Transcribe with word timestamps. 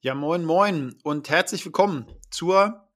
Ja, 0.00 0.14
moin, 0.14 0.44
moin 0.44 0.94
und 1.02 1.28
herzlich 1.28 1.64
willkommen 1.64 2.06
zur 2.30 2.88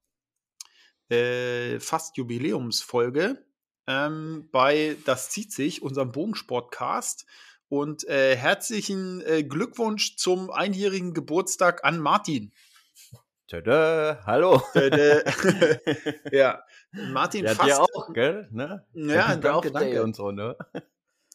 äh, 1.08 1.80
fast 1.80 2.16
Jubiläumsfolge 2.16 3.44
ähm, 3.88 4.48
bei 4.52 4.96
Das 5.04 5.30
zieht 5.30 5.52
sich, 5.52 5.82
unserem 5.82 6.12
Bogensportcast. 6.12 7.26
Und 7.68 8.06
äh, 8.06 8.36
herzlichen 8.36 9.20
äh, 9.22 9.42
Glückwunsch 9.42 10.14
zum 10.14 10.52
einjährigen 10.52 11.12
Geburtstag 11.12 11.82
an 11.84 11.98
Martin. 11.98 12.52
Tada, 13.48 14.22
hallo. 14.24 14.62
Tada. 14.72 15.22
ja, 16.30 16.62
Martin 16.92 17.46
ja, 17.46 17.54
fast. 17.56 17.68
dir 17.68 17.80
auch, 17.80 18.12
gell? 18.12 18.46
Ne? 18.52 18.86
Ja, 18.92 19.34
danke, 19.34 19.72
danke. 19.72 20.04
Und 20.04 20.14
so, 20.14 20.30
ne? 20.30 20.56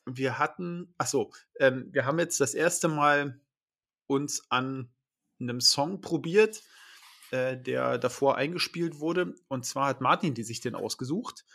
Wir 0.05 0.39
hatten, 0.39 0.95
ach 0.97 1.07
so, 1.07 1.33
ähm, 1.59 1.89
wir 1.91 2.05
haben 2.05 2.19
jetzt 2.19 2.39
das 2.39 2.53
erste 2.53 2.87
Mal 2.87 3.41
uns 4.07 4.49
an 4.49 4.93
einem 5.39 5.61
Song 5.61 6.01
probiert, 6.01 6.61
äh, 7.31 7.57
der 7.57 7.97
davor 7.97 8.37
eingespielt 8.37 8.99
wurde. 8.99 9.35
Und 9.47 9.65
zwar 9.65 9.87
hat 9.87 10.01
Martin 10.01 10.33
die 10.33 10.43
sich 10.43 10.61
den 10.61 10.75
ausgesucht. 10.75 11.45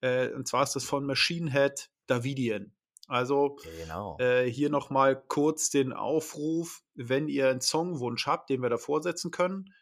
Äh, 0.00 0.28
und 0.30 0.46
zwar 0.46 0.62
ist 0.64 0.76
das 0.76 0.84
von 0.84 1.04
Machine 1.06 1.50
Head 1.50 1.90
Davidian. 2.06 2.72
Also 3.06 3.56
Genau. 3.80 4.16
äh, 4.18 4.44
hier 4.50 4.70
nochmal 4.70 5.22
kurz 5.28 5.70
den 5.70 5.92
Aufruf, 5.92 6.82
wenn 6.94 7.28
ihr 7.28 7.50
einen 7.50 7.60
Songwunsch 7.60 8.26
habt, 8.26 8.48
den 8.50 8.62
wir 8.62 8.70
davor 8.70 9.02
setzen 9.02 9.30
können, 9.30 9.74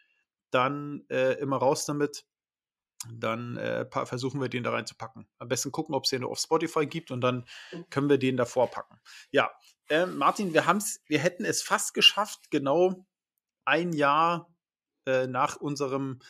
dann 0.51 1.05
äh, 1.09 1.35
immer 1.35 1.57
raus 1.59 1.87
damit. 1.87 2.27
Dann 3.13 3.57
äh, 3.57 3.87
versuchen 4.07 4.41
wir 4.41 4.49
den 4.49 4.63
da 4.63 4.71
reinzupacken. 4.71 5.27
Am 5.39 5.49
besten 5.49 5.73
gucken, 5.73 5.95
ob 5.95 6.05
es 6.05 6.11
den 6.11 6.23
auf 6.23 6.39
Spotify 6.39 6.87
gibt 6.87 7.11
und 7.11 7.21
dann 7.21 7.47
können 7.91 8.09
wir 8.09 8.19
den 8.19 8.37
davor 8.37 8.71
packen. 8.71 9.01
Ja, 9.33 9.51
ähm, 9.89 10.19
Martin, 10.19 10.55
wir 10.55 10.67
haben's, 10.67 11.03
wir 11.07 11.19
hätten 11.19 11.45
es 11.45 11.63
fast 11.63 11.95
geschafft, 11.95 12.51
genau 12.51 13.05
ein 13.65 13.93
Jahr 13.93 14.53
äh, 15.07 15.27
nach 15.27 15.57
unserem, 15.57 16.21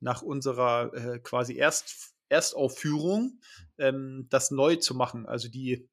nach 0.00 0.22
unserer 0.22 0.92
äh, 0.94 1.18
quasi 1.20 1.56
Erst, 1.56 2.14
Erstaufführung 2.28 3.40
ähm, 3.78 4.26
das 4.30 4.50
neu 4.50 4.76
zu 4.76 4.94
machen, 4.94 5.26
also 5.26 5.48
die, 5.48 5.88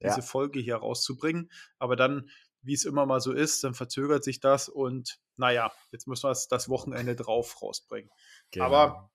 diese 0.00 0.16
Ja. 0.16 0.22
Folge 0.22 0.60
hier 0.60 0.76
rauszubringen. 0.76 1.50
Aber 1.78 1.96
dann, 1.96 2.30
wie 2.62 2.74
es 2.74 2.84
immer 2.84 3.04
mal 3.06 3.20
so 3.20 3.32
ist, 3.32 3.62
dann 3.64 3.74
verzögert 3.74 4.24
sich 4.24 4.40
das 4.40 4.68
und 4.68 5.18
naja, 5.36 5.72
jetzt 5.90 6.06
müssen 6.06 6.24
wir 6.24 6.30
es 6.30 6.46
das 6.48 6.68
Wochenende 6.68 7.16
drauf 7.16 7.60
rausbringen. 7.62 8.10
genau. 8.50 8.66
aber- 8.66 9.10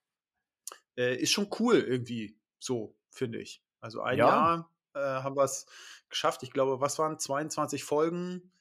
Äh, 0.97 1.15
ist 1.21 1.31
schon 1.31 1.49
cool 1.59 1.75
irgendwie, 1.77 2.39
so 2.59 2.97
finde 3.11 3.39
ich. 3.39 3.61
Also 3.79 4.01
ein 4.01 4.17
Ja. 4.17 4.27
Jahr 4.27 4.71
äh, 4.95 4.99
haben 4.99 5.35
wir 5.35 5.43
es 5.43 5.67
geschafft. 6.09 6.41
Ich 6.41 6.51
glaube, 6.51 6.81
was 6.81 6.97
waren 6.97 7.19
22 7.19 7.83
Folgen? 7.83 8.51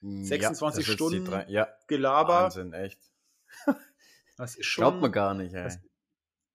Mm, 0.00 0.24
26 0.24 0.60
das 0.60 0.78
ist 0.78 0.86
die 0.88 0.92
Stunden 0.92 1.24
drei- 1.24 1.46
ja, 1.48 1.68
Gelaber. 1.86 2.44
Wahnsinn, 2.44 2.72
echt. 2.72 3.00
Das 4.36 4.56
ist 4.56 4.64
schon. 4.66 4.82
Glaubt 4.84 5.00
man 5.02 5.12
gar 5.12 5.34
nicht, 5.34 5.52
ey. 5.54 5.64
das- 5.64 5.78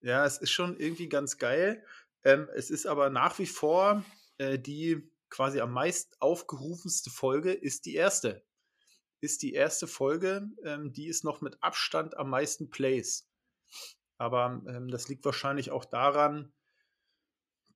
Ja, 0.02 0.26
es 0.26 0.40
ist 0.40 0.50
schon 0.52 0.76
irgendwie 0.80 1.08
ganz 1.08 1.38
geil. 1.38 1.84
Ähm, 2.24 2.50
es 2.56 2.72
ist 2.72 2.88
aber 2.88 3.10
nach 3.12 3.38
wie 3.38 3.46
vor 3.46 4.04
äh, 4.40 4.58
die 4.58 5.08
quasi 5.30 5.60
am 5.62 5.72
meist 5.72 6.20
aufgerufenste 6.22 7.10
Folge 7.12 7.54
ist 7.54 7.86
die 7.86 7.94
erste. 7.96 8.44
Ist 9.22 9.42
die 9.44 9.54
erste 9.54 9.86
Folge, 9.88 10.50
ähm, 10.64 10.94
die 10.94 11.08
ist 11.08 11.24
noch 11.24 11.42
mit 11.42 11.62
Abstand 11.62 12.18
am 12.18 12.30
meisten 12.32 12.70
Plays. 12.72 13.28
Aber 14.18 14.62
ähm, 14.68 14.88
das 14.90 15.08
liegt 15.08 15.24
wahrscheinlich 15.26 15.70
auch 15.72 15.86
daran, 15.86 16.52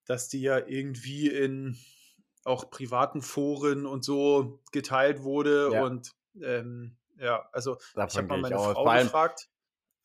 dass 0.05 0.27
die 0.29 0.41
ja 0.41 0.57
irgendwie 0.57 1.27
in 1.27 1.77
auch 2.45 2.69
privaten 2.69 3.21
Foren 3.21 3.85
und 3.85 4.03
so 4.03 4.59
geteilt 4.71 5.23
wurde. 5.23 5.71
Ja. 5.73 5.83
und 5.83 6.11
ähm, 6.41 6.95
ja, 7.17 7.47
also 7.51 7.77
ich 7.77 7.93
Davon 7.95 8.17
habe 8.17 8.27
mal 8.27 8.35
ich 8.37 8.41
meine. 8.43 8.55
Frau 8.55 8.73
Vor 8.73 8.91
allem, 8.91 9.03
gefragt. 9.03 9.49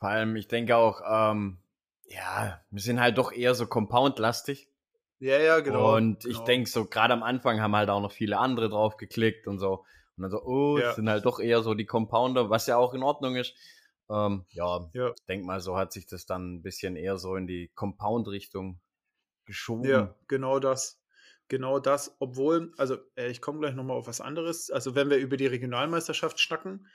vor 0.00 0.08
allem, 0.08 0.36
ich 0.36 0.48
denke 0.48 0.77
auch, 0.77 1.00
ähm, 1.08 1.58
ja, 2.06 2.61
wir 2.70 2.83
sind 2.83 3.00
halt 3.00 3.18
doch 3.18 3.33
eher 3.33 3.55
so 3.55 3.67
Compound-lastig. 3.67 4.68
Ja, 5.20 5.39
ja, 5.39 5.61
genau. 5.61 5.96
und 5.96 6.24
ich 6.24 6.34
genau. 6.34 6.45
denke 6.45 6.68
so, 6.68 6.84
gerade 6.86 7.14
am 7.14 7.22
Anfang 7.22 7.61
haben 7.61 7.74
halt 7.74 7.89
auch 7.89 8.00
noch 8.00 8.12
viele 8.12 8.39
andere 8.39 8.68
drauf 8.68 8.96
geklickt 8.96 9.46
und 9.46 9.58
so. 9.58 9.84
Und 10.16 10.22
dann 10.22 10.30
so, 10.30 10.42
oh, 10.42 10.77
Ja. 10.78 10.86
das 10.89 10.96
sind 10.96 11.08
halt 11.08 11.24
doch 11.24 11.40
eher 11.40 11.62
so 11.62 11.74
die 11.74 11.86
Compounder, 11.86 12.51
was 12.51 12.66
ja 12.66 12.77
auch 12.77 12.95
in 12.95 13.02
Ordnung 13.02 13.36
ist. 13.36 13.55
Ähm, 14.11 14.45
ja, 14.51 14.90
Ja. 14.92 15.11
ich 15.11 15.24
denk 15.27 15.45
mal, 15.45 15.61
so 15.61 15.77
hat 15.77 15.92
sich 15.92 16.06
das 16.06 16.27
dann 16.27 16.56
ein 16.56 16.62
bisschen 16.62 16.96
eher 16.96 17.16
so 17.16 17.36
in 17.36 17.46
die 17.46 17.70
Compound-Richtung 17.74 18.80
geschoben. 19.46 19.89
Ja, 19.89 20.14
genau 20.28 20.58
das. 20.58 21.01
Genau 21.48 21.78
das, 21.78 22.16
obwohl, 22.20 22.72
also 22.78 22.96
äh, 23.16 23.30
ich 23.30 23.40
komme 23.42 23.60
gleich 23.60 23.74
nochmal 23.74 23.96
auf 23.98 24.06
was 24.06 24.20
anderes. 24.20 24.70
Also 24.70 24.94
wenn 24.94 25.10
wir 25.10 25.18
über 25.18 25.36
die 25.36 25.46
Regionalmeisterschaft 25.46 26.40
schnacken, 26.40 26.88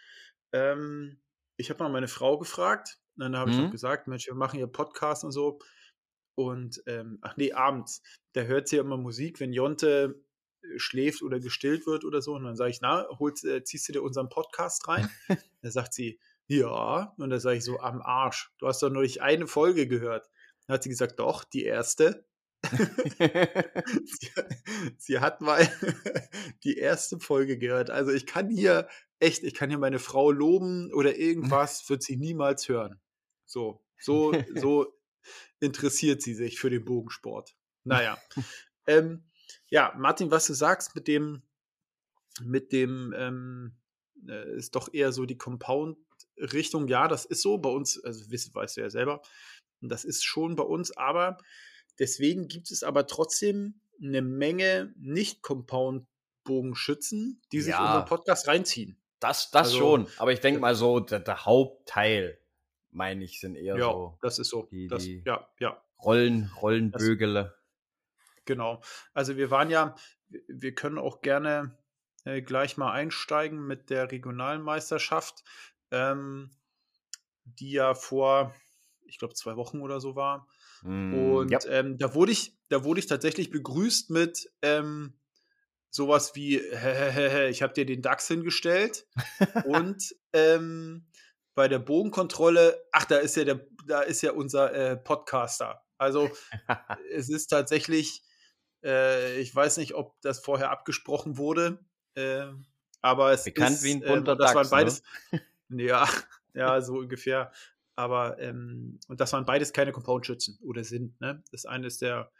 ähm, 0.54 1.22
ich 1.58 1.70
habe 1.70 1.84
mal 1.84 1.90
meine 1.90 2.08
Frau 2.08 2.38
gefragt, 2.40 2.98
und 3.16 3.22
dann 3.24 3.38
habe 3.38 3.52
ich 3.52 3.58
Mhm. 3.58 3.68
auch 3.68 3.72
gesagt, 3.72 4.08
Mensch, 4.08 4.28
wir 4.28 4.34
machen 4.36 4.58
hier 4.58 4.68
Podcast 4.68 5.24
und 5.24 5.32
so. 5.32 5.60
Und, 6.36 6.82
ähm, 6.88 7.20
ach 7.22 7.36
nee, 7.38 7.52
abends, 7.52 8.02
da 8.34 8.42
hört 8.44 8.68
sie 8.70 8.78
ja 8.78 8.82
immer 8.84 8.98
Musik, 8.98 9.40
wenn 9.40 9.54
Jonte 9.54 10.24
äh, 10.64 10.80
schläft 10.80 11.22
oder 11.22 11.40
gestillt 11.40 11.86
wird 11.86 12.06
oder 12.06 12.22
so. 12.22 12.34
Und 12.36 12.46
dann 12.46 12.56
sage 12.56 12.72
ich, 12.72 12.82
na, 12.82 13.08
holst, 13.20 13.46
äh, 13.46 13.64
ziehst 13.64 13.90
du 13.90 13.94
dir 13.94 14.04
unseren 14.04 14.30
Podcast 14.30 14.88
rein? 14.88 15.10
da 15.62 15.72
sagt 15.72 15.94
sie, 15.94 16.20
ja. 16.48 17.14
Und 17.18 17.30
da 17.30 17.40
sage 17.40 17.58
ich 17.58 17.64
so, 17.66 17.80
am 17.80 18.02
Arsch. 18.02 18.52
Du 18.60 18.68
hast 18.68 18.82
doch 18.82 18.90
noch 18.90 19.02
nicht 19.02 19.22
eine 19.22 19.48
Folge 19.48 19.88
gehört. 19.88 20.30
Dann 20.68 20.76
hat 20.76 20.84
sie 20.84 20.90
gesagt, 20.90 21.20
doch, 21.20 21.44
die 21.44 21.64
erste. 21.66 22.26
Sie, 24.06 24.30
sie 24.98 25.20
hat 25.20 25.42
mal 25.42 25.68
die 26.64 26.78
erste 26.78 27.20
Folge 27.20 27.58
gehört. 27.58 27.90
Also 27.90 28.12
ich 28.12 28.26
kann 28.26 28.50
hier 28.50 28.88
echt, 29.20 29.44
ich 29.44 29.54
kann 29.54 29.70
hier 29.70 29.80
meine 29.80 30.00
Frau 30.00 30.32
loben 30.32 30.92
oder 30.94 31.18
irgendwas, 31.18 31.90
wird 31.90 32.04
sie 32.04 32.18
niemals 32.18 32.68
hören. 32.68 33.00
So, 33.46 33.84
so, 34.00 34.34
so 34.56 34.94
interessiert 35.60 36.22
sie 36.22 36.34
sich 36.34 36.60
für 36.60 36.70
den 36.70 36.86
Bogensport. 36.86 37.56
Naja. 37.84 38.18
ähm, 38.88 39.24
ja, 39.70 39.94
Martin, 39.98 40.32
was 40.32 40.48
du 40.48 40.54
sagst 40.54 40.96
mit 40.96 41.08
dem, 41.08 41.42
mit 42.42 42.72
dem, 42.72 43.14
ähm, 43.16 43.78
äh, 44.28 44.56
ist 44.56 44.76
doch 44.76 44.94
eher 44.94 45.12
so 45.12 45.26
die 45.26 45.38
Compound-Richtung. 45.38 46.88
Ja, 46.88 47.08
das 47.08 47.26
ist 47.26 47.42
so 47.42 47.58
bei 47.58 47.70
uns, 47.70 48.02
also 48.04 48.30
weißt 48.32 48.78
du 48.78 48.82
ja 48.82 48.90
selber. 48.90 49.22
Das 49.82 50.04
ist 50.04 50.24
schon 50.26 50.56
bei 50.56 50.64
uns, 50.64 50.96
aber 50.96 51.38
deswegen 52.00 52.48
gibt 52.48 52.72
es 52.72 52.84
aber 52.84 53.06
trotzdem 53.08 53.82
eine 54.02 54.22
Menge 54.22 54.94
Nicht-Compound-Bogenschützen, 54.98 57.42
die 57.52 57.62
sich 57.62 57.74
Ja. 57.74 57.86
unseren 57.86 58.06
Podcast 58.06 58.48
reinziehen. 58.48 58.98
Das, 59.20 59.52
das 59.52 59.68
Also, 59.68 59.78
schon. 59.78 60.08
Aber 60.18 60.32
ich 60.32 60.40
denke 60.40 60.62
mal 60.62 60.76
so, 60.76 61.02
der, 61.02 61.20
der 61.20 61.46
Hauptteil, 61.46 62.40
meine 62.92 63.26
ich, 63.26 63.40
sind 63.42 63.56
eher 63.56 63.76
Ja, 63.78 63.92
so 63.92 64.18
das 64.22 64.40
ist 64.40 64.50
so. 64.50 64.64
die- 64.72 64.88
das, 64.88 65.04
die- 65.04 65.22
ja, 65.26 65.48
ja, 65.60 65.84
Rollen, 66.04 66.50
Rollenbögele. 66.62 67.54
genau. 68.46 68.82
Also 69.14 69.36
wir 69.36 69.52
waren 69.52 69.70
ja, 69.70 69.96
wir- 70.30 70.74
können 70.74 70.98
auch 70.98 71.22
gerne 71.22 71.78
äh, 72.26 72.42
gleich 72.42 72.76
mal 72.78 72.92
einsteigen 72.92 73.66
mit 73.66 73.90
der 73.90 74.12
Regionalmeisterschaft, 74.12 75.44
ähm, 75.92 76.52
die 77.46 77.72
ja 77.72 77.94
vor, 77.94 78.54
ich 79.06 79.18
glaube, 79.20 79.34
zwei 79.36 79.56
Wochen 79.56 79.80
oder 79.82 80.02
so 80.02 80.16
war. 80.18 80.46
Mm, 80.84 81.14
Und 81.14 81.52
ja. 81.52 81.60
ähm, 81.68 81.98
da 81.98 82.14
wurde 82.14 82.32
ich, 82.32 82.58
da 82.70 82.84
wurde 82.84 83.00
ich 83.00 83.08
tatsächlich 83.08 83.50
begrüßt 83.50 84.10
mit 84.10 84.52
ähm, 84.62 85.20
sowas 85.90 86.36
wie, 86.36 86.58
ich 86.58 87.62
habe 87.62 87.74
dir 87.74 87.86
den 87.86 88.02
DAX 88.02 88.28
hingestellt. 88.28 89.08
und 89.66 90.16
ähm, 90.34 91.08
bei 91.56 91.68
der 91.68 91.80
Bogenkontrolle, 91.80 92.86
ach, 92.92 93.06
da 93.06 93.18
ist 93.18 93.36
ja 93.36 93.44
der, 93.44 93.68
da 93.86 94.02
ist 94.02 94.22
ja 94.22 94.32
unser 94.32 94.74
äh, 94.74 94.98
Podcaster. 94.98 95.84
Also 95.98 96.30
es 97.12 97.30
ist 97.30 97.48
tatsächlich, 97.48 98.24
äh, 98.84 99.40
ich 99.40 99.54
weiß 99.54 99.78
nicht, 99.78 99.94
ob 99.94 100.20
das 100.22 100.40
vorher 100.40 100.72
abgesprochen 100.72 101.38
wurde, 101.38 101.86
äh, 102.16 102.46
aber 103.02 103.32
es 103.32 103.44
Bekannt 103.44 103.76
ist, 103.76 103.84
wie 103.84 103.92
ein 103.92 104.02
ähm, 104.04 104.08
bunter 104.08 104.36
das 104.36 104.56
waren 104.56 104.70
Dachs, 104.70 104.72
ne? 104.72 104.78
beides, 104.78 105.04
ja, 105.70 106.08
ja, 106.54 106.82
so 106.82 106.94
ungefähr. 106.94 107.52
Aber 108.00 108.40
ähm, 108.40 108.98
und 109.10 109.20
das 109.20 109.34
waren 109.34 109.46
beides 109.46 109.74
keine 109.74 109.92
Compound-Schützen 109.92 110.58
oder 110.62 110.86
sind. 110.86 111.20
Ne? 111.20 111.44
Das 111.52 111.66
eine 111.66 111.86
ist 111.88 112.02
der, 112.02 112.32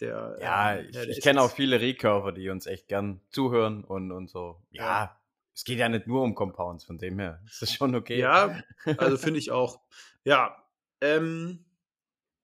der. 0.00 0.38
Ja, 0.40 0.76
ähm, 0.76 0.86
ich, 0.86 0.92
der 0.92 1.02
ich 1.10 1.18
ist 1.18 1.22
kenne 1.22 1.42
auch 1.42 1.50
viele 1.50 1.78
Recurver, 1.78 2.32
die 2.32 2.48
uns 2.48 2.64
echt 2.64 2.88
gern 2.88 3.20
zuhören 3.28 3.84
und, 3.84 4.12
und 4.12 4.30
so. 4.30 4.62
Ja, 4.70 4.82
Ja. 4.82 5.20
es 5.52 5.64
geht 5.64 5.78
ja 5.78 5.90
nicht 5.90 6.06
nur 6.06 6.22
um 6.22 6.34
Compounds, 6.34 6.84
von 6.86 6.96
dem 6.96 7.18
her. 7.18 7.42
ist 7.44 7.60
Das 7.60 7.70
schon 7.74 7.94
okay. 7.94 8.18
Ja, 8.18 8.62
also 8.96 9.18
finde 9.18 9.40
ich 9.40 9.50
auch. 9.50 9.82
Ja, 10.24 10.56
ähm, 11.02 11.66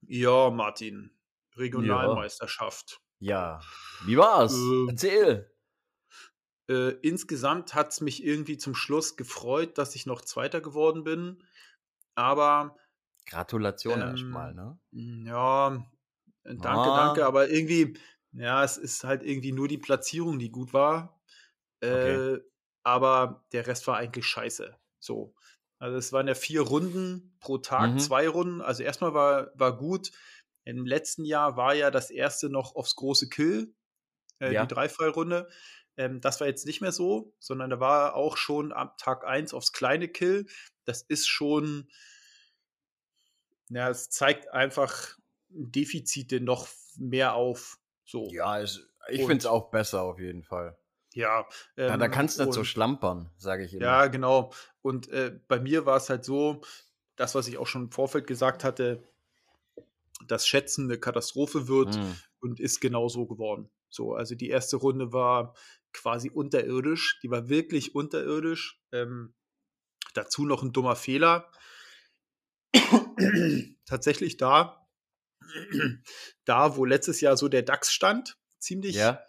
ja, 0.07 0.51
Martin, 0.51 1.11
Regionalmeisterschaft. 1.57 3.01
Ja. 3.21 3.61
Wie 4.05 4.19
war's? 4.19 4.53
Ähm, 4.53 4.89
Erzähl. 4.91 5.51
Äh, 6.69 6.91
insgesamt 7.01 7.75
hat 7.75 7.89
es 7.93 8.03
mich 8.03 8.23
irgendwie 8.23 8.59
zum 8.59 8.75
Schluss 8.75 9.17
gefreut, 9.17 9.79
dass 9.79 9.95
ich 9.95 10.05
noch 10.05 10.21
Zweiter 10.21 10.61
geworden 10.61 11.05
bin. 11.05 11.43
Aber 12.15 12.77
Gratulation 13.25 14.03
ähm, 14.03 14.03
erstmal, 14.03 14.53
ne? 14.53 14.79
Mm, 14.93 15.27
Ja, 15.27 15.87
äh, 16.45 16.57
danke, 16.59 16.93
Ah. 16.93 16.93
danke, 16.93 17.27
aber 17.27 17.51
irgendwie, 17.51 17.95
ja, 18.33 18.65
es 18.65 18.77
ist 18.79 19.05
halt 19.05 19.23
irgendwie 19.23 19.53
nur 19.53 19.69
die 19.69 19.79
Platzierung, 19.79 20.39
die 20.41 20.51
gut 20.51 20.73
war. 20.75 21.21
Äh, 21.83 21.91
Okay. 21.93 22.31
Aber 22.85 23.47
der 23.53 23.67
Rest 23.69 23.87
war 23.89 23.99
eigentlich 23.99 24.27
scheiße. 24.27 24.77
So. 25.01 25.35
Also 25.81 25.99
es 25.99 26.12
waren 26.15 26.29
ja 26.29 26.35
vier 26.37 26.62
Runden 26.62 27.37
pro 27.41 27.59
Tag, 27.59 27.99
Mhm. 27.99 28.01
zwei 28.01 28.29
Runden. 28.29 28.62
Also 28.62 28.83
erstmal 28.85 29.15
war, 29.15 29.53
war 29.57 29.77
gut. 29.79 30.12
Im 30.65 30.87
letzten 30.87 31.25
Jahr 31.27 31.57
war 31.59 31.75
ja 31.75 31.91
das 31.93 32.11
erste 32.11 32.51
noch 32.51 32.77
aufs 32.77 32.97
große 32.97 33.29
Kill, 33.31 33.75
äh, 34.41 34.55
Ja. 34.55 34.67
die 34.67 34.69
Dreifallrunde. 34.69 35.49
Ähm, 36.00 36.20
das 36.23 36.41
war 36.41 36.47
jetzt 36.47 36.64
nicht 36.67 36.81
mehr 36.81 36.93
so, 36.93 37.35
sondern 37.41 37.69
da 37.69 37.79
war 37.79 38.14
auch 38.14 38.37
schon 38.38 38.73
ab 38.73 38.97
Tag 38.97 39.26
1 39.26 39.52
aufs 39.52 39.73
kleine 39.73 40.08
Kill. 40.08 40.47
Das 40.87 41.02
ist 41.02 41.29
schon, 41.29 41.91
ja, 43.69 43.88
es 43.91 44.11
zeigt 44.11 44.52
einfach 44.52 45.17
Defizite 45.49 46.41
noch 46.41 46.69
mehr 46.97 47.35
auf. 47.35 47.79
So, 48.05 48.29
Ja, 48.31 48.62
ich 48.62 48.79
Und- 49.08 49.17
finde 49.19 49.37
es 49.38 49.47
auch 49.47 49.70
besser 49.70 50.02
auf 50.02 50.19
jeden 50.19 50.43
Fall. 50.43 50.76
ja. 51.12 51.47
Da, 51.76 51.97
da 51.97 52.05
ähm, 52.06 52.11
kannst 52.11 52.38
du 52.38 52.44
nicht 52.44 52.55
so 52.55 52.64
schlampern, 52.64 53.31
sage 53.37 53.64
ich 53.64 53.75
immer. 53.75 53.82
Ja, 53.85 54.06
genau. 54.06 54.52
Und 54.82 55.08
äh, 55.08 55.38
bei 55.49 55.61
mir 55.61 55.85
war 55.87 55.97
es 55.97 56.08
halt 56.08 56.25
so, 56.25 56.62
das, 57.17 57.35
was 57.35 57.47
ich 57.49 57.58
auch 57.58 57.67
schon 57.67 57.85
im 57.85 57.91
Vorfeld 57.93 58.26
gesagt 58.26 58.64
hatte, 58.64 59.02
dass 60.26 60.47
Schätzen 60.47 60.85
eine 60.85 60.99
Katastrophe 60.99 61.69
wird 61.69 61.97
Mm. 61.97 62.12
und 62.41 62.61
ist 62.61 62.81
genau 62.81 63.08
so 63.08 63.26
geworden. 63.26 63.70
So, 63.88 64.14
also 64.14 64.35
die 64.35 64.49
erste 64.50 64.76
Runde 64.76 65.12
war 65.12 65.55
quasi 65.92 66.31
unterirdisch, 66.31 67.19
die 67.22 67.31
war 67.31 67.48
wirklich 67.48 67.94
unterirdisch. 67.94 68.81
Ähm, 68.92 69.34
dazu 70.14 70.44
noch 70.44 70.62
ein 70.62 70.72
dummer 70.72 70.96
Fehler. 70.96 71.50
Tatsächlich 73.87 74.37
da, 74.37 74.88
da, 76.44 76.76
wo 76.76 76.84
letztes 76.84 77.20
Jahr 77.20 77.37
so 77.37 77.48
der 77.48 77.62
DAX 77.62 77.92
stand, 77.92 78.38
ziemlich 78.58 78.96
Ja, 78.96 79.22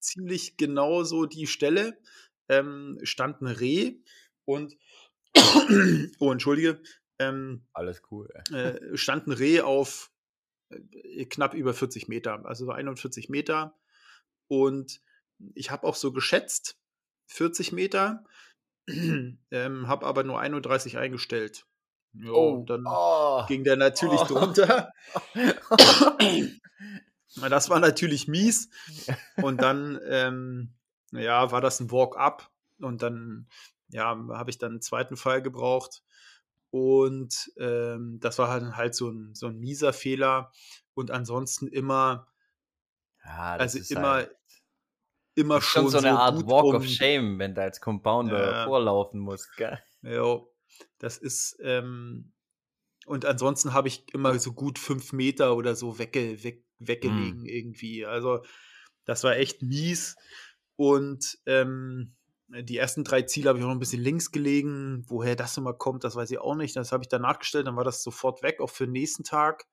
ziemlich 0.00 0.56
genau 0.56 1.04
so 1.04 1.26
die 1.26 1.46
Stelle, 1.46 1.98
ähm, 2.48 2.98
stand 3.02 3.42
ein 3.42 3.46
Reh 3.46 3.96
und, 4.44 4.76
oh, 6.18 6.32
entschuldige, 6.32 6.82
ähm, 7.18 7.66
alles 7.72 8.02
cool. 8.10 8.28
äh, 8.52 8.96
stand 8.96 9.26
ein 9.26 9.32
Reh 9.32 9.60
auf 9.60 10.10
äh, 10.70 11.26
knapp 11.26 11.54
über 11.54 11.74
40 11.74 12.08
Meter, 12.08 12.44
also 12.46 12.64
so 12.64 12.72
41 12.72 13.28
Meter. 13.28 13.78
Und 14.48 15.02
ich 15.54 15.70
habe 15.70 15.86
auch 15.86 15.94
so 15.94 16.12
geschätzt, 16.12 16.76
40 17.28 17.72
Meter, 17.72 18.24
ähm, 18.88 19.88
habe 19.88 20.06
aber 20.06 20.24
nur 20.24 20.40
31 20.40 20.98
eingestellt. 20.98 21.66
Ja, 22.12 22.32
und 22.32 22.68
dann 22.68 22.84
oh. 22.86 23.44
ging 23.46 23.62
der 23.62 23.76
natürlich 23.76 24.20
Oh. 24.22 24.26
drunter. 24.26 24.92
Das 27.48 27.70
war 27.70 27.78
natürlich 27.78 28.28
mies. 28.28 28.70
Und 29.42 29.62
dann, 29.62 30.00
ähm, 30.04 30.74
ja, 31.12 31.52
war 31.52 31.60
das 31.60 31.80
ein 31.80 31.90
Walk-up. 31.90 32.50
Und 32.80 33.02
dann, 33.02 33.48
ja, 33.88 34.18
habe 34.32 34.50
ich 34.50 34.58
dann 34.58 34.72
einen 34.72 34.82
zweiten 34.82 35.16
Fall 35.16 35.42
gebraucht. 35.42 36.02
Und 36.70 37.52
ähm, 37.58 38.18
das 38.20 38.38
war 38.38 38.48
halt, 38.48 38.76
halt 38.76 38.94
so, 38.94 39.10
ein, 39.10 39.34
so 39.34 39.46
ein 39.46 39.58
mieser 39.58 39.92
Fehler. 39.92 40.52
Und 40.94 41.10
ansonsten 41.10 41.68
immer, 41.68 42.26
ja, 43.24 43.54
also 43.56 43.78
immer, 43.94 44.10
halt, 44.10 44.36
immer 45.34 45.60
schon 45.60 45.82
schon 45.82 45.90
so 45.90 45.98
eine 45.98 46.18
Art 46.18 46.36
gut 46.36 46.46
Walk 46.48 46.64
um, 46.66 46.76
of 46.76 46.86
Shame, 46.86 47.38
wenn 47.38 47.54
du 47.54 47.62
als 47.62 47.80
Compounder 47.80 48.52
Ja. 48.52 48.64
vorlaufen 48.64 49.20
musst. 49.20 49.56
Gell? 49.56 49.78
Ja, 50.02 50.40
das 50.98 51.18
ist, 51.18 51.58
ähm, 51.62 52.32
und 53.06 53.24
ansonsten 53.24 53.72
habe 53.72 53.88
ich 53.88 54.12
immer 54.14 54.38
so 54.38 54.52
gut 54.52 54.78
fünf 54.78 55.12
Meter 55.12 55.56
oder 55.56 55.74
so 55.74 55.98
wegge, 55.98 56.42
weg, 56.44 56.64
weggelegen 56.78 57.46
irgendwie. 57.46 58.06
Also 58.06 58.42
das 59.04 59.24
war 59.24 59.36
echt 59.36 59.62
mies. 59.62 60.16
Und 60.76 61.38
ähm, 61.46 62.14
die 62.48 62.76
ersten 62.76 63.04
drei 63.04 63.22
Ziele 63.22 63.48
habe 63.48 63.58
ich 63.58 63.64
auch 63.64 63.68
noch 63.68 63.76
ein 63.76 63.80
bisschen 63.80 64.02
links 64.02 64.30
gelegen. 64.32 65.04
Woher 65.08 65.36
das 65.36 65.56
immer 65.56 65.74
kommt, 65.74 66.04
das 66.04 66.16
weiß 66.16 66.30
ich 66.30 66.38
auch 66.38 66.54
nicht. 66.54 66.76
Das 66.76 66.92
habe 66.92 67.02
ich 67.04 67.08
dann 67.08 67.22
nachgestellt, 67.22 67.66
dann 67.66 67.76
war 67.76 67.84
das 67.84 68.02
sofort 68.02 68.42
weg, 68.42 68.60
auch 68.60 68.70
für 68.70 68.86
den 68.86 68.92
nächsten 68.92 69.24
Tag. 69.24 69.66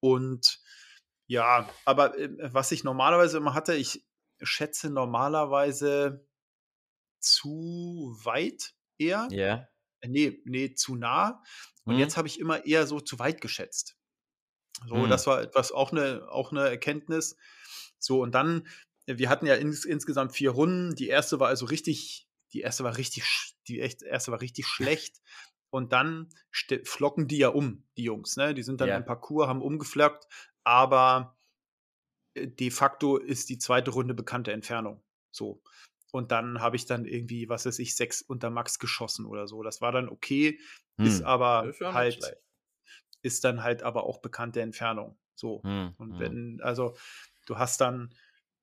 Und 0.00 0.60
ja, 1.26 1.68
aber 1.84 2.18
äh, 2.18 2.30
was 2.52 2.72
ich 2.72 2.84
normalerweise 2.84 3.36
immer 3.36 3.54
hatte, 3.54 3.74
ich 3.74 4.04
schätze 4.42 4.90
normalerweise 4.90 6.26
zu 7.20 8.16
weit 8.24 8.74
eher. 8.98 9.36
Ja. 9.36 9.70
Äh, 10.00 10.08
Nee, 10.08 10.42
nee, 10.46 10.74
zu 10.74 10.96
nah. 10.96 11.42
Und 11.86 11.96
Mhm. 11.96 11.98
jetzt 11.98 12.16
habe 12.16 12.28
ich 12.28 12.40
immer 12.40 12.66
eher 12.66 12.86
so 12.86 13.00
zu 13.00 13.18
weit 13.18 13.40
geschätzt. 13.40 13.96
So, 14.86 15.06
Mhm. 15.06 15.06
das 15.06 15.26
war 15.26 15.42
etwas 15.42 15.72
auch 15.72 15.92
eine, 15.92 16.28
auch 16.30 16.52
eine 16.52 16.68
Erkenntnis. 16.68 17.36
So, 17.98 18.22
und 18.22 18.34
dann, 18.34 18.66
äh, 19.06 19.18
wir 19.18 19.28
hatten 19.28 19.46
ja 19.46 19.54
ins, 19.56 19.84
insgesamt 19.84 20.32
vier 20.34 20.50
Runden. 20.52 20.94
Die 20.96 21.08
erste 21.08 21.38
war 21.40 21.48
also 21.48 21.66
richtig, 21.66 22.28
die 22.52 22.60
erste 22.62 22.84
war 22.84 22.96
richtig, 22.96 23.24
die 23.68 23.80
echt, 23.80 24.02
erste 24.02 24.32
war 24.32 24.40
richtig 24.40 24.66
schlecht. 24.66 25.18
Und 25.70 25.92
dann 25.92 26.30
flocken 26.84 27.28
die 27.28 27.38
ja 27.38 27.48
um, 27.48 27.86
die 27.96 28.02
Jungs. 28.04 28.36
Ne? 28.36 28.54
Die 28.54 28.62
sind 28.62 28.80
dann 28.80 28.90
Ja. 28.90 28.96
im 28.96 29.04
Parcours, 29.04 29.46
haben 29.48 29.62
umgeflockt, 29.62 30.26
aber 30.64 31.38
de 32.36 32.70
facto 32.70 33.16
ist 33.16 33.48
die 33.48 33.58
zweite 33.58 33.90
Runde 33.90 34.14
bekannte 34.14 34.52
Entfernung. 34.52 35.02
So. 35.30 35.62
Und 36.12 36.32
dann 36.32 36.60
habe 36.60 36.76
ich 36.76 36.86
dann 36.86 37.04
irgendwie, 37.04 37.48
was 37.48 37.66
weiß 37.66 37.78
ich, 37.78 37.94
sechs 37.94 38.22
unter 38.22 38.50
Max 38.50 38.78
geschossen 38.78 39.26
oder 39.26 39.46
so. 39.46 39.62
Das 39.62 39.80
war 39.80 39.92
dann 39.92 40.08
okay, 40.08 40.58
ist 40.96 41.20
Hm. 41.20 41.26
aber 41.26 41.68
ist 41.68 41.80
ja 41.80 41.88
nicht 41.88 41.96
halt, 41.96 42.36
ist 43.22 43.44
dann 43.44 43.62
halt 43.62 43.82
aber 43.82 44.04
auch 44.04 44.18
bekannte 44.18 44.60
Entfernung. 44.60 45.18
So. 45.34 45.62
Hm, 45.62 45.94
Und 45.98 46.12
hm. 46.14 46.18
wenn, 46.18 46.60
also 46.62 46.96
du 47.46 47.58
hast 47.58 47.80
dann 47.80 48.14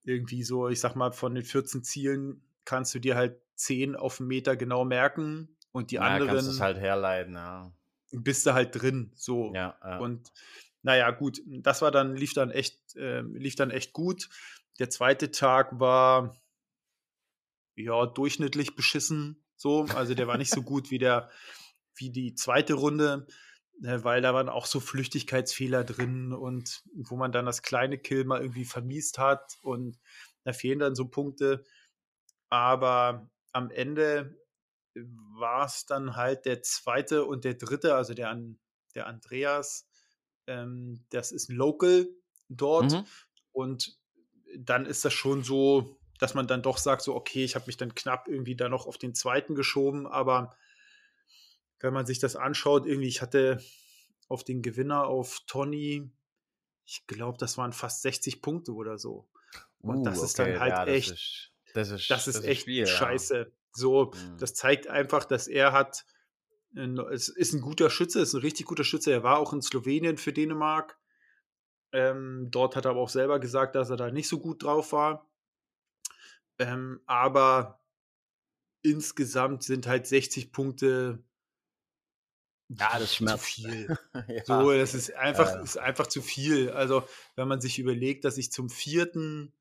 irgendwie 0.03 0.43
so, 0.43 0.69
ich 0.69 0.79
sag 0.79 0.95
mal, 0.95 1.11
von 1.11 1.35
den 1.35 1.43
14 1.43 1.83
Zielen 1.83 2.43
kannst 2.65 2.93
du 2.95 2.99
dir 2.99 3.15
halt 3.15 3.41
10 3.55 3.95
auf 3.95 4.19
einen 4.19 4.27
Meter 4.27 4.55
genau 4.55 4.85
merken 4.85 5.57
und 5.71 5.91
die 5.91 5.95
ja, 5.95 6.01
kannst 6.01 6.21
anderen 6.21 6.45
es 6.45 6.61
halt 6.61 6.77
herleiten, 6.77 7.33
ja. 7.33 7.71
bist 8.11 8.45
du 8.45 8.53
halt 8.53 8.79
drin. 8.79 9.11
So. 9.15 9.53
Ja, 9.53 9.77
ja. 9.83 9.97
Und 9.99 10.31
naja, 10.87 11.11
gut, 11.11 11.41
das 11.45 11.81
war 11.81 11.91
dann, 11.91 12.15
lief 12.15 12.33
dann 12.33 12.49
echt, 12.49 12.79
ähm, 12.95 13.35
lief 13.35 13.55
dann 13.55 13.71
echt 13.71 13.91
gut. 13.91 14.29
Der 14.79 14.89
zweite 14.89 15.31
Tag 15.31 15.81
war 15.81 16.41
ja 17.75 18.05
durchschnittlich 18.05 18.73
beschissen. 18.73 19.43
So, 19.57 19.83
also 19.95 20.13
der 20.13 20.27
war 20.27 20.37
nicht 20.37 20.49
so 20.49 20.61
gut 20.63 20.89
wie 20.89 20.97
der, 20.97 21.29
wie 21.93 22.09
die 22.09 22.35
zweite 22.35 22.75
Runde, 22.75 23.27
äh, 23.83 24.01
weil 24.03 24.21
da 24.21 24.33
waren 24.33 24.47
auch 24.47 24.65
so 24.65 24.79
Flüchtigkeitsfehler 24.79 25.83
drin 25.83 26.31
und 26.31 26.83
wo 26.93 27.17
man 27.17 27.33
dann 27.33 27.45
das 27.45 27.63
kleine 27.63 27.97
Kill 27.97 28.23
mal 28.23 28.39
irgendwie 28.39 28.63
vermiest 28.63 29.19
hat 29.19 29.57
und 29.63 29.99
da 30.45 30.53
fehlen 30.53 30.79
dann 30.79 30.95
so 30.95 31.09
Punkte. 31.09 31.65
Aber 32.47 33.29
am 33.51 33.71
Ende 33.71 34.37
war 35.37 35.65
es 35.65 35.85
dann 35.85 36.15
halt 36.15 36.45
der 36.45 36.61
zweite 36.61 37.25
und 37.25 37.43
der 37.43 37.55
dritte, 37.55 37.93
also 37.95 38.13
der, 38.13 38.29
An 38.29 38.57
der 38.95 39.07
Andreas, 39.07 39.86
ähm, 40.47 41.03
das 41.09 41.31
ist 41.31 41.49
ein 41.49 41.55
Local 41.55 42.07
dort. 42.49 42.91
Mhm. 42.91 43.05
Und 43.51 43.97
dann 44.57 44.85
ist 44.85 45.03
das 45.05 45.13
schon 45.13 45.43
so, 45.43 45.99
dass 46.19 46.33
man 46.33 46.47
dann 46.47 46.61
doch 46.63 46.77
sagt, 46.77 47.01
so, 47.03 47.15
okay, 47.15 47.43
ich 47.43 47.55
habe 47.55 47.65
mich 47.67 47.77
dann 47.77 47.93
knapp 47.95 48.27
irgendwie 48.27 48.55
da 48.55 48.69
noch 48.69 48.87
auf 48.87 48.97
den 48.97 49.13
zweiten 49.13 49.53
geschoben, 49.55 50.07
aber 50.07 50.55
wenn 51.79 51.93
man 51.93 52.05
sich 52.07 52.17
das 52.19 52.35
anschaut, 52.35 52.85
irgendwie, 52.87 53.07
ich 53.07 53.21
hatte 53.21 53.61
auf 54.29 54.43
den 54.43 54.61
Gewinner, 54.61 55.05
auf 55.05 55.41
Tony, 55.45 56.09
ich 56.85 57.05
glaube, 57.05 57.37
das 57.37 57.57
waren 57.57 57.71
fast 57.73 58.01
60 58.01 58.41
Punkte 58.41 58.73
oder 58.73 58.97
so. 58.97 59.29
Und 59.79 60.03
das 60.05 60.21
ist 60.23 60.39
dann 60.39 60.59
halt 60.59 60.73
Uh, 60.73 60.85
das 60.85 60.87
echt- 60.87 61.11
Ist, 61.11 61.51
das 61.73 61.91
ist, 61.91 62.09
Das 62.09 62.27
ist 62.27 62.43
echt 62.45 62.63
viel, 62.63 62.79
ja. 62.79 62.85
scheiße. 62.87 63.51
So, 63.73 64.11
Mhm. 64.15 64.37
das 64.39 64.53
zeigt 64.55 64.87
einfach, 64.87 65.23
dass 65.25 65.47
er 65.47 65.71
hat, 65.71 66.05
es 66.75 67.29
ist 67.29 67.53
ein 67.53 67.61
guter 67.61 67.89
Schütze, 67.89 68.19
ist 68.21 68.33
ein 68.33 68.41
richtig 68.41 68.65
guter 68.65 68.83
Schütze. 68.83 69.11
Er 69.11 69.23
war 69.23 69.39
auch 69.39 69.53
in 69.53 69.61
Slowenien 69.61 70.17
für 70.17 70.33
Dänemark. 70.33 70.99
Ähm, 71.91 72.49
dort 72.51 72.75
hat 72.75 72.85
er 72.85 72.91
aber 72.91 73.01
auch 73.01 73.09
selber 73.09 73.39
gesagt, 73.39 73.75
dass 73.75 73.89
er 73.89 73.97
da 73.97 74.11
nicht 74.11 74.27
so 74.27 74.39
gut 74.39 74.63
drauf 74.63 74.91
war. 74.91 75.29
Ähm, 76.59 77.01
aber 77.05 77.81
insgesamt 78.83 79.63
sind 79.63 79.87
halt 79.87 80.07
60 80.07 80.51
Punkte 80.51 81.23
Ja, 82.69 82.99
das 82.99 83.15
zu 83.15 83.15
schmerzt. 83.15 83.45
viel. 83.45 83.97
ja. 84.27 84.43
So, 84.45 84.71
das 84.71 84.93
ist 84.93 85.13
einfach, 85.15 85.47
Ja. 85.53 85.61
ist 85.61 85.77
einfach 85.77 86.07
zu 86.07 86.21
viel. 86.21 86.69
Also, 86.71 87.07
wenn 87.35 87.47
man 87.47 87.61
sich 87.61 87.79
überlegt, 87.79 88.25
dass 88.25 88.37
ich 88.37 88.51
zum 88.51 88.69
vierten 88.69 89.53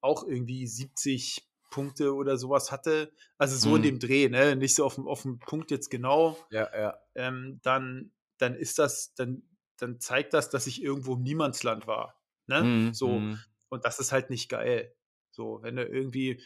auch 0.00 0.24
irgendwie 0.26 0.66
70 0.66 1.48
Punkte 1.74 2.14
oder 2.14 2.36
sowas 2.38 2.72
hatte, 2.72 3.12
also 3.38 3.56
so 3.56 3.76
in 3.76 3.82
Mhm. 3.82 3.82
dem 3.82 3.98
Dreh, 3.98 4.28
ne? 4.28 4.56
Nicht 4.56 4.74
so 4.74 4.84
auf 4.84 4.96
dem, 4.96 5.08
auf 5.08 5.22
dem 5.22 5.42
Punkt 5.44 5.70
jetzt 5.70 5.90
genau, 5.90 6.38
ja, 6.50 6.68
ja. 6.74 6.98
ähm, 7.14 7.60
dann, 7.62 8.12
dann 8.38 8.54
ist 8.54 8.78
das, 8.78 9.14
dann, 9.14 9.44
dann 9.78 10.00
zeigt 10.00 10.34
das, 10.34 10.50
dass 10.50 10.66
ich 10.66 10.82
irgendwo 10.82 11.14
im 11.14 11.22
Niemandsland 11.22 11.86
war. 11.86 12.20
Ne? 12.46 12.66
Mhm, 12.66 12.90
So. 12.90 13.28
mhm. 13.30 13.44
Und 13.70 13.84
das 13.84 13.98
ist 14.00 14.12
halt 14.12 14.30
nicht 14.30 14.48
geil. 14.48 14.94
So, 15.30 15.60
wenn 15.62 15.76
du 15.76 15.84
irgendwie, 15.84 16.42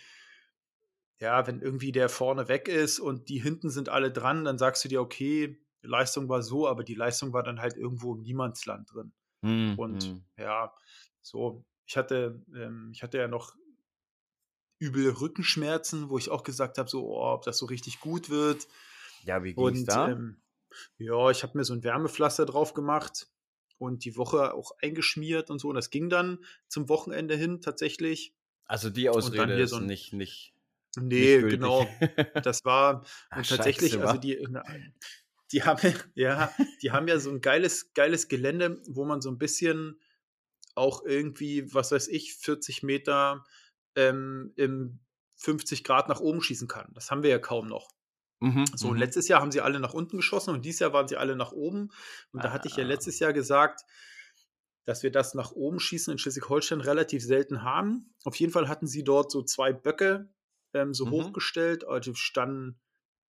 ja, 1.21 1.47
wenn 1.47 1.61
irgendwie 1.61 1.93
der 1.93 2.09
vorne 2.09 2.49
weg 2.49 2.69
ist 2.69 3.01
und 3.01 3.29
die 3.29 3.41
hinten 3.41 3.71
sind 3.71 3.89
alle 3.89 4.13
dran, 4.13 4.45
dann 4.45 4.59
sagst 4.59 4.85
du 4.85 4.89
dir, 4.89 5.01
okay, 5.01 5.59
die 5.83 5.87
Leistung 5.87 6.29
war 6.29 6.43
so, 6.43 6.69
aber 6.69 6.85
die 6.85 6.95
Leistung 6.95 7.33
war 7.33 7.43
dann 7.43 7.61
halt 7.61 7.77
irgendwo 7.77 8.15
im 8.15 8.23
Niemandsland 8.23 8.93
drin. 8.93 9.13
Mhm, 9.43 9.77
Und 9.77 10.07
mhm. 10.07 10.25
ja, 10.39 10.75
so, 11.23 11.67
ich 11.87 11.97
hatte, 11.99 12.45
ähm, 12.55 12.91
ich 12.95 13.03
hatte 13.03 13.19
ja 13.19 13.29
noch 13.29 13.55
üble 14.81 15.21
Rückenschmerzen, 15.21 16.11
wo 16.11 16.19
ich 16.19 16.31
auch 16.31 16.43
gesagt 16.45 16.79
habe, 16.79 16.89
so, 16.89 17.07
oh, 17.07 17.33
ob 17.35 17.43
das 17.43 17.59
so 17.59 17.67
richtig 17.67 18.01
gut 18.01 18.31
wird. 18.31 18.67
Ja, 19.25 19.43
wie 19.43 19.55
ging's 19.55 19.81
Und 19.81 19.87
da? 19.87 20.11
ähm, 20.11 20.41
ja, 20.99 21.31
ich 21.31 21.43
habe 21.43 21.59
mir 21.59 21.65
so 21.65 21.75
ein 21.75 21.83
Wärmepflaster 21.83 22.47
drauf 22.47 22.75
gemacht 22.75 23.29
und 23.79 24.05
die 24.05 24.17
Woche 24.17 24.55
auch 24.55 24.73
eingeschmiert 24.83 25.51
und 25.51 25.59
so. 25.59 25.69
Und 25.69 25.75
das 25.75 25.91
ging 25.91 26.09
dann 26.11 26.39
zum 26.69 26.89
Wochenende 26.89 27.37
hin 27.37 27.61
tatsächlich. 27.61 28.35
Also 28.67 28.91
die 28.91 29.09
Ausrede 29.09 29.67
so 29.67 29.77
ein 29.77 29.87
nicht, 29.87 30.13
nicht, 30.13 30.53
nicht 30.97 31.09
Nee, 31.09 31.39
gültig. 31.41 31.61
genau. 31.61 31.89
Das 32.45 32.65
war 32.65 33.05
Ach, 33.31 33.39
und 33.39 33.49
tatsächlich, 33.49 33.93
scheiße, 33.93 34.07
also 34.07 34.21
die, 34.21 34.47
na, 34.51 34.63
die 35.53 35.63
haben 35.63 35.95
ja, 36.15 36.53
die 36.83 36.91
haben 36.93 37.09
ja 37.09 37.19
so 37.19 37.31
ein 37.31 37.41
geiles, 37.41 37.93
geiles 37.95 38.29
Gelände, 38.29 38.83
wo 38.89 39.05
man 39.05 39.21
so 39.21 39.31
ein 39.31 39.39
bisschen 39.39 40.01
auch 40.75 41.05
irgendwie, 41.05 41.73
was 41.75 41.91
weiß 41.93 42.09
ich, 42.09 42.35
40 42.35 42.83
Meter 42.83 43.45
ähm, 43.99 44.53
im 44.57 45.01
50 45.37 45.85
Grad 45.85 46.09
nach 46.09 46.21
oben 46.21 46.41
schießen 46.43 46.69
kann. 46.69 46.91
Das 46.95 47.11
haben 47.11 47.23
wir 47.23 47.31
ja 47.31 47.39
kaum 47.41 47.69
noch. 47.69 47.91
Mhm, 48.41 48.65
So, 48.75 48.93
mhm. 48.93 48.97
letztes 48.97 49.29
Jahr 49.29 49.41
haben 49.41 49.53
sie 49.53 49.61
alle 49.61 49.81
nach 49.81 49.95
unten 49.95 50.17
geschossen 50.19 50.55
und 50.55 50.65
dieses 50.65 50.81
Jahr 50.81 50.93
waren 50.93 51.09
sie 51.09 51.17
alle 51.17 51.37
nach 51.37 51.53
oben. 51.53 51.91
Und 52.33 52.45
da 52.45 52.53
hatte 52.53 52.69
ich 52.69 52.77
ja 52.77 52.85
Ah. 52.85 52.87
letztes 52.87 53.19
Jahr 53.19 53.33
gesagt, 53.33 53.83
dass 54.85 55.03
wir 55.03 55.11
das 55.11 55.35
nach 55.35 55.53
oben 55.53 55.81
schießen 55.81 56.13
in 56.13 56.19
Schleswig-Holstein 56.19 56.81
relativ 56.81 57.23
selten 57.23 57.63
haben. 57.63 58.15
Auf 58.25 58.37
jeden 58.37 58.53
Fall 58.53 58.69
hatten 58.69 58.87
sie 58.87 59.05
dort 59.05 59.31
so 59.31 59.43
zwei 59.43 59.73
Böcke 59.73 60.33
ähm, 60.73 60.95
so 60.95 61.07
Mhm. 61.07 61.11
hochgestellt, 61.11 61.85
also 61.87 62.15
standen 62.15 62.81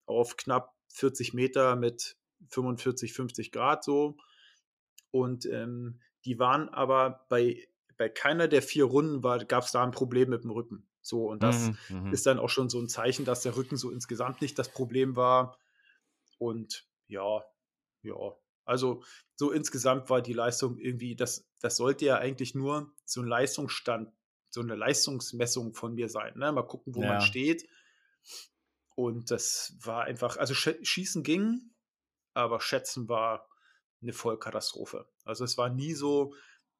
auf 0.06 0.38
knapp 0.38 0.76
40 0.94 1.34
Meter 1.34 1.76
mit 1.76 2.18
45, 2.50 3.14
50 3.14 3.52
Grad 3.52 3.84
so. 3.84 4.18
Und 5.12 5.46
ähm, 5.46 6.00
die 6.26 6.40
waren 6.40 6.70
aber 6.70 7.26
bei, 7.30 7.68
bei 8.00 8.10
keiner 8.10 8.50
der 8.50 8.64
vier 8.64 8.86
Runden 8.86 9.22
gab 9.50 9.66
es 9.66 9.74
da 9.74 9.84
ein 9.84 9.92
Problem 9.92 10.32
mit 10.32 10.46
dem 10.46 10.52
Rücken. 10.52 10.90
So, 11.04 11.28
und 11.30 11.44
das 11.44 11.72
Mhm, 11.72 11.80
mhm. 11.90 12.12
ist 12.12 12.28
dann 12.28 12.40
auch 12.40 12.50
schon 12.50 12.70
so 12.72 12.80
ein 12.82 12.90
Zeichen, 12.90 13.26
dass 13.26 13.44
der 13.44 13.58
Rücken 13.58 13.78
so 13.78 13.92
insgesamt 13.92 14.42
nicht 14.42 14.60
das 14.60 14.72
Problem 14.74 15.18
war. 15.18 15.60
Und 16.38 16.88
ja, 17.08 17.44
ja, 18.04 18.16
also 18.66 19.04
so 19.36 19.52
insgesamt 19.52 20.10
war 20.10 20.22
die 20.22 20.34
Leistung 20.34 20.78
irgendwie, 20.78 21.16
das, 21.16 21.50
das 21.60 21.78
sollte 21.78 22.06
ja 22.06 22.18
eigentlich 22.18 22.56
nur 22.56 22.94
so 23.06 23.22
ein 23.22 23.28
Leistungsstand, 23.28 24.14
so 24.50 24.62
eine 24.62 24.76
Leistungsmessung 24.76 25.74
von 25.74 25.96
mir 25.96 26.10
sein. 26.10 26.38
Ne? 26.38 26.52
Mal 26.52 26.64
gucken, 26.68 26.96
wo 26.96 27.04
Ja. 27.04 27.06
man 27.06 27.20
steht. 27.20 27.68
Und 28.96 29.32
das 29.32 29.76
war 29.82 30.04
einfach, 30.04 30.38
also 30.38 30.54
Sch 30.54 30.76
Schießen 30.84 31.24
ging, 31.24 31.72
aber 32.34 32.62
Schätzen 32.62 33.10
war 33.10 33.50
eine 34.02 34.14
Vollkatastrophe. 34.14 35.10
Also 35.26 35.46
es 35.46 35.58
war 35.58 35.70
nie 35.70 35.94
so, 35.94 36.36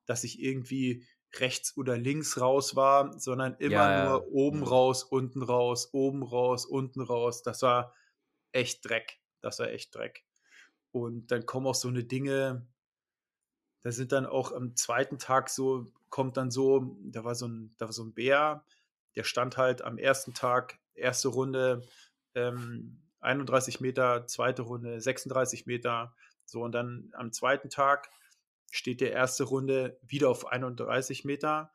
dass 0.10 0.24
ich 0.24 0.42
irgendwie 0.42 1.06
rechts 1.36 1.78
oder 1.78 1.98
links 1.98 2.42
raus 2.42 2.76
war, 2.76 3.20
sondern 3.20 3.56
immer 3.60 3.88
Ja, 3.88 3.92
ja. 3.92 4.16
nur 4.16 4.28
oben 4.32 4.60
Mhm. 4.60 4.64
raus, 4.64 5.04
unten 5.04 5.44
raus, 5.44 5.90
oben 5.94 6.24
raus, 6.24 6.66
unten 6.66 7.02
raus. 7.02 7.44
Das 7.44 7.62
war 7.62 7.94
echt 8.52 8.88
Dreck. 8.90 9.20
Das 9.42 9.60
war 9.60 9.70
echt 9.70 9.96
Dreck. 9.96 10.26
Und 10.92 11.32
dann 11.32 11.46
kommen 11.46 11.68
auch 11.68 11.76
so 11.76 11.88
eine 11.90 12.04
Dinge, 12.04 12.68
da 13.82 13.92
sind 13.92 14.12
dann 14.12 14.26
auch 14.26 14.52
am 14.52 14.76
zweiten 14.76 15.18
Tag 15.20 15.50
so, 15.50 15.92
kommt 16.10 16.38
dann 16.38 16.52
so, 16.52 16.98
da 17.04 17.24
war 17.24 17.36
so 17.36 17.48
ein, 17.48 17.76
da 17.78 17.86
war 17.86 17.94
so 17.94 18.04
ein 18.04 18.14
Bär, 18.14 18.66
der 19.16 19.24
stand 19.24 19.58
halt 19.58 19.82
am 19.82 19.98
ersten 19.98 20.34
Tag, 20.34 20.80
erste 20.96 21.30
Runde, 21.30 21.84
ähm, 22.36 23.02
31 23.22 23.80
Meter, 23.82 24.28
zweite 24.28 24.64
Runde 24.64 25.00
36 25.02 25.66
Meter. 25.66 26.16
So, 26.46 26.62
und 26.64 26.72
dann 26.74 27.12
am 27.14 27.32
zweiten 27.32 27.70
Tag 27.70 28.10
steht 28.72 29.02
der 29.02 29.12
erste 29.12 29.44
Runde 29.44 30.00
wieder 30.02 30.30
auf 30.30 30.48
31 30.48 31.26
Meter. 31.26 31.72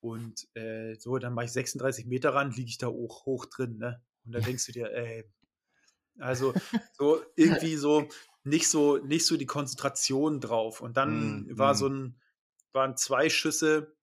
Und 0.00 0.46
äh, 0.54 0.94
so, 0.94 1.18
dann 1.18 1.34
mache 1.34 1.46
ich 1.46 1.52
36 1.52 2.06
Meter 2.06 2.34
ran, 2.34 2.52
liege 2.52 2.68
ich 2.68 2.78
da 2.78 2.86
hoch, 2.86 3.26
hoch 3.26 3.46
drin, 3.46 3.78
ne? 3.78 4.02
Und 4.24 4.32
dann 4.32 4.42
denkst 4.42 4.66
du 4.66 4.72
dir, 4.72 4.92
ey, 4.92 5.24
also 6.18 6.54
so 6.92 7.22
irgendwie 7.36 7.76
so 7.76 8.08
nicht 8.44 8.68
so, 8.68 8.98
nicht 8.98 9.26
so 9.26 9.36
die 9.36 9.46
Konzentration 9.46 10.40
drauf. 10.40 10.80
Und 10.80 10.96
dann 10.96 11.46
Mm, 11.46 11.58
war 11.58 11.74
mm. 11.74 11.76
so 11.76 11.88
ein, 11.88 12.20
waren 12.72 12.96
zwei 12.96 13.28
Schüsse, 13.28 13.96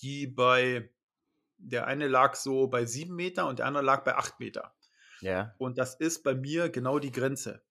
die 0.00 0.26
bei, 0.26 0.90
der 1.58 1.86
eine 1.86 2.08
lag 2.08 2.34
so 2.34 2.68
bei 2.68 2.86
sieben 2.86 3.14
Meter 3.16 3.46
und 3.48 3.58
der 3.58 3.66
andere 3.66 3.84
lag 3.84 4.04
bei 4.04 4.16
acht 4.16 4.40
Meter. 4.40 4.74
Ja. 5.20 5.54
Und 5.58 5.78
das 5.78 5.94
ist 5.94 6.22
bei 6.22 6.34
mir 6.34 6.68
genau 6.68 6.98
die 6.98 7.12
Grenze. 7.12 7.63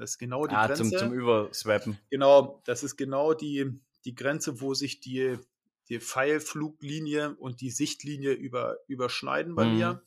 Das 0.00 0.10
ist 0.12 0.18
genau 0.18 0.46
die 0.46 0.54
Ah, 0.54 0.66
Grenze. 0.66 0.82
zum, 0.90 0.98
zum 0.98 1.12
Überswappen. 1.12 1.98
Genau, 2.10 2.62
das 2.64 2.82
ist 2.82 2.96
genau 2.96 3.34
die, 3.34 3.80
die 4.04 4.14
Grenze, 4.14 4.60
wo 4.60 4.74
sich 4.74 5.00
die, 5.00 5.38
die 5.88 6.00
Pfeilfluglinie 6.00 7.36
und 7.36 7.60
die 7.60 7.70
Sichtlinie 7.70 8.32
über, 8.32 8.78
überschneiden 8.86 9.54
bei 9.54 9.66
Mhm. 9.66 9.72
mir. 9.74 10.02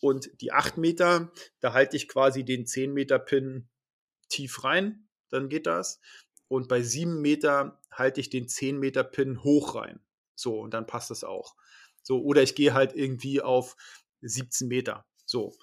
Und 0.00 0.30
die 0.40 0.52
8 0.52 0.78
Meter, 0.78 1.30
da 1.60 1.72
halte 1.74 1.96
ich 1.96 2.08
quasi 2.08 2.44
den 2.44 2.66
10 2.66 2.92
Meter 2.92 3.18
Pin 3.18 3.68
tief 4.28 4.64
rein, 4.64 5.06
dann 5.28 5.48
geht 5.48 5.66
das. 5.66 6.00
Und 6.48 6.68
bei 6.68 6.82
7 6.82 7.20
Meter 7.20 7.80
halte 7.92 8.20
ich 8.20 8.30
den 8.30 8.48
10 8.48 8.78
Meter 8.78 9.04
Pin 9.04 9.44
hoch 9.44 9.74
rein. 9.74 10.00
So, 10.34 10.58
und 10.58 10.72
dann 10.72 10.86
passt 10.86 11.10
das 11.10 11.22
auch. 11.22 11.54
So, 12.02 12.22
oder 12.22 12.42
ich 12.42 12.54
gehe 12.54 12.72
halt 12.72 12.94
irgendwie 12.94 13.42
auf 13.42 13.76
17 14.22 14.68
Meter. 14.68 15.06
So. 15.26 15.54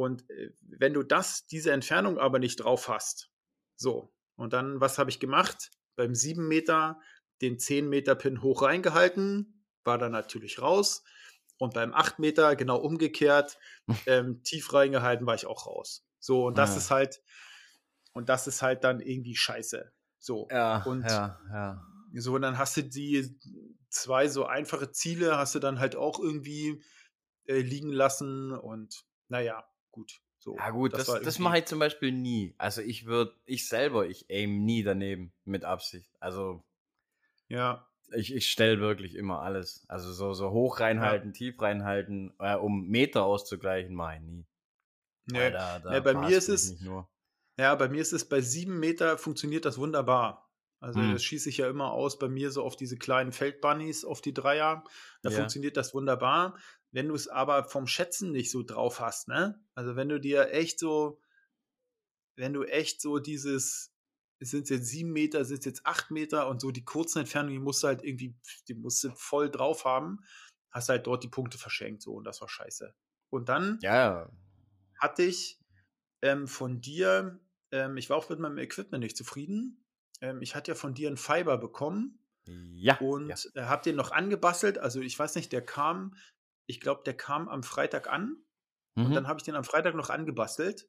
Und 0.00 0.28
äh, 0.30 0.50
wenn 0.62 0.94
du 0.94 1.02
das, 1.02 1.46
diese 1.46 1.72
Entfernung 1.72 2.18
aber 2.18 2.38
nicht 2.38 2.56
drauf 2.56 2.88
hast, 2.88 3.30
so, 3.76 4.14
und 4.36 4.54
dann, 4.54 4.80
was 4.80 4.98
habe 4.98 5.10
ich 5.10 5.20
gemacht? 5.20 5.70
Beim 5.96 6.14
7 6.14 6.48
Meter 6.48 6.98
den 7.42 7.58
10 7.58 7.86
Meter 7.88 8.14
Pin 8.14 8.40
hoch 8.42 8.62
reingehalten, 8.62 9.62
war 9.84 9.98
dann 9.98 10.12
natürlich 10.12 10.60
raus. 10.62 11.02
Und 11.58 11.74
beim 11.74 11.92
8 11.92 12.18
Meter 12.18 12.56
genau 12.56 12.78
umgekehrt, 12.78 13.58
ähm, 14.06 14.42
tief 14.42 14.72
reingehalten, 14.72 15.26
war 15.26 15.34
ich 15.34 15.46
auch 15.46 15.66
raus. 15.66 16.06
So, 16.18 16.46
und 16.46 16.56
das 16.56 16.72
Ah. 16.74 16.76
ist 16.78 16.90
halt, 16.90 17.20
und 18.12 18.30
das 18.30 18.46
ist 18.46 18.62
halt 18.62 18.82
dann 18.84 19.00
irgendwie 19.00 19.36
scheiße. 19.36 19.92
So. 20.18 20.48
Ja, 20.50 20.82
Und- 20.84 21.04
ja, 21.04 21.38
ja. 21.52 21.86
So, 22.14 22.34
und 22.36 22.42
dann 22.42 22.56
hast 22.58 22.76
du 22.78 22.82
die 22.84 23.38
zwei 23.90 24.28
so 24.28 24.46
einfache 24.46 24.90
Ziele, 24.92 25.36
hast 25.36 25.54
du 25.54 25.58
dann 25.58 25.78
halt 25.78 25.94
auch 25.94 26.18
irgendwie 26.18 26.82
äh, 27.46 27.60
liegen 27.60 27.92
lassen 27.92 28.52
und 28.52 29.04
naja, 29.28 29.64
gut. 29.90 30.20
So, 30.38 30.56
Ja 30.56 30.70
gut, 30.70 30.94
das, 30.94 31.06
das, 31.06 31.16
irgendwie- 31.16 31.42
mache 31.42 31.58
ich 31.58 31.64
zum 31.66 31.78
Beispiel 31.78 32.12
nie. 32.12 32.54
Also 32.58 32.80
ich 32.80 33.04
würde, 33.06 33.34
ich 33.44 33.68
selber, 33.68 34.06
ich 34.06 34.26
aim 34.30 34.64
nie 34.64 34.82
daneben 34.82 35.32
mit 35.44 35.64
Absicht. 35.64 36.10
Also 36.20 36.64
Ja, 37.48 37.86
ich, 38.12 38.34
ich 38.34 38.50
stelle 38.50 38.80
wirklich 38.80 39.14
immer 39.14 39.42
alles. 39.42 39.84
Also 39.88 40.12
so, 40.12 40.32
so 40.32 40.50
hoch 40.50 40.80
reinhalten, 40.80 41.32
tief 41.32 41.60
reinhalten, 41.60 42.32
äh, 42.38 42.56
um 42.56 42.88
Meter 42.88 43.24
auszugleichen, 43.24 43.94
mache 43.94 44.16
ich 44.16 44.22
nie. 44.22 44.46
nee. 45.26 45.50
Da, 45.50 45.78
da 45.78 45.90
Nee, 45.90 46.00
bei 46.00 46.14
mir 46.14 46.36
ist 46.38 46.48
es- 46.48 46.80
nur. 46.80 47.08
Ja, 47.58 47.74
bei 47.74 47.88
mir 47.88 48.00
ist 48.00 48.12
es 48.12 48.26
bei 48.26 48.40
sieben 48.40 48.78
Meter 48.80 49.18
funktioniert 49.18 49.66
das 49.66 49.76
wunderbar. 49.76 50.49
Also 50.80 51.02
Hm. 51.02 51.12
das 51.12 51.22
schieße 51.22 51.50
ich 51.50 51.58
ja 51.58 51.68
immer 51.68 51.92
aus 51.92 52.18
bei 52.18 52.28
mir 52.28 52.50
so 52.50 52.62
auf 52.64 52.76
diese 52.76 52.96
kleinen 52.98 53.32
Feldbunnies, 53.32 54.04
auf 54.04 54.20
die 54.22 54.34
Dreier. 54.34 54.84
Da 55.22 55.30
Ja. 55.30 55.30
funktioniert 55.30 55.76
das 55.76 55.94
wunderbar. 55.94 56.58
Wenn 56.90 57.08
du 57.08 57.14
es 57.14 57.28
aber 57.28 57.64
vom 57.64 57.86
Schätzen 57.86 58.32
nicht 58.32 58.50
so 58.50 58.62
drauf 58.62 59.00
hast, 59.00 59.28
ne? 59.28 59.62
Also 59.74 59.94
wenn 59.96 60.08
du 60.08 60.18
dir 60.20 60.50
echt 60.52 60.78
so, 60.78 61.20
wenn 62.36 62.52
du 62.52 62.64
echt 62.64 63.00
so 63.00 63.18
dieses, 63.18 63.92
sind 64.40 64.64
es 64.64 64.70
jetzt 64.70 64.86
sieben 64.86 65.12
Meter, 65.12 65.44
sind 65.44 65.60
es 65.60 65.64
jetzt 65.64 65.86
acht 65.86 66.10
Meter 66.10 66.48
und 66.48 66.60
so 66.60 66.70
die 66.70 66.84
kurzen 66.84 67.20
Entfernungen, 67.20 67.54
die 67.58 67.64
musst 67.64 67.82
du 67.82 67.88
halt 67.88 68.02
irgendwie, 68.02 68.36
die 68.68 68.74
musst 68.74 69.04
du 69.04 69.10
voll 69.14 69.50
drauf 69.50 69.84
haben, 69.84 70.20
hast 70.70 70.88
halt 70.88 71.06
dort 71.06 71.22
die 71.24 71.28
Punkte 71.28 71.58
verschenkt, 71.58 72.02
so 72.02 72.14
und 72.14 72.24
das 72.24 72.40
war 72.40 72.48
scheiße. 72.48 72.94
Und 73.30 73.48
dann 73.48 73.80
ja. 73.80 74.30
hatte 74.98 75.22
ich 75.22 75.60
ähm, 76.22 76.48
von 76.48 76.80
dir, 76.80 77.40
ähm, 77.72 77.96
ich 77.96 78.10
war 78.10 78.16
auch 78.16 78.28
mit 78.30 78.40
meinem 78.40 78.58
Equipment 78.58 79.02
nicht 79.04 79.16
zufrieden. 79.16 79.79
Ähm, 80.20 80.42
ich 80.42 80.54
hatte 80.54 80.72
ja 80.72 80.74
von 80.74 80.94
dir 80.94 81.08
einen 81.08 81.16
Fiber 81.16 81.58
bekommen 81.58 82.20
Ja. 82.46 82.98
und 82.98 83.28
ja. 83.28 83.36
äh, 83.54 83.62
habe 83.62 83.82
den 83.84 83.96
noch 83.96 84.12
angebastelt. 84.12 84.78
Also 84.78 85.00
ich 85.00 85.18
weiß 85.18 85.34
nicht, 85.36 85.52
der 85.52 85.64
kam, 85.64 86.16
ich 86.66 86.80
glaube, 86.80 87.02
der 87.04 87.16
kam 87.16 87.48
am 87.48 87.62
Freitag 87.62 88.08
an 88.10 88.44
und 89.02 89.14
Mhm. 89.14 89.16
dann 89.16 89.28
habe 89.28 89.38
ich 89.40 89.44
den 89.44 89.56
am 89.56 89.64
Freitag 89.64 89.94
noch 89.94 90.10
angebastelt 90.10 90.88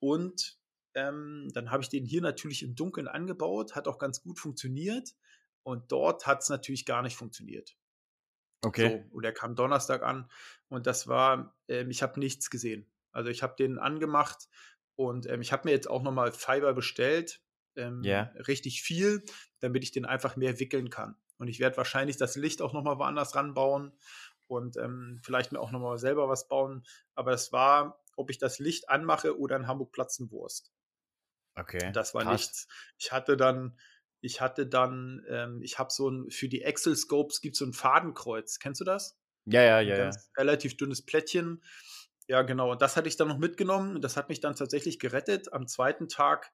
und 0.00 0.58
ähm, 0.94 1.50
dann 1.54 1.70
habe 1.70 1.82
ich 1.82 1.88
den 1.90 2.04
hier 2.06 2.22
natürlich 2.22 2.62
im 2.62 2.74
Dunkeln 2.76 3.08
angebaut, 3.08 3.76
hat 3.76 3.88
auch 3.88 3.98
ganz 3.98 4.22
gut 4.22 4.38
funktioniert 4.40 5.14
und 5.62 5.92
dort 5.92 6.26
hat 6.26 6.42
es 6.42 6.48
natürlich 6.48 6.86
gar 6.86 7.02
nicht 7.02 7.16
funktioniert. 7.16 7.76
okay. 8.64 8.90
So, 8.90 9.08
und 9.10 9.24
er 9.24 9.32
kam 9.32 9.54
Donnerstag 9.56 10.02
an 10.02 10.30
und 10.68 10.86
das 10.86 11.08
war, 11.08 11.56
ähm, 11.68 11.90
ich 11.90 12.02
habe 12.02 12.20
nichts 12.20 12.50
gesehen. 12.50 12.90
Also 13.12 13.30
ich 13.30 13.42
habe 13.42 13.56
den 13.58 13.78
angemacht 13.78 14.48
und 14.96 15.26
ähm, 15.26 15.40
ich 15.40 15.52
habe 15.52 15.66
mir 15.68 15.72
jetzt 15.72 15.88
auch 15.88 16.02
nochmal 16.02 16.32
Fiber 16.32 16.74
bestellt, 16.74 17.42
ähm, 17.76 18.02
Ja. 18.02 18.32
richtig 18.48 18.82
viel, 18.82 19.22
damit 19.60 19.82
ich 19.84 19.92
den 19.92 20.04
einfach 20.04 20.36
mehr 20.36 20.58
wickeln 20.60 20.90
kann. 20.90 21.16
Und 21.38 21.48
ich 21.48 21.60
werde 21.60 21.76
wahrscheinlich 21.76 22.16
das 22.16 22.36
Licht 22.36 22.62
auch 22.62 22.72
nochmal 22.72 22.98
woanders 22.98 23.34
ranbauen 23.34 23.92
und 24.46 24.76
ähm, 24.76 25.20
vielleicht 25.22 25.52
mir 25.52 25.60
auch 25.60 25.70
nochmal 25.70 25.98
selber 25.98 26.28
was 26.28 26.48
bauen. 26.48 26.84
Aber 27.14 27.32
es 27.32 27.52
war, 27.52 28.02
ob 28.16 28.30
ich 28.30 28.38
das 28.38 28.58
Licht 28.58 28.88
anmache 28.88 29.38
oder 29.38 29.56
in 29.56 29.66
Hamburg 29.66 29.92
Platzenwurst. 29.92 30.72
Okay. 31.54 31.90
Das 31.92 32.14
war 32.14 32.22
Krass. 32.22 32.32
nichts. 32.32 32.68
Ich 32.98 33.12
hatte 33.12 33.36
dann, 33.36 33.78
ich 34.20 34.40
hatte 34.40 34.66
dann, 34.66 35.24
ähm, 35.28 35.62
ich 35.62 35.78
habe 35.78 35.90
so 35.92 36.08
ein, 36.10 36.30
für 36.30 36.48
die 36.48 36.62
Excel-Scopes 36.62 37.40
gibt 37.40 37.54
es 37.54 37.58
so 37.60 37.66
ein 37.66 37.72
Fadenkreuz. 37.72 38.58
Kennst 38.58 38.80
du 38.80 38.84
das? 38.84 39.18
Ja, 39.46 39.62
ja, 39.62 39.80
ja, 39.80 39.96
ja. 39.96 40.10
relativ 40.36 40.76
dünnes 40.76 41.02
Plättchen. 41.04 41.62
Ja, 42.28 42.42
genau. 42.42 42.72
Und 42.72 42.82
das 42.82 42.96
hatte 42.96 43.08
ich 43.08 43.16
dann 43.16 43.28
noch 43.28 43.38
mitgenommen. 43.38 44.00
Das 44.00 44.16
hat 44.16 44.28
mich 44.28 44.40
dann 44.40 44.56
tatsächlich 44.56 44.98
gerettet. 44.98 45.52
Am 45.52 45.66
zweiten 45.68 46.08
Tag 46.08 46.52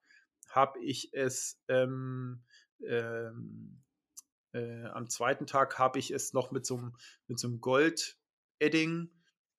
habe 0.52 0.78
ich 0.80 1.12
es, 1.12 1.60
ähm, 1.68 2.44
ähm, 2.86 3.82
äh, 4.52 4.84
am 4.84 5.08
zweiten 5.08 5.46
Tag 5.46 5.78
habe 5.78 5.98
ich 5.98 6.10
es 6.10 6.32
noch 6.32 6.50
mit 6.52 6.66
so 6.66 6.76
einem 6.76 6.96
mit 7.26 7.38
so 7.38 7.50
Gold-Edding 7.58 9.10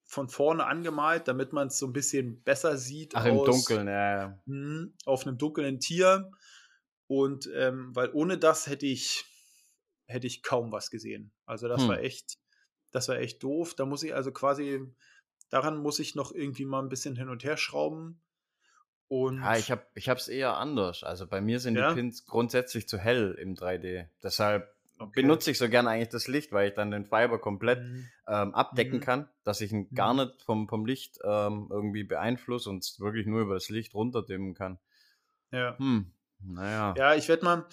von 0.06 0.30
vorne 0.30 0.66
angemalt, 0.66 1.28
damit 1.28 1.54
man 1.54 1.68
es 1.68 1.80
so 1.80 1.88
ein 1.88 1.94
bisschen 1.94 2.44
besser 2.44 2.78
sieht. 2.78 3.16
Ach, 3.16 3.26
im 3.26 3.44
Dunkeln, 3.44 3.88
ja. 3.88 4.40
Hm, 4.46 4.94
auf 5.06 5.26
einem 5.26 5.38
dunklen 5.38 5.80
Tier. 5.80 6.32
Und 7.08 7.50
ähm, 7.54 7.96
weil 7.96 8.12
ohne 8.14 8.38
das 8.38 8.68
hätte 8.68 8.86
ich, 8.86 9.26
hätte 10.06 10.28
ich 10.28 10.44
kaum 10.44 10.72
was 10.72 10.90
gesehen. 10.90 11.32
Also 11.46 11.68
das 11.68 11.82
hm. 11.82 11.90
war 11.90 12.00
echt, 12.00 12.38
das 12.92 13.08
war 13.10 13.18
echt 13.18 13.42
doof. 13.42 13.74
Da 13.74 13.86
muss 13.86 14.04
ich 14.04 14.14
also 14.14 14.32
quasi, 14.32 14.82
daran 15.50 15.78
muss 15.78 16.00
ich 16.00 16.16
noch 16.16 16.32
irgendwie 16.32 16.66
mal 16.66 16.82
ein 16.82 16.90
bisschen 16.90 17.16
hin 17.16 17.30
und 17.30 17.44
her 17.44 17.58
schrauben. 17.58 18.22
Und 19.14 19.42
ja, 19.42 19.56
ich 19.56 19.70
habe 19.70 19.86
es 19.94 20.28
eher 20.28 20.58
anders. 20.58 21.04
Also 21.04 21.28
bei 21.28 21.40
mir 21.40 21.60
sind 21.60 21.76
ja? 21.76 21.90
die 21.90 21.94
Pins 21.94 22.26
grundsätzlich 22.26 22.88
zu 22.88 22.98
hell 22.98 23.38
im 23.40 23.54
3D. 23.54 24.08
Deshalb 24.24 24.74
okay. 24.98 25.22
benutze 25.22 25.52
ich 25.52 25.60
so 25.60 25.70
gerne 25.70 25.92
eigentlich 25.92 26.10
das 26.10 26.28
Licht, 26.28 26.52
weil 26.52 26.70
ich 26.70 26.74
dann 26.74 26.90
den 26.90 27.06
Fiber 27.06 27.38
komplett 27.38 27.84
mhm. 27.84 28.10
ähm, 28.28 28.56
abdecken 28.56 28.98
mhm. 28.98 29.04
kann, 29.04 29.30
dass 29.44 29.62
ich 29.62 29.72
ihn 29.72 29.88
mhm. 29.92 29.96
gar 29.96 30.16
nicht 30.16 30.42
vom, 30.42 30.68
vom 30.68 30.88
Licht 30.88 31.20
ähm, 31.24 31.68
irgendwie 31.70 32.04
beeinflusse 32.04 32.72
und 32.72 32.84
wirklich 32.98 33.28
nur 33.28 33.42
über 33.42 33.54
das 33.54 33.70
Licht 33.70 33.94
runterdimmen 33.94 34.56
kann. 34.56 34.80
Ja. 35.52 35.78
Hm. 35.78 36.12
Naja. 36.40 36.96
Ja, 36.98 37.14
ich 37.14 37.30
werde 37.30 37.46
mal, 37.46 37.68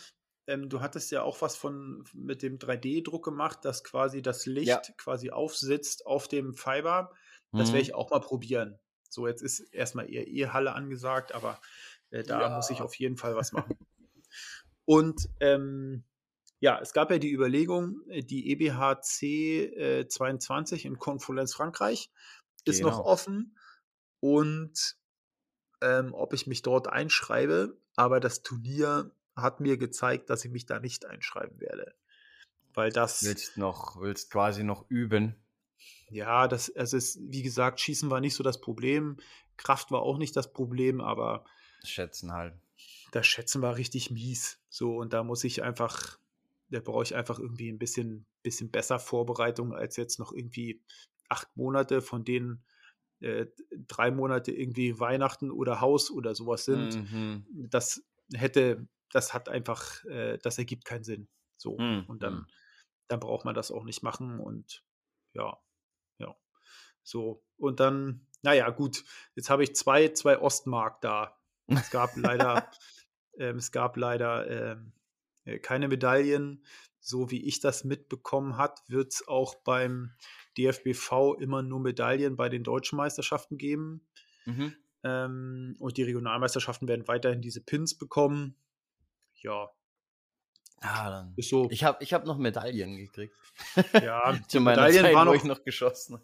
ähm, 0.47 0.69
du 0.69 0.83
hattest 0.83 1.11
ja 1.11 1.23
auch 1.23 1.41
was 1.41 1.57
von 1.57 2.05
mit 2.13 2.43
dem 2.43 2.59
3D-Druck 2.59 3.25
gemacht, 3.25 3.65
dass 3.65 3.83
quasi 3.83 4.21
das 4.21 4.45
Licht 4.45 4.69
ja. 4.69 4.83
quasi 4.99 5.31
aufsitzt 5.31 6.05
auf 6.05 6.29
dem 6.29 6.53
Fiber. 6.53 7.15
Das 7.51 7.69
werde 7.69 7.79
mhm. 7.79 7.83
ich 7.83 7.95
auch 7.95 8.11
mal 8.11 8.21
probieren. 8.21 8.79
So, 9.13 9.27
jetzt 9.27 9.43
ist 9.43 9.61
erstmal 9.73 10.11
eher 10.11 10.27
E-Halle 10.27 10.75
angesagt, 10.75 11.33
aber 11.33 11.61
äh, 12.11 12.23
da 12.23 12.41
ja. 12.41 12.57
muss 12.57 12.71
ich 12.71 12.81
auf 12.81 12.95
jeden 12.95 13.17
Fall 13.17 13.37
was 13.37 13.53
machen. 13.53 13.77
Und 14.85 15.29
ähm, 15.41 16.05
ja, 16.61 16.79
es 16.81 16.93
gab 16.93 17.11
ja 17.11 17.19
die 17.19 17.33
Überlegung, 17.33 18.03
äh, 18.09 18.23
die 18.23 18.51
EBHC 18.53 19.23
äh, 19.77 20.09
22 20.09 20.85
in 20.85 20.99
Konfulenz 20.99 21.55
Frankreich 21.55 22.11
ist 22.65 22.79
genau. 22.79 22.91
noch 22.91 23.01
offen 23.01 23.57
und 24.21 24.97
ähm, 25.81 26.13
ob 26.13 26.35
ich 26.35 26.47
mich 26.47 26.63
dort 26.63 26.89
einschreibe, 26.89 27.79
aber 27.97 28.21
das 28.21 28.43
Turnier 28.43 29.11
hat 29.35 29.61
mir 29.61 29.79
gezeigt, 29.79 30.29
dass 30.29 30.45
ich 30.45 30.51
mich 30.51 30.67
da 30.67 30.79
nicht 30.79 31.07
einschreiben 31.07 31.61
werde. 31.61 31.95
Weil 32.75 32.93
das. 32.93 33.23
Willst 33.25 33.57
noch, 33.57 34.01
willst 34.01 34.31
quasi 34.31 34.63
noch 34.63 34.89
üben? 34.91 35.37
Ja, 36.11 36.49
das, 36.49 36.75
also 36.75 36.97
ist, 36.97 37.19
wie 37.23 37.43
gesagt, 37.43 37.81
Schießen 37.81 38.11
war 38.11 38.21
nicht 38.21 38.35
so 38.35 38.43
das 38.43 38.61
Problem. 38.61 39.17
Kraft 39.57 39.91
war 39.91 40.03
auch 40.03 40.19
nicht 40.19 40.37
das 40.37 40.53
Problem, 40.53 41.01
aber. 41.01 41.45
Schätzen 41.85 42.33
halt. 42.33 42.55
Das 43.13 43.27
Schätzen 43.27 43.63
war 43.63 43.77
richtig 43.77 44.11
mies. 44.11 44.61
So, 44.69 44.97
und 44.97 45.13
da 45.13 45.23
muss 45.23 45.45
ich 45.45 45.63
einfach, 45.63 46.19
da 46.69 46.81
brauche 46.81 47.03
ich 47.03 47.15
einfach 47.15 47.39
irgendwie 47.39 47.71
ein 47.71 47.79
bisschen, 47.79 48.27
bisschen 48.43 48.71
besser 48.71 48.99
Vorbereitung 48.99 49.75
als 49.75 49.97
jetzt 49.97 50.19
noch 50.19 50.33
irgendwie 50.33 50.83
acht 51.29 51.49
Monate, 51.57 52.03
von 52.03 52.25
denen 52.25 52.65
äh, 53.21 53.47
drei 53.87 54.11
Monate 54.11 54.53
irgendwie 54.53 54.99
Weihnachten 54.99 55.51
oder 55.51 55.81
Haus 55.81 56.11
oder 56.11 56.35
sowas 56.35 56.65
sind. 56.65 57.13
Mhm. 57.13 57.47
Das 57.51 58.03
hätte, 58.33 58.87
das 59.11 59.35
hat 59.35 59.49
einfach, 59.49 60.05
äh, 60.07 60.39
das 60.39 60.59
ergibt 60.59 60.85
keinen 60.85 61.05
Sinn. 61.05 61.29
So. 61.57 61.79
Mhm. 61.79 62.05
Und 62.07 62.23
dann, 62.23 62.47
dann 63.09 63.21
braucht 63.21 63.45
man 63.45 63.55
das 63.55 63.71
auch 63.71 63.85
nicht 63.85 64.03
machen 64.03 64.41
und 64.41 64.83
ja. 65.35 65.59
So. 67.11 67.43
Und 67.57 67.81
dann, 67.81 68.25
naja, 68.43 68.71
gut, 68.71 69.05
jetzt 69.35 69.51
habe 69.51 69.65
ich 69.65 69.75
zwei, 69.75 70.09
zwei 70.09 70.39
Ostmark 70.39 71.01
da. 71.01 71.37
Es 71.67 71.91
gab 71.91 72.17
leider, 72.17 72.71
ähm, 73.39 73.57
es 73.57 73.73
gab 73.73 73.97
leider 73.97 74.49
ähm, 74.49 74.93
äh, 75.45 75.59
keine 75.59 75.89
Medaillen. 75.89 76.65
So 77.01 77.31
wie 77.31 77.43
ich 77.45 77.61
das 77.61 77.83
mitbekommen 77.83 78.57
hat, 78.57 78.83
wird 78.89 79.13
es 79.13 79.27
auch 79.27 79.57
beim 79.57 80.13
DFBV 80.57 81.35
immer 81.41 81.63
nur 81.63 81.81
Medaillen 81.81 82.37
bei 82.37 82.49
den 82.49 82.63
deutschen 82.63 82.97
Meisterschaften 82.97 83.59
geben. 83.59 84.07
Mhm. 84.45 84.77
Ähm, 85.03 85.77
und 85.81 85.97
die 85.97 86.03
Regionalmeisterschaften 86.03 86.87
werden 86.87 87.09
weiterhin 87.09 87.41
diese 87.41 87.63
Pins 87.63 87.97
bekommen. 87.97 88.55
Ja. 89.43 89.71
Ah, 90.83 91.11
dann. 91.11 91.33
Ist 91.37 91.49
so. 91.49 91.69
Ich 91.71 91.83
habe 91.83 92.05
ich 92.05 92.13
hab 92.13 92.25
noch 92.25 92.39
Medaillen 92.39 92.97
gekriegt. 92.97 93.35
Ja, 93.95 94.33
die 94.53 94.61
Medaillen 94.61 95.03
Zeit, 95.03 95.15
waren 95.15 95.29
auch, 95.29 95.35
ich 95.35 95.45
noch 95.45 95.65
geschossen. 95.65 96.21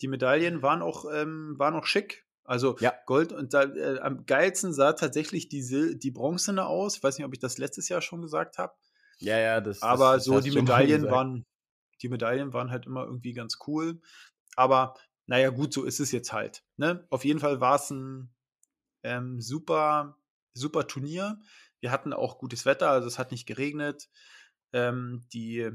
Die 0.00 0.08
Medaillen 0.08 0.62
waren 0.62 0.82
auch, 0.82 1.04
ähm, 1.12 1.54
waren 1.58 1.74
auch 1.74 1.86
schick. 1.86 2.26
Also 2.44 2.76
ja. 2.80 2.92
Gold 3.06 3.32
und 3.32 3.54
da, 3.54 3.62
äh, 3.62 4.00
am 4.00 4.26
geilsten 4.26 4.72
sah 4.72 4.92
tatsächlich 4.94 5.48
die, 5.48 5.98
die 5.98 6.10
Bronzene 6.10 6.66
aus. 6.66 6.96
Ich 6.96 7.02
weiß 7.02 7.18
nicht, 7.18 7.26
ob 7.26 7.32
ich 7.32 7.38
das 7.38 7.58
letztes 7.58 7.88
Jahr 7.88 8.00
schon 8.00 8.22
gesagt 8.22 8.58
habe. 8.58 8.72
Ja, 9.18 9.38
ja, 9.38 9.60
das. 9.60 9.82
Aber 9.82 10.14
das, 10.14 10.24
das 10.24 10.24
so 10.24 10.40
die 10.40 10.50
Medaillen 10.50 11.10
waren, 11.10 11.46
die 12.02 12.08
Medaillen 12.08 12.52
waren 12.52 12.70
halt 12.70 12.86
immer 12.86 13.04
irgendwie 13.04 13.34
ganz 13.34 13.58
cool. 13.66 14.00
Aber 14.56 14.94
naja, 15.26 15.50
gut, 15.50 15.72
so 15.72 15.84
ist 15.84 16.00
es 16.00 16.10
jetzt 16.10 16.32
halt. 16.32 16.64
Ne? 16.76 17.06
Auf 17.10 17.24
jeden 17.24 17.38
Fall 17.38 17.60
war 17.60 17.76
es 17.76 17.90
ein 17.90 18.34
ähm, 19.04 19.40
super, 19.40 20.16
super 20.54 20.86
Turnier. 20.88 21.38
Wir 21.78 21.92
hatten 21.92 22.12
auch 22.12 22.38
gutes 22.38 22.66
Wetter, 22.66 22.90
also 22.90 23.06
es 23.06 23.18
hat 23.18 23.30
nicht 23.30 23.46
geregnet. 23.46 24.08
Ähm, 24.72 25.24
die 25.32 25.70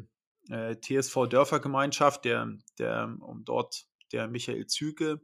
äh, 0.49 0.75
TSV 0.75 1.27
Dörfergemeinschaft, 1.27 2.25
der, 2.25 2.49
der 2.79 3.15
um 3.21 3.45
dort 3.45 3.85
der 4.11 4.27
Michael 4.27 4.67
Züge, 4.67 5.21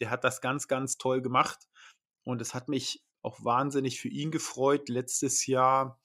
der 0.00 0.10
hat 0.10 0.24
das 0.24 0.40
ganz, 0.40 0.68
ganz 0.68 0.96
toll 0.96 1.22
gemacht. 1.22 1.68
Und 2.24 2.40
es 2.40 2.54
hat 2.54 2.68
mich 2.68 3.04
auch 3.22 3.44
wahnsinnig 3.44 4.00
für 4.00 4.08
ihn 4.08 4.30
gefreut. 4.30 4.88
Letztes 4.88 5.46
Jahr 5.46 6.00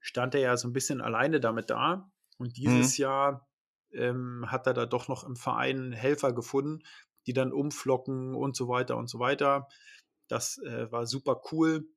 stand 0.00 0.34
er 0.34 0.40
ja 0.40 0.56
so 0.56 0.68
ein 0.68 0.72
bisschen 0.72 1.00
alleine 1.00 1.40
damit 1.40 1.70
da. 1.70 2.10
Und 2.38 2.56
dieses 2.56 2.98
mhm. 2.98 3.02
Jahr 3.02 3.48
ähm, 3.92 4.44
hat 4.48 4.66
er 4.66 4.74
da 4.74 4.86
doch 4.86 5.08
noch 5.08 5.24
im 5.24 5.36
Verein 5.36 5.92
Helfer 5.92 6.32
gefunden, 6.32 6.82
die 7.26 7.32
dann 7.32 7.52
umflocken 7.52 8.34
und 8.34 8.56
so 8.56 8.68
weiter 8.68 8.96
und 8.96 9.08
so 9.08 9.18
weiter. 9.18 9.68
Das 10.28 10.58
äh, 10.58 10.90
war 10.90 11.06
super 11.06 11.42
cool. 11.52 11.88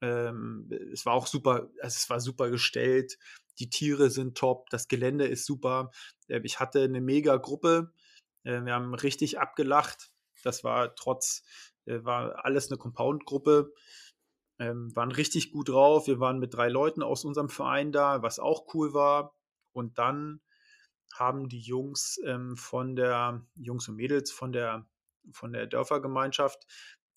Ähm, 0.00 0.70
es 0.92 1.06
war 1.06 1.14
auch 1.14 1.26
super, 1.26 1.70
also 1.80 1.96
es 1.96 2.10
war 2.10 2.20
super 2.20 2.50
gestellt. 2.50 3.18
Die 3.58 3.70
Tiere 3.70 4.10
sind 4.10 4.36
top, 4.36 4.68
das 4.70 4.88
Gelände 4.88 5.26
ist 5.26 5.46
super. 5.46 5.90
Äh, 6.28 6.40
ich 6.42 6.60
hatte 6.60 6.82
eine 6.82 7.00
mega 7.00 7.36
Gruppe. 7.36 7.92
Äh, 8.44 8.64
wir 8.64 8.74
haben 8.74 8.94
richtig 8.94 9.38
abgelacht. 9.38 10.10
Das 10.42 10.64
war 10.64 10.94
trotz, 10.94 11.42
äh, 11.86 12.04
war 12.04 12.44
alles 12.44 12.70
eine 12.70 12.78
Compound-Gruppe. 12.78 13.72
Ähm, 14.60 14.94
waren 14.94 15.10
richtig 15.10 15.50
gut 15.50 15.68
drauf. 15.70 16.06
Wir 16.06 16.20
waren 16.20 16.38
mit 16.38 16.54
drei 16.54 16.68
Leuten 16.68 17.02
aus 17.02 17.24
unserem 17.24 17.48
Verein 17.48 17.90
da, 17.90 18.22
was 18.22 18.38
auch 18.38 18.72
cool 18.74 18.94
war. 18.94 19.34
Und 19.72 19.98
dann 19.98 20.40
haben 21.12 21.48
die 21.48 21.60
Jungs 21.60 22.20
ähm, 22.24 22.56
von 22.56 22.96
der, 22.96 23.44
Jungs 23.56 23.88
und 23.88 23.96
Mädels 23.96 24.30
von 24.30 24.52
der, 24.52 24.86
von 25.32 25.52
der 25.52 25.66
Dörfergemeinschaft, 25.66 26.66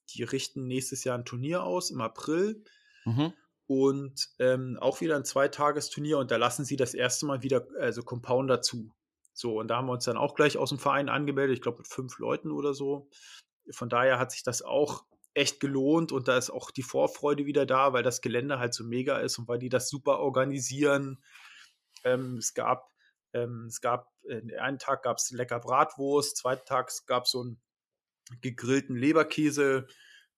die 0.09 0.23
richten 0.23 0.67
nächstes 0.67 1.03
Jahr 1.03 1.17
ein 1.17 1.25
Turnier 1.25 1.63
aus 1.63 1.91
im 1.91 2.01
April. 2.01 2.63
Mhm. 3.05 3.33
Und 3.67 4.29
ähm, 4.39 4.77
auch 4.79 5.01
wieder 5.01 5.17
ein 5.17 5.25
Zweitagesturnier 5.25 6.19
und 6.19 6.31
da 6.31 6.37
lassen 6.37 6.63
sie 6.63 6.77
das 6.77 6.93
erste 6.93 7.25
Mal 7.25 7.43
wieder, 7.43 7.67
also 7.79 8.01
Compounder 8.01 8.61
zu. 8.61 8.93
So, 9.37 9.59
und 9.59 9.67
da 9.67 9.77
haben 9.77 9.87
wir 9.87 9.93
uns 9.93 10.05
dann 10.05 10.17
auch 10.17 10.35
gleich 10.35 10.57
aus 10.57 10.69
dem 10.69 10.79
Verein 10.79 11.09
angemeldet, 11.09 11.55
ich 11.57 11.61
glaube 11.61 11.79
mit 11.79 11.87
fünf 11.87 12.17
Leuten 12.19 12.51
oder 12.51 12.73
so. 12.73 13.09
Von 13.71 13.89
daher 13.89 14.19
hat 14.19 14.31
sich 14.31 14.43
das 14.43 14.61
auch 14.61 15.05
echt 15.33 15.59
gelohnt 15.59 16.11
und 16.11 16.27
da 16.27 16.37
ist 16.37 16.49
auch 16.49 16.71
die 16.71 16.83
Vorfreude 16.83 17.45
wieder 17.45 17.65
da, 17.65 17.93
weil 17.93 18.03
das 18.03 18.21
Gelände 18.21 18.59
halt 18.59 18.73
so 18.73 18.83
mega 18.83 19.17
ist 19.19 19.37
und 19.37 19.47
weil 19.47 19.59
die 19.59 19.69
das 19.69 19.89
super 19.89 20.19
organisieren. 20.19 21.23
Ähm, 22.03 22.37
es 22.37 22.53
gab 22.53 22.89
ähm, 23.33 23.65
es 23.67 23.81
gab, 23.81 24.11
äh, 24.27 24.57
einen 24.57 24.79
Tag 24.79 25.03
gab 25.03 25.17
es 25.17 25.31
lecker 25.31 25.59
Bratwurst, 25.59 26.37
zweiten 26.37 26.65
Tag 26.65 26.91
gab 27.05 27.25
es 27.25 27.31
so 27.31 27.41
einen 27.41 27.61
gegrillten 28.41 28.95
Leberkäse 28.95 29.87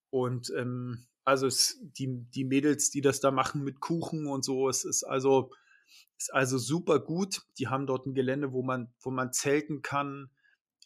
und 0.10 0.52
ähm, 0.56 1.08
also 1.26 1.48
es, 1.48 1.80
die, 1.82 2.26
die 2.32 2.44
Mädels, 2.44 2.90
die 2.90 3.02
das 3.02 3.20
da 3.20 3.32
machen 3.32 3.64
mit 3.64 3.80
Kuchen 3.80 4.26
und 4.26 4.44
so, 4.44 4.68
es 4.68 4.84
ist 4.84 5.04
also, 5.04 5.52
ist 6.18 6.34
also 6.34 6.58
super 6.58 7.00
gut. 7.00 7.42
Die 7.58 7.68
haben 7.68 7.88
dort 7.88 8.06
ein 8.06 8.14
Gelände, 8.14 8.52
wo 8.52 8.64
man, 8.64 8.94
wo 9.00 9.12
man 9.12 9.32
zelten 9.32 9.82
kann. 9.82 10.30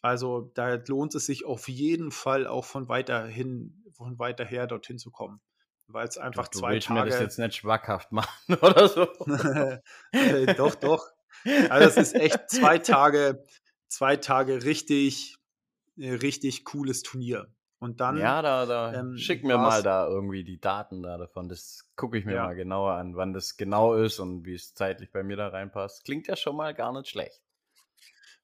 Also 0.02 0.52
da 0.54 0.74
lohnt 0.86 1.14
es 1.14 1.26
sich 1.26 1.44
auf 1.44 1.68
jeden 1.68 2.10
Fall 2.10 2.46
auch 2.46 2.64
von 2.64 2.88
weiter 2.88 3.26
hin, 3.26 3.84
von 3.92 4.18
weiter 4.18 4.44
her 4.44 4.66
dorthin 4.66 4.98
zu 4.98 5.10
kommen. 5.10 5.40
Weil 5.86 6.06
es 6.06 6.18
einfach 6.18 6.48
du 6.48 6.60
zwei 6.60 6.78
Tage. 6.78 7.00
mir 7.00 7.06
das 7.06 7.20
jetzt 7.20 7.38
nicht 7.38 7.56
schmackhaft 7.56 8.12
machen 8.12 8.54
oder 8.60 8.88
so. 8.88 9.08
äh, 10.12 10.54
doch, 10.54 10.74
doch. 10.74 11.08
Also 11.68 12.00
es 12.00 12.08
ist 12.08 12.14
echt 12.14 12.48
zwei 12.48 12.78
Tage, 12.78 13.44
zwei 13.88 14.16
Tage 14.16 14.64
richtig, 14.64 15.36
äh, 15.98 16.12
richtig 16.12 16.64
cooles 16.64 17.02
Turnier. 17.02 17.52
Und 17.84 18.00
dann. 18.00 18.16
Ja, 18.16 18.40
da, 18.40 18.64
da 18.64 18.94
ähm, 18.94 19.18
schick 19.18 19.44
mir 19.44 19.58
mal 19.58 19.82
da 19.82 20.08
irgendwie 20.08 20.42
die 20.42 20.58
Daten 20.58 21.02
da 21.02 21.18
davon. 21.18 21.50
Das 21.50 21.86
gucke 21.96 22.16
ich 22.16 22.24
mir 22.24 22.36
ja. 22.36 22.46
mal 22.46 22.54
genauer 22.54 22.94
an, 22.94 23.14
wann 23.14 23.34
das 23.34 23.58
genau 23.58 23.92
ist 23.92 24.20
und 24.20 24.46
wie 24.46 24.54
es 24.54 24.72
zeitlich 24.72 25.12
bei 25.12 25.22
mir 25.22 25.36
da 25.36 25.48
reinpasst. 25.48 26.02
Klingt 26.06 26.26
ja 26.26 26.34
schon 26.34 26.56
mal 26.56 26.72
gar 26.72 26.94
nicht 26.94 27.10
schlecht. 27.10 27.42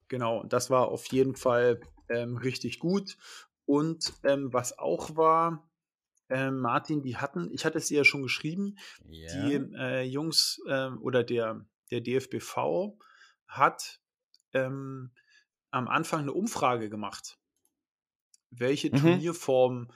Genau, 0.08 0.44
das 0.44 0.68
war 0.68 0.88
auf 0.88 1.06
jeden 1.06 1.36
Fall 1.36 1.80
ähm, 2.10 2.36
richtig 2.36 2.80
gut. 2.80 3.16
Und 3.64 4.12
ähm, 4.24 4.52
was 4.52 4.78
auch 4.78 5.16
war, 5.16 5.66
äh, 6.28 6.50
Martin, 6.50 7.00
die 7.00 7.16
hatten, 7.16 7.50
ich 7.50 7.64
hatte 7.64 7.78
es 7.78 7.86
dir 7.86 7.98
ja 7.98 8.04
schon 8.04 8.22
geschrieben, 8.22 8.76
yeah. 9.08 9.32
die 9.32 9.54
äh, 9.74 10.02
Jungs 10.02 10.60
äh, 10.68 10.88
oder 11.00 11.24
der, 11.24 11.64
der 11.90 12.02
DFBV 12.02 12.94
hat 13.48 14.02
ähm, 14.52 15.12
am 15.70 15.88
Anfang 15.88 16.20
eine 16.20 16.34
Umfrage 16.34 16.90
gemacht, 16.90 17.38
welche 18.50 18.90
mhm. 18.90 18.96
Turnierform 18.96 19.90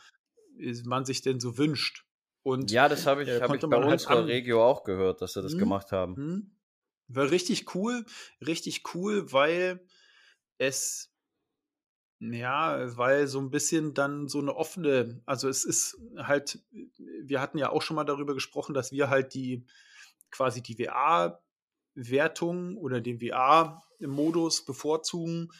man 0.84 1.04
sich 1.04 1.22
denn 1.22 1.40
so 1.40 1.58
wünscht. 1.58 2.04
Und 2.42 2.70
ja, 2.70 2.88
das 2.88 3.06
habe 3.06 3.22
ich, 3.22 3.28
äh, 3.28 3.40
hab 3.40 3.54
ich 3.54 3.60
bei 3.62 3.76
halt 3.76 3.92
unserer 3.92 4.16
halt 4.16 4.28
Regio 4.28 4.64
auch 4.64 4.84
gehört, 4.84 5.22
dass 5.22 5.32
sie 5.32 5.42
das 5.42 5.52
hm, 5.52 5.58
gemacht 5.58 5.92
haben. 5.92 6.16
Hm. 6.16 6.50
War 7.08 7.30
richtig 7.30 7.74
cool, 7.74 8.04
richtig 8.40 8.94
cool, 8.94 9.32
weil 9.32 9.84
es 10.58 11.10
ja, 12.20 12.96
weil 12.96 13.26
so 13.26 13.40
ein 13.40 13.50
bisschen 13.50 13.92
dann 13.92 14.28
so 14.28 14.38
eine 14.38 14.54
offene, 14.56 15.20
also 15.26 15.48
es 15.48 15.64
ist 15.64 15.98
halt, 16.16 16.62
wir 17.22 17.40
hatten 17.40 17.58
ja 17.58 17.70
auch 17.70 17.82
schon 17.82 17.96
mal 17.96 18.04
darüber 18.04 18.34
gesprochen, 18.34 18.74
dass 18.74 18.92
wir 18.92 19.10
halt 19.10 19.34
die 19.34 19.66
quasi 20.30 20.62
die 20.62 20.78
WA-Wertung 20.78 22.76
oder 22.76 23.00
den 23.00 23.20
WA-Modus 23.20 24.64
bevorzugen, 24.64 25.50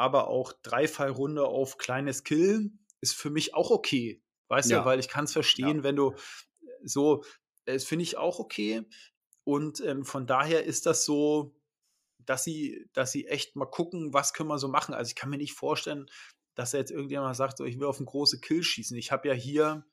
aber 0.00 0.28
auch 0.28 0.54
Dreifallrunde 0.62 1.44
auf 1.44 1.76
kleines 1.76 2.24
Kill 2.24 2.72
ist 3.02 3.14
für 3.14 3.28
mich 3.28 3.54
auch 3.54 3.70
okay. 3.70 4.22
Weißt 4.48 4.70
ja. 4.70 4.78
du, 4.78 4.86
weil 4.86 4.98
ich 4.98 5.08
kann 5.08 5.26
es 5.26 5.32
verstehen, 5.34 5.78
ja. 5.78 5.82
wenn 5.82 5.94
du 5.94 6.14
so, 6.82 7.22
das 7.66 7.84
finde 7.84 8.04
ich 8.04 8.16
auch 8.16 8.38
okay. 8.38 8.88
Und 9.44 9.80
ähm, 9.80 10.06
von 10.06 10.26
daher 10.26 10.64
ist 10.64 10.86
das 10.86 11.04
so, 11.04 11.54
dass 12.18 12.44
sie, 12.44 12.88
dass 12.94 13.12
sie 13.12 13.26
echt 13.26 13.56
mal 13.56 13.66
gucken, 13.66 14.14
was 14.14 14.32
können 14.32 14.48
wir 14.48 14.58
so 14.58 14.68
machen. 14.68 14.94
Also 14.94 15.10
ich 15.10 15.16
kann 15.16 15.28
mir 15.28 15.36
nicht 15.36 15.52
vorstellen, 15.52 16.06
dass 16.54 16.72
er 16.72 16.80
jetzt 16.80 16.92
irgendjemand 16.92 17.36
sagt, 17.36 17.58
so, 17.58 17.66
ich 17.66 17.78
will 17.78 17.86
auf 17.86 17.98
einen 17.98 18.06
große 18.06 18.40
Kill 18.40 18.62
schießen. 18.62 18.96
Ich 18.96 19.12
habe 19.12 19.28
ja 19.28 19.34
hier, 19.34 19.84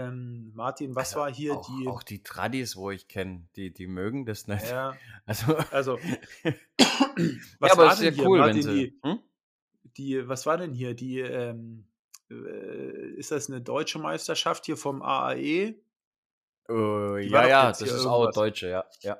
ähm, 0.00 0.52
Martin, 0.54 0.94
was 0.94 1.08
also 1.08 1.20
war 1.20 1.32
hier 1.32 1.56
auch, 1.56 1.66
die. 1.66 1.86
Auch 1.86 2.02
die 2.02 2.22
Tradis, 2.22 2.76
wo 2.76 2.90
ich 2.90 3.08
kenne, 3.08 3.46
die, 3.56 3.72
die 3.72 3.86
mögen 3.86 4.26
das 4.26 4.46
nicht. 4.46 4.68
Ja. 4.68 4.96
Also, 5.26 5.56
also 5.70 5.98
was 6.42 6.52
ja, 7.60 7.72
aber 7.72 7.86
war 7.86 7.96
denn 7.96 8.14
hier, 8.14 8.26
cool, 8.26 8.38
Martin, 8.38 8.62
sie, 8.62 8.72
die, 8.72 9.00
hm? 9.02 9.18
die, 9.96 10.28
was 10.28 10.46
war 10.46 10.56
denn 10.56 10.72
hier? 10.72 10.94
Die, 10.94 11.20
ähm, 11.20 11.86
äh, 12.30 13.10
ist 13.16 13.30
das 13.30 13.48
eine 13.48 13.60
deutsche 13.60 13.98
Meisterschaft 13.98 14.66
hier 14.66 14.76
vom 14.76 15.02
AAE? 15.02 15.74
Uh, 16.68 17.16
ja, 17.16 17.46
ja, 17.46 17.68
das 17.68 17.80
ist 17.82 17.88
irgendwas. 17.90 18.06
auch 18.06 18.30
deutsche, 18.32 18.68
ja. 18.68 18.84
ja. 19.02 19.18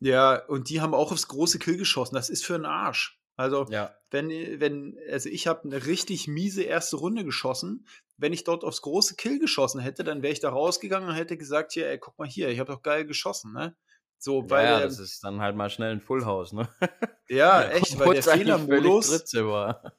Ja, 0.00 0.44
und 0.46 0.68
die 0.68 0.80
haben 0.80 0.94
auch 0.94 1.10
aufs 1.10 1.28
große 1.28 1.58
Kill 1.58 1.76
geschossen. 1.76 2.14
Das 2.14 2.30
ist 2.30 2.44
für 2.44 2.54
einen 2.54 2.66
Arsch. 2.66 3.20
Also, 3.38 3.66
ja. 3.70 3.94
wenn, 4.10 4.28
wenn, 4.60 4.98
also 5.10 5.28
ich 5.28 5.46
habe 5.46 5.62
eine 5.64 5.86
richtig 5.86 6.26
miese 6.26 6.64
erste 6.64 6.96
Runde 6.96 7.24
geschossen. 7.24 7.86
Wenn 8.16 8.32
ich 8.32 8.42
dort 8.42 8.64
aufs 8.64 8.82
große 8.82 9.14
Kill 9.14 9.38
geschossen 9.38 9.80
hätte, 9.80 10.02
dann 10.02 10.22
wäre 10.22 10.32
ich 10.32 10.40
da 10.40 10.50
rausgegangen 10.50 11.08
und 11.08 11.14
hätte 11.14 11.36
gesagt, 11.36 11.72
hier, 11.72 11.88
ey, 11.88 11.98
guck 11.98 12.18
mal 12.18 12.26
hier, 12.26 12.48
ich 12.48 12.58
habe 12.58 12.72
doch 12.72 12.82
geil 12.82 13.06
geschossen, 13.06 13.52
ne? 13.52 13.76
So, 14.18 14.50
weil 14.50 14.64
ja, 14.64 14.80
ja, 14.80 14.80
das 14.80 14.98
ist 14.98 15.22
dann 15.22 15.40
halt 15.40 15.54
mal 15.54 15.70
schnell 15.70 15.92
ein 15.92 16.00
Full 16.00 16.24
House, 16.24 16.52
ne? 16.52 16.68
Ja, 17.28 17.62
echt, 17.68 17.98
weil 17.98 18.14
der 18.14 18.22
Fehlermodus. 18.22 19.32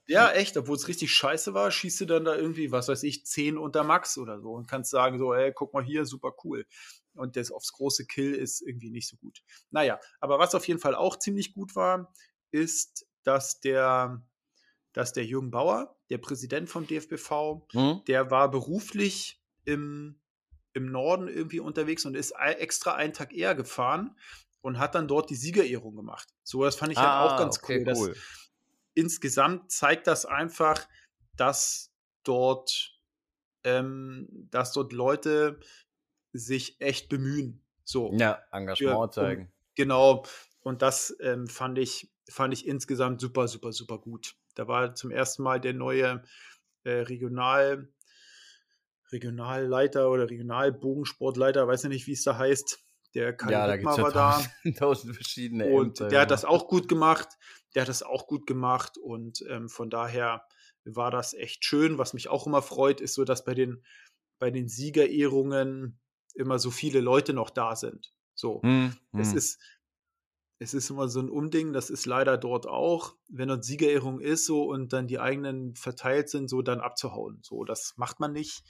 Ja, 0.07 0.31
echt, 0.31 0.57
obwohl 0.57 0.75
es 0.75 0.87
richtig 0.87 1.13
scheiße 1.13 1.53
war, 1.53 1.71
schießt 1.71 2.01
du 2.01 2.05
dann 2.05 2.25
da 2.25 2.35
irgendwie, 2.35 2.71
was 2.71 2.87
weiß 2.87 3.03
ich, 3.03 3.25
10 3.25 3.57
unter 3.57 3.83
Max 3.83 4.17
oder 4.17 4.41
so 4.41 4.51
und 4.51 4.67
kannst 4.67 4.91
sagen, 4.91 5.19
so, 5.19 5.33
ey, 5.33 5.53
guck 5.53 5.73
mal 5.73 5.83
hier, 5.83 6.05
super 6.05 6.33
cool. 6.43 6.65
Und 7.13 7.35
das 7.35 7.51
aufs 7.51 7.71
große 7.71 8.05
Kill 8.05 8.33
ist 8.33 8.61
irgendwie 8.61 8.89
nicht 8.89 9.07
so 9.07 9.15
gut. 9.17 9.43
Naja, 9.69 9.99
aber 10.19 10.39
was 10.39 10.55
auf 10.55 10.67
jeden 10.67 10.79
Fall 10.79 10.95
auch 10.95 11.17
ziemlich 11.19 11.53
gut 11.53 11.75
war, 11.75 12.11
ist, 12.51 13.05
dass 13.23 13.59
der, 13.59 14.23
dass 14.93 15.13
der 15.13 15.25
Jürgen 15.25 15.51
Bauer, 15.51 15.95
der 16.09 16.17
Präsident 16.17 16.69
vom 16.69 16.87
DFBV, 16.87 17.67
mhm. 17.73 18.01
der 18.07 18.31
war 18.31 18.49
beruflich 18.49 19.41
im 19.65 20.19
im 20.73 20.91
Norden 20.91 21.27
irgendwie 21.27 21.59
unterwegs 21.59 22.05
und 22.05 22.15
ist 22.15 22.31
extra 22.31 22.93
einen 22.93 23.13
Tag 23.13 23.33
eher 23.33 23.55
gefahren 23.55 24.15
und 24.61 24.79
hat 24.79 24.95
dann 24.95 25.07
dort 25.07 25.29
die 25.29 25.35
Siegerehrung 25.35 25.95
gemacht. 25.95 26.29
So, 26.43 26.63
das 26.63 26.75
fand 26.75 26.91
ich 26.91 26.97
ah, 26.97 27.19
halt 27.19 27.29
auch 27.29 27.35
ah, 27.35 27.39
ganz 27.39 27.59
okay, 27.59 27.83
cool. 27.87 27.93
cool. 27.95 28.15
insgesamt 28.93 29.71
zeigt 29.71 30.07
das 30.07 30.25
einfach, 30.25 30.87
dass 31.35 31.91
dort, 32.23 32.99
ähm, 33.63 34.27
dass 34.51 34.73
dort 34.73 34.93
Leute 34.93 35.59
sich 36.33 36.79
echt 36.79 37.09
bemühen. 37.09 37.63
So. 37.83 38.13
Ja, 38.13 38.43
Engagement 38.51 39.13
für, 39.13 39.21
zeigen. 39.21 39.41
Um, 39.43 39.51
genau. 39.75 40.25
Und 40.61 40.81
das 40.81 41.15
ähm, 41.21 41.47
fand 41.47 41.77
ich, 41.77 42.11
fand 42.29 42.53
ich 42.53 42.67
insgesamt 42.67 43.21
super, 43.21 43.47
super, 43.47 43.71
super 43.71 43.97
gut. 43.97 44.35
Da 44.55 44.67
war 44.67 44.95
zum 44.95 45.11
ersten 45.11 45.43
Mal 45.43 45.59
der 45.59 45.73
neue 45.73 46.23
äh, 46.83 46.91
Regional, 46.91 47.89
Regionalleiter 49.11 50.09
oder 50.09 50.29
Regionalbogensportleiter, 50.29 51.67
weiß 51.67 51.83
ja 51.83 51.89
nicht, 51.89 52.07
wie 52.07 52.13
es 52.13 52.23
da 52.23 52.37
heißt. 52.37 52.79
Der 53.15 53.35
Kai 53.35 53.51
ja, 53.51 53.75
da 53.75 53.97
war 53.97 54.11
da. 54.11 54.43
Tausend 54.77 55.15
verschiedene 55.15 55.65
Und 55.65 55.87
Ämter, 55.99 56.07
der 56.09 56.21
hat 56.21 56.31
das 56.31 56.45
auch 56.45 56.67
gut 56.67 56.87
gemacht. 56.87 57.27
Der 57.73 57.81
hat 57.81 57.89
das 57.89 58.03
auch 58.03 58.27
gut 58.27 58.45
gemacht. 58.45 58.97
Und 58.97 59.43
ähm, 59.49 59.67
von 59.67 59.89
daher 59.89 60.45
war 60.85 61.09
das 61.09 61.33
echt 61.33 61.65
schön. 61.65 61.97
Was 61.97 62.13
mich 62.13 62.27
auch 62.27 62.45
immer 62.45 62.61
freut, 62.61 63.01
ist 63.01 63.15
so, 63.15 63.25
dass 63.25 63.43
bei 63.43 63.55
den, 63.55 63.83
bei 64.37 64.51
den 64.51 64.67
Siegerehrungen 64.67 65.99
immer 66.35 66.59
so 66.59 66.69
viele 66.69 67.01
Leute 67.01 67.33
noch 67.33 67.49
da 67.49 67.75
sind. 67.75 68.13
So. 68.35 68.61
Hm, 68.61 68.95
es 69.17 69.31
hm. 69.31 69.37
ist, 69.37 69.59
es 70.61 70.73
ist 70.73 70.89
immer 70.89 71.07
so 71.07 71.21
ein 71.21 71.29
Umding, 71.29 71.71
das 71.71 71.89
ist 71.89 72.05
leider 72.05 72.37
dort 72.37 72.67
auch, 72.67 73.15
wenn 73.29 73.47
dort 73.47 73.63
Siegerehrung 73.63 74.19
ist 74.19 74.45
so 74.45 74.65
und 74.65 74.91
dann 74.91 75.07
die 75.07 75.19
eigenen 75.19 75.73
verteilt 75.75 76.29
sind, 76.29 76.49
so 76.49 76.61
dann 76.61 76.81
abzuhauen. 76.81 77.39
So, 77.43 77.63
das 77.63 77.93
macht 77.95 78.19
man 78.19 78.33
nicht. 78.33 78.63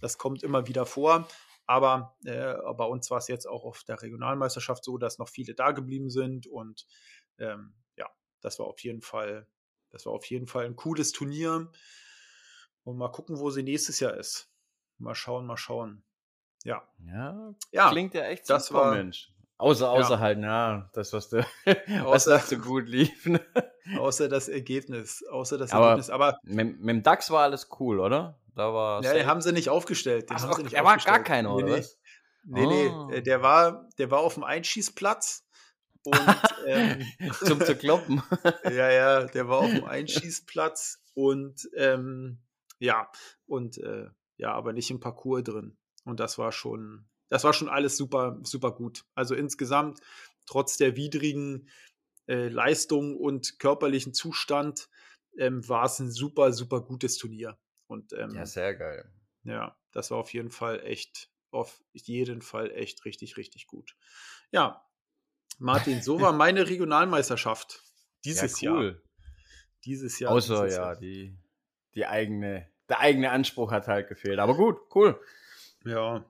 Das 0.00 0.18
kommt 0.18 0.42
immer 0.42 0.66
wieder 0.68 0.84
vor. 0.84 1.26
Aber 1.66 2.16
äh, 2.24 2.54
bei 2.76 2.84
uns 2.84 3.10
war 3.10 3.18
es 3.18 3.28
jetzt 3.28 3.46
auch 3.46 3.64
auf 3.64 3.84
der 3.84 4.02
Regionalmeisterschaft 4.02 4.84
so, 4.84 4.98
dass 4.98 5.18
noch 5.18 5.28
viele 5.28 5.54
da 5.54 5.70
geblieben 5.70 6.10
sind. 6.10 6.46
Und 6.46 6.86
ähm, 7.38 7.74
ja, 7.96 8.10
das 8.42 8.58
war 8.58 8.66
auf 8.66 8.80
jeden 8.82 9.00
Fall, 9.00 9.46
das 9.90 10.04
war 10.04 10.12
auf 10.12 10.26
jeden 10.26 10.46
Fall 10.46 10.66
ein 10.66 10.76
cooles 10.76 11.12
Turnier. 11.12 11.70
Und 12.82 12.98
mal 12.98 13.12
gucken, 13.12 13.38
wo 13.38 13.50
sie 13.50 13.62
nächstes 13.62 13.98
Jahr 14.00 14.14
ist. 14.14 14.50
Mal 14.98 15.14
schauen, 15.14 15.46
mal 15.46 15.56
schauen. 15.56 16.02
Ja. 16.64 16.86
Ja, 16.98 17.54
ja 17.72 17.90
klingt 17.90 18.12
ja 18.12 18.24
echt 18.24 18.50
das 18.50 18.66
super, 18.66 18.80
war, 18.80 18.94
Mensch. 18.94 19.32
Außer, 19.60 19.90
außer 19.90 20.14
ja. 20.14 20.18
halt, 20.20 20.38
na, 20.38 20.88
das, 20.94 21.12
was, 21.12 21.28
du, 21.28 21.44
was 21.66 22.26
außer, 22.26 22.38
so 22.38 22.58
gut 22.58 22.88
lief. 22.88 23.26
Ne? 23.26 23.40
Außer 23.98 24.28
das 24.28 24.48
Ergebnis. 24.48 25.22
Außer 25.30 25.58
das 25.58 25.72
aber 25.72 25.86
Ergebnis. 25.86 26.10
Aber 26.10 26.38
mit, 26.42 26.80
mit, 26.80 26.88
dem 26.88 27.02
DAX 27.02 27.30
war 27.30 27.42
alles 27.42 27.68
cool, 27.78 28.00
oder? 28.00 28.38
Da 28.54 28.72
war 28.72 29.02
ja, 29.02 29.12
den 29.12 29.26
haben 29.26 29.40
sie 29.42 29.52
nicht 29.52 29.68
aufgestellt. 29.68 30.30
Den 30.30 30.36
Ach, 30.36 30.42
haben 30.42 30.54
sie 30.54 30.62
nicht 30.62 30.74
der 30.74 30.84
war 30.84 30.96
gar 30.96 31.22
keiner, 31.22 31.54
oder? 31.54 31.66
Nee, 31.66 31.78
was? 31.78 31.98
nee, 32.44 32.66
nee, 32.66 32.88
oh. 32.88 33.08
nee, 33.10 33.20
der 33.20 33.42
war, 33.42 33.88
der 33.98 34.10
war 34.10 34.20
auf 34.20 34.34
dem 34.34 34.44
Einschießplatz. 34.44 35.44
Und, 36.04 36.14
ähm, 36.66 37.04
Zum 37.44 37.60
zu 37.60 37.76
kloppen. 37.76 38.22
ja, 38.64 38.90
ja, 38.90 39.24
der 39.24 39.48
war 39.48 39.58
auf 39.58 39.70
dem 39.70 39.84
Einschießplatz 39.84 41.02
und 41.14 41.68
ähm, 41.76 42.38
ja, 42.78 43.10
und 43.46 43.76
äh, 43.76 44.06
ja, 44.38 44.52
aber 44.52 44.72
nicht 44.72 44.90
im 44.90 45.00
Parcours 45.00 45.44
drin. 45.44 45.76
Und 46.04 46.18
das 46.18 46.38
war 46.38 46.50
schon, 46.50 47.09
das 47.30 47.44
war 47.44 47.54
schon 47.54 47.68
alles 47.68 47.96
super, 47.96 48.38
super 48.42 48.72
gut. 48.72 49.04
Also 49.14 49.34
insgesamt, 49.34 50.00
trotz 50.44 50.76
der 50.76 50.96
widrigen 50.96 51.68
äh, 52.26 52.48
Leistung 52.48 53.16
und 53.16 53.58
körperlichen 53.58 54.12
Zustand, 54.12 54.90
ähm, 55.38 55.66
war 55.68 55.86
es 55.86 55.98
ein 56.00 56.10
super, 56.10 56.52
super 56.52 56.82
gutes 56.82 57.16
Turnier. 57.16 57.58
Und, 57.86 58.12
ähm, 58.12 58.34
ja, 58.34 58.44
sehr 58.44 58.74
geil. 58.74 59.10
Ja, 59.44 59.76
das 59.92 60.10
war 60.10 60.18
auf 60.18 60.32
jeden 60.32 60.50
Fall 60.50 60.80
echt, 60.84 61.30
auf 61.50 61.82
jeden 61.92 62.42
Fall 62.42 62.70
echt 62.72 63.04
richtig, 63.04 63.36
richtig 63.36 63.66
gut. 63.66 63.96
Ja, 64.50 64.84
Martin, 65.58 66.02
so 66.02 66.20
war 66.20 66.32
meine 66.32 66.68
Regionalmeisterschaft 66.68 67.82
dieses 68.24 68.60
ja, 68.60 68.72
cool. 68.72 68.84
Jahr. 68.84 69.02
Dieses 69.84 70.18
Jahr. 70.18 70.32
Außer 70.32 70.64
dieses 70.64 70.76
ja, 70.76 70.84
Jahr. 70.84 70.96
die, 70.96 71.38
die 71.94 72.06
eigene, 72.06 72.68
der 72.88 73.00
eigene 73.00 73.30
Anspruch 73.30 73.70
hat 73.70 73.86
halt 73.86 74.08
gefehlt. 74.08 74.40
Aber 74.40 74.56
gut, 74.56 74.78
cool. 74.94 75.18
Ja, 75.84 76.24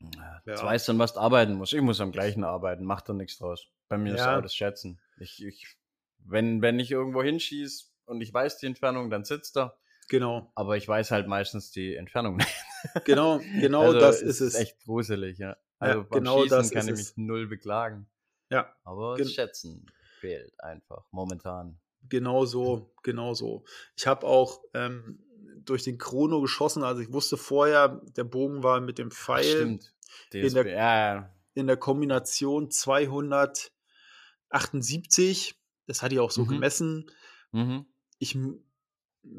Jetzt 0.00 0.60
ja. 0.60 0.64
weißt 0.64 0.88
du, 0.88 0.98
was 0.98 1.14
du 1.14 1.20
arbeiten 1.20 1.54
musst. 1.54 1.72
Ich 1.72 1.80
muss 1.80 2.00
am 2.00 2.12
gleichen 2.12 2.44
arbeiten, 2.44 2.84
macht 2.84 3.08
doch 3.08 3.14
nichts 3.14 3.38
draus. 3.38 3.66
Bei 3.88 3.98
mir 3.98 4.14
ja. 4.14 4.16
ist 4.16 4.38
auch 4.38 4.42
das 4.42 4.54
Schätzen. 4.54 5.00
Ich, 5.18 5.44
ich, 5.44 5.76
wenn, 6.18 6.62
wenn 6.62 6.78
ich 6.78 6.90
irgendwo 6.90 7.22
hinschieße 7.22 7.86
und 8.06 8.20
ich 8.20 8.32
weiß 8.32 8.58
die 8.58 8.66
Entfernung, 8.66 9.10
dann 9.10 9.24
sitzt 9.24 9.56
er. 9.56 9.76
Genau. 10.08 10.50
Aber 10.54 10.76
ich 10.76 10.86
weiß 10.86 11.10
halt 11.10 11.26
meistens 11.26 11.70
die 11.70 11.94
Entfernung 11.94 12.36
nicht. 12.36 12.64
Genau, 13.04 13.38
genau 13.60 13.82
also 13.82 13.98
das 13.98 14.22
ist 14.22 14.40
es. 14.40 14.54
echt 14.54 14.80
gruselig, 14.84 15.38
ja. 15.38 15.56
Also 15.78 16.00
ja, 16.00 16.06
beim 16.08 16.20
genau 16.20 16.42
Schießen 16.42 16.58
das 16.58 16.70
kann 16.70 16.88
ich 16.88 16.94
mich 16.94 17.16
null 17.16 17.46
beklagen. 17.46 18.08
Ja. 18.50 18.74
Aber 18.84 19.16
das 19.16 19.32
Schätzen 19.32 19.86
fehlt 20.20 20.58
einfach 20.60 21.04
momentan. 21.10 21.78
Genau 22.08 22.46
so, 22.46 22.94
genau 23.02 23.34
so. 23.34 23.64
Ich 23.96 24.06
habe 24.06 24.26
auch 24.26 24.62
ähm, 24.74 25.22
durch 25.68 25.84
den 25.84 25.98
Chrono 25.98 26.40
geschossen. 26.40 26.82
Also 26.82 27.02
ich 27.02 27.12
wusste 27.12 27.36
vorher, 27.36 28.00
der 28.16 28.24
Bogen 28.24 28.62
war 28.62 28.80
mit 28.80 28.96
dem 28.98 29.10
Pfeil 29.10 29.44
Stimmt. 29.44 29.94
in 30.32 30.54
der, 30.54 30.66
ja. 30.66 31.30
in 31.54 31.66
der 31.66 31.76
Kombination 31.76 32.70
278. 32.70 35.60
Das 35.86 36.02
hatte 36.02 36.14
ich 36.14 36.20
auch 36.20 36.30
so 36.30 36.44
mhm. 36.44 36.48
gemessen. 36.48 37.10
Mhm. 37.52 37.84
Ich 38.18 38.38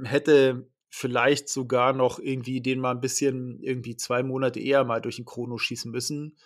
hätte 0.04 0.70
vielleicht 0.90 1.50
sogar 1.50 1.94
noch 1.94 2.20
irgendwie 2.20 2.62
den 2.62 2.80
mal 2.80 2.92
ein 2.92 3.02
bisschen 3.02 3.60
irgendwie 3.62 3.96
zwei 3.96 4.24
Monate 4.24 4.60
eher 4.60 4.84
mal 4.84 5.02
durch 5.02 5.18
den 5.18 5.26
Chrono 5.26 5.58
schießen 5.58 5.92
müssen. 5.92 6.38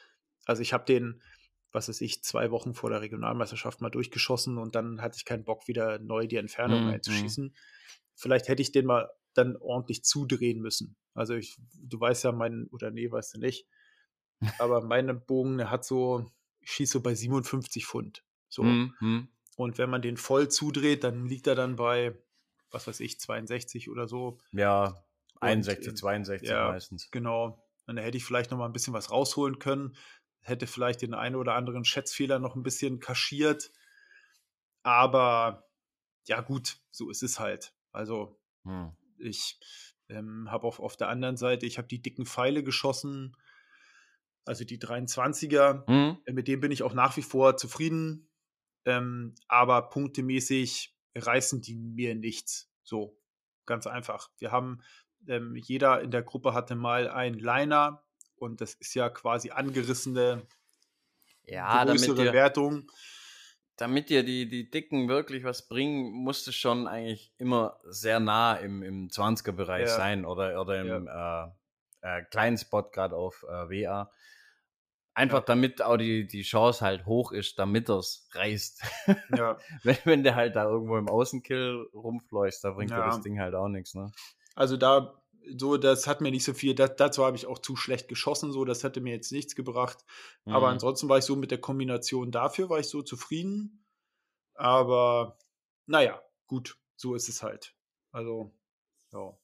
Also 0.46 0.62
ich 0.62 0.74
habe 0.74 0.86
den, 0.86 1.22
was 1.72 1.88
weiß 1.88 2.02
ich, 2.02 2.24
zwei 2.24 2.52
Wochen 2.52 2.74
vor 2.74 2.90
der 2.90 3.02
Regionalmeisterschaft 3.02 3.82
mal 3.82 3.90
durchgeschossen 3.90 4.58
und 4.58 4.76
dann 4.76 5.02
hatte 5.02 5.16
ich 5.18 5.26
keinen 5.26 5.46
Bock, 5.46 5.68
wieder 5.68 6.00
neu 6.00 6.28
die 6.28 6.36
Entfernung 6.36 6.84
mhm. 6.84 6.90
einzuschießen. 6.90 7.56
Vielleicht 8.16 8.50
hätte 8.50 8.62
ich 8.62 8.72
den 8.72 8.86
mal 8.86 9.10
dann 9.34 9.56
ordentlich 9.58 10.04
zudrehen 10.04 10.62
müssen. 10.62 10.96
Also 11.14 11.36
ich, 11.36 11.58
du 11.82 12.00
weißt 12.00 12.24
ja, 12.24 12.32
mein, 12.32 12.68
oder 12.72 12.92
nee, 12.92 13.12
weißt 13.12 13.36
du 13.36 13.40
nicht, 13.40 13.68
aber 14.60 14.82
mein 14.86 15.24
Bogen, 15.26 15.58
der 15.58 15.70
hat 15.70 15.86
so, 15.86 16.32
ich 16.60 16.72
schieße 16.72 16.94
so 16.94 17.02
bei 17.02 17.14
57 17.14 17.86
Pfund. 17.86 18.24
So. 18.50 18.64
Mhm. 18.64 19.28
Und 19.56 19.78
wenn 19.78 19.90
man 19.90 20.02
den 20.02 20.18
voll 20.18 20.50
zudreht, 20.50 21.04
dann 21.04 21.26
liegt 21.26 21.48
er 21.48 21.56
dann 21.56 21.76
bei, 21.76 22.18
was 22.72 22.88
weiß 22.88 23.00
ich, 23.02 23.20
62 23.20 23.90
oder 23.90 24.08
so. 24.08 24.40
Ja, 24.52 25.04
61, 25.42 25.90
und, 25.90 25.98
62 25.98 26.50
ja, 26.50 26.70
meistens. 26.70 27.12
Genau. 27.12 27.64
Und 27.86 27.98
da 27.98 28.02
hätte 28.02 28.18
ich 28.18 28.26
vielleicht 28.26 28.52
noch 28.52 28.58
mal 28.58 28.66
ein 28.66 28.74
bisschen 28.74 28.94
was 28.94 29.12
rausholen 29.12 29.60
können. 29.60 29.96
Hätte 30.42 30.68
vielleicht 30.68 31.02
den 31.02 31.14
einen 31.14 31.36
oder 31.36 31.56
anderen 31.56 31.86
Schätzfehler 31.86 32.40
noch 32.40 32.56
ein 32.56 32.64
bisschen 32.64 33.00
kaschiert. 33.00 33.72
Aber 34.84 35.70
ja, 36.28 36.42
gut, 36.42 36.80
so 36.92 37.10
ist 37.10 37.24
es 37.24 37.40
halt. 37.40 37.74
Also, 37.92 38.40
hm. 38.64 38.96
Ich 39.24 39.60
ähm, 40.10 40.50
habe 40.52 40.68
auf, 40.68 40.80
auf 40.80 40.98
der 40.98 41.10
anderen 41.10 41.38
Seite, 41.38 41.66
ich 41.66 41.78
habe 41.78 41.88
die 41.88 42.02
dicken 42.02 42.26
Pfeile 42.26 42.64
geschossen, 42.64 43.36
also 44.46 44.66
die 44.66 44.80
23er. 44.80 45.88
Hm. 45.88 46.18
Mit 46.32 46.48
dem 46.48 46.60
bin 46.60 46.72
ich 46.72 46.84
auch 46.84 46.94
nach 46.94 47.16
wie 47.18 47.22
vor 47.22 47.58
zufrieden. 47.58 48.30
Ähm, 48.86 49.36
aber 49.48 49.90
punktemäßig 49.90 50.96
reißen 51.16 51.62
die 51.62 51.76
mir 51.76 52.16
nichts. 52.16 52.70
So, 52.84 53.18
ganz 53.66 53.88
einfach. 53.88 54.30
Wir 54.38 54.52
haben, 54.52 54.82
ähm, 55.28 55.56
jeder 55.56 56.02
in 56.02 56.12
der 56.12 56.24
Gruppe 56.24 56.54
hatte 56.54 56.76
mal 56.76 57.10
einen 57.10 57.40
Liner 57.40 58.04
und 58.36 58.60
das 58.60 58.74
ist 58.74 58.94
ja 58.94 59.10
quasi 59.10 59.52
angerissene 59.52 60.46
ja, 61.46 61.86
größere 61.86 62.34
Wertung. 62.34 62.92
Damit 63.78 64.10
dir 64.10 64.24
die, 64.24 64.48
die 64.48 64.70
Dicken 64.70 65.10
wirklich 65.10 65.44
was 65.44 65.68
bringen, 65.68 66.12
musst 66.12 66.46
du 66.46 66.52
schon 66.52 66.88
eigentlich 66.88 67.34
immer 67.38 67.80
sehr 67.86 68.20
nah 68.20 68.56
im, 68.56 68.84
im 68.84 69.08
20er-Bereich 69.08 69.88
ja. 69.88 69.96
sein 69.96 70.26
oder, 70.26 70.62
oder 70.62 70.80
im 70.80 71.08
ja. 71.08 71.46
äh, 71.46 71.52
äh, 72.04 72.24
kleinen 72.26 72.58
Spot 72.58 72.84
gerade 72.84 73.16
auf 73.16 73.44
äh, 73.50 73.70
WA. 73.70 74.12
Einfach 75.16 75.40
ja. 75.40 75.46
damit 75.46 75.82
auch 75.82 75.98
die, 75.98 76.28
die 76.28 76.42
Chance 76.42 76.84
halt 76.84 77.06
hoch 77.06 77.32
ist, 77.32 77.60
damit 77.60 77.90
er 77.90 77.98
es 77.98 78.28
reißt. 78.34 78.84
Ja. 79.38 79.58
wenn, 79.84 79.98
wenn 80.04 80.24
der 80.24 80.36
halt 80.36 80.56
da 80.56 80.66
irgendwo 80.66 80.98
im 80.98 81.08
Außenkill 81.08 81.90
rumfleucht, 81.94 82.64
da 82.64 82.72
bringt 82.72 82.92
ja. 82.92 83.06
das 83.06 83.22
Ding 83.22 83.40
halt 83.40 83.56
auch 83.56 83.68
nichts, 83.68 83.96
ne? 83.96 84.12
Also 84.56 84.78
da, 84.78 85.23
so, 85.58 85.78
das 85.78 86.08
hat 86.08 86.22
mir 86.22 86.32
nicht 86.32 86.44
so 86.44 86.54
viel, 86.54 86.76
das, 86.76 86.96
dazu 86.96 87.26
habe 87.26 87.36
ich 87.36 87.46
auch 87.46 87.60
zu 87.60 87.76
schlecht 87.76 88.08
geschossen, 88.08 88.52
so, 88.52 88.66
das 88.66 88.84
hätte 88.84 89.02
mir 89.02 89.14
jetzt 89.14 89.32
nichts 89.32 89.56
gebracht. 89.56 90.06
Mhm. 90.46 90.54
Aber 90.54 90.70
ansonsten 90.70 91.10
war 91.10 91.18
ich 91.18 91.26
so 91.26 91.36
mit 91.36 91.52
der 91.52 91.62
Kombination 91.62 92.32
dafür, 92.32 92.70
war 92.70 92.80
ich 92.80 92.88
so 92.88 93.02
zufrieden. 93.02 93.86
Aber 94.56 95.38
naja, 95.86 96.22
gut, 96.48 96.78
so 96.96 97.16
ist 97.16 97.30
es 97.30 97.44
halt. 97.44 97.76
Also, 98.12 98.54
ja. 99.12 99.38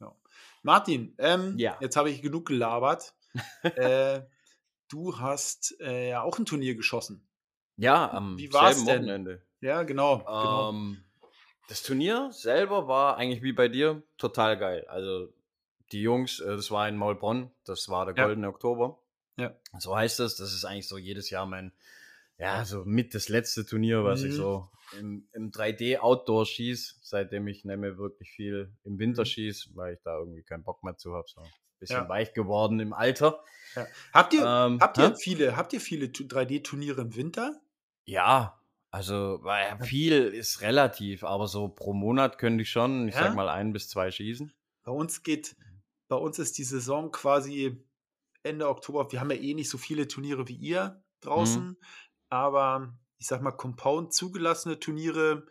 ja. 0.00 0.16
Martin, 0.62 1.14
ähm, 1.18 1.58
ja. 1.58 1.76
jetzt 1.80 1.96
habe 1.96 2.10
ich 2.10 2.22
genug 2.22 2.46
gelabert. 2.46 3.14
äh, 3.62 4.22
du 4.88 5.18
hast 5.18 5.80
äh, 5.80 6.10
ja 6.10 6.22
auch 6.22 6.38
ein 6.38 6.46
Turnier 6.46 6.74
geschossen. 6.74 7.26
Ja, 7.76 8.10
am 8.10 8.36
Wie 8.38 8.48
selben 8.48 8.86
denn? 8.86 9.02
Wochenende. 9.02 9.46
Ja, 9.60 9.82
genau. 9.84 10.18
genau. 10.18 10.70
Ähm, 10.70 11.04
das 11.68 11.82
Turnier 11.82 12.30
selber 12.32 12.88
war 12.88 13.16
eigentlich 13.16 13.42
wie 13.42 13.52
bei 13.52 13.68
dir 13.68 14.02
total 14.18 14.58
geil. 14.58 14.84
Also 14.88 15.32
die 15.92 16.02
Jungs, 16.02 16.40
äh, 16.40 16.56
das 16.56 16.70
war 16.70 16.88
in 16.88 16.96
Maulbronn, 16.96 17.50
das 17.64 17.88
war 17.88 18.04
der 18.06 18.14
Goldene 18.14 18.46
ja. 18.46 18.50
Oktober. 18.50 18.98
Ja. 19.36 19.54
So 19.78 19.96
heißt 19.96 20.20
es. 20.20 20.36
Das 20.36 20.52
ist 20.52 20.64
eigentlich 20.64 20.88
so 20.88 20.98
jedes 20.98 21.30
Jahr 21.30 21.46
mein, 21.46 21.72
ja, 22.38 22.64
so 22.64 22.84
mit 22.84 23.14
das 23.14 23.28
letzte 23.28 23.64
Turnier, 23.64 24.04
was 24.04 24.22
mhm. 24.22 24.28
ich 24.28 24.34
so 24.34 24.68
im, 24.98 25.28
im 25.32 25.50
3D 25.50 25.98
Outdoor 25.98 26.46
schieße, 26.46 26.96
seitdem 27.02 27.46
ich 27.48 27.64
nicht 27.64 27.78
mehr 27.78 27.96
wirklich 27.98 28.30
viel 28.30 28.72
im 28.84 28.98
Winter 28.98 29.22
mhm. 29.22 29.26
schieße, 29.26 29.70
weil 29.74 29.94
ich 29.94 30.00
da 30.02 30.18
irgendwie 30.18 30.42
keinen 30.42 30.64
Bock 30.64 30.82
mehr 30.82 30.96
zu 30.96 31.14
habe. 31.14 31.28
So 31.28 31.42
bisschen 31.80 31.96
ja. 31.96 32.08
weich 32.08 32.32
geworden 32.32 32.78
im 32.78 32.92
Alter. 32.92 33.42
Ja. 33.74 33.86
Habt 34.12 34.34
ihr, 34.34 34.44
ähm, 34.44 34.80
habt 34.80 34.98
ihr 34.98 35.16
viele, 35.16 35.56
habt 35.56 35.72
ihr 35.72 35.80
viele 35.80 36.06
3D-Turniere 36.06 37.00
im 37.00 37.16
Winter? 37.16 37.58
Ja, 38.04 38.60
also 38.90 39.42
viel 39.82 40.12
ist 40.12 40.60
relativ, 40.60 41.24
aber 41.24 41.48
so 41.48 41.68
pro 41.68 41.92
Monat 41.92 42.38
könnte 42.38 42.62
ich 42.62 42.70
schon, 42.70 43.08
ich 43.08 43.14
ja? 43.14 43.22
sag 43.22 43.34
mal, 43.34 43.48
ein 43.48 43.72
bis 43.72 43.88
zwei 43.88 44.10
schießen. 44.10 44.52
Bei 44.82 44.92
uns 44.92 45.22
geht, 45.22 45.56
bei 46.10 46.16
uns 46.16 46.40
ist 46.40 46.58
die 46.58 46.64
Saison 46.64 47.12
quasi 47.12 47.82
Ende 48.42 48.68
Oktober. 48.68 49.10
Wir 49.12 49.20
haben 49.20 49.30
ja 49.30 49.36
eh 49.36 49.54
nicht 49.54 49.70
so 49.70 49.78
viele 49.78 50.08
Turniere 50.08 50.48
wie 50.48 50.56
ihr 50.56 51.02
draußen, 51.20 51.68
mhm. 51.68 51.76
aber 52.28 52.92
ich 53.18 53.28
sag 53.28 53.42
mal, 53.42 53.52
Compound 53.52 54.12
zugelassene 54.12 54.80
Turniere 54.80 55.46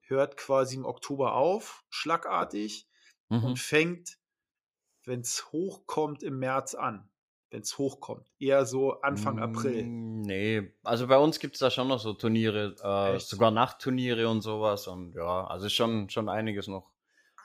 hört 0.00 0.36
quasi 0.36 0.74
im 0.76 0.84
Oktober 0.84 1.34
auf, 1.34 1.84
schlagartig, 1.90 2.88
mhm. 3.28 3.44
und 3.44 3.58
fängt 3.60 4.18
wenn 5.04 5.20
es 5.20 5.50
hochkommt, 5.52 6.22
im 6.22 6.38
März 6.38 6.74
an. 6.74 7.08
Wenn 7.50 7.62
es 7.62 7.78
hochkommt. 7.78 8.30
Eher 8.38 8.64
so 8.66 9.00
Anfang 9.00 9.38
April. 9.40 9.82
Hm, 9.82 10.20
nee, 10.22 10.72
also 10.82 11.06
bei 11.06 11.18
uns 11.18 11.40
gibt 11.40 11.54
es 11.54 11.60
da 11.60 11.70
schon 11.70 11.88
noch 11.88 11.98
so 11.98 12.12
Turniere, 12.12 12.76
äh, 12.82 13.18
sogar 13.18 13.50
Nachtturniere 13.50 14.28
und 14.28 14.40
sowas. 14.42 14.86
Und 14.86 15.14
ja, 15.14 15.46
also 15.46 15.68
schon, 15.68 16.10
schon 16.10 16.28
einiges 16.28 16.68
noch 16.68 16.90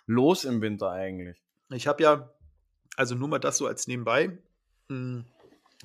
los 0.06 0.45
im 0.45 0.62
Winter 0.62 0.91
eigentlich. 0.91 1.41
Ich 1.69 1.88
habe 1.88 2.04
ja, 2.04 2.36
also 2.95 3.15
nur 3.15 3.27
mal 3.27 3.39
das 3.39 3.58
so 3.58 3.67
als 3.67 3.88
nebenbei. 3.88 4.38
Hm, 4.89 5.25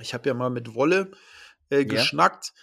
ich 0.00 0.14
habe 0.14 0.28
ja 0.28 0.34
mal 0.34 0.50
mit 0.50 0.74
Wolle 0.74 1.10
äh, 1.70 1.84
geschnackt. 1.84 2.52
Ja. 2.54 2.62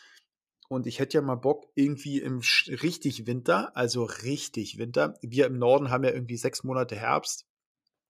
Und 0.70 0.86
ich 0.86 1.00
hätte 1.00 1.18
ja 1.18 1.22
mal 1.22 1.36
Bock, 1.36 1.72
irgendwie 1.76 2.20
im 2.20 2.42
richtig 2.68 3.26
Winter, 3.26 3.76
also 3.76 4.04
richtig 4.04 4.78
Winter. 4.78 5.18
Wir 5.22 5.46
im 5.46 5.58
Norden 5.58 5.90
haben 5.90 6.04
ja 6.04 6.12
irgendwie 6.12 6.36
sechs 6.36 6.64
Monate 6.64 6.96
Herbst. 6.96 7.46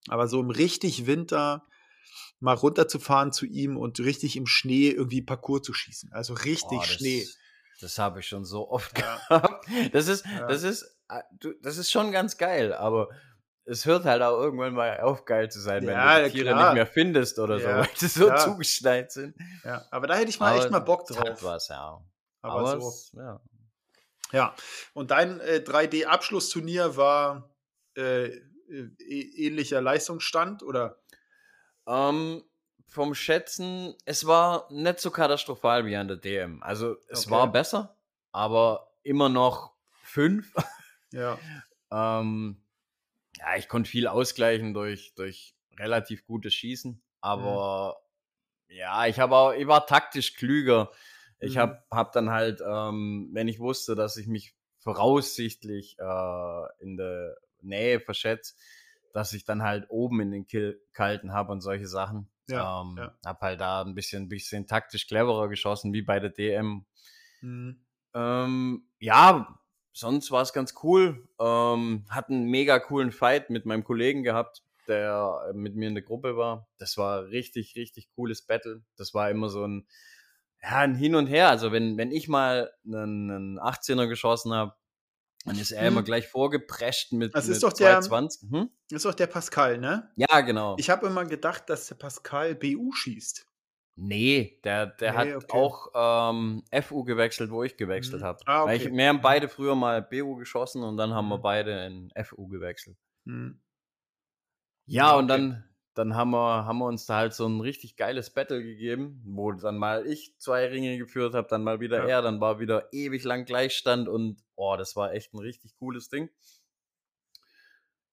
Aber 0.07 0.27
so 0.27 0.39
im 0.39 0.49
richtig 0.49 1.05
Winter 1.05 1.67
mal 2.39 2.53
runterzufahren 2.53 3.31
zu 3.31 3.45
ihm 3.45 3.77
und 3.77 3.99
richtig 3.99 4.35
im 4.35 4.47
Schnee 4.47 4.89
irgendwie 4.89 5.21
Parcours 5.21 5.63
zu 5.63 5.73
schießen. 5.73 6.11
Also 6.13 6.33
richtig 6.33 6.79
oh, 6.79 6.81
das, 6.81 6.89
Schnee. 6.89 7.27
Das 7.79 7.99
habe 7.99 8.21
ich 8.21 8.27
schon 8.27 8.45
so 8.45 8.69
oft 8.69 8.97
ja. 8.97 9.21
gehabt. 9.29 9.67
Das 9.91 10.07
ist, 10.07 10.25
ja. 10.25 10.47
das 10.47 10.63
ist, 10.63 10.83
äh, 11.09 11.21
das 11.61 11.77
ist 11.77 11.91
schon 11.91 12.11
ganz 12.11 12.37
geil, 12.37 12.73
aber 12.73 13.09
es 13.67 13.85
hört 13.85 14.05
halt 14.05 14.21
auch 14.21 14.39
irgendwann 14.39 14.73
mal 14.73 14.99
auf, 15.01 15.25
geil 15.25 15.51
zu 15.51 15.59
sein, 15.59 15.83
ja, 15.83 15.89
wenn 15.89 16.23
du 16.23 16.29
die 16.29 16.35
Tiere 16.35 16.53
klar. 16.53 16.65
nicht 16.65 16.75
mehr 16.75 16.87
findest 16.87 17.37
oder 17.37 17.59
so, 17.59 17.67
weil 17.67 17.89
sie 17.95 18.07
so 18.07 18.33
zugeschneit 18.35 19.11
sind. 19.11 19.35
Ja, 19.63 19.85
aber 19.91 20.07
da 20.07 20.15
hätte 20.15 20.29
ich 20.29 20.39
mal 20.39 20.53
aber 20.53 20.59
echt 20.59 20.71
mal 20.71 20.79
Bock 20.79 21.05
drauf. 21.05 21.19
Hat 21.19 21.43
was, 21.43 21.67
ja. 21.67 22.01
Aber, 22.41 22.59
aber 22.59 22.79
so. 22.79 22.87
Es, 22.87 23.11
ja. 23.13 23.41
ja, 24.31 24.55
und 24.93 25.11
dein 25.11 25.41
äh, 25.41 25.61
3D-Abschlussturnier 25.65 26.95
war 26.95 27.49
äh, 27.97 28.27
äh, 28.27 28.41
ähnlicher 28.99 29.81
Leistungsstand 29.81 30.63
oder? 30.63 31.01
Ähm, 31.85 32.43
vom 32.85 33.15
Schätzen, 33.15 33.95
es 34.05 34.25
war 34.25 34.71
nicht 34.71 35.01
so 35.01 35.11
katastrophal 35.11 35.85
wie 35.85 35.95
an 35.97 36.07
der 36.07 36.17
DM. 36.17 36.63
Also 36.63 36.95
es 37.09 37.25
okay. 37.25 37.31
war 37.31 37.51
besser, 37.51 37.97
aber 38.31 38.93
immer 39.03 39.27
noch 39.27 39.73
fünf. 40.03 40.53
Ja. 41.11 41.37
ähm, 41.91 42.61
ja, 43.37 43.55
ich 43.57 43.67
konnte 43.67 43.89
viel 43.89 44.07
ausgleichen 44.07 44.73
durch, 44.73 45.13
durch 45.15 45.55
relativ 45.77 46.25
gutes 46.25 46.53
Schießen, 46.53 47.01
aber 47.21 47.97
mhm. 48.69 48.75
ja, 48.75 49.05
ich 49.07 49.19
habe 49.19 49.35
auch, 49.35 49.53
ich 49.53 49.67
war 49.67 49.85
taktisch 49.85 50.35
klüger. 50.35 50.91
Ich 51.39 51.55
mhm. 51.55 51.59
habe 51.59 51.83
hab 51.91 52.11
dann 52.13 52.29
halt, 52.31 52.61
ähm, 52.65 53.29
wenn 53.33 53.47
ich 53.47 53.59
wusste, 53.59 53.95
dass 53.95 54.17
ich 54.17 54.27
mich 54.27 54.55
voraussichtlich 54.79 55.97
äh, 55.99 56.83
in 56.83 56.97
der 56.97 57.35
Nähe 57.61 57.99
verschätzt, 57.99 58.59
dass 59.13 59.33
ich 59.33 59.45
dann 59.45 59.63
halt 59.63 59.85
oben 59.89 60.21
in 60.21 60.31
den 60.31 60.47
Kill 60.47 60.81
kalten 60.93 61.33
habe 61.33 61.51
und 61.51 61.61
solche 61.61 61.87
Sachen. 61.87 62.29
Ja, 62.49 62.81
ähm, 62.81 62.95
ja. 62.97 63.17
Hab 63.25 63.41
halt 63.41 63.59
da 63.59 63.81
ein 63.83 63.95
bisschen, 63.95 64.29
bisschen 64.29 64.67
taktisch 64.67 65.07
cleverer 65.07 65.49
geschossen, 65.49 65.93
wie 65.93 66.01
bei 66.01 66.19
der 66.19 66.29
DM. 66.29 66.85
Mhm. 67.41 67.85
Ähm, 68.13 68.89
ja, 68.99 69.59
sonst 69.97 70.31
war 70.31 70.41
es 70.41 70.53
ganz 70.53 70.75
cool. 70.83 71.27
Ähm, 71.39 72.05
hat 72.09 72.29
einen 72.29 72.45
mega 72.45 72.79
coolen 72.79 73.11
Fight 73.11 73.49
mit 73.49 73.65
meinem 73.65 73.83
Kollegen 73.83 74.23
gehabt, 74.23 74.63
der 74.87 75.51
mit 75.53 75.75
mir 75.75 75.87
in 75.87 75.95
der 75.95 76.03
Gruppe 76.03 76.37
war. 76.37 76.67
Das 76.77 76.97
war 76.97 77.25
richtig, 77.27 77.75
richtig 77.75 78.09
cooles 78.15 78.41
Battle. 78.41 78.83
Das 78.95 79.13
war 79.13 79.29
immer 79.29 79.49
so 79.49 79.65
ein, 79.65 79.87
ja, 80.61 80.77
ein 80.77 80.95
Hin 80.95 81.15
und 81.15 81.27
Her. 81.27 81.49
Also 81.49 81.71
wenn, 81.71 81.97
wenn 81.97 82.11
ich 82.11 82.27
mal 82.27 82.71
einen, 82.85 83.31
einen 83.31 83.59
18er 83.59 84.07
geschossen 84.07 84.53
habe, 84.53 84.73
dann 85.45 85.57
ist 85.57 85.71
er 85.71 85.81
hm. 85.81 85.87
immer 85.87 86.03
gleich 86.03 86.27
vorgeprescht 86.27 87.13
mit, 87.13 87.33
das 87.33 87.47
ist 87.47 87.57
mit 87.57 87.63
doch 87.63 87.73
220. 87.73 88.49
Der, 88.49 88.59
hm? 88.59 88.69
Das 88.89 88.97
ist 88.97 89.05
doch 89.05 89.13
der 89.13 89.27
Pascal, 89.27 89.77
ne? 89.77 90.11
Ja, 90.15 90.41
genau. 90.41 90.75
Ich 90.77 90.89
habe 90.89 91.07
immer 91.07 91.25
gedacht, 91.25 91.69
dass 91.69 91.87
der 91.87 91.95
Pascal 91.95 92.55
BU 92.55 92.91
schießt. 92.91 93.47
Nee, 93.99 94.59
der, 94.63 94.85
der 94.85 95.11
nee, 95.11 95.17
hat 95.17 95.43
okay. 95.43 95.57
auch 95.57 96.29
ähm, 96.31 96.63
FU 96.83 97.03
gewechselt, 97.03 97.49
wo 97.49 97.63
ich 97.63 97.77
gewechselt 97.77 98.21
mhm. 98.21 98.25
habe. 98.25 98.39
Ah, 98.45 98.63
okay. 98.63 98.75
ich, 98.75 98.91
wir 98.93 99.07
haben 99.07 99.21
beide 99.21 99.49
früher 99.49 99.73
mal 99.73 100.03
BU 100.03 100.35
geschossen 100.35 100.83
und 100.83 100.97
dann 100.97 101.15
haben 101.15 101.27
wir 101.29 101.39
mhm. 101.39 101.41
beide 101.41 101.85
in 101.87 102.13
FU 102.23 102.47
gewechselt. 102.47 102.95
Mhm. 103.25 103.59
Ja, 104.85 105.13
okay. 105.13 105.19
und 105.19 105.27
dann, 105.29 105.63
dann 105.95 106.15
haben, 106.15 106.29
wir, 106.29 106.65
haben 106.65 106.77
wir 106.77 106.85
uns 106.85 107.07
da 107.07 107.17
halt 107.17 107.33
so 107.33 107.47
ein 107.47 107.59
richtig 107.59 107.97
geiles 107.97 108.29
Battle 108.29 108.61
gegeben, 108.61 109.19
wo 109.25 109.51
dann 109.51 109.77
mal 109.79 110.05
ich 110.05 110.37
zwei 110.37 110.67
Ringe 110.67 110.99
geführt 110.99 111.33
habe, 111.33 111.47
dann 111.49 111.63
mal 111.63 111.79
wieder 111.79 112.03
ja. 112.03 112.17
er, 112.17 112.21
dann 112.21 112.39
war 112.39 112.59
wieder 112.59 112.93
ewig 112.93 113.23
lang 113.23 113.45
Gleichstand 113.45 114.07
und 114.07 114.37
oh, 114.55 114.75
das 114.77 114.95
war 114.95 115.11
echt 115.13 115.33
ein 115.33 115.39
richtig 115.39 115.75
cooles 115.79 116.09
Ding. 116.09 116.29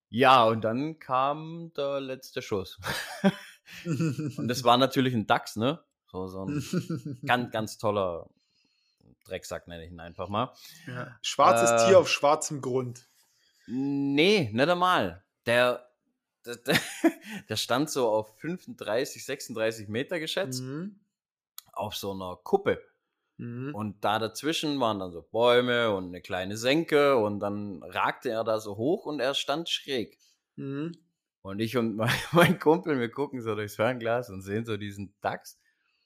Ja, 0.09 0.45
und 0.45 0.63
dann 0.65 0.99
kam 0.99 1.73
der 1.77 2.01
letzte 2.01 2.41
Schuss. 2.41 2.81
und 3.85 4.49
das 4.49 4.65
war 4.65 4.77
natürlich 4.77 5.15
ein 5.15 5.27
Dachs, 5.27 5.57
ne? 5.57 5.81
So, 6.11 6.29
so 6.29 6.47
ein 6.47 7.19
ganz, 7.27 7.51
ganz 7.51 7.79
toller 7.79 8.29
Drecksack, 9.25 9.67
nenne 9.69 9.85
ich 9.85 9.91
ihn 9.91 10.01
einfach 10.01 10.29
mal. 10.29 10.53
Ja. 10.87 11.19
Schwarzes 11.23 11.71
äh, 11.71 11.87
Tier 11.87 11.99
auf 11.99 12.09
schwarzem 12.09 12.61
Grund. 12.61 13.09
Nee, 13.67 14.51
nicht 14.53 14.69
einmal. 14.69 15.25
Der, 15.47 15.89
der, 16.45 16.59
der, 17.49 17.57
stand 17.57 17.91
so 17.91 18.09
auf 18.09 18.39
35, 18.39 19.25
36 19.25 19.89
Meter 19.89 20.21
geschätzt. 20.21 20.63
Mhm. 20.63 21.01
Auf 21.73 21.97
so 21.97 22.13
einer 22.13 22.37
Kuppe. 22.37 22.81
Mhm. 23.37 23.75
Und 23.75 24.05
da 24.05 24.19
dazwischen 24.19 24.79
waren 24.79 25.01
dann 25.01 25.11
so 25.11 25.23
Bäume 25.23 25.93
und 25.93 26.07
eine 26.07 26.21
kleine 26.21 26.57
Senke 26.57 27.17
und 27.17 27.41
dann 27.41 27.83
ragte 27.83 28.31
er 28.31 28.45
da 28.45 28.61
so 28.61 28.77
hoch 28.77 29.07
und 29.07 29.21
er 29.21 29.35
stand 29.35 29.69
schräg. 29.69 30.19
Mhm. 30.57 30.93
Und 31.45 31.61
ich 31.61 31.77
und 31.77 31.97
mein, 31.97 32.09
mein, 32.33 32.59
Kumpel, 32.59 32.99
wir 32.99 33.11
gucken 33.11 33.43
so 33.43 33.55
durchs 33.55 33.77
Fernglas 33.77 34.31
und 34.31 34.41
sehen 34.41 34.65
so 34.65 34.79
diesen 34.79 35.15
Dachs 35.21 35.61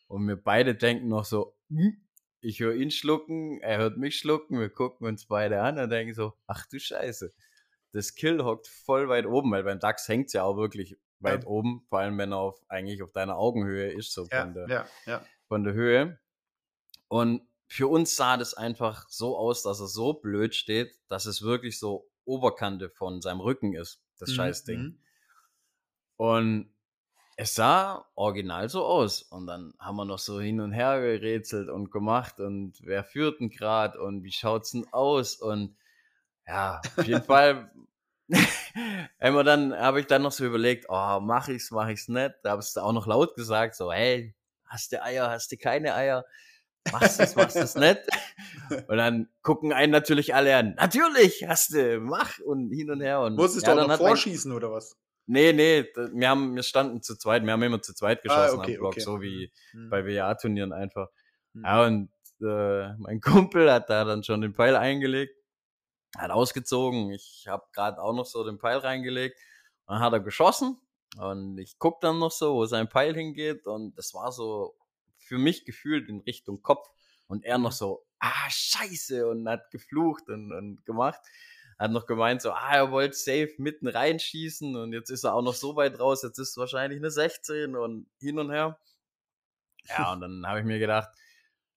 und 0.08 0.26
wir 0.26 0.34
beide 0.34 0.74
denken 0.74 1.06
noch 1.06 1.24
so, 1.24 1.54
hm, 1.70 1.96
ich 2.40 2.58
höre 2.58 2.74
ihn 2.74 2.90
schlucken, 2.90 3.60
er 3.60 3.78
hört 3.78 3.98
mich 3.98 4.18
schlucken, 4.18 4.58
wir 4.58 4.68
gucken 4.68 5.06
uns 5.06 5.26
beide 5.26 5.62
an 5.62 5.78
und 5.78 5.90
denken 5.90 6.12
so, 6.12 6.32
ach 6.48 6.66
du 6.66 6.80
Scheiße. 6.80 7.32
Das 7.92 8.16
Kill 8.16 8.42
hockt 8.42 8.66
voll 8.66 9.08
weit 9.08 9.26
oben, 9.26 9.52
weil 9.52 9.62
beim 9.62 9.78
Dachs 9.78 10.08
hängt 10.08 10.26
es 10.26 10.32
ja 10.32 10.42
auch 10.42 10.56
wirklich 10.56 10.96
weit 11.20 11.44
ja. 11.44 11.48
oben, 11.48 11.86
vor 11.88 12.00
allem 12.00 12.18
wenn 12.18 12.32
er 12.32 12.38
auf, 12.38 12.60
eigentlich 12.66 13.00
auf 13.04 13.12
deiner 13.12 13.36
Augenhöhe 13.36 13.92
ist, 13.92 14.12
so 14.12 14.26
ja, 14.32 14.42
von, 14.42 14.54
der, 14.54 14.88
ja, 15.06 15.24
von 15.46 15.62
der 15.62 15.74
Höhe. 15.74 16.18
Und 17.06 17.42
für 17.68 17.86
uns 17.86 18.16
sah 18.16 18.36
das 18.38 18.54
einfach 18.54 19.08
so 19.08 19.38
aus, 19.38 19.62
dass 19.62 19.78
er 19.78 19.86
so 19.86 20.14
blöd 20.14 20.56
steht, 20.56 20.96
dass 21.06 21.26
es 21.26 21.42
wirklich 21.42 21.78
so 21.78 22.10
Oberkante 22.24 22.90
von 22.90 23.20
seinem 23.22 23.40
Rücken 23.40 23.74
ist, 23.74 24.02
das 24.18 24.30
mhm. 24.30 24.34
Scheißding. 24.34 24.80
Mhm. 24.80 24.98
Und 26.18 26.70
es 27.36 27.54
sah 27.54 28.04
original 28.16 28.68
so 28.68 28.84
aus. 28.84 29.22
Und 29.22 29.46
dann 29.46 29.72
haben 29.78 29.96
wir 29.96 30.04
noch 30.04 30.18
so 30.18 30.40
hin 30.40 30.60
und 30.60 30.72
her 30.72 31.00
gerätselt 31.00 31.70
und 31.70 31.90
gemacht 31.90 32.40
und 32.40 32.74
wer 32.82 33.04
führt 33.04 33.40
denn 33.40 33.48
gerade 33.48 34.00
und 34.00 34.24
wie 34.24 34.32
schaut's 34.32 34.72
denn 34.72 34.86
aus? 34.92 35.36
Und 35.36 35.76
ja, 36.46 36.80
auf 36.96 37.06
jeden 37.06 37.22
Fall 37.24 37.70
immer 39.20 39.44
dann 39.44 39.72
habe 39.74 40.00
ich 40.00 40.06
dann 40.06 40.22
noch 40.22 40.32
so 40.32 40.44
überlegt, 40.44 40.86
oh, 40.88 41.20
mach 41.20 41.48
ich's, 41.48 41.70
mach 41.70 41.88
ich's 41.88 42.08
nicht. 42.08 42.34
Da 42.42 42.50
habe 42.50 42.62
ich 42.62 42.76
auch 42.76 42.92
noch 42.92 43.06
laut 43.06 43.36
gesagt, 43.36 43.76
so, 43.76 43.92
hey, 43.92 44.34
hast 44.66 44.92
du 44.92 45.02
Eier, 45.02 45.30
hast 45.30 45.52
du 45.52 45.56
keine 45.56 45.94
Eier? 45.94 46.24
machst 46.92 47.18
du 47.18 47.22
es, 47.22 47.36
machst 47.36 47.56
du 47.56 47.60
es 47.60 47.74
nicht? 47.74 48.00
Und 48.88 48.96
dann 48.96 49.28
gucken 49.42 49.72
einen 49.72 49.92
natürlich 49.92 50.34
alle 50.34 50.56
an, 50.56 50.74
natürlich, 50.74 51.46
hast 51.46 51.72
du, 51.72 52.00
mach 52.00 52.38
und 52.40 52.70
hin 52.70 52.90
und 52.90 53.00
her. 53.00 53.20
Und, 53.20 53.36
Musstest 53.36 53.66
ja, 53.66 53.74
du 53.74 53.82
auch 53.82 53.88
noch 53.88 53.96
vorschießen 53.96 54.52
oder 54.52 54.72
was? 54.72 54.96
Nee, 55.30 55.52
nee, 55.52 55.84
wir 55.94 56.30
haben, 56.30 56.56
wir 56.56 56.62
standen 56.62 57.02
zu 57.02 57.14
zweit, 57.14 57.44
wir 57.44 57.52
haben 57.52 57.62
immer 57.62 57.82
zu 57.82 57.94
zweit 57.94 58.20
ah, 58.20 58.22
geschossen 58.22 58.60
ah, 58.60 58.62
okay, 58.62 58.74
am 58.76 58.78
Block, 58.78 58.92
okay. 58.92 59.00
so 59.00 59.20
wie 59.20 59.52
mhm. 59.74 59.90
bei 59.90 60.06
WA-Turnieren 60.06 60.72
einfach. 60.72 61.08
Mhm. 61.52 61.64
Ja, 61.64 61.84
und 61.84 62.10
äh, 62.40 62.94
mein 62.96 63.20
Kumpel 63.52 63.70
hat 63.70 63.90
da 63.90 64.06
dann 64.06 64.24
schon 64.24 64.40
den 64.40 64.54
Pfeil 64.54 64.74
eingelegt, 64.74 65.36
hat 66.16 66.30
ausgezogen. 66.30 67.10
Ich 67.10 67.44
habe 67.46 67.66
gerade 67.74 68.00
auch 68.00 68.14
noch 68.14 68.24
so 68.24 68.42
den 68.42 68.58
Pfeil 68.58 68.78
reingelegt. 68.78 69.38
Dann 69.86 70.00
hat 70.00 70.14
er 70.14 70.20
geschossen 70.20 70.80
und 71.18 71.58
ich 71.58 71.78
guck 71.78 72.00
dann 72.00 72.18
noch 72.18 72.32
so, 72.32 72.54
wo 72.54 72.64
sein 72.64 72.88
Pfeil 72.88 73.14
hingeht 73.14 73.66
und 73.66 73.98
das 73.98 74.14
war 74.14 74.32
so 74.32 74.78
für 75.18 75.36
mich 75.36 75.66
gefühlt 75.66 76.08
in 76.08 76.20
Richtung 76.20 76.62
Kopf 76.62 76.88
und 77.26 77.44
er 77.44 77.58
noch 77.58 77.72
mhm. 77.72 77.76
so, 77.76 78.06
ah, 78.18 78.48
scheiße 78.48 79.28
und 79.28 79.46
hat 79.46 79.70
geflucht 79.70 80.30
und, 80.30 80.52
und 80.54 80.86
gemacht 80.86 81.20
hat 81.78 81.92
noch 81.92 82.06
gemeint, 82.06 82.42
so, 82.42 82.50
ah, 82.50 82.74
er 82.74 82.90
wollte 82.90 83.16
safe 83.16 83.52
mitten 83.58 83.86
reinschießen 83.86 84.74
und 84.76 84.92
jetzt 84.92 85.10
ist 85.10 85.24
er 85.24 85.34
auch 85.34 85.42
noch 85.42 85.54
so 85.54 85.76
weit 85.76 86.00
raus, 86.00 86.22
jetzt 86.22 86.38
ist 86.38 86.50
es 86.50 86.56
wahrscheinlich 86.56 86.98
eine 86.98 87.10
16 87.10 87.76
und 87.76 88.08
hin 88.20 88.38
und 88.38 88.50
her. 88.50 88.78
Ja, 89.88 90.12
und 90.12 90.20
dann 90.20 90.46
habe 90.46 90.60
ich 90.60 90.66
mir 90.66 90.78
gedacht, 90.78 91.08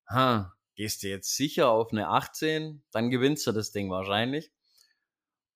ha, 0.10 0.54
gehst 0.76 1.04
du 1.04 1.08
jetzt 1.08 1.36
sicher 1.36 1.70
auf 1.70 1.92
eine 1.92 2.08
18, 2.10 2.84
dann 2.92 3.10
gewinnst 3.10 3.46
du 3.46 3.52
das 3.52 3.72
Ding 3.72 3.90
wahrscheinlich. 3.90 4.52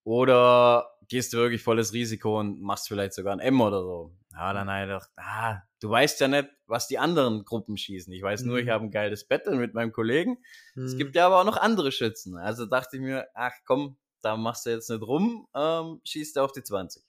Oder 0.04 0.88
gehst 1.08 1.34
du 1.34 1.38
wirklich 1.38 1.64
volles 1.64 1.94
Risiko 1.94 2.40
und 2.40 2.62
machst 2.62 2.88
vielleicht 2.88 3.14
sogar 3.14 3.34
ein 3.34 3.40
M 3.40 3.60
oder 3.60 3.82
so. 3.82 4.16
Ja, 4.32 4.54
dann 4.54 4.70
habe 4.70 4.82
ich 4.82 4.88
gedacht, 4.88 5.10
ah, 5.16 5.62
du 5.80 5.90
weißt 5.90 6.20
ja 6.20 6.28
nicht, 6.28 6.50
was 6.68 6.88
die 6.88 7.00
anderen 7.00 7.44
Gruppen 7.46 7.78
schießen. 7.78 8.14
Ich 8.14 8.22
weiß 8.22 8.44
nur, 8.44 8.60
ich 8.60 8.66
mhm. 8.66 8.72
habe 8.72 8.84
ein 8.86 8.92
geiles 8.92 9.28
Battle 9.28 9.56
mit 9.56 9.74
meinem 9.74 9.92
Kollegen. 9.92 10.38
Mhm. 10.76 10.86
Es 10.86 10.98
gibt 10.98 11.16
ja 11.16 11.26
aber 11.26 11.42
auch 11.42 11.46
noch 11.46 11.58
andere 11.58 11.92
Schützen. 11.92 12.38
Also 12.38 12.66
dachte 12.66 12.98
ich 12.98 13.02
mir, 13.02 13.28
ach 13.34 13.54
komm, 13.66 13.98
da 14.26 14.36
machst 14.36 14.66
du 14.66 14.72
jetzt 14.72 14.90
nicht 14.90 15.04
rum, 15.04 15.48
ähm, 15.54 16.02
schießt 16.04 16.38
er 16.38 16.46
auf 16.46 16.52
die 16.52 16.64
20. 16.64 17.04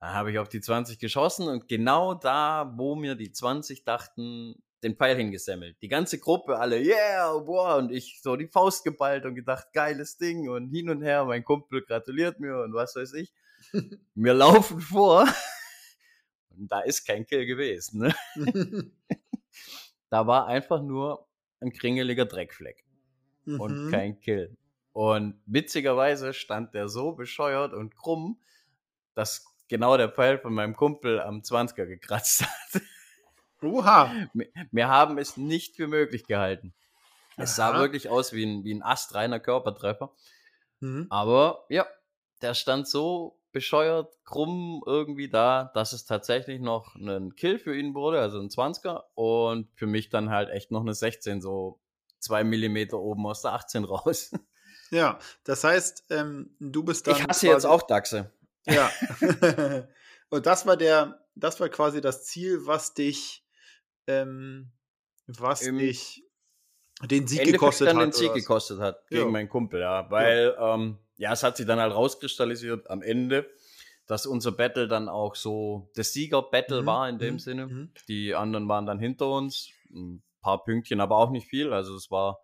Da 0.00 0.12
habe 0.12 0.32
ich 0.32 0.38
auf 0.38 0.48
die 0.48 0.60
20 0.60 0.98
geschossen 0.98 1.48
und 1.48 1.68
genau 1.68 2.14
da, 2.14 2.74
wo 2.76 2.96
mir 2.96 3.14
die 3.14 3.30
20 3.30 3.84
dachten, 3.84 4.56
den 4.82 4.96
Pfeil 4.96 5.16
hingesemmelt. 5.16 5.76
Die 5.80 5.88
ganze 5.88 6.18
Gruppe, 6.18 6.58
alle, 6.58 6.80
yeah, 6.80 7.38
boah, 7.38 7.76
und 7.76 7.92
ich 7.92 8.20
so 8.22 8.34
die 8.34 8.48
Faust 8.48 8.82
geballt 8.82 9.24
und 9.24 9.36
gedacht, 9.36 9.68
geiles 9.72 10.18
Ding 10.18 10.48
und 10.48 10.68
hin 10.68 10.90
und 10.90 11.00
her, 11.00 11.24
mein 11.24 11.44
Kumpel 11.44 11.82
gratuliert 11.82 12.40
mir 12.40 12.58
und 12.58 12.74
was 12.74 12.96
weiß 12.96 13.14
ich. 13.14 13.32
Wir 14.14 14.34
laufen 14.34 14.80
vor 14.80 15.26
und 16.50 16.70
da 16.72 16.80
ist 16.80 17.06
kein 17.06 17.24
Kill 17.24 17.46
gewesen. 17.46 18.00
Ne? 18.00 18.14
da 20.10 20.26
war 20.26 20.48
einfach 20.48 20.82
nur 20.82 21.28
ein 21.60 21.72
kringeliger 21.72 22.26
Dreckfleck 22.26 22.84
und 23.46 23.86
mhm. 23.86 23.90
kein 23.92 24.18
Kill. 24.18 24.56
Und 24.94 25.42
witzigerweise 25.44 26.32
stand 26.32 26.72
der 26.72 26.88
so 26.88 27.12
bescheuert 27.12 27.74
und 27.74 27.96
krumm, 27.96 28.40
dass 29.14 29.44
genau 29.66 29.96
der 29.96 30.08
Pfeil 30.08 30.38
von 30.38 30.54
meinem 30.54 30.76
Kumpel 30.76 31.20
am 31.20 31.40
20er 31.40 31.84
gekratzt 31.86 32.42
hat. 32.42 32.82
Oha. 33.60 34.28
Wir, 34.70 34.88
haben 34.88 35.18
es 35.18 35.36
nicht 35.36 35.74
für 35.74 35.88
möglich 35.88 36.26
gehalten. 36.26 36.74
Es 37.36 37.56
sah 37.56 37.76
wirklich 37.76 38.08
aus 38.08 38.32
wie 38.32 38.44
ein, 38.44 38.62
wie 38.62 38.72
ein 38.72 38.84
astreiner 38.84 39.40
Körpertreffer. 39.40 40.14
Mhm. 40.78 41.08
Aber 41.10 41.64
ja, 41.68 41.88
der 42.40 42.54
stand 42.54 42.86
so 42.86 43.40
bescheuert, 43.50 44.14
krumm 44.24 44.80
irgendwie 44.86 45.28
da, 45.28 45.72
dass 45.74 45.92
es 45.92 46.04
tatsächlich 46.04 46.60
noch 46.60 46.94
ein 46.94 47.34
Kill 47.34 47.58
für 47.58 47.76
ihn 47.76 47.94
wurde, 47.94 48.20
also 48.20 48.38
ein 48.38 48.48
20er. 48.48 49.02
Und 49.14 49.68
für 49.74 49.88
mich 49.88 50.08
dann 50.08 50.30
halt 50.30 50.50
echt 50.50 50.70
noch 50.70 50.82
eine 50.82 50.94
16, 50.94 51.42
so 51.42 51.80
zwei 52.20 52.44
Millimeter 52.44 53.00
oben 53.00 53.26
aus 53.26 53.42
der 53.42 53.54
18 53.54 53.82
raus. 53.82 54.30
Ja, 54.94 55.18
das 55.42 55.64
heißt, 55.64 56.04
ähm, 56.10 56.54
du 56.60 56.84
bist 56.84 57.06
dann. 57.08 57.16
Ich 57.16 57.24
hasse 57.26 57.48
jetzt 57.48 57.66
auch 57.66 57.82
Dachse. 57.82 58.30
Ja. 58.64 58.90
Und 60.30 60.46
das 60.46 60.66
war 60.66 60.76
der, 60.76 61.20
das 61.34 61.58
war 61.58 61.68
quasi 61.68 62.00
das 62.00 62.24
Ziel, 62.24 62.64
was 62.64 62.94
dich, 62.94 63.44
ähm, 64.06 64.70
was 65.26 65.62
Im 65.62 65.78
dich 65.78 66.22
den 67.02 67.26
Sieg 67.26 67.40
Endeffekt 67.40 67.60
gekostet 67.60 67.88
dann 67.88 67.96
hat. 67.96 68.04
den 68.04 68.12
Sieg 68.12 68.34
gekostet 68.34 68.78
hat 68.78 69.08
gegen 69.08 69.22
ja. 69.22 69.28
meinen 69.30 69.48
Kumpel, 69.48 69.80
ja. 69.80 70.08
Weil, 70.10 70.54
ja. 70.56 70.74
Ähm, 70.74 70.98
ja, 71.16 71.32
es 71.32 71.42
hat 71.42 71.56
sich 71.56 71.66
dann 71.66 71.80
halt 71.80 71.92
rauskristallisiert 71.92 72.88
am 72.88 73.02
Ende, 73.02 73.50
dass 74.06 74.26
unser 74.26 74.52
Battle 74.52 74.86
dann 74.86 75.08
auch 75.08 75.34
so 75.34 75.90
das 75.96 76.12
Sieger-Battle 76.12 76.82
mhm. 76.82 76.86
war 76.86 77.08
in 77.08 77.18
dem 77.18 77.34
mhm. 77.34 77.38
Sinne. 77.40 77.66
Mhm. 77.66 77.92
Die 78.06 78.34
anderen 78.36 78.68
waren 78.68 78.86
dann 78.86 79.00
hinter 79.00 79.28
uns. 79.28 79.70
Ein 79.90 80.22
paar 80.40 80.62
Pünktchen, 80.62 81.00
aber 81.00 81.16
auch 81.16 81.30
nicht 81.30 81.48
viel. 81.48 81.72
Also 81.72 81.96
es 81.96 82.12
war 82.12 82.38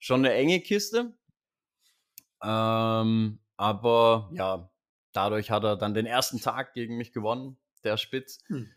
schon 0.00 0.24
eine 0.24 0.34
enge 0.34 0.60
Kiste. 0.60 1.12
Ähm, 2.44 3.38
aber 3.56 4.30
ja, 4.32 4.70
dadurch 5.12 5.50
hat 5.50 5.64
er 5.64 5.76
dann 5.76 5.94
den 5.94 6.06
ersten 6.06 6.40
Tag 6.40 6.74
gegen 6.74 6.96
mich 6.96 7.12
gewonnen, 7.12 7.56
der 7.82 7.96
Spitz. 7.96 8.38
Hm. 8.48 8.70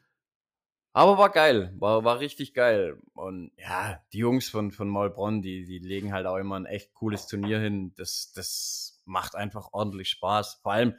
Aber 0.93 1.19
war 1.19 1.29
geil, 1.29 1.75
war, 1.77 2.03
war 2.03 2.19
richtig 2.19 2.55
geil. 2.55 2.99
Und 3.13 3.51
ja, 3.57 4.01
die 4.13 4.17
Jungs 4.17 4.49
von, 4.49 4.71
von 4.71 4.89
Maulbronn, 4.89 5.43
die, 5.43 5.65
die 5.65 5.77
legen 5.77 6.11
halt 6.11 6.25
auch 6.25 6.37
immer 6.37 6.55
ein 6.55 6.65
echt 6.65 6.93
cooles 6.95 7.27
Turnier 7.27 7.59
hin. 7.59 7.93
Das, 7.97 8.31
das 8.33 8.99
macht 9.05 9.35
einfach 9.35 9.69
ordentlich 9.73 10.09
Spaß. 10.09 10.59
Vor 10.63 10.71
allem, 10.71 10.95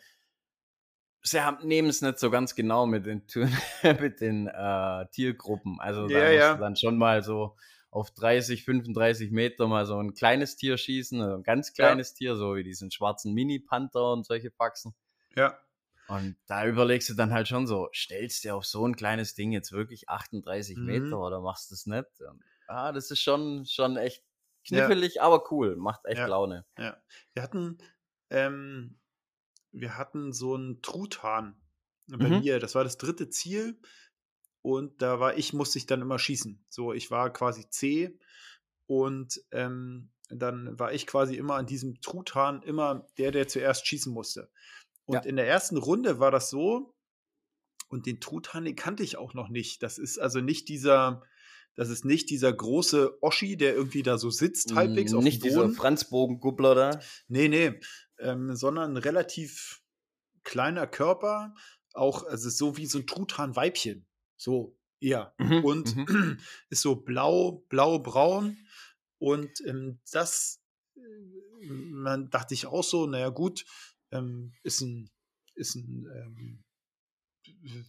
sie 1.23 1.41
haben, 1.41 1.66
nehmen 1.66 1.89
es 1.89 2.01
nicht 2.01 2.21
so 2.21 2.31
ganz 2.31 2.55
genau 2.55 2.87
mit 2.87 3.07
den, 3.07 3.25
mit 4.01 4.21
den 4.21 4.47
äh, 4.47 5.07
Tiergruppen. 5.11 5.81
Also 5.81 6.07
da 6.07 6.19
ja, 6.19 6.31
ja. 6.31 6.55
dann 6.55 6.77
schon 6.77 6.97
mal 6.97 7.25
so 7.25 7.57
auf 7.91 8.11
30, 8.11 8.64
35 8.64 9.30
Meter 9.30 9.66
mal 9.66 9.86
so 9.86 9.99
ein 9.99 10.14
kleines 10.14 10.57
Tier 10.57 10.76
schießen, 10.76 11.20
also 11.20 11.36
ein 11.36 11.43
ganz 11.43 11.72
kleines 11.72 12.11
ja. 12.11 12.16
Tier, 12.16 12.36
so 12.36 12.55
wie 12.57 12.64
diesen 12.64 12.91
schwarzen 12.91 13.32
Mini-Panther 13.32 14.12
und 14.12 14.26
solche 14.26 14.51
Faxen. 14.51 14.95
Ja. 15.34 15.59
Und 16.09 16.36
da 16.47 16.66
überlegst 16.66 17.09
du 17.11 17.14
dann 17.14 17.32
halt 17.32 17.49
schon 17.49 17.66
so, 17.66 17.89
stellst 17.95 18.45
du 18.45 18.55
auf 18.55 18.64
so 18.64 18.86
ein 18.86 18.97
kleines 18.97 19.34
Ding 19.34 19.53
jetzt 19.53 19.72
wirklich 19.72 20.09
38 20.09 20.76
mhm. 20.76 20.84
Meter 20.86 21.18
oder 21.18 21.41
machst 21.41 21.70
du 21.70 21.74
es 21.74 21.86
nicht? 21.86 22.20
Und, 22.20 22.43
ah, 22.66 22.93
das 22.93 23.11
ist 23.11 23.20
schon, 23.20 23.66
schon 23.66 23.97
echt 23.97 24.24
knifflig, 24.66 25.16
ja. 25.16 25.22
aber 25.22 25.51
cool, 25.51 25.76
macht 25.76 26.07
echt 26.07 26.18
ja. 26.18 26.26
Laune. 26.26 26.64
Ja. 26.78 26.97
Wir 27.34 27.43
hatten, 27.43 27.78
ähm, 28.30 28.99
wir 29.72 29.99
hatten 29.99 30.32
so 30.32 30.55
einen 30.55 30.80
Truthahn 30.82 31.61
bei 32.07 32.28
mhm. 32.28 32.41
mir. 32.41 32.59
Das 32.59 32.74
war 32.74 32.84
das 32.84 32.97
dritte 32.97 33.28
Ziel. 33.28 33.78
Und 34.63 35.01
da 35.03 35.21
war 35.21 35.37
ich, 35.37 35.53
musste 35.53 35.79
ich 35.79 35.87
dann 35.87 36.03
immer 36.03 36.19
schießen. 36.19 36.65
So, 36.69 36.93
ich 36.93 37.11
war 37.11 37.33
quasi 37.33 37.69
C 37.71 38.19
und 38.87 39.41
ähm, 39.51 40.11
dann 40.31 40.79
war 40.79 40.93
ich 40.93 41.07
quasi 41.07 41.37
immer 41.37 41.55
an 41.55 41.67
diesem 41.67 42.01
Truthahn 42.01 42.63
immer 42.63 43.07
der, 43.17 43.31
der 43.31 43.49
zuerst 43.49 43.87
schießen 43.87 44.13
musste. 44.13 44.51
Und 45.07 45.15
ja. 45.15 45.21
in 45.23 45.37
der 45.37 45.49
ersten 45.49 45.77
Runde 45.77 46.19
war 46.19 46.31
das 46.31 46.51
so, 46.51 46.95
und 47.89 48.07
den 48.07 48.21
Truthahn, 48.21 48.65
den 48.65 48.77
kannte 48.77 49.03
ich 49.03 49.17
auch 49.17 49.35
noch 49.35 49.49
nicht. 49.49 49.83
Das 49.83 49.99
ist 49.99 50.19
also 50.19 50.41
nicht 50.41 50.69
dieser, 50.69 51.23
das 51.75 51.89
ist 51.89 52.05
nicht 52.05 52.29
dieser 52.31 52.53
große 52.53 53.23
Oschi, 53.23 53.57
der 53.57 53.75
irgendwie 53.75 54.03
da 54.03 54.19
so 54.19 54.31
sitzt, 54.31 54.75
halbwegs 54.75 55.15
auf 55.15 55.25
Nicht 55.25 55.45
dieser 55.45 55.71
Franz 55.71 56.11
Bogengubbler 56.11 56.75
da? 56.75 57.01
Nee, 57.29 57.49
nee, 57.49 57.81
ähm, 58.19 58.55
sondern 58.55 58.93
ein 58.93 58.97
relativ 58.97 59.83
kleiner 60.45 60.87
Körper, 60.87 61.55
auch, 61.95 62.25
also 62.25 62.51
so 62.51 62.77
wie 62.77 62.87
so 62.87 62.99
ein 62.99 63.07
Truthahn-Weibchen. 63.07 64.08
So, 64.39 64.78
eher. 65.01 65.34
Mhm, 65.39 65.64
und 65.64 65.97
mhm. 65.97 66.39
ist 66.70 66.82
so 66.82 66.97
blau, 66.97 67.64
blau-braun. 67.68 68.57
Und 69.18 69.61
ähm, 69.66 69.99
das, 70.11 70.62
äh, 70.97 71.66
man 71.68 72.30
dachte 72.30 72.55
ich 72.55 72.66
auch 72.66 72.84
so, 72.84 73.07
naja, 73.07 73.28
gut, 73.28 73.64
ähm, 74.12 74.55
ist 74.62 74.80
ein, 74.80 75.11
ist 75.55 75.74
ein, 75.74 76.07
ähm, 76.14 76.64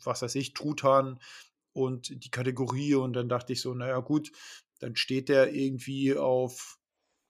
was 0.04 0.22
weiß 0.22 0.36
ich, 0.36 0.54
Truthahn 0.54 1.20
und 1.74 2.24
die 2.24 2.32
Kategorie. 2.32 2.96
Und 2.96 3.14
dann 3.14 3.30
dachte 3.30 3.54
ich 3.54 3.62
so, 3.62 3.74
naja, 3.74 4.00
gut, 4.00 4.32
dann 4.80 4.96
steht 4.96 5.30
der 5.30 5.54
irgendwie 5.54 6.16
auf 6.16 6.80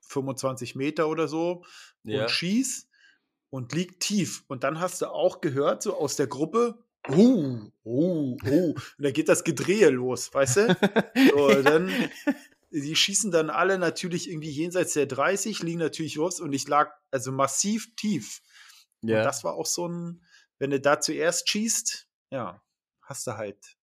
25 0.01 0.75
Meter 0.75 1.07
oder 1.07 1.27
so 1.27 1.65
ja. 2.03 2.23
und 2.23 2.31
schießt 2.31 2.89
und 3.49 3.73
liegt 3.73 4.01
tief. 4.01 4.43
Und 4.47 4.63
dann 4.63 4.79
hast 4.79 5.01
du 5.01 5.07
auch 5.07 5.41
gehört, 5.41 5.83
so 5.83 5.95
aus 5.97 6.15
der 6.15 6.27
Gruppe, 6.27 6.83
uh, 7.07 7.71
uh, 7.85 8.37
uh. 8.45 8.73
Und 8.73 8.75
da 8.97 9.11
geht 9.11 9.29
das 9.29 9.43
Gedrehe 9.43 9.89
los, 9.89 10.33
weißt 10.33 10.57
du? 10.57 10.77
So, 11.31 11.61
dann, 11.63 11.91
die 12.71 12.95
schießen 12.95 13.31
dann 13.31 13.49
alle 13.49 13.77
natürlich 13.77 14.29
irgendwie 14.29 14.51
jenseits 14.51 14.93
der 14.93 15.05
30, 15.05 15.63
liegen 15.63 15.79
natürlich 15.79 16.15
los 16.15 16.39
und 16.39 16.53
ich 16.53 16.67
lag 16.67 16.91
also 17.11 17.31
massiv 17.31 17.95
tief. 17.95 18.41
Ja. 19.01 19.19
Und 19.19 19.23
das 19.25 19.43
war 19.43 19.53
auch 19.53 19.65
so 19.65 19.87
ein, 19.87 20.23
wenn 20.57 20.71
du 20.71 20.79
da 20.79 20.99
zuerst 20.99 21.49
schießt, 21.49 22.07
ja, 22.31 22.61
hast 23.01 23.25
du 23.27 23.37
halt, 23.37 23.77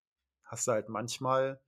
hast 0.45 0.67
du 0.67 0.73
halt 0.73 0.89
manchmal, 0.89 1.61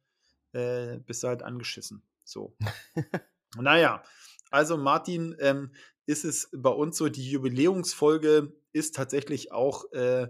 äh, 0.52 0.98
bist 0.98 1.22
du 1.22 1.28
halt 1.28 1.42
angeschissen. 1.42 2.02
So. 2.24 2.56
naja, 3.56 4.02
also 4.50 4.76
Martin, 4.76 5.36
ähm, 5.40 5.72
ist 6.06 6.24
es 6.24 6.48
bei 6.52 6.70
uns 6.70 6.96
so, 6.96 7.08
die 7.08 7.30
Jubiläumsfolge 7.30 8.52
ist 8.72 8.94
tatsächlich 8.94 9.52
auch 9.52 9.92
äh, 9.92 10.28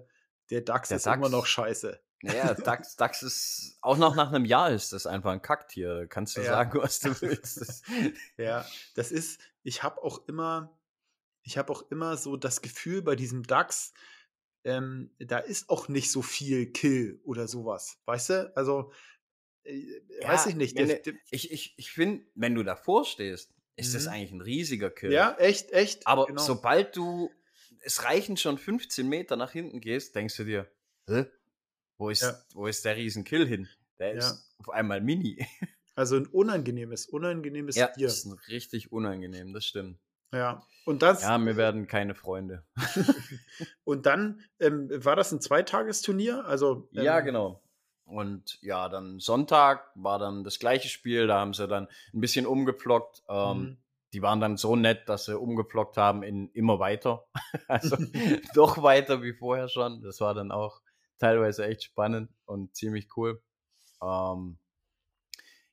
der 0.50 0.62
DAX 0.62 0.88
der 0.88 0.96
ist 0.96 1.06
DAX, 1.06 1.16
immer 1.16 1.28
noch 1.28 1.46
scheiße. 1.46 2.00
Ja, 2.22 2.54
DAX, 2.54 2.96
DAX 2.96 3.22
ist 3.22 3.78
auch 3.80 3.96
noch 3.96 4.16
nach 4.16 4.32
einem 4.32 4.44
Jahr 4.44 4.70
ist 4.70 4.92
das 4.92 5.06
einfach 5.06 5.30
ein 5.30 5.42
Kacktier. 5.42 6.06
Kannst 6.08 6.36
du 6.36 6.40
ja. 6.40 6.48
sagen, 6.48 6.80
was 6.80 7.00
du 7.00 7.20
willst. 7.20 7.84
ja, 8.36 8.66
das 8.94 9.12
ist, 9.12 9.40
ich 9.62 9.82
habe 9.82 10.02
auch 10.02 10.26
immer, 10.26 10.76
ich 11.42 11.58
habe 11.58 11.72
auch 11.72 11.90
immer 11.90 12.16
so 12.16 12.36
das 12.36 12.60
Gefühl 12.62 13.02
bei 13.02 13.14
diesem 13.14 13.44
DAX, 13.44 13.92
ähm, 14.64 15.10
da 15.18 15.38
ist 15.38 15.70
auch 15.70 15.88
nicht 15.88 16.10
so 16.10 16.22
viel 16.22 16.72
Kill 16.72 17.20
oder 17.24 17.46
sowas. 17.46 17.98
Weißt 18.06 18.30
du? 18.30 18.56
Also, 18.56 18.92
äh, 19.62 20.02
ja, 20.20 20.28
weiß 20.28 20.46
ich 20.46 20.56
nicht. 20.56 20.76
Der, 20.76 20.86
der, 20.98 21.14
ich 21.30 21.52
ich, 21.52 21.74
ich 21.78 21.92
finde, 21.92 22.26
wenn 22.34 22.54
du 22.54 22.64
davor 22.64 23.04
stehst, 23.04 23.54
ist 23.76 23.90
mhm. 23.90 23.94
das 23.94 24.06
eigentlich 24.08 24.32
ein 24.32 24.40
riesiger 24.40 24.90
Kill. 24.90 25.12
Ja, 25.12 25.36
echt, 25.38 25.70
echt. 25.70 26.06
Aber 26.06 26.26
genau. 26.26 26.42
sobald 26.42 26.96
du 26.96 27.30
es 27.82 28.04
reichen 28.04 28.36
schon 28.36 28.58
15 28.58 29.08
Meter 29.08 29.36
nach 29.36 29.52
hinten 29.52 29.80
gehst, 29.80 30.14
denkst 30.14 30.36
du 30.36 30.44
dir, 30.44 30.70
Hä? 31.08 31.26
Wo 31.96 32.10
ist, 32.10 32.22
ja. 32.22 32.38
wo 32.54 32.66
ist 32.66 32.84
der 32.84 32.96
Riesenkill 32.96 33.46
hin? 33.46 33.68
Der 33.98 34.12
ja. 34.12 34.18
ist 34.18 34.54
auf 34.58 34.70
einmal 34.70 35.00
mini. 35.00 35.46
Also 35.94 36.14
ein 36.14 36.28
unangenehmes, 36.28 37.06
unangenehmes 37.06 37.74
ja, 37.74 37.88
Tier. 37.88 38.02
Ja, 38.02 38.06
ist 38.06 38.24
ein 38.24 38.38
richtig 38.46 38.92
unangenehm, 38.92 39.52
das 39.52 39.64
stimmt. 39.64 39.98
Ja, 40.32 40.64
und 40.84 41.02
das. 41.02 41.22
Ja, 41.22 41.36
wir 41.38 41.56
werden 41.56 41.88
keine 41.88 42.14
Freunde. 42.14 42.64
und 43.84 44.06
dann 44.06 44.40
ähm, 44.60 44.88
war 45.04 45.16
das 45.16 45.32
ein 45.32 45.40
Zweitagesturnier? 45.40 46.44
Also, 46.44 46.88
ähm, 46.94 47.02
ja, 47.02 47.18
genau. 47.18 47.64
Und 48.04 48.60
ja, 48.62 48.88
dann 48.88 49.18
Sonntag 49.18 49.90
war 49.96 50.20
dann 50.20 50.44
das 50.44 50.60
gleiche 50.60 50.88
Spiel. 50.88 51.26
Da 51.26 51.40
haben 51.40 51.52
sie 51.52 51.66
dann 51.66 51.88
ein 52.14 52.20
bisschen 52.20 52.46
umgeplockt. 52.46 53.24
Ähm, 53.28 53.58
mhm 53.58 53.76
die 54.12 54.22
waren 54.22 54.40
dann 54.40 54.56
so 54.56 54.76
nett, 54.76 55.08
dass 55.08 55.26
sie 55.26 55.38
umgeplockt 55.38 55.96
haben 55.96 56.22
in 56.22 56.50
immer 56.50 56.78
weiter. 56.78 57.26
also 57.68 57.96
doch 58.54 58.82
weiter 58.82 59.22
wie 59.22 59.34
vorher 59.34 59.68
schon. 59.68 60.02
Das 60.02 60.20
war 60.20 60.34
dann 60.34 60.52
auch 60.52 60.80
teilweise 61.18 61.66
echt 61.66 61.84
spannend 61.84 62.30
und 62.46 62.74
ziemlich 62.74 63.08
cool. 63.16 63.42
Ähm, 64.02 64.58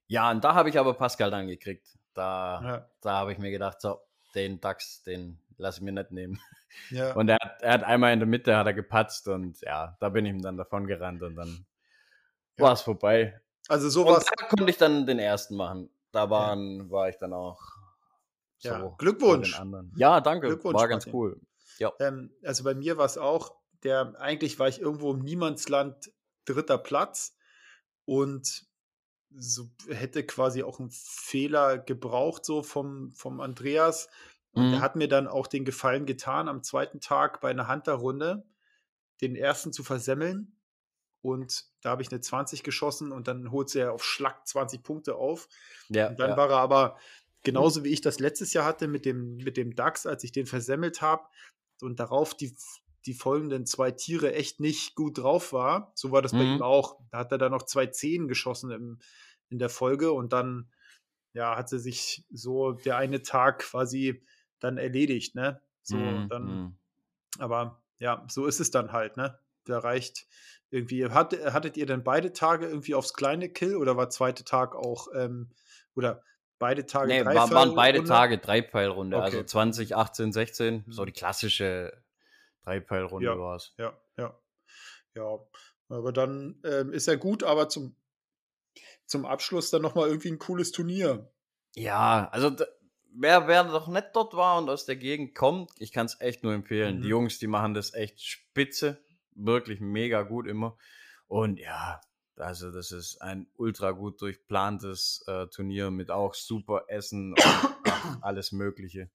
ja, 0.08 0.32
und 0.32 0.44
da 0.44 0.54
habe 0.54 0.70
ich 0.70 0.78
aber 0.78 0.94
Pascal 0.96 1.32
dann 1.32 1.48
gekriegt. 1.48 1.88
Da, 2.14 2.62
ja. 2.64 2.90
da 3.02 3.12
habe 3.18 3.32
ich 3.32 3.40
mir 3.40 3.52
gedacht, 3.52 3.82
so, 3.82 4.00
den 4.36 4.60
DAX, 4.62 5.04
den 5.04 5.40
lasse 5.58 5.80
ich 5.80 5.84
mir 5.84 5.92
nicht 5.92 6.12
nehmen. 6.12 6.40
Ja. 6.90 7.14
Und 7.16 7.30
er 7.30 7.38
hat, 7.42 7.62
er 7.62 7.74
hat 7.74 7.84
einmal 7.84 8.14
in 8.14 8.20
der 8.20 8.28
Mitte 8.28 8.58
hat 8.58 8.68
er 8.68 8.74
gepatzt 8.74 9.30
und 9.30 9.62
ja, 9.62 9.96
da 10.02 10.10
bin 10.10 10.26
ich 10.26 10.34
ihm 10.34 10.42
dann 10.42 10.58
davon 10.58 10.88
gerannt 10.88 11.24
und 11.24 11.36
dann 11.36 11.66
ja. 12.58 12.66
war 12.66 12.74
es 12.74 12.82
vorbei. 12.82 13.40
Also 13.70 13.90
sowas. 13.90 14.30
Und 14.30 14.42
da 14.42 14.48
konnte 14.48 14.70
ich 14.70 14.78
dann 14.78 15.06
den 15.06 15.20
ersten 15.20 15.56
machen. 15.56 15.90
Da 16.12 16.30
waren, 16.30 16.90
war 16.92 17.08
ich 17.08 17.18
dann 17.18 17.32
auch 17.32 17.62
ja, 18.66 18.80
so, 18.80 18.96
Glückwunsch. 18.98 19.60
Ja, 19.96 20.22
danke. 20.22 20.48
Glückwunsch, 20.48 20.76
war 20.80 20.88
ganz 20.88 21.06
Martin. 21.06 21.20
cool. 21.20 21.42
Ja. 21.78 21.92
Ähm, 22.00 22.32
also 22.44 22.64
bei 22.64 22.76
mir 22.76 22.98
war 22.98 23.06
es 23.06 23.18
auch, 23.18 23.56
der, 23.84 24.20
eigentlich 24.20 24.60
war 24.60 24.68
ich 24.68 24.82
irgendwo 24.82 25.14
im 25.14 25.20
Niemandsland 25.20 26.12
dritter 26.46 26.78
Platz 26.78 27.36
und 28.06 28.66
so 29.38 29.70
hätte 29.90 30.26
quasi 30.26 30.64
auch 30.64 30.80
einen 30.80 30.92
Fehler 30.92 31.78
gebraucht, 31.78 32.46
so 32.46 32.64
vom, 32.64 33.14
vom 33.14 33.42
Andreas. 33.42 34.10
Und 34.52 34.68
mhm. 34.68 34.74
er 34.76 34.82
hat 34.82 34.96
mir 34.96 35.10
dann 35.10 35.28
auch 35.28 35.48
den 35.48 35.66
Gefallen 35.66 36.06
getan, 36.06 36.48
am 36.48 36.64
zweiten 36.64 37.02
Tag 37.02 37.42
bei 37.42 37.50
einer 37.50 37.68
Hunter-Runde 37.68 38.46
den 39.22 39.36
ersten 39.36 39.74
zu 39.74 39.84
versemmeln. 39.84 40.58
Und 41.22 41.66
da 41.82 41.90
habe 41.90 42.02
ich 42.02 42.12
eine 42.12 42.22
20 42.22 42.64
geschossen 42.64 43.12
und 43.12 43.28
dann 43.28 43.52
holt 43.52 43.74
er 43.76 43.94
auf 43.94 44.04
Schlag 44.04 44.48
20 44.48 44.84
Punkte 44.84 45.16
auf. 45.16 45.50
Ja, 45.90 46.10
und 46.10 46.20
dann 46.20 46.32
ja. 46.32 46.38
war 46.38 46.50
er 46.50 46.58
aber 46.58 46.98
Genauso 47.46 47.84
wie 47.84 47.94
ich 47.94 48.02
das 48.02 48.20
letztes 48.20 48.54
Jahr 48.54 48.66
hatte 48.66 48.88
mit 48.88 49.06
dem, 49.06 49.38
mit 49.38 49.56
dem 49.56 49.76
DAX, 49.76 50.08
als 50.08 50.24
ich 50.24 50.32
den 50.32 50.48
versemmelt 50.48 51.02
habe 51.02 51.24
und 51.80 52.00
darauf 52.00 52.36
die, 52.36 52.56
die 53.06 53.14
folgenden 53.14 53.68
zwei 53.68 53.92
Tiere 53.92 54.34
echt 54.34 54.60
nicht 54.60 54.96
gut 54.96 55.20
drauf 55.20 55.54
war. 55.54 55.92
So 55.94 56.12
war 56.12 56.24
das 56.24 56.34
mhm. 56.34 56.38
bei 56.38 56.44
ihm 56.44 56.62
auch. 56.64 57.00
Da 57.12 57.20
hat 57.20 57.32
er 57.32 57.38
dann 57.38 57.52
noch 57.52 57.64
zwei 57.64 57.86
Zehen 57.86 58.28
geschossen 58.28 58.72
im, 58.72 59.00
in 59.50 59.60
der 59.60 59.70
Folge 59.70 60.12
und 60.12 60.34
dann 60.34 60.72
ja, 61.34 61.56
hatte 61.56 61.78
sich 61.78 62.26
so 62.32 62.72
der 62.72 62.98
eine 62.98 63.22
Tag 63.22 63.60
quasi 63.60 64.26
dann 64.60 64.78
erledigt, 64.78 65.36
ne? 65.36 65.62
So, 65.84 65.98
mhm. 65.98 66.30
dann, 66.30 66.44
mhm. 66.44 66.78
aber 67.38 67.84
ja, 68.00 68.26
so 68.28 68.48
ist 68.48 68.60
es 68.60 68.72
dann 68.72 68.92
halt, 68.92 69.18
ne? 69.18 69.38
Da 69.66 69.80
reicht 69.80 70.28
irgendwie. 70.72 71.06
Hat, 71.06 71.34
hattet 71.54 71.78
ihr 71.78 71.86
denn 71.86 72.04
beide 72.04 72.34
Tage 72.34 72.66
irgendwie 72.68 72.96
aufs 72.96 73.14
kleine 73.14 73.50
Kill 73.50 73.76
oder 73.76 73.98
war 73.98 74.10
zweite 74.10 74.46
Tag 74.46 74.76
auch, 74.76 75.10
ähm, 75.14 75.52
oder 75.94 76.24
beide 76.60 76.86
Tage 76.86 77.08
nee, 77.08 77.24
drei 77.24 77.36
war, 77.36 77.52
waren 77.52 77.76
beide 77.76 78.04
Tage 78.04 78.38
Dreipfeilrunde. 78.38 79.18
Also 79.18 79.38
okay. 79.38 79.38
Also 79.38 79.48
20, 79.48 79.96
18, 79.96 80.32
16, 80.32 80.86
so 80.88 81.06
die 81.06 81.12
klassische 81.12 82.04
Dreipfeilrunde 82.64 83.28
ja, 83.28 83.38
war 83.38 83.56
es. 83.56 83.74
Ja, 83.78 83.98
ja. 84.18 84.40
Ja, 85.16 85.40
aber 85.90 86.12
dann 86.12 86.62
ähm, 86.66 86.92
ist 86.92 87.08
ja 87.08 87.16
gut, 87.16 87.44
aber 87.44 87.70
zum, 87.70 87.96
zum 89.06 89.26
Abschluss 89.26 89.70
dann 89.70 89.82
nochmal 89.82 90.08
irgendwie 90.08 90.32
ein 90.32 90.40
cooles 90.40 90.72
Turnier. 90.72 91.32
Ja, 91.76 92.28
also 92.32 92.56
wer, 93.12 93.48
wer 93.48 93.64
noch 93.64 93.88
nicht 93.88 94.08
dort 94.14 94.34
war 94.34 94.58
und 94.58 94.70
aus 94.70 94.86
der 94.86 94.98
Gegend 94.98 95.36
kommt, 95.36 95.72
ich 95.78 95.92
kann 95.92 96.06
es 96.06 96.20
echt 96.20 96.44
nur 96.44 96.54
empfehlen. 96.54 96.98
Mhm. 96.98 97.02
Die 97.02 97.08
Jungs, 97.08 97.40
die 97.40 97.48
machen 97.48 97.74
das 97.74 97.94
echt 97.94 98.22
spitze, 98.22 99.04
wirklich 99.36 99.80
mega 99.80 100.24
gut 100.24 100.48
immer. 100.48 100.78
Und 101.28 101.60
ja, 101.60 102.02
also 102.38 102.72
das 102.72 102.92
ist 102.92 103.22
ein 103.22 103.48
ultra 103.56 103.92
gut 103.92 104.22
durchplantes 104.22 105.24
äh, 105.28 105.48
Turnier 105.48 105.92
mit 105.92 106.12
auch 106.12 106.34
super 106.34 106.86
Essen 106.88 107.32
und 107.32 107.42
ach, 107.44 108.18
alles 108.22 108.52
Mögliche. 108.52 109.10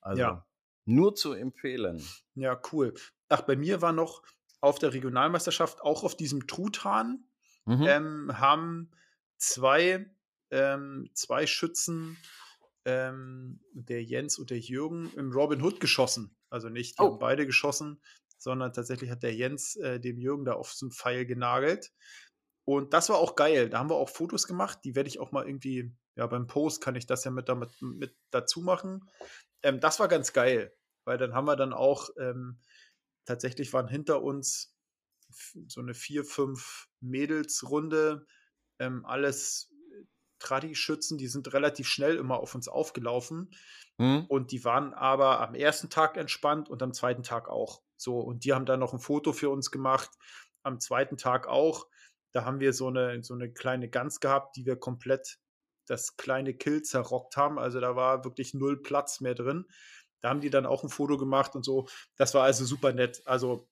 Also 0.00 0.22
ja. 0.22 0.46
nur 0.84 1.14
zu 1.14 1.32
empfehlen. 1.32 2.02
Ja, 2.34 2.60
cool. 2.72 2.94
Ach, 3.28 3.42
bei 3.42 3.56
mir 3.56 3.82
war 3.82 3.92
noch 3.92 4.22
auf 4.60 4.78
der 4.78 4.92
Regionalmeisterschaft, 4.92 5.80
auch 5.82 6.04
auf 6.04 6.16
diesem 6.16 6.46
Truthahn, 6.46 7.24
mhm. 7.64 7.82
ähm, 7.82 8.38
haben 8.38 8.90
zwei, 9.36 10.10
ähm, 10.50 11.10
zwei 11.14 11.46
Schützen, 11.46 12.16
ähm, 12.84 13.60
der 13.72 14.02
Jens 14.02 14.38
und 14.38 14.50
der 14.50 14.58
Jürgen, 14.58 15.12
im 15.14 15.32
Robin 15.32 15.62
Hood 15.62 15.80
geschossen. 15.80 16.36
Also 16.50 16.68
nicht, 16.68 16.98
die 16.98 17.02
oh. 17.02 17.12
haben 17.12 17.18
beide 17.18 17.46
geschossen, 17.46 18.00
sondern 18.38 18.72
tatsächlich 18.72 19.10
hat 19.10 19.22
der 19.22 19.34
Jens 19.34 19.76
äh, 19.76 20.00
dem 20.00 20.18
Jürgen 20.18 20.44
da 20.44 20.54
auf 20.54 20.72
so 20.72 20.86
einen 20.86 20.92
Pfeil 20.92 21.26
genagelt. 21.26 21.92
Und 22.68 22.92
das 22.92 23.08
war 23.08 23.16
auch 23.16 23.34
geil. 23.34 23.70
Da 23.70 23.78
haben 23.78 23.88
wir 23.88 23.96
auch 23.96 24.10
Fotos 24.10 24.46
gemacht. 24.46 24.80
Die 24.84 24.94
werde 24.94 25.08
ich 25.08 25.20
auch 25.20 25.32
mal 25.32 25.48
irgendwie, 25.48 25.90
ja, 26.16 26.26
beim 26.26 26.46
Post 26.46 26.82
kann 26.82 26.96
ich 26.96 27.06
das 27.06 27.24
ja 27.24 27.30
mit, 27.30 27.48
damit, 27.48 27.70
mit 27.80 28.14
dazu 28.30 28.60
machen. 28.60 29.08
Ähm, 29.62 29.80
das 29.80 29.98
war 30.00 30.06
ganz 30.06 30.34
geil, 30.34 30.76
weil 31.06 31.16
dann 31.16 31.32
haben 31.32 31.46
wir 31.46 31.56
dann 31.56 31.72
auch, 31.72 32.10
ähm, 32.18 32.60
tatsächlich 33.24 33.72
waren 33.72 33.88
hinter 33.88 34.20
uns 34.22 34.76
so 35.66 35.80
eine 35.80 35.94
vier, 35.94 36.26
fünf 36.26 36.90
Mädelsrunde. 37.00 38.26
Ähm, 38.78 39.06
alles 39.06 39.72
Tradi-Schützen, 40.38 41.16
die 41.16 41.28
sind 41.28 41.50
relativ 41.54 41.88
schnell 41.88 42.16
immer 42.16 42.38
auf 42.38 42.54
uns 42.54 42.68
aufgelaufen. 42.68 43.50
Mhm. 43.96 44.26
Und 44.28 44.52
die 44.52 44.62
waren 44.66 44.92
aber 44.92 45.40
am 45.40 45.54
ersten 45.54 45.88
Tag 45.88 46.18
entspannt 46.18 46.68
und 46.68 46.82
am 46.82 46.92
zweiten 46.92 47.22
Tag 47.22 47.48
auch. 47.48 47.80
So, 47.96 48.20
und 48.20 48.44
die 48.44 48.52
haben 48.52 48.66
dann 48.66 48.80
noch 48.80 48.92
ein 48.92 49.00
Foto 49.00 49.32
für 49.32 49.48
uns 49.48 49.70
gemacht. 49.70 50.10
Am 50.62 50.80
zweiten 50.80 51.16
Tag 51.16 51.46
auch. 51.46 51.86
Da 52.32 52.44
haben 52.44 52.60
wir 52.60 52.72
so 52.72 52.88
eine, 52.88 53.22
so 53.22 53.34
eine 53.34 53.52
kleine 53.52 53.88
Gans 53.88 54.20
gehabt, 54.20 54.56
die 54.56 54.66
wir 54.66 54.76
komplett 54.76 55.38
das 55.86 56.16
kleine 56.16 56.54
Kill 56.54 56.82
zerrockt 56.82 57.36
haben. 57.36 57.58
Also 57.58 57.80
da 57.80 57.96
war 57.96 58.24
wirklich 58.24 58.54
null 58.54 58.82
Platz 58.82 59.20
mehr 59.20 59.34
drin. 59.34 59.66
Da 60.20 60.30
haben 60.30 60.40
die 60.40 60.50
dann 60.50 60.66
auch 60.66 60.82
ein 60.82 60.90
Foto 60.90 61.16
gemacht 61.16 61.54
und 61.54 61.64
so. 61.64 61.88
Das 62.16 62.34
war 62.34 62.44
also 62.44 62.64
super 62.64 62.92
nett. 62.92 63.22
Also 63.24 63.68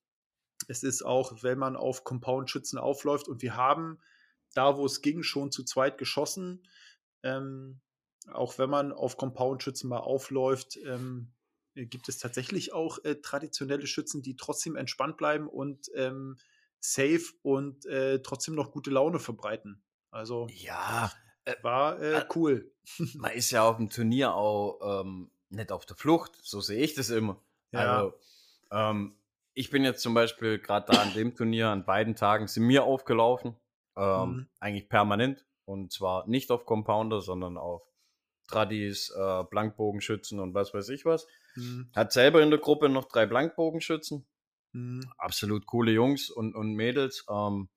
es 0.69 0.83
ist 0.83 1.03
auch, 1.03 1.43
wenn 1.43 1.59
man 1.59 1.77
auf 1.77 2.05
Compound-Schützen 2.05 2.79
aufläuft 2.79 3.29
und 3.29 3.43
wir 3.43 3.57
haben 3.57 4.01
da, 4.55 4.77
wo 4.77 4.87
es 4.87 5.03
ging, 5.03 5.23
schon 5.23 5.53
zu 5.53 5.65
zweit 5.65 5.99
geschossen. 5.99 6.63
Ähm, 7.23 7.81
auch 8.33 8.59
wenn 8.59 8.71
man 8.71 8.93
auf 8.93 9.17
Compound-Schützen 9.17 9.89
mal 9.89 9.99
aufläuft, 9.99 10.77
ähm, 10.85 11.33
gibt 11.75 12.09
es 12.09 12.19
tatsächlich 12.19 12.73
auch 12.73 13.05
äh, 13.05 13.17
traditionelle 13.17 13.87
Schützen, 13.87 14.23
die 14.23 14.37
trotzdem 14.37 14.77
entspannt 14.77 15.19
bleiben 15.19 15.47
und 15.47 15.91
ähm, 15.95 16.37
safe 16.81 17.33
und 17.43 17.87
äh, 17.87 18.21
trotzdem 18.23 18.55
noch 18.55 18.71
gute 18.71 18.91
Laune 18.91 19.19
verbreiten. 19.19 19.83
Also 20.11 20.47
ja, 20.51 21.11
äh, 21.45 21.55
war 21.63 22.01
äh, 22.01 22.25
cool. 22.35 22.73
Man 23.15 23.33
ist 23.33 23.51
ja 23.51 23.65
auf 23.65 23.77
dem 23.77 23.91
Turnier 23.91 24.35
auch 24.35 25.03
ähm, 25.03 25.31
nicht 25.49 25.73
auf 25.73 25.87
der 25.87 25.97
Flucht, 25.97 26.37
so 26.43 26.61
sehe 26.61 26.83
ich 26.83 26.95
das 26.95 27.11
immer. 27.11 27.41
Ja. 27.73 27.97
Also, 27.97 28.15
ähm, 28.71 29.17
ich 29.55 29.71
bin 29.71 29.85
jetzt 29.85 30.03
zum 30.03 30.15
Beispiel 30.15 30.59
gerade 30.59 30.93
da 30.93 31.01
an 31.01 31.15
dem 31.15 31.35
Turnier 31.35 31.69
an 31.69 31.85
beiden 31.85 32.15
Tagen 32.15 32.47
sind 32.47 32.65
mir 32.65 32.85
aufgelaufen, 32.85 33.57
ähm, 33.97 34.29
mhm. 34.29 34.49
eigentlich 34.61 34.89
permanent 34.89 35.47
und 35.65 35.93
zwar 35.93 36.27
nicht 36.27 36.51
auf 36.51 36.67
Compounder, 36.67 37.21
sondern 37.21 37.57
auf 37.57 37.83
Tradis, 38.49 39.11
äh, 39.11 39.45
Blankbogenschützen 39.45 40.41
und 40.41 40.55
was 40.55 40.75
weiß 40.75 40.89
ich 40.91 41.05
was. 41.05 41.27
Mhm. 41.57 41.91
Hat 41.95 42.13
selber 42.13 42.43
in 42.43 42.51
der 42.51 42.61
Gruppe 42.61 42.89
noch 42.89 43.07
drei 43.07 43.27
Blankbogenschützen. 43.27 44.27
Mhm. 44.77 45.11
Absolut 45.17 45.67
coole 45.67 45.91
Jungs 45.91 46.29
und, 46.29 46.55
und 46.55 46.75
Mädels. 46.75 47.25
Ähm, 47.31 47.71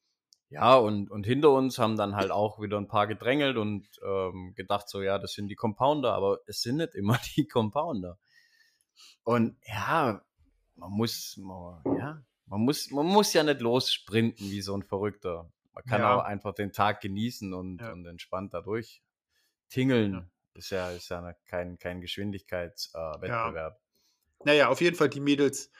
ja, 0.50 0.76
und, 0.76 1.10
und 1.10 1.26
hinter 1.26 1.52
uns 1.52 1.78
haben 1.78 1.96
dann 1.96 2.16
halt 2.16 2.32
auch 2.32 2.60
wieder 2.60 2.78
ein 2.78 2.90
paar 2.90 3.08
gedrängelt 3.08 3.56
und 3.56 3.88
ähm, 4.04 4.54
gedacht, 4.56 4.90
so, 4.90 5.02
ja, 5.02 5.18
das 5.18 5.34
sind 5.34 5.48
die 5.48 5.56
Compounder, 5.56 6.14
aber 6.14 6.40
es 6.46 6.62
sind 6.62 6.78
nicht 6.78 6.96
immer 6.96 7.18
die 7.36 7.48
Compounder. 7.48 8.18
Und 9.24 9.58
ja, 9.66 10.22
man 10.76 10.92
muss, 10.92 11.38
man, 11.38 11.82
ja, 11.98 12.22
man 12.48 12.62
muss, 12.62 12.92
man 12.92 13.06
muss 13.06 13.32
ja 13.32 13.44
nicht 13.44 13.62
lossprinten 13.62 14.50
wie 14.52 14.62
so 14.62 14.76
ein 14.76 14.84
Verrückter. 14.84 15.50
Man 15.72 15.84
kann 15.86 16.02
ja. 16.02 16.18
auch 16.18 16.24
einfach 16.24 16.54
den 16.54 16.74
Tag 16.74 17.00
genießen 17.00 17.54
und, 17.54 17.80
ja. 17.80 17.94
und 17.94 18.06
entspannt 18.06 18.54
dadurch 18.54 19.02
tingeln. 19.70 20.14
Ja. 20.14 20.30
Ist 20.56 20.72
ja, 20.72 20.90
ist 20.90 21.10
ja 21.10 21.34
kein, 21.46 21.80
kein 21.80 22.02
Geschwindigkeitswettbewerb. 22.02 23.76
Äh, 23.76 24.44
naja, 24.44 24.68
auf 24.68 24.82
jeden 24.82 24.98
Fall 24.98 25.10
die 25.10 25.22
Mädels, 25.22 25.72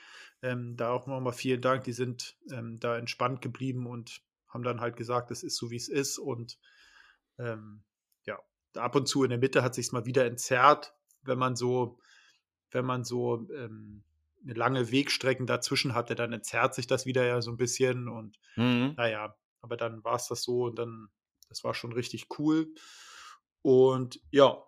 ähm, 0.42 0.76
da 0.76 0.90
auch 0.90 1.06
nochmal 1.06 1.32
vielen 1.32 1.60
Dank, 1.60 1.84
die 1.84 1.92
sind 1.92 2.36
ähm, 2.50 2.80
da 2.80 2.96
entspannt 2.96 3.42
geblieben 3.42 3.86
und 3.86 4.22
haben 4.48 4.62
dann 4.62 4.80
halt 4.80 4.96
gesagt, 4.96 5.30
es 5.30 5.42
ist 5.42 5.56
so, 5.56 5.70
wie 5.70 5.76
es 5.76 5.88
ist. 5.88 6.18
Und 6.18 6.58
ähm, 7.38 7.82
ja, 8.24 8.38
ab 8.74 8.94
und 8.96 9.06
zu 9.06 9.22
in 9.22 9.30
der 9.30 9.38
Mitte 9.38 9.62
hat 9.62 9.74
sich 9.74 9.92
mal 9.92 10.06
wieder 10.06 10.24
entzerrt, 10.24 10.94
wenn 11.22 11.38
man 11.38 11.56
so, 11.56 11.98
wenn 12.70 12.84
man 12.84 13.04
so 13.04 13.48
ähm, 13.54 14.02
eine 14.42 14.54
lange 14.54 14.90
Wegstrecken 14.90 15.46
dazwischen 15.46 15.94
hatte, 15.94 16.14
dann 16.14 16.32
entzerrt 16.32 16.74
sich 16.74 16.86
das 16.86 17.06
wieder 17.06 17.24
ja 17.24 17.42
so 17.42 17.50
ein 17.50 17.56
bisschen. 17.56 18.08
Und 18.08 18.38
mhm. 18.56 18.94
naja, 18.96 19.36
aber 19.60 19.76
dann 19.76 20.02
war 20.04 20.16
es 20.16 20.28
das 20.28 20.42
so 20.42 20.64
und 20.64 20.78
dann, 20.78 21.08
das 21.48 21.64
war 21.64 21.74
schon 21.74 21.92
richtig 21.92 22.26
cool. 22.38 22.72
Und 23.62 24.20
ja, 24.30 24.64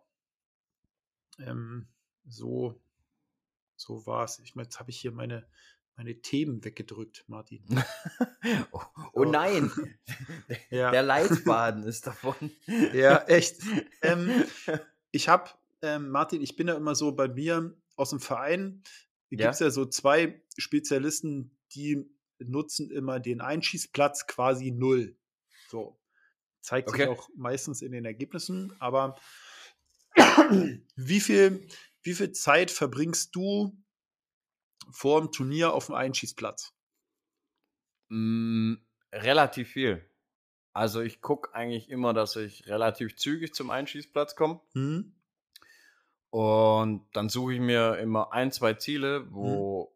ähm, 1.39 1.89
so, 2.27 2.81
so 3.83 4.07
war 4.07 4.25
es. 4.25 4.39
Ich 4.39 4.55
meine, 4.55 4.67
jetzt 4.67 4.79
habe 4.79 4.91
ich 4.91 5.01
hier 5.01 5.13
meine, 5.13 5.47
meine 5.97 6.21
Themen 6.21 6.65
weggedrückt, 6.65 7.25
Martin. 7.27 7.65
oh, 8.73 8.81
oh, 9.13 9.25
nein, 9.25 9.71
ja. 10.71 10.91
der 10.91 11.03
Leitfaden 11.03 11.83
ist 11.85 12.07
davon. 12.07 12.51
ja, 12.93 13.25
echt. 13.25 13.61
Ähm, 14.03 14.45
ich 15.11 15.29
habe, 15.29 15.51
ähm, 15.83 16.11
Martin, 16.11 16.43
ich 16.43 16.57
bin 16.57 16.69
ja 16.69 16.75
immer 16.75 16.95
so 16.95 17.13
bei 17.13 17.29
mir 17.29 17.77
aus 17.97 18.11
dem 18.11 18.21
Verein, 18.21 18.83
gibt 19.29 19.43
es 19.43 19.59
ja. 19.59 19.67
ja 19.67 19.71
so 19.71 19.85
zwei 19.87 20.41
Spezialisten, 20.57 21.59
die 21.75 22.09
nutzen 22.39 22.91
immer 22.91 23.21
den 23.21 23.41
Einschießplatz 23.41 24.27
quasi 24.27 24.71
null. 24.71 25.17
So. 25.69 25.99
Zeigt 26.61 26.89
okay. 26.89 26.99
sich 27.03 27.09
auch 27.09 27.29
meistens 27.37 27.83
in 27.83 27.91
den 27.91 28.05
Ergebnissen, 28.05 28.73
aber 28.79 29.17
wie 30.97 31.21
viel, 31.21 31.67
wie 32.03 32.15
viel 32.15 32.33
Zeit 32.33 32.71
verbringst 32.71 33.35
du 33.35 33.77
vor 34.91 35.21
dem 35.21 35.33
Turnier 35.33 35.73
auf 35.73 35.87
dem 35.87 35.95
Einschießplatz? 35.95 36.75
Mm, 38.09 38.75
relativ 39.13 39.71
viel. 39.71 40.09
Also 40.73 41.01
ich 41.01 41.21
gucke 41.21 41.55
eigentlich 41.55 41.91
immer, 41.91 42.15
dass 42.15 42.37
ich 42.37 42.67
relativ 42.67 43.17
zügig 43.17 43.55
zum 43.55 43.71
Einschießplatz 43.71 44.37
komme. 44.37 44.61
Mhm. 44.75 45.15
Und 46.31 47.07
dann 47.13 47.29
suche 47.29 47.55
ich 47.55 47.61
mir 47.61 47.99
immer 47.99 48.33
ein, 48.33 48.53
zwei 48.53 48.75
Ziele, 48.75 49.31
wo 49.31 49.85
mhm. 49.85 49.89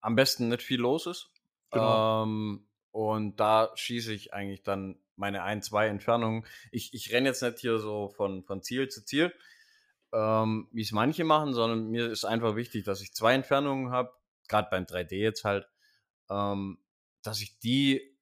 am 0.00 0.14
besten 0.14 0.48
nicht 0.48 0.62
viel 0.62 0.80
los 0.80 1.06
ist. 1.06 1.30
Genau. 1.70 2.22
Ähm, 2.22 2.66
und 2.90 3.38
da 3.38 3.70
schieße 3.74 4.12
ich 4.12 4.32
eigentlich 4.32 4.62
dann 4.62 4.98
meine 5.16 5.42
ein, 5.42 5.62
zwei 5.62 5.88
Entfernungen. 5.88 6.46
Ich, 6.70 6.94
ich 6.94 7.12
renne 7.12 7.28
jetzt 7.28 7.42
nicht 7.42 7.58
hier 7.58 7.78
so 7.78 8.08
von, 8.08 8.44
von 8.44 8.62
Ziel 8.62 8.88
zu 8.88 9.04
Ziel, 9.04 9.32
ähm, 10.12 10.68
wie 10.72 10.82
es 10.82 10.92
manche 10.92 11.24
machen, 11.24 11.54
sondern 11.54 11.88
mir 11.88 12.10
ist 12.10 12.24
einfach 12.24 12.56
wichtig, 12.56 12.84
dass 12.84 13.00
ich 13.00 13.14
zwei 13.14 13.34
Entfernungen 13.34 13.90
habe, 13.90 14.12
gerade 14.48 14.68
beim 14.70 14.84
3D 14.84 15.16
jetzt 15.16 15.44
halt, 15.44 15.68
ähm, 16.30 16.78
dass 17.22 17.40
ich 17.40 17.58
die 17.58 18.12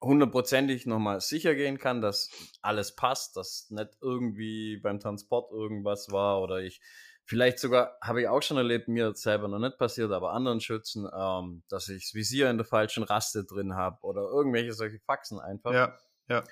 hundertprozentig 0.00 0.86
nochmal 0.86 1.20
sicher 1.20 1.54
gehen 1.54 1.78
kann, 1.78 2.00
dass 2.00 2.30
alles 2.62 2.94
passt, 2.94 3.36
dass 3.36 3.68
nicht 3.70 3.90
irgendwie 4.00 4.76
beim 4.76 5.00
Transport 5.00 5.50
irgendwas 5.50 6.10
war 6.12 6.40
oder 6.40 6.60
ich 6.60 6.80
vielleicht 7.24 7.58
sogar, 7.58 7.98
habe 8.00 8.22
ich 8.22 8.28
auch 8.28 8.42
schon 8.42 8.56
erlebt, 8.56 8.88
mir 8.88 9.14
selber 9.14 9.48
noch 9.48 9.58
nicht 9.58 9.76
passiert, 9.76 10.12
aber 10.12 10.32
anderen 10.32 10.60
Schützen, 10.60 11.08
ähm, 11.12 11.62
dass 11.68 11.88
ich 11.88 12.04
das 12.04 12.14
Visier 12.14 12.48
in 12.48 12.56
der 12.56 12.64
falschen 12.64 13.02
Raste 13.02 13.44
drin 13.44 13.74
habe 13.74 13.98
oder 14.02 14.22
irgendwelche 14.22 14.72
solche 14.72 14.98
Faxen 15.00 15.38
einfach. 15.38 15.74
Ja, 15.74 15.98
ja. 16.28 16.44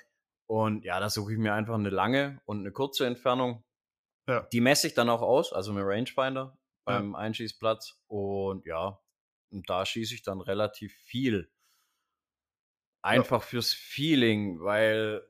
Und 0.45 0.85
ja, 0.85 0.99
da 0.99 1.09
suche 1.09 1.33
ich 1.33 1.39
mir 1.39 1.53
einfach 1.53 1.73
eine 1.75 1.89
lange 1.89 2.41
und 2.45 2.59
eine 2.59 2.71
kurze 2.71 3.05
Entfernung 3.05 3.63
ja. 4.27 4.41
Die 4.51 4.61
messe 4.61 4.87
ich 4.87 4.93
dann 4.93 5.09
auch 5.09 5.21
aus, 5.21 5.53
also 5.53 5.73
mit 5.73 5.83
Rangefinder 5.85 6.57
beim 6.83 7.11
ja. 7.13 7.17
Einschießplatz. 7.17 7.99
Und 8.07 8.65
ja, 8.65 8.99
und 9.49 9.69
da 9.69 9.85
schieße 9.85 10.13
ich 10.13 10.23
dann 10.23 10.41
relativ 10.41 10.93
viel. 10.93 11.49
Einfach 13.01 13.41
ja. 13.41 13.47
fürs 13.47 13.73
Feeling, 13.73 14.59
weil 14.61 15.25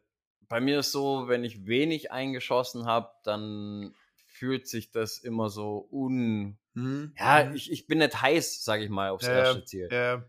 bei 0.47 0.59
mir 0.61 0.79
ist 0.79 0.91
so, 0.91 1.27
wenn 1.27 1.43
ich 1.43 1.65
wenig 1.65 2.11
eingeschossen 2.11 2.85
habe, 2.85 3.11
dann 3.23 3.93
fühlt 4.25 4.67
sich 4.67 4.91
das 4.91 5.19
immer 5.19 5.49
so 5.49 5.87
un. 5.91 6.57
Mhm. 6.73 7.13
Ja, 7.17 7.45
mhm. 7.45 7.55
ich, 7.55 7.71
ich 7.71 7.87
bin 7.87 7.99
nicht 7.99 8.21
heiß, 8.21 8.63
sage 8.63 8.83
ich 8.83 8.89
mal, 8.89 9.09
aufs 9.09 9.27
äh, 9.27 9.37
erste 9.37 9.65
Ziel. 9.65 9.87
Äh, 9.91 10.19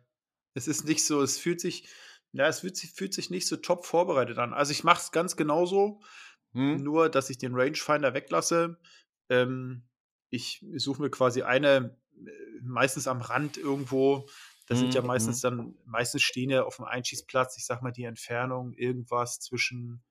es 0.54 0.66
ist 0.66 0.84
nicht 0.86 1.04
so, 1.04 1.22
es 1.22 1.38
fühlt 1.38 1.60
sich, 1.60 1.88
ja, 2.32 2.48
es 2.48 2.60
fühlt 2.60 2.76
sich, 2.76 2.90
fühlt 2.90 3.14
sich 3.14 3.30
nicht 3.30 3.46
so 3.46 3.56
top 3.56 3.86
vorbereitet 3.86 4.38
an. 4.38 4.52
Also 4.52 4.72
ich 4.72 4.84
mache 4.84 5.00
es 5.00 5.12
ganz 5.12 5.36
genauso. 5.36 6.02
Hm? 6.52 6.82
Nur, 6.82 7.08
dass 7.08 7.30
ich 7.30 7.38
den 7.38 7.54
Rangefinder 7.54 8.14
weglasse. 8.14 8.78
Ähm, 9.28 9.84
ich 10.30 10.64
suche 10.76 11.02
mir 11.02 11.10
quasi 11.10 11.42
eine, 11.42 11.96
äh, 12.16 12.30
meistens 12.62 13.06
am 13.06 13.20
Rand 13.20 13.56
irgendwo. 13.56 14.28
Das 14.66 14.78
hm, 14.78 14.86
sind 14.86 14.94
ja 14.94 15.00
mhm, 15.00 15.06
meistens 15.06 15.42
hm. 15.42 15.56
dann, 15.56 15.74
meistens 15.84 16.22
stehen 16.22 16.50
ja 16.50 16.64
auf 16.64 16.76
dem 16.76 16.84
Einschießplatz, 16.84 17.56
ich 17.56 17.64
sag 17.64 17.82
mal, 17.82 17.92
die 17.92 18.04
Entfernung 18.04 18.72
irgendwas 18.74 19.40
zwischen 19.40 20.02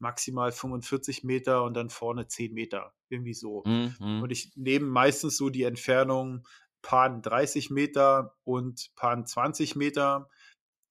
maximal 0.00 0.52
45 0.52 1.24
Meter 1.24 1.64
und 1.64 1.74
dann 1.74 1.90
vorne 1.90 2.26
10 2.28 2.54
Meter. 2.54 2.94
Irgendwie 3.08 3.34
so. 3.34 3.62
Mhm. 3.64 4.22
Und 4.22 4.30
ich 4.30 4.52
nehme 4.54 4.86
meistens 4.86 5.36
so 5.36 5.50
die 5.50 5.64
Entfernung 5.64 6.46
Pan 6.82 7.22
30 7.22 7.70
Meter 7.70 8.36
und 8.44 8.90
Pan 8.94 9.26
20 9.26 9.76
Meter 9.76 10.28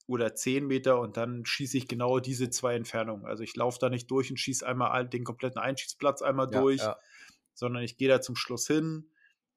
oder 0.08 0.34
10 0.34 0.66
Meter 0.66 0.99
und 0.99 1.18
dann 1.18 1.45
schieße 1.45 1.78
ich 1.78 1.88
genau 1.88 2.20
diese 2.20 2.49
zwei 2.49 2.76
Entfernungen. 2.76 3.26
Also 3.26 3.43
ich 3.43 3.55
laufe 3.55 3.78
da 3.80 3.89
nicht 3.89 4.10
durch 4.10 4.32
und 4.32 4.38
schieße 4.38 4.66
einmal 4.66 5.08
den 5.08 5.26
kompletten 5.26 5.60
Einschießplatz 5.60 6.22
einmal 6.22 6.49
ja, 6.51 6.62
durch, 6.62 6.80
ja. 6.80 6.97
sondern 7.53 7.84
ich 7.84 7.97
gehe 7.97 8.08
da 8.08 8.22
zum 8.22 8.38
Schluss 8.38 8.68
hin, 8.68 9.12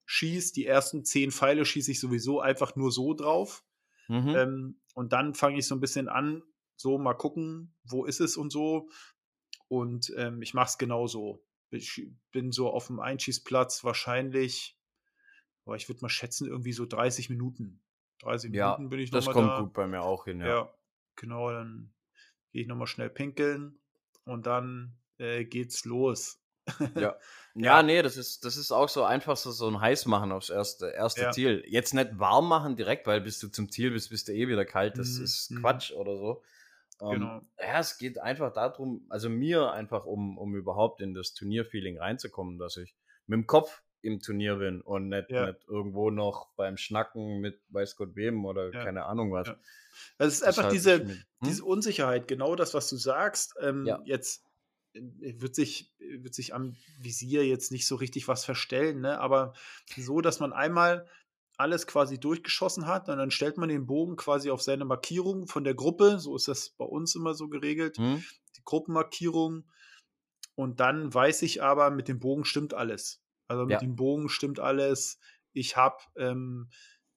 schieße, 0.07 0.53
die 0.53 0.66
ersten 0.66 1.05
zehn 1.05 1.30
Pfeile 1.30 1.64
schieße 1.64 1.92
ich 1.92 2.01
sowieso 2.01 2.40
einfach 2.40 2.74
nur 2.74 2.90
so 2.90 3.14
drauf. 3.14 3.64
Mhm. 4.09 4.28
Ähm, 4.36 4.80
und 4.94 5.12
dann 5.12 5.34
fange 5.34 5.59
ich 5.59 5.68
so 5.68 5.76
ein 5.76 5.80
bisschen 5.80 6.09
an, 6.09 6.42
so 6.74 6.98
mal 6.98 7.14
gucken, 7.14 7.76
wo 7.84 8.05
ist 8.05 8.20
es 8.20 8.36
und 8.36 8.51
so. 8.51 8.88
Und 9.68 10.12
ähm, 10.16 10.42
ich 10.42 10.53
mache 10.53 10.70
es 10.70 10.78
genauso. 10.78 11.44
Ich 11.70 12.09
bin 12.32 12.51
so 12.51 12.70
auf 12.70 12.88
dem 12.88 12.98
Einschießplatz 12.98 13.84
wahrscheinlich, 13.84 14.76
aber 15.64 15.76
ich 15.76 15.88
würde 15.88 16.01
mal 16.01 16.09
schätzen, 16.09 16.48
irgendwie 16.48 16.72
so 16.72 16.86
30 16.86 17.30
Minuten 17.30 17.80
30 18.22 18.52
Ja, 18.52 18.74
Minuten 18.74 18.88
bin 18.90 19.00
ich 19.00 19.10
das 19.10 19.24
nochmal 19.26 19.34
kommt 19.34 19.48
da. 19.50 19.62
gut 19.62 19.72
bei 19.72 19.86
mir 19.86 20.02
auch 20.02 20.24
hin, 20.24 20.40
ja. 20.40 20.46
Ja, 20.48 20.74
genau, 21.16 21.50
dann 21.50 21.92
gehe 22.52 22.62
ich 22.62 22.68
nochmal 22.68 22.86
schnell 22.86 23.10
pinkeln 23.10 23.78
und 24.24 24.46
dann 24.46 24.98
äh, 25.18 25.44
geht's 25.44 25.84
los. 25.84 26.42
Ja. 26.94 27.16
Ja. 27.62 27.78
Ja, 27.78 27.82
nee, 27.82 28.00
das 28.02 28.16
ist, 28.16 28.44
das 28.44 28.56
ist 28.56 28.70
auch 28.70 28.88
so 28.88 29.02
einfach 29.04 29.36
so, 29.36 29.50
so 29.50 29.66
ein 29.68 29.80
Heiß 29.80 30.06
machen 30.06 30.30
aufs 30.32 30.50
erste, 30.50 30.88
erste 30.90 31.22
Ja. 31.22 31.32
Ziel. 31.32 31.64
Jetzt 31.66 31.94
nicht 31.94 32.18
warm 32.18 32.48
machen 32.48 32.76
direkt, 32.76 33.06
weil 33.08 33.20
bis 33.20 33.38
du 33.40 33.48
zum 33.48 33.70
Ziel 33.70 33.90
bist, 33.90 34.10
bist 34.10 34.28
du 34.28 34.32
eh 34.32 34.46
wieder 34.48 34.64
kalt. 34.64 34.98
Das 34.98 35.08
Mhm, 35.08 35.22
ist 35.24 35.50
mhm. 35.50 35.60
Quatsch 35.60 35.92
oder 35.92 36.16
so. 36.16 36.42
Ähm, 37.00 37.08
Genau. 37.14 37.40
Ja, 37.58 37.80
es 37.80 37.98
geht 37.98 38.18
einfach 38.18 38.52
darum, 38.52 39.06
also 39.10 39.28
mir 39.28 39.72
einfach, 39.72 40.04
um, 40.06 40.38
um 40.38 40.54
überhaupt 40.54 41.00
in 41.00 41.14
das 41.14 41.34
Turnierfeeling 41.34 41.98
reinzukommen, 41.98 42.58
dass 42.58 42.76
ich 42.76 42.94
mit 43.26 43.36
dem 43.38 43.46
Kopf 43.46 43.82
im 44.03 44.20
Turnier 44.20 44.57
bin 44.57 44.80
und 44.80 45.09
nicht, 45.09 45.30
Ja. 45.30 45.46
nicht 45.46 45.64
irgendwo 45.68 46.11
noch 46.11 46.48
beim 46.57 46.76
Schnacken 46.76 47.40
mit 47.40 47.61
weiß 47.68 47.96
Gott 47.96 48.16
wem 48.16 48.44
oder 48.44 48.72
Ja. 48.72 48.84
keine 48.84 49.05
Ahnung 49.05 49.32
was. 49.32 49.48
Ja. 49.48 49.59
Also 50.18 50.28
es 50.28 50.34
ist 50.34 50.42
Das 50.42 50.59
einfach 50.59 50.70
diese, 50.70 50.98
mit- 50.98 51.09
Hm? 51.09 51.24
diese 51.44 51.64
Unsicherheit, 51.64 52.26
genau 52.28 52.55
das, 52.57 52.74
was 52.74 52.88
du 52.88 52.96
sagst. 52.96 53.55
Ähm. 53.61 53.88
Jetzt 54.05 54.44
äh, 54.94 55.01
wird 55.40 55.55
sich, 55.55 55.92
wird 55.98 56.34
sich 56.34 56.55
am 56.55 56.74
Visier 56.98 57.46
jetzt 57.46 57.70
nicht 57.72 57.86
so 57.86 57.96
richtig 57.96 58.26
was 58.28 58.44
verstellen, 58.44 59.01
ne? 59.01 59.20
aber 59.20 59.53
so, 59.96 60.20
dass 60.20 60.40
man 60.40 60.53
einmal 60.53 61.07
alles 61.59 61.86
quasi 61.86 62.18
durchgeschossen 62.18 62.86
hat 62.86 63.09
und 63.11 63.18
dann 63.18 63.30
stellt 63.30 63.59
man 63.59 63.68
den 63.68 63.86
Bogen 63.86 64.16
quasi 64.16 64.51
auf 64.51 64.62
seine 64.62 64.86
Markierung 64.86 65.46
von 65.46 65.62
der 65.62 65.74
Gruppe. 65.74 66.18
So 66.18 66.34
ist 66.34 66.48
das 66.48 66.70
bei 66.70 66.86
uns 66.86 67.14
immer 67.14 67.34
so 67.34 67.48
geregelt. 67.48 67.98
Hm? 67.98 68.24
Die 68.57 68.62
Gruppenmarkierung. 68.64 69.64
Und 70.55 70.80
dann 70.80 71.12
weiß 71.12 71.42
ich 71.42 71.62
aber, 71.62 71.90
mit 71.90 72.09
dem 72.09 72.18
Bogen 72.18 72.44
stimmt 72.46 72.72
alles. 72.74 73.22
Also 73.51 73.64
mit 73.64 73.72
Ja. 73.72 73.78
dem 73.78 73.96
Bogen 73.96 74.28
stimmt 74.28 74.61
alles. 74.61 75.18
Ich 75.53 75.76
habe 75.76 75.98
ähm, 76.16 76.70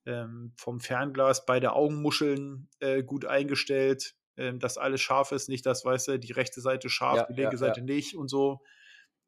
ähm, 0.06 0.52
vom 0.58 0.80
Fernglas 0.80 1.46
beide 1.46 1.74
Augenmuscheln 1.74 2.70
äh, 2.80 3.04
gut 3.04 3.26
eingestellt, 3.26 4.16
ähm, 4.36 4.58
dass 4.60 4.80
alles 4.80 5.00
scharf 5.00 5.32
ist, 5.32 5.48
nicht 5.48 5.64
das, 5.68 5.86
weißt 5.86 6.08
du, 6.08 6.20
die 6.20 6.32
rechte 6.32 6.60
Seite 6.60 6.90
scharf, 6.90 7.18
Ja, 7.18 7.26
die 7.28 7.34
linke 7.34 7.54
ja, 7.54 7.58
Seite 7.58 7.84
nicht 7.84 8.16
und 8.16 8.30
so. 8.30 8.64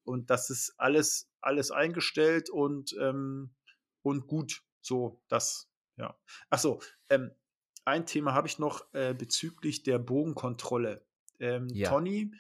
Und 0.03 0.31
das 0.31 0.49
ist 0.49 0.73
alles, 0.79 1.29
alles 1.41 1.69
eingestellt 1.69 2.49
und, 2.49 2.95
ähm, 2.99 3.53
und 4.01 4.25
gut. 4.25 4.63
So, 4.81 5.21
das, 5.27 5.69
ja. 5.97 6.17
Achso, 6.49 6.81
ähm, 7.09 7.31
ein 7.85 8.07
Thema 8.07 8.33
habe 8.33 8.47
ich 8.47 8.57
noch 8.57 8.91
äh, 8.93 9.13
bezüglich 9.13 9.83
der 9.83 9.99
Bogenkontrolle. 9.99 11.05
Ähm. 11.39 11.67
Tony, 11.83 12.31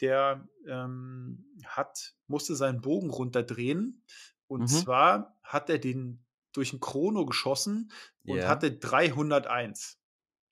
der 0.00 0.46
ähm, 0.66 1.44
hat, 1.64 2.14
musste 2.26 2.54
seinen 2.56 2.80
Bogen 2.80 3.10
runterdrehen. 3.10 4.04
Und 4.48 4.62
Mhm. 4.62 4.66
zwar 4.68 5.38
hat 5.42 5.70
er 5.70 5.78
den 5.78 6.24
durch 6.52 6.72
ein 6.72 6.80
Chrono 6.80 7.26
geschossen 7.26 7.90
und 8.24 8.38
Ja. 8.38 8.48
hatte 8.48 8.72
301. 8.72 9.98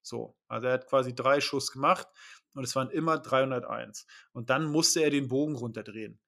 So, 0.01 0.37
also 0.47 0.67
er 0.67 0.73
hat 0.73 0.87
quasi 0.87 1.15
drei 1.15 1.41
Schuss 1.41 1.71
gemacht 1.71 2.07
und 2.53 2.63
es 2.63 2.75
waren 2.75 2.89
immer 2.91 3.17
301. 3.17 4.05
Und 4.33 4.49
dann 4.51 4.65
musste 4.65 5.01
er 5.01 5.09
den 5.09 5.27
Bogen 5.27 5.55
runterdrehen. 5.55 6.19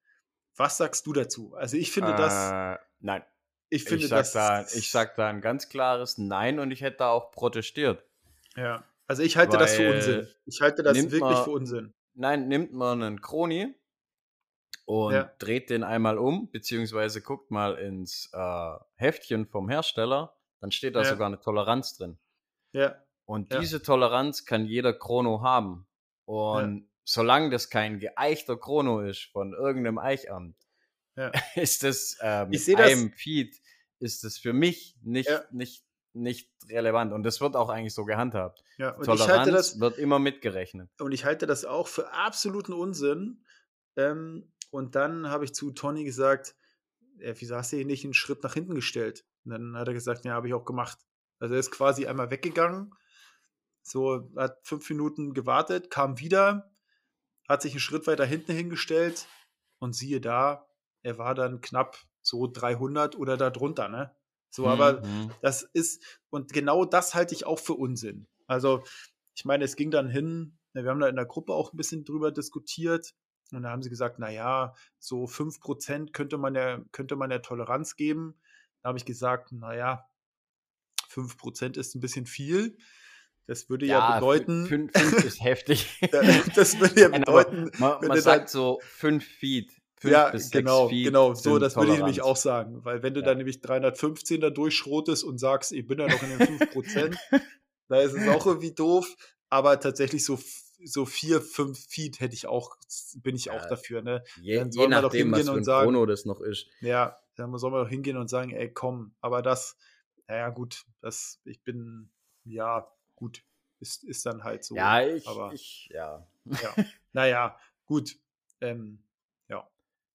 Was 0.56 0.76
sagst 0.78 1.06
du 1.06 1.12
dazu? 1.12 1.54
Also 1.54 1.76
ich 1.76 1.92
finde 1.92 2.14
das, 2.16 2.50
Äh, 2.50 2.78
nein. 3.00 3.22
ich 3.68 3.84
finde 3.84 4.04
ich, 4.04 4.10
das, 4.10 4.32
da, 4.32 4.62
ich 4.74 4.90
sag 4.90 5.14
da 5.14 5.28
ein 5.28 5.40
ganz 5.40 5.68
klares 5.68 6.18
Nein 6.18 6.58
und 6.58 6.72
ich 6.72 6.80
hätte 6.80 6.98
da 6.98 7.10
auch 7.10 7.30
protestiert. 7.30 8.04
ja, 8.56 8.82
also 9.06 9.22
ich 9.22 9.36
halte 9.36 9.56
das 9.56 9.74
für 9.74 9.84
Weil 9.88 9.94
Unsinn. 9.94 10.28
Ich 10.46 10.60
halte 10.60 10.82
das 10.82 10.96
wirklich 10.96 11.20
man- 11.20 11.44
für 11.44 11.50
Unsinn. 11.50 11.94
Nein, 12.18 12.48
nimmt 12.48 12.72
man 12.72 13.02
einen 13.02 13.20
Kroni 13.20 13.74
und 14.86 15.14
Ja. 15.14 15.32
dreht 15.38 15.70
den 15.70 15.84
einmal 15.84 16.18
um, 16.18 16.50
beziehungsweise 16.50 17.22
guckt 17.22 17.50
mal 17.50 17.76
ins 17.78 18.28
äh, 18.32 18.72
Heftchen 18.96 19.46
vom 19.46 19.68
Hersteller, 19.68 20.36
dann 20.60 20.72
steht 20.72 20.94
da 20.96 21.02
Ja. 21.02 21.10
sogar 21.10 21.28
eine 21.28 21.40
Toleranz 21.40 21.96
drin. 21.96 22.18
Ja, 22.72 23.02
Und 23.24 23.52
Ja. 23.52 23.60
diese 23.60 23.82
Toleranz 23.82 24.44
kann 24.46 24.64
jeder 24.66 24.92
Chrono 24.92 25.42
haben. 25.42 25.86
Und 26.24 26.90
solange 27.04 27.50
das 27.50 27.70
kein 27.70 28.00
geeichter 28.00 28.56
Chrono 28.56 29.00
ist 29.02 29.24
von 29.32 29.52
irgendeinem 29.52 29.98
Eichamt, 29.98 30.56
ist 31.56 31.82
das 31.84 32.16
äh, 32.20 32.46
mit 32.46 32.60
seh 32.60 32.74
das- 32.74 32.90
einem 32.92 33.12
Feed, 33.12 33.60
ist 34.00 34.24
das 34.24 34.38
für 34.38 34.52
mich 34.52 34.96
nicht, 35.02 35.30
nicht, 35.52 35.84
nicht 36.12 36.50
relevant. 36.68 37.12
Und 37.12 37.22
das 37.22 37.40
wird 37.40 37.56
auch 37.56 37.68
eigentlich 37.68 37.94
so 37.94 38.04
gehandhabt. 38.04 38.62
ja. 38.78 38.90
Und 38.90 39.02
ich 39.02 39.06
Toleranz 39.06 39.30
halte 39.30 39.52
das, 39.52 39.80
wird 39.80 39.98
immer 39.98 40.18
mitgerechnet. 40.18 40.90
und 41.00 41.12
ich 41.12 41.24
halte 41.24 41.46
das 41.46 41.64
auch 41.64 41.88
für 41.88 42.12
absoluten 42.12 42.72
Unsinn. 42.72 43.44
Ähm, 43.96 44.52
und 44.70 44.94
dann 44.94 45.28
habe 45.28 45.44
ich 45.44 45.54
zu 45.54 45.70
Tony 45.70 46.04
gesagt, 46.04 46.54
ja, 47.18 47.32
wieso 47.38 47.56
hast 47.56 47.72
du 47.72 47.76
ihn 47.76 47.86
nicht 47.86 48.04
einen 48.04 48.14
Schritt 48.14 48.42
nach 48.42 48.54
hinten 48.54 48.74
gestellt? 48.74 49.24
Und 49.44 49.52
dann 49.52 49.76
hat 49.76 49.88
er 49.88 49.94
gesagt, 49.94 50.24
ja, 50.24 50.32
habe 50.32 50.48
ich 50.48 50.54
auch 50.54 50.64
gemacht. 50.64 50.98
Also 51.38 51.54
er 51.54 51.60
ist 51.60 51.70
quasi 51.70 52.06
einmal 52.06 52.30
weggegangen, 52.30 52.94
so 53.82 54.30
hat 54.36 54.58
fünf 54.64 54.88
Minuten 54.90 55.34
gewartet, 55.34 55.90
kam 55.90 56.18
wieder, 56.18 56.70
hat 57.48 57.62
sich 57.62 57.72
einen 57.72 57.80
Schritt 57.80 58.06
weiter 58.06 58.26
hinten 58.26 58.52
hingestellt 58.52 59.26
und 59.78 59.94
siehe 59.94 60.20
da, 60.20 60.66
er 61.02 61.18
war 61.18 61.34
dann 61.34 61.60
knapp 61.60 61.96
so 62.20 62.46
300 62.46 63.16
oder 63.16 63.36
darunter, 63.36 63.88
ne? 63.88 64.14
So, 64.50 64.66
aber 64.68 65.04
Mhm. 65.04 65.30
das 65.40 65.62
ist, 65.62 66.02
und 66.30 66.52
genau 66.52 66.84
das 66.84 67.14
halte 67.14 67.34
ich 67.34 67.46
auch 67.46 67.58
für 67.58 67.74
Unsinn. 67.74 68.26
Also, 68.46 68.82
ich 69.34 69.44
meine, 69.44 69.64
es 69.64 69.76
ging 69.76 69.90
dann 69.90 70.08
hin, 70.08 70.58
wir 70.72 70.90
haben 70.90 71.00
da 71.00 71.08
in 71.08 71.16
der 71.16 71.26
Gruppe 71.26 71.52
auch 71.52 71.72
ein 71.72 71.76
bisschen 71.76 72.04
drüber 72.04 72.30
diskutiert. 72.32 73.14
Und 73.52 73.62
da 73.62 73.70
haben 73.70 73.82
sie 73.82 73.90
gesagt, 73.90 74.18
naja, 74.18 74.74
so 74.98 75.26
5% 75.26 76.12
könnte 76.12 76.36
man 76.38 76.54
ja, 76.54 76.80
könnte 76.92 77.16
man 77.16 77.30
ja 77.30 77.38
Toleranz 77.38 77.96
geben. 77.96 78.34
Da 78.82 78.88
habe 78.88 78.98
ich 78.98 79.04
gesagt, 79.04 79.52
naja, 79.52 80.06
5% 81.10 81.78
ist 81.78 81.94
ein 81.94 82.00
bisschen 82.00 82.26
viel. 82.26 82.76
Das 83.46 83.70
würde 83.70 83.86
ja, 83.86 84.16
bedeuten, 84.16 84.66
5 84.66 84.92
ist 85.24 85.42
heftig. 85.42 85.98
das 86.54 86.78
würde 86.78 87.00
ja 87.00 87.08
Nein, 87.08 87.22
bedeuten, 87.22 87.70
man, 87.78 88.00
wenn 88.02 88.08
man 88.08 88.16
du 88.16 88.22
sagt 88.22 88.50
so 88.50 88.78
5 88.82 89.24
Feet. 89.24 89.77
5 90.00 90.12
ja, 90.12 90.30
bis 90.30 90.42
6 90.44 90.52
genau, 90.52 90.88
Feet. 90.88 91.04
genau, 91.06 91.34
so, 91.34 91.58
das 91.58 91.76
würde 91.76 91.92
ich 91.92 91.98
nämlich 91.98 92.20
auch 92.22 92.38
Toleranz. 92.38 92.42
sagen. 92.42 92.84
Weil 92.84 93.02
wenn 93.02 93.14
du 93.14 93.20
Ja. 93.20 93.26
dann 93.26 93.38
nämlich 93.38 93.60
315 93.60 94.40
da 94.40 94.50
durchschrotest 94.50 95.24
und 95.24 95.38
sagst, 95.38 95.72
ich 95.72 95.86
bin 95.86 95.98
ja 95.98 96.06
noch 96.08 96.22
in 96.22 96.38
den 96.38 96.58
5%, 96.58 97.16
da 97.88 98.00
ist 98.00 98.12
es 98.14 98.28
auch 98.28 98.46
irgendwie 98.46 98.72
doof. 98.72 99.14
Aber 99.50 99.80
tatsächlich 99.80 100.24
so, 100.24 100.38
so 100.84 101.06
4, 101.06 101.40
5 101.40 101.78
Feet 101.88 102.20
hätte 102.20 102.34
ich 102.34 102.46
auch, 102.46 102.76
bin 103.16 103.34
ich 103.34 103.50
auch 103.50 103.62
Ja. 103.62 103.68
dafür, 103.68 104.02
ne? 104.02 104.22
Je, 104.40 104.56
Dann 104.58 104.70
je 104.70 104.72
soll 104.72 104.88
man 104.88 105.02
doch 105.02 105.08
nachdem, 105.10 105.32
was 105.32 105.38
hingehen 105.38 105.52
für 105.52 105.58
und 105.58 105.64
sagen- 105.64 105.84
Chrono 105.90 106.06
das 106.06 106.24
noch 106.26 106.40
ist. 106.40 106.66
Ja, 106.80 107.16
da 107.36 107.48
soll 107.58 107.70
man 107.70 107.82
doch 107.84 107.88
hingehen 107.88 108.16
und 108.16 108.28
sagen, 108.28 108.50
ey, 108.52 108.70
komm, 108.72 109.14
aber 109.20 109.42
das, 109.42 109.76
naja, 110.26 110.50
gut, 110.50 110.84
das, 111.00 111.40
ich 111.44 111.62
bin, 111.62 112.10
ja, 112.44 112.86
gut, 113.16 113.42
ist, 113.80 114.04
ist 114.04 114.26
dann 114.26 114.44
halt 114.44 114.64
so. 114.64 114.76
ja, 114.76 115.00
ich, 115.06 115.26
aber- 115.26 115.52
ich, 115.54 115.88
ja. 115.92 116.26
ja. 116.44 116.74
naja, 117.12 117.58
gut, 117.86 118.16
ähm, 118.60 119.02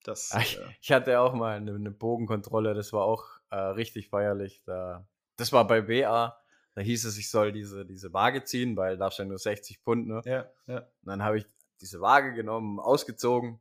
das, 0.04 0.32
Ah, 0.32 0.42
Ich, 0.42 0.58
äh, 0.58 0.62
ich 0.82 0.92
hatte 0.92 1.20
auch 1.20 1.34
mal 1.34 1.58
eine, 1.58 1.74
eine 1.74 1.92
Bogenkontrolle, 1.92 2.74
das 2.74 2.94
war 2.94 3.04
auch 3.04 3.26
äh, 3.50 3.56
richtig 3.56 4.10
feierlich. 4.10 4.64
Da, 4.66 5.08
das 5.38 5.52
war 5.52 5.66
bei 5.68 5.88
WA, 5.88 6.38
da 6.76 6.82
hieß 6.82 7.06
es, 7.06 7.18
ich 7.18 7.30
soll 7.30 7.52
diese, 7.52 7.86
diese 7.86 8.14
Waage 8.14 8.44
ziehen, 8.44 8.76
weil 8.78 8.98
da 8.98 9.12
stand 9.12 9.30
nur 9.30 9.38
60 9.40 9.80
Pfund. 9.80 10.08
Ne? 10.08 10.22
ja, 10.26 10.50
ja, 10.68 10.80
Und 10.80 10.88
dann 11.06 11.24
habe 11.24 11.38
ich 11.38 11.46
diese 11.82 12.02
Waage 12.02 12.34
genommen, 12.34 12.80
ausgezogen. 12.80 13.60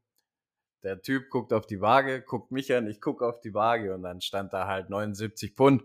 Der 0.83 1.01
Typ 1.01 1.31
guckt 1.31 1.53
auf 1.53 1.67
die 1.67 1.81
Waage, 1.81 2.23
guckt 2.23 2.51
mich 2.51 2.75
an, 2.75 2.89
ich 2.89 3.01
gucke 3.01 3.27
auf 3.27 3.41
die 3.41 3.55
Waage 3.55 3.95
und 3.95 4.03
dann 4.03 4.21
stand 4.21 4.53
da 4.53 4.67
halt 4.67 4.91
79 4.91 5.53
Pfund. 5.55 5.85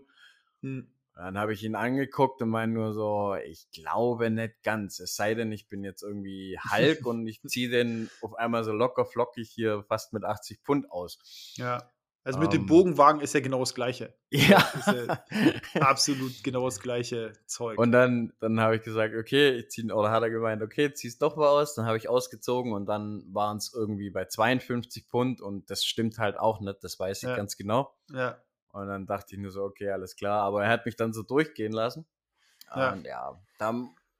hm, 0.62 0.92
Dann 1.18 1.36
habe 1.36 1.52
ich 1.52 1.64
ihn 1.64 1.74
angeguckt 1.74 2.40
und 2.42 2.48
meine 2.50 2.72
nur 2.72 2.94
so, 2.94 3.34
ich 3.44 3.66
glaube 3.72 4.30
nicht 4.30 4.62
ganz. 4.62 5.00
Es 5.00 5.16
sei 5.16 5.34
denn, 5.34 5.50
ich 5.50 5.68
bin 5.68 5.82
jetzt 5.82 6.02
irgendwie 6.02 6.56
Hulk 6.72 7.04
und 7.06 7.26
ich 7.26 7.40
ziehe 7.46 7.68
den 7.68 8.08
auf 8.22 8.34
einmal 8.36 8.62
so 8.62 8.72
locker 8.72 9.04
flockig 9.04 9.50
hier 9.50 9.82
fast 9.88 10.12
mit 10.12 10.24
80 10.24 10.60
Pfund 10.64 10.90
aus. 10.92 11.18
ja. 11.56 11.90
Also 12.24 12.40
mit 12.40 12.52
dem 12.52 12.62
Ähm. 12.62 12.66
Bogenwagen 12.66 13.22
ist 13.22 13.32
ja 13.32 13.40
genau 13.40 13.60
das 13.60 13.74
Gleiche. 13.74 14.14
Ja. 14.30 14.62
ja 14.86 15.24
Absolut 15.80 16.44
genau 16.44 16.66
das 16.66 16.78
gleiche 16.80 17.32
Zeug. 17.46 17.78
Und 17.78 17.90
dann, 17.92 18.34
dann 18.40 18.60
habe 18.60 18.76
ich 18.76 18.82
gesagt, 18.82 19.14
okay, 19.14 19.52
ich 19.52 19.70
zieh, 19.70 19.90
oder 19.90 20.10
hat 20.10 20.22
er 20.22 20.28
gemeint, 20.28 20.60
okay, 20.62 20.92
zieh's 20.92 21.16
doch 21.16 21.36
mal 21.36 21.48
aus. 21.48 21.74
Dann 21.74 21.86
habe 21.86 21.96
ich 21.96 22.10
ausgezogen 22.10 22.74
und 22.74 22.84
dann 22.84 23.24
waren 23.32 23.56
es 23.56 23.72
irgendwie 23.74 24.10
bei 24.10 24.26
52 24.26 25.06
Pfund 25.06 25.40
und 25.40 25.70
das 25.70 25.84
stimmt 25.84 26.18
halt 26.18 26.38
auch 26.38 26.60
nicht, 26.60 26.84
das 26.84 26.98
weiß 26.98 27.22
ich 27.22 27.28
Ja. 27.30 27.36
ganz 27.36 27.56
genau. 27.56 27.94
ja, 28.12 28.36
Und 28.72 28.88
dann 28.88 29.06
dachte 29.06 29.34
ich 29.34 29.40
nur 29.40 29.50
so, 29.50 29.64
okay, 29.64 29.90
alles 29.90 30.14
klar. 30.16 30.42
Aber 30.42 30.64
er 30.64 30.70
hat 30.70 30.84
mich 30.86 30.96
dann 30.96 31.12
so 31.12 31.22
durchgehen 31.22 31.72
lassen. 31.72 32.06
Ja. 32.74 32.92
Und 32.92 33.04
ja, 33.06 33.40
da, 33.58 33.74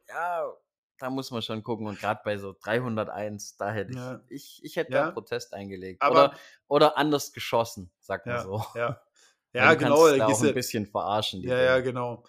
ja, 0.08 0.52
da 0.98 1.10
muss 1.10 1.30
man 1.30 1.42
schon 1.42 1.62
gucken. 1.62 1.86
Und 1.86 1.98
gerade 2.00 2.20
bei 2.24 2.38
so 2.38 2.54
301, 2.58 3.56
da 3.56 3.70
hätte 3.70 3.90
ich, 3.92 3.96
Ja. 3.96 4.20
ich, 4.28 4.60
ich 4.64 4.76
hätte 4.76 4.92
Ja. 4.92 5.06
da 5.06 5.10
Protest 5.12 5.52
eingelegt. 5.54 6.00
Aber- 6.02 6.12
oder, 6.30 6.38
oder 6.68 6.98
anders 6.98 7.32
geschossen, 7.32 7.90
sagt 8.00 8.26
man 8.26 8.36
ja, 8.36 8.42
so. 8.42 8.64
ja. 8.74 9.00
Ja, 9.54 9.72
genau. 9.74 10.04
kannst 10.04 10.20
da 10.20 10.26
auch 10.26 10.42
ein 10.44 10.54
bisschen 10.54 10.86
verarschen. 10.86 11.40
die 11.40 11.48
Ja, 11.48 11.56
ja, 11.56 11.76
Dinger. 11.76 11.82
genau. 11.82 12.24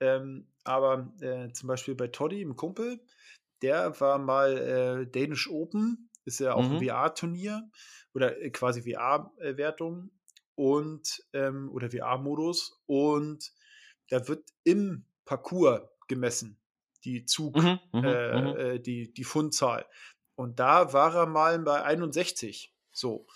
Ähm, 0.00 0.48
aber 0.64 1.12
äh, 1.20 1.52
zum 1.52 1.68
Beispiel 1.68 1.94
bei 1.94 2.08
Toddy, 2.08 2.40
im 2.40 2.56
Kumpel, 2.56 2.98
der 3.60 3.98
war 4.00 4.18
mal 4.18 4.56
äh, 4.56 5.06
Danish 5.06 5.50
Open, 5.50 6.08
ist 6.24 6.40
ja 6.40 6.54
auch 6.54 6.62
ein 6.64 6.72
Mhm. 6.76 6.82
VR-Turnier 6.82 7.70
oder 8.14 8.40
äh, 8.40 8.50
quasi 8.50 8.80
VR-Wertung 8.90 10.10
und 10.54 11.24
ähm, 11.32 11.70
oder 11.72 11.90
VR-Modus 11.90 12.82
und 12.86 13.52
da 14.08 14.28
wird 14.28 14.48
im 14.64 15.04
Parcours 15.24 15.82
gemessen, 16.08 16.60
die 17.04 17.24
Zug, 17.24 17.56
mhm, 17.56 17.78
mhm 17.92 18.04
äh, 18.04 18.40
mhm. 18.40 18.56
äh, 18.56 18.78
die, 18.78 19.12
die 19.12 19.24
Fundzahl. 19.24 19.86
Und 20.34 20.58
da 20.60 20.92
war 20.92 21.14
er 21.14 21.26
mal 21.26 21.58
bei 21.60 21.82
61. 21.82 22.74
So. 22.90 23.26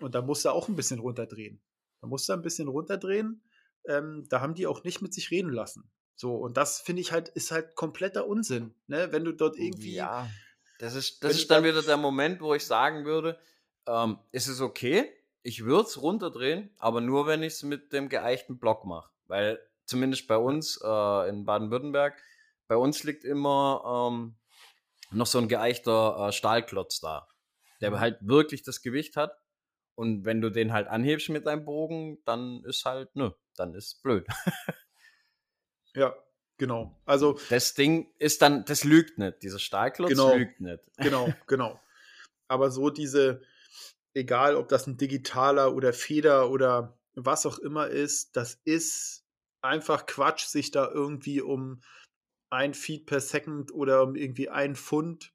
Und 0.00 0.14
da 0.14 0.22
musste 0.22 0.48
er 0.48 0.52
auch 0.52 0.68
ein 0.68 0.76
bisschen 0.76 0.98
runterdrehen. 0.98 1.60
Da 2.00 2.06
musste 2.06 2.32
er 2.32 2.36
ein 2.36 2.42
bisschen 2.42 2.68
runterdrehen. 2.68 3.42
Ähm, 3.88 4.26
da 4.28 4.40
haben 4.40 4.54
die 4.54 4.66
auch 4.66 4.84
nicht 4.84 5.00
mit 5.00 5.14
sich 5.14 5.30
reden 5.30 5.50
lassen. 5.50 5.90
So, 6.16 6.34
und 6.34 6.56
das 6.56 6.80
finde 6.80 7.02
ich 7.02 7.12
halt, 7.12 7.28
ist 7.28 7.50
halt 7.50 7.74
kompletter 7.74 8.26
Unsinn, 8.26 8.74
ne? 8.86 9.12
Wenn 9.12 9.24
du 9.24 9.32
dort 9.32 9.58
irgendwie. 9.58 9.94
Ja, 9.94 10.28
das 10.78 10.94
ist, 10.94 11.22
das 11.22 11.36
ist 11.36 11.50
dann 11.50 11.62
wieder 11.62 11.82
der 11.82 11.98
Moment, 11.98 12.40
wo 12.40 12.54
ich 12.54 12.64
sagen 12.64 13.04
würde, 13.04 13.38
ähm, 13.86 14.18
ist 14.32 14.48
es 14.48 14.60
okay, 14.60 15.10
ich 15.46 15.64
würde 15.64 15.86
es 15.88 16.02
runterdrehen, 16.02 16.70
aber 16.76 17.00
nur, 17.00 17.28
wenn 17.28 17.44
ich 17.44 17.52
es 17.52 17.62
mit 17.62 17.92
dem 17.92 18.08
geeichten 18.08 18.58
Block 18.58 18.84
mache. 18.84 19.08
Weil 19.28 19.60
zumindest 19.84 20.26
bei 20.26 20.36
uns 20.36 20.80
äh, 20.82 21.28
in 21.28 21.44
Baden-Württemberg, 21.44 22.20
bei 22.66 22.76
uns 22.76 23.04
liegt 23.04 23.24
immer 23.24 24.10
ähm, 24.10 24.34
noch 25.12 25.26
so 25.26 25.38
ein 25.38 25.46
geeichter 25.46 26.28
äh, 26.28 26.32
Stahlklotz 26.32 26.98
da, 26.98 27.28
der 27.80 27.92
mhm. 27.92 28.00
halt 28.00 28.18
wirklich 28.22 28.64
das 28.64 28.82
Gewicht 28.82 29.16
hat. 29.16 29.38
Und 29.94 30.24
wenn 30.24 30.40
du 30.40 30.50
den 30.50 30.72
halt 30.72 30.88
anhebst 30.88 31.28
mit 31.28 31.46
deinem 31.46 31.64
Bogen, 31.64 32.18
dann 32.24 32.64
ist 32.64 32.84
halt, 32.84 33.14
nö, 33.14 33.30
dann 33.54 33.72
ist 33.74 34.02
blöd. 34.02 34.26
ja, 35.94 36.12
genau. 36.58 36.98
Also 37.06 37.38
das 37.50 37.74
Ding 37.74 38.10
ist 38.18 38.42
dann, 38.42 38.64
das 38.64 38.82
lügt 38.82 39.16
nicht. 39.18 39.44
Dieser 39.44 39.60
Stahlklotz 39.60 40.10
genau, 40.10 40.34
lügt 40.34 40.60
nicht. 40.60 40.82
Genau, 40.96 41.32
genau. 41.46 41.80
Aber 42.48 42.72
so 42.72 42.90
diese, 42.90 43.42
egal 44.16 44.56
ob 44.56 44.68
das 44.68 44.86
ein 44.86 44.96
digitaler 44.96 45.74
oder 45.74 45.92
Feder 45.92 46.50
oder 46.50 46.98
was 47.14 47.46
auch 47.46 47.58
immer 47.58 47.88
ist, 47.88 48.34
das 48.36 48.58
ist 48.64 49.24
einfach 49.62 50.06
Quatsch, 50.06 50.46
sich 50.46 50.70
da 50.70 50.90
irgendwie 50.90 51.40
um 51.40 51.82
ein 52.50 52.74
Feed 52.74 53.06
per 53.06 53.20
Second 53.20 53.72
oder 53.72 54.02
um 54.02 54.16
irgendwie 54.16 54.48
ein 54.48 54.74
Pfund 54.74 55.34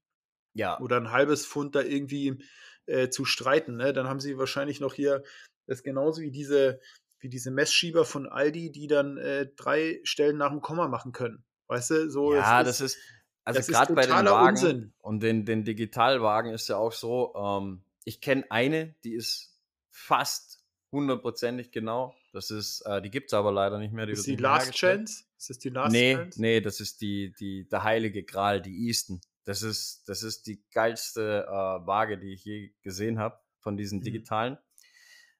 ja. 0.53 0.79
oder 0.79 0.97
ein 0.97 1.11
halbes 1.11 1.45
Pfund 1.45 1.75
da 1.75 1.81
irgendwie 1.81 2.43
äh, 2.87 3.09
zu 3.09 3.23
streiten. 3.25 3.77
Ne? 3.77 3.93
Dann 3.93 4.07
haben 4.07 4.19
sie 4.19 4.37
wahrscheinlich 4.37 4.79
noch 4.79 4.93
hier 4.93 5.23
das 5.67 5.83
genauso 5.83 6.21
wie 6.21 6.31
diese, 6.31 6.79
wie 7.19 7.29
diese 7.29 7.51
Messschieber 7.51 8.03
von 8.03 8.27
Aldi, 8.27 8.71
die 8.71 8.87
dann 8.87 9.17
äh, 9.17 9.47
drei 9.55 9.99
Stellen 10.03 10.37
nach 10.37 10.49
dem 10.49 10.61
Komma 10.61 10.87
machen 10.87 11.11
können. 11.11 11.43
Weißt 11.67 11.91
du, 11.91 12.09
so. 12.09 12.33
Ja, 12.33 12.63
das 12.63 12.81
ist, 12.81 12.97
also 13.43 13.71
gerade 13.71 13.93
bei 13.93 14.05
den 14.05 14.25
Wagen 14.25 14.49
Unsinn. 14.49 14.93
und 14.99 15.21
den, 15.21 15.45
den 15.45 15.63
Digitalwagen 15.63 16.51
ist 16.51 16.67
ja 16.67 16.77
auch 16.77 16.91
so, 16.91 17.33
ähm, 17.35 17.83
ich 18.03 18.21
kenne 18.21 18.45
eine, 18.49 18.95
die 19.03 19.13
ist 19.13 19.57
fast 19.89 20.63
hundertprozentig 20.91 21.71
genau. 21.71 22.15
Das 22.33 22.51
ist, 22.51 22.81
äh, 22.81 23.01
die 23.01 23.09
gibt 23.09 23.27
es 23.27 23.33
aber 23.33 23.51
leider 23.51 23.77
nicht 23.77 23.93
mehr. 23.93 24.05
Die 24.05 24.13
ist 24.13 24.27
die 24.27 24.35
Last 24.35 24.73
Chance? 24.73 25.23
Ist 25.37 25.49
das 25.49 25.59
die 25.59 25.69
Last 25.69 25.91
nee, 25.91 26.15
Chance? 26.15 26.41
Nee, 26.41 26.61
das 26.61 26.79
ist 26.79 27.01
die, 27.01 27.33
die, 27.39 27.67
der 27.67 27.83
heilige 27.83 28.23
Gral, 28.23 28.61
die 28.61 28.87
Easton. 28.87 29.21
Das 29.43 29.63
ist, 29.63 30.03
das 30.07 30.23
ist 30.23 30.47
die 30.47 30.63
geilste 30.71 31.45
äh, 31.47 31.51
Waage, 31.51 32.17
die 32.17 32.33
ich 32.33 32.45
je 32.45 32.73
gesehen 32.83 33.19
habe 33.19 33.39
von 33.59 33.77
diesen 33.77 33.99
mhm. 33.99 34.03
digitalen. 34.03 34.57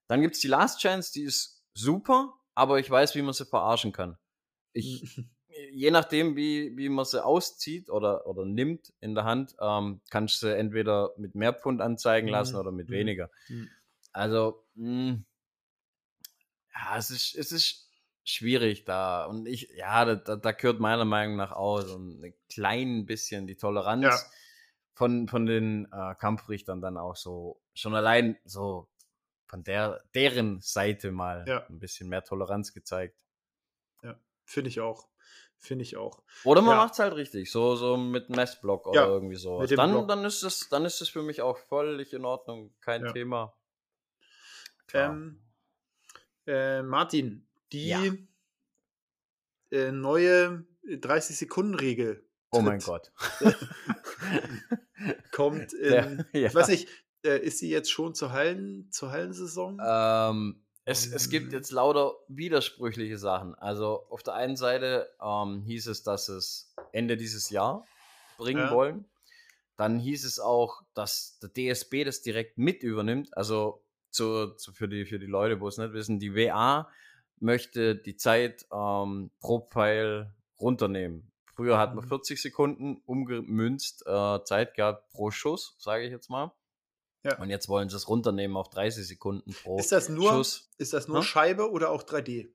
Dann 0.07 0.22
gibt 0.22 0.36
es 0.36 0.41
die 0.41 0.47
Last 0.47 0.80
Chance, 0.80 1.12
die 1.14 1.24
ist 1.24 1.64
super, 1.74 2.34
aber 2.55 2.80
ich 2.80 2.89
weiß, 2.89 3.16
wie 3.16 3.22
man 3.22 3.34
sie 3.34 3.45
verarschen 3.45 3.91
kann. 3.91 4.18
Ich, 4.74 5.03
je 5.72 5.91
nachdem, 5.91 6.36
wie, 6.36 6.76
wie 6.78 6.89
man 6.89 7.05
sie 7.05 7.24
auszieht 7.24 7.89
oder, 7.89 8.26
oder 8.28 8.45
nimmt 8.45 8.93
in 8.99 9.16
der 9.16 9.24
Hand, 9.26 9.55
ähm, 9.59 10.01
kannst 10.09 10.41
du 10.41 10.47
sie 10.47 10.57
entweder 10.57 11.12
mit 11.18 11.36
mehr 11.36 11.53
Pfund 11.53 11.82
anzeigen 11.82 12.28
mhm. 12.28 12.34
lassen 12.34 12.55
oder 12.55 12.72
mit 12.72 12.89
mhm. 12.89 12.93
weniger. 12.93 13.30
Mhm. 13.49 13.70
Also, 14.12 14.66
mh, 14.76 14.88
hm, 14.88 15.26
ja, 16.74 16.97
es 16.97 17.12
ist, 17.12 17.36
es 17.36 17.51
ist 17.51 17.89
schwierig 18.24 18.86
da. 18.86 19.26
Und 19.26 19.47
ich, 19.47 19.70
ja, 19.76 20.16
da, 20.16 20.36
da 20.36 20.51
gehört 20.51 20.80
meiner 20.80 21.05
Meinung 21.05 21.38
nach 21.38 21.51
auch 21.51 21.82
so 21.82 21.97
ein 21.97 22.34
klein 22.49 23.05
bisschen 23.05 23.47
die 23.47 23.55
Toleranz 23.55 24.03
ja. 24.03 24.18
von, 24.93 25.28
von 25.28 25.45
den 25.45 25.88
äh, 25.91 26.16
Kampfrichtern 26.16 26.82
dann 26.82 26.97
auch 26.97 27.16
so, 27.16 27.62
schon 27.74 27.95
allein 27.95 28.38
so 28.45 28.89
von 29.47 29.64
der, 29.64 30.01
deren 30.16 30.62
Seite 30.62 31.12
mal 31.12 31.45
ja. 31.47 31.66
ein 31.68 31.80
bisschen 31.80 32.07
mehr 32.07 32.24
Toleranz 32.24 32.74
gezeigt. 32.74 33.20
Ja, 34.01 34.18
finde 34.45 34.70
ich 34.70 34.80
auch. 34.80 35.11
Finde 35.62 35.84
ich 35.84 35.95
auch. 35.95 36.24
Oder 36.43 36.62
man 36.62 36.76
ja. 36.76 36.84
macht 36.84 36.93
es 36.93 36.99
halt 36.99 37.16
richtig, 37.16 37.51
so, 37.51 37.76
so 37.76 37.95
mit 37.95 38.30
Messblock 38.30 38.88
oder 38.88 39.01
ja, 39.01 39.07
irgendwie 39.07 39.36
so. 39.36 39.64
Dann, 39.64 40.07
dann, 40.07 40.26
ist 40.26 40.43
es, 40.43 40.68
dann 40.70 40.86
ist 40.86 41.01
es 41.01 41.09
für 41.09 41.22
mich 41.22 41.41
auch 41.41 41.57
völlig 41.57 42.14
in 42.14 42.26
Ordnung, 42.26 42.74
kein 42.82 43.05
ja. 43.05 43.12
Thema. 43.12 43.53
Ähm, 44.93 45.41
äh, 46.47 46.82
Martin, 46.82 47.47
die 47.72 48.28
äh, 49.72 49.91
neue 49.91 50.66
30-Sekunden-Regel. 50.86 52.28
Oh 52.51 52.62
mein 52.62 52.80
Gott. 52.80 53.14
kommt 55.32 55.74
in, 55.74 56.26
ich 56.34 56.53
weiß 56.53 56.68
nicht, 56.70 56.88
äh, 57.26 57.39
ist 57.39 57.59
sie 57.59 57.70
jetzt 57.70 57.91
schon 57.91 58.14
zur, 58.14 58.32
Hallen, 58.32 58.89
zur 58.91 59.12
Hallensaison? 59.12 59.80
Ähm, 59.84 60.61
es, 60.86 61.11
es 61.11 61.29
gibt 61.29 61.53
jetzt 61.53 61.71
lauter 61.71 62.15
widersprüchliche 62.27 63.17
Sachen. 63.17 63.55
Also 63.55 64.05
auf 64.09 64.23
der 64.23 64.34
einen 64.34 64.55
Seite 64.55 65.09
ähm, 65.21 65.61
hieß 65.61 65.88
es, 65.88 66.03
dass 66.03 66.27
es 66.27 66.73
Ende 66.91 67.17
dieses 67.17 67.49
Jahr 67.49 67.86
bringen 68.38 68.67
ja. 68.67 68.71
wollen. 68.71 69.05
Dann 69.77 69.99
hieß 69.99 70.25
es 70.25 70.39
auch, 70.39 70.82
dass 70.93 71.39
der 71.39 71.49
DSB 71.49 72.03
das 72.03 72.21
direkt 72.21 72.57
mit 72.57 72.84
übernimmt. 72.84 73.36
Also 73.38 73.84
zu, 74.09 74.49
zu, 74.55 74.73
für, 74.73 74.88
die, 74.88 75.05
für 75.05 75.19
die 75.19 75.27
Leute, 75.27 75.59
wo 75.59 75.67
es 75.67 75.77
nicht 75.77 75.93
wissen, 75.93 76.19
die 76.19 76.36
WA 76.36 76.89
möchte 77.39 77.95
die 77.95 78.15
Zeit 78.15 78.65
ähm, 78.73 79.32
pro 79.39 79.59
Pfeil 79.59 80.34
runternehmen. 80.59 81.32
Früher 81.45 81.77
hat 81.77 81.95
man 81.95 82.07
40 82.07 82.38
mhm. 82.38 82.41
Sekunden 82.41 83.01
umgemünzt 83.05 84.03
äh, 84.05 84.43
Zeit 84.43 84.73
gehabt 84.75 85.09
pro 85.11 85.32
Schuss, 85.32 85.75
sage 85.79 86.05
ich 86.05 86.11
jetzt 86.11 86.29
mal. 86.29 86.51
Ja. 87.24 87.38
Und 87.39 87.49
jetzt 87.49 87.69
wollen 87.69 87.89
sie 87.89 87.95
es 87.95 88.07
runternehmen 88.07 88.57
auf 88.57 88.69
30 88.69 89.07
Sekunden 89.07 89.53
pro 89.53 89.78
ist 89.78 89.91
das 89.91 90.09
nur, 90.09 90.32
Schuss. 90.32 90.69
Ist 90.78 90.93
das 90.93 91.07
nur 91.07 91.17
hm? 91.17 91.24
Scheibe 91.24 91.69
oder 91.69 91.91
auch 91.91 92.03
3D? 92.03 92.49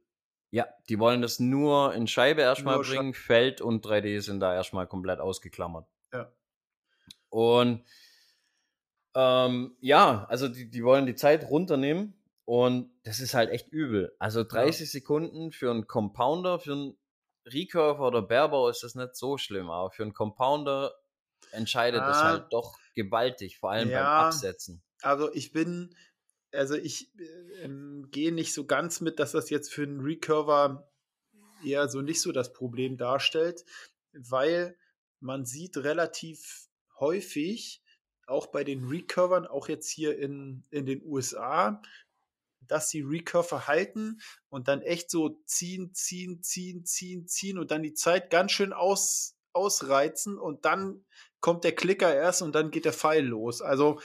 Ja, 0.51 0.67
die 0.89 0.99
wollen 0.99 1.23
das 1.23 1.39
nur 1.39 1.95
in 1.95 2.07
Scheibe 2.07 2.41
erstmal 2.41 2.81
bringen. 2.81 3.14
Sche 3.14 3.21
Feld 3.21 3.61
und 3.61 3.85
3D 3.85 4.21
sind 4.21 4.41
da 4.41 4.55
erstmal 4.55 4.87
komplett 4.87 5.21
ausgeklammert. 5.21 5.87
Ja. 6.12 6.33
Und 7.29 7.85
ähm, 9.14 9.77
ja, 9.81 10.27
also 10.29 10.49
die, 10.49 10.71
die 10.71 10.85
wollen 10.85 11.07
die 11.07 11.14
Zeit 11.14 11.49
runternehmen 11.49 12.14
und 12.45 12.91
das 13.05 13.21
ist 13.21 13.35
halt 13.35 13.51
echt 13.51 13.69
übel. 13.69 14.14
Also 14.19 14.45
30 14.45 14.81
ja. 14.81 14.87
Sekunden 14.87 15.53
für 15.53 15.71
einen 15.71 15.87
Compounder, 15.87 16.59
für 16.59 16.73
einen 16.73 16.99
Recurve 17.47 18.03
oder 18.03 18.23
Bärbau 18.23 18.69
ist 18.69 18.83
das 18.83 18.95
nicht 18.95 19.17
so 19.17 19.39
schlimm, 19.39 19.71
aber 19.71 19.91
für 19.91 20.03
einen 20.03 20.14
Compounder 20.14 20.95
entscheidet 21.57 22.01
ah. 22.01 22.09
das 22.09 22.23
halt 22.23 22.53
doch 22.53 22.79
gewaltig, 22.95 23.59
vor 23.59 23.73
allem 23.73 23.91
ja, 23.91 24.03
beim 24.03 24.27
Absetzen. 24.27 24.83
Also 25.03 25.33
ich 25.33 25.53
bin, 25.53 25.95
also 26.53 26.75
ich 26.75 27.13
äh, 27.19 27.69
gehe 28.11 28.33
nicht 28.33 28.55
so 28.55 28.65
ganz 28.65 29.01
mit, 29.01 29.19
dass 29.19 29.33
das 29.33 29.51
jetzt 29.51 29.73
für 29.73 29.83
einen 29.83 30.01
Recurver 30.01 30.89
eher 31.65 31.89
so 31.89 32.03
nicht 32.03 32.21
so 32.21 32.33
das 32.33 32.53
Problem 32.53 32.97
darstellt, 32.97 33.65
weil 34.13 34.77
man 35.21 35.45
sieht 35.45 35.77
relativ 35.77 36.69
häufig, 36.99 37.83
auch 38.27 38.49
bei 38.49 38.65
den 38.65 38.85
Recurvern, 38.85 39.47
auch 39.47 39.69
jetzt 39.69 39.91
hier 39.91 40.19
in, 40.19 40.65
in 40.71 40.87
den 40.87 41.03
USA, 41.05 41.81
dass 42.61 42.91
sie 42.91 43.03
Recurve 43.03 43.69
halten 43.69 44.21
und 44.49 44.69
dann 44.69 44.83
echt 44.83 45.11
so 45.11 45.41
ziehen, 45.47 45.95
ziehen, 45.95 46.43
ziehen, 46.43 46.85
ziehen, 46.85 47.29
ziehen 47.29 47.59
und 47.59 47.71
dann 47.71 47.83
die 47.83 47.95
Zeit 47.95 48.31
ganz 48.31 48.53
schön 48.53 48.73
aus, 48.73 49.37
ausreizen 49.53 50.39
und 50.39 50.65
dann 50.65 51.05
kommt 51.41 51.64
der 51.64 51.74
Klicker 51.74 52.14
erst 52.14 52.43
und 52.43 52.55
dann 52.55 52.70
geht 52.70 52.84
der 52.84 52.93
Pfeil 52.93 53.24
los. 53.24 53.62
Also 53.62 54.01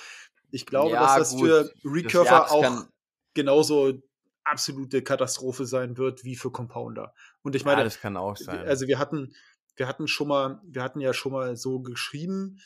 ich 0.52 0.66
glaube, 0.66 0.94
ja, 0.94 1.02
dass 1.02 1.16
das 1.16 1.32
gut. 1.32 1.48
für 1.48 1.74
Recurver 1.84 2.52
auch 2.52 2.86
genauso 3.34 4.02
absolute 4.44 5.02
Katastrophe 5.02 5.66
sein 5.66 5.98
wird 5.98 6.24
wie 6.24 6.36
für 6.36 6.52
Compounder. 6.52 7.14
Und 7.42 7.56
ich 7.56 7.66
meine, 7.66 7.82
ja, 7.82 7.84
das 7.84 8.00
kann 8.00 8.18
auch 8.18 8.38
sein. 8.38 8.68
Also 8.68 8.88
wir 8.88 9.00
hatten, 9.00 9.34
wir 9.76 9.88
hatten 9.88 10.08
schon 10.08 10.28
mal, 10.28 10.62
wir 10.66 10.84
hatten 10.84 11.00
ja 11.00 11.14
schon 11.14 11.32
mal 11.32 11.56
so 11.56 11.82
geschrieben, 11.82 12.60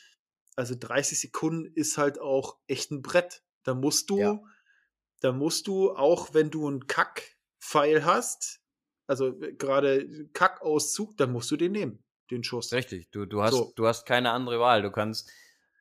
also 0.56 0.74
30 0.78 1.20
Sekunden 1.20 1.66
ist 1.74 1.98
halt 1.98 2.18
auch 2.18 2.58
echt 2.66 2.90
ein 2.90 3.02
Brett. 3.02 3.42
Da 3.62 3.74
musst 3.74 4.10
du, 4.10 4.18
ja. 4.18 4.40
da 5.20 5.32
musst 5.32 5.66
du, 5.66 5.94
auch 5.94 6.32
wenn 6.32 6.50
du 6.50 6.66
einen 6.66 6.86
Kack-Pfeil 6.86 8.04
hast, 8.04 8.60
also 9.06 9.38
äh, 9.40 9.52
gerade 9.52 10.28
Kackauszug, 10.32 11.16
dann 11.16 11.30
musst 11.32 11.50
du 11.50 11.56
den 11.56 11.72
nehmen 11.72 12.05
den 12.30 12.44
Schuss. 12.44 12.72
Richtig, 12.72 13.10
du, 13.10 13.26
du, 13.26 13.42
hast, 13.42 13.52
so. 13.52 13.72
du 13.76 13.86
hast 13.86 14.06
keine 14.06 14.30
andere 14.30 14.60
Wahl. 14.60 14.82
Du 14.82 14.90
kannst, 14.90 15.30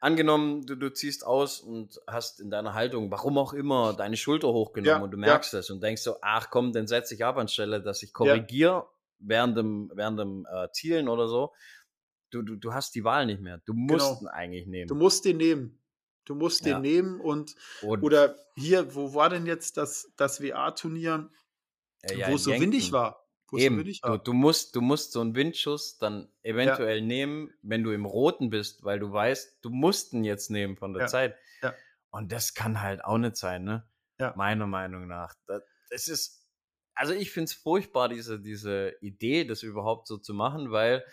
angenommen, 0.05 0.65
du, 0.65 0.75
du 0.75 0.93
ziehst 0.93 1.25
aus 1.25 1.59
und 1.59 1.99
hast 2.05 2.39
in 2.39 2.51
deiner 2.51 2.75
Haltung, 2.75 3.09
warum 3.09 3.39
auch 3.39 3.53
immer, 3.53 3.93
deine 3.93 4.17
Schulter 4.17 4.49
hochgenommen 4.49 4.99
ja, 4.99 5.03
und 5.03 5.11
du 5.11 5.17
merkst 5.17 5.53
ja. 5.53 5.59
das 5.59 5.69
und 5.71 5.81
denkst 5.81 6.03
so, 6.03 6.17
ach 6.21 6.51
komm, 6.51 6.73
dann 6.73 6.85
setze 6.85 7.15
ich 7.15 7.25
ab 7.25 7.37
anstelle, 7.37 7.81
dass 7.81 8.03
ich 8.03 8.13
korrigiere 8.13 8.71
ja. 8.71 8.87
während 9.19 9.57
dem, 9.57 9.91
während 9.95 10.19
dem 10.19 10.47
äh, 10.51 10.69
Zielen 10.71 11.09
oder 11.09 11.27
so. 11.27 11.53
Du, 12.29 12.43
du, 12.43 12.55
du 12.55 12.73
hast 12.73 12.93
die 12.93 13.03
Wahl 13.03 13.25
nicht 13.25 13.41
mehr. 13.41 13.59
Du 13.65 13.73
musst 13.73 14.19
genau. 14.19 14.21
ihn 14.21 14.27
eigentlich 14.27 14.67
nehmen. 14.67 14.87
Du 14.87 14.95
musst 14.95 15.25
den 15.25 15.37
nehmen. 15.37 15.81
Du 16.25 16.35
musst 16.35 16.65
den 16.65 16.81
nehmen 16.81 17.21
und, 17.21 17.55
und, 17.83 18.01
oder 18.01 18.35
hier, 18.55 18.95
wo 18.95 19.13
war 19.13 19.29
denn 19.29 19.45
jetzt 19.45 19.77
das, 19.77 20.11
das 20.17 20.41
WA-Turnier, 20.41 21.29
wo 22.27 22.35
es 22.35 22.43
so 22.43 22.51
windig 22.51 22.91
war? 22.91 23.24
Eben, 23.53 23.83
du, 23.83 24.17
du, 24.17 24.33
musst, 24.33 24.75
du 24.75 24.81
musst 24.81 25.11
so 25.11 25.21
einen 25.21 25.35
Windschuss 25.35 25.97
dann 25.97 26.29
eventuell 26.41 26.99
ja. 26.99 27.05
nehmen, 27.05 27.53
wenn 27.61 27.83
du 27.83 27.91
im 27.91 28.05
Roten 28.05 28.49
bist, 28.49 28.83
weil 28.83 28.99
du 28.99 29.11
weißt, 29.11 29.59
du 29.61 29.69
musst 29.69 30.13
ihn 30.13 30.23
jetzt 30.23 30.49
nehmen 30.49 30.77
von 30.77 30.93
der 30.93 31.03
ja. 31.03 31.07
Zeit. 31.07 31.35
Ja. 31.61 31.73
Und 32.09 32.31
das 32.31 32.53
kann 32.53 32.81
halt 32.81 33.03
auch 33.03 33.17
nicht 33.17 33.35
sein, 33.35 33.63
ne? 33.63 33.87
Ja. 34.19 34.33
Meiner 34.35 34.67
Meinung 34.67 35.07
nach. 35.07 35.35
Das, 35.47 35.61
das 35.89 36.07
ist, 36.07 36.47
also 36.93 37.13
ich 37.13 37.31
finde 37.31 37.45
es 37.45 37.53
furchtbar, 37.53 38.09
diese, 38.09 38.39
diese 38.39 38.95
Idee, 39.01 39.45
das 39.45 39.63
überhaupt 39.63 40.07
so 40.07 40.17
zu 40.17 40.33
machen, 40.33 40.71
weil 40.71 41.05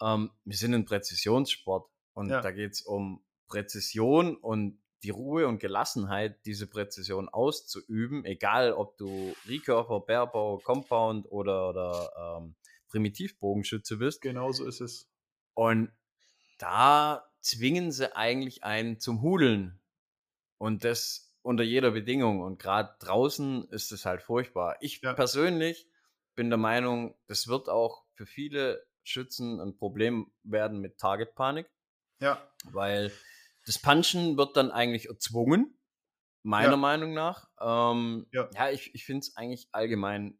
ähm, 0.00 0.30
wir 0.44 0.56
sind 0.56 0.74
ein 0.74 0.86
Präzisionssport 0.86 1.88
und 2.14 2.28
da 2.30 2.50
geht 2.50 2.72
es 2.72 2.82
um 2.82 3.24
Präzision 3.46 4.36
und 4.36 4.80
die 5.02 5.10
Ruhe 5.10 5.46
und 5.46 5.58
Gelassenheit, 5.58 6.44
diese 6.46 6.66
Präzision 6.66 7.28
auszuüben, 7.28 8.24
egal 8.24 8.72
ob 8.72 8.96
du 8.96 9.34
Recurver, 9.46 10.00
Bärbau, 10.00 10.58
Compound 10.58 11.30
oder, 11.30 11.68
oder 11.68 12.38
ähm, 12.40 12.54
Primitivbogenschütze 12.88 13.98
bist. 13.98 14.22
Genau 14.22 14.52
so 14.52 14.66
ist 14.66 14.80
es. 14.80 15.08
Und 15.54 15.92
da 16.58 17.30
zwingen 17.40 17.92
sie 17.92 18.16
eigentlich 18.16 18.64
einen 18.64 18.98
zum 18.98 19.22
Hudeln. 19.22 19.80
Und 20.58 20.84
das 20.84 21.26
unter 21.46 21.62
jeder 21.62 21.92
Bedingung. 21.92 22.40
Und 22.40 22.58
gerade 22.58 22.94
draußen 22.98 23.68
ist 23.70 23.92
es 23.92 24.04
halt 24.04 24.22
furchtbar. 24.22 24.76
Ich 24.80 25.00
ja. 25.02 25.14
persönlich 25.14 25.88
bin 26.34 26.50
der 26.50 26.58
Meinung, 26.58 27.16
das 27.28 27.46
wird 27.46 27.68
auch 27.68 28.04
für 28.14 28.26
viele 28.26 28.84
Schützen 29.04 29.60
ein 29.60 29.76
Problem 29.76 30.32
werden 30.42 30.80
mit 30.80 30.98
Targetpanik. 30.98 31.70
Ja. 32.20 32.42
Weil 32.64 33.12
das 33.66 33.78
Punchen 33.80 34.38
wird 34.38 34.56
dann 34.56 34.70
eigentlich 34.70 35.08
erzwungen, 35.08 35.78
meiner 36.42 36.72
ja. 36.72 36.76
Meinung 36.76 37.12
nach. 37.12 37.50
Ähm, 37.60 38.26
ja. 38.32 38.48
ja, 38.54 38.70
ich, 38.70 38.94
ich 38.94 39.04
finde 39.04 39.20
es 39.20 39.36
eigentlich 39.36 39.68
allgemein 39.72 40.38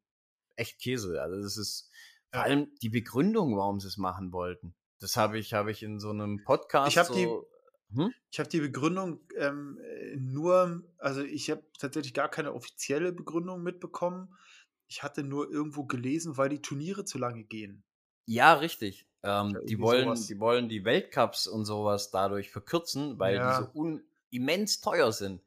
echt 0.54 0.80
Käse. 0.80 1.20
Also 1.20 1.42
das 1.42 1.56
ist 1.56 1.90
vor 2.30 2.40
ja. 2.40 2.46
allem 2.46 2.74
die 2.80 2.88
Begründung, 2.88 3.56
warum 3.56 3.80
sie 3.80 3.88
es 3.88 3.96
machen 3.96 4.32
wollten. 4.32 4.74
Das 5.00 5.16
habe 5.16 5.38
ich, 5.38 5.52
habe 5.52 5.70
ich 5.70 5.82
in 5.82 5.98
so 5.98 6.10
einem 6.10 6.42
Podcast. 6.44 6.90
Ich 6.90 6.98
habe 6.98 7.08
so, 7.08 7.14
die, 7.14 7.96
hm? 7.96 8.12
ich 8.30 8.48
die 8.48 8.60
Begründung 8.60 9.20
ähm, 9.36 9.78
nur, 10.16 10.84
also 10.98 11.22
ich 11.22 11.50
habe 11.50 11.64
tatsächlich 11.78 12.14
gar 12.14 12.30
keine 12.30 12.54
offizielle 12.54 13.12
Begründung 13.12 13.62
mitbekommen. 13.62 14.34
Ich 14.88 15.02
hatte 15.02 15.24
nur 15.24 15.50
irgendwo 15.50 15.84
gelesen, 15.84 16.36
weil 16.36 16.48
die 16.48 16.62
Turniere 16.62 17.04
zu 17.04 17.18
lange 17.18 17.44
gehen. 17.44 17.84
Ja, 18.26 18.54
richtig. 18.54 19.08
Ähm, 19.26 19.58
die, 19.64 19.78
wollen, 19.80 20.14
die 20.14 20.38
wollen 20.38 20.68
die 20.68 20.84
Weltcups 20.84 21.46
und 21.46 21.64
sowas 21.64 22.10
dadurch 22.10 22.50
verkürzen, 22.50 23.18
weil 23.18 23.36
ja. 23.36 23.60
die 23.60 23.66
so 23.74 24.00
immens 24.30 24.80
teuer 24.80 25.12
sind. 25.12 25.42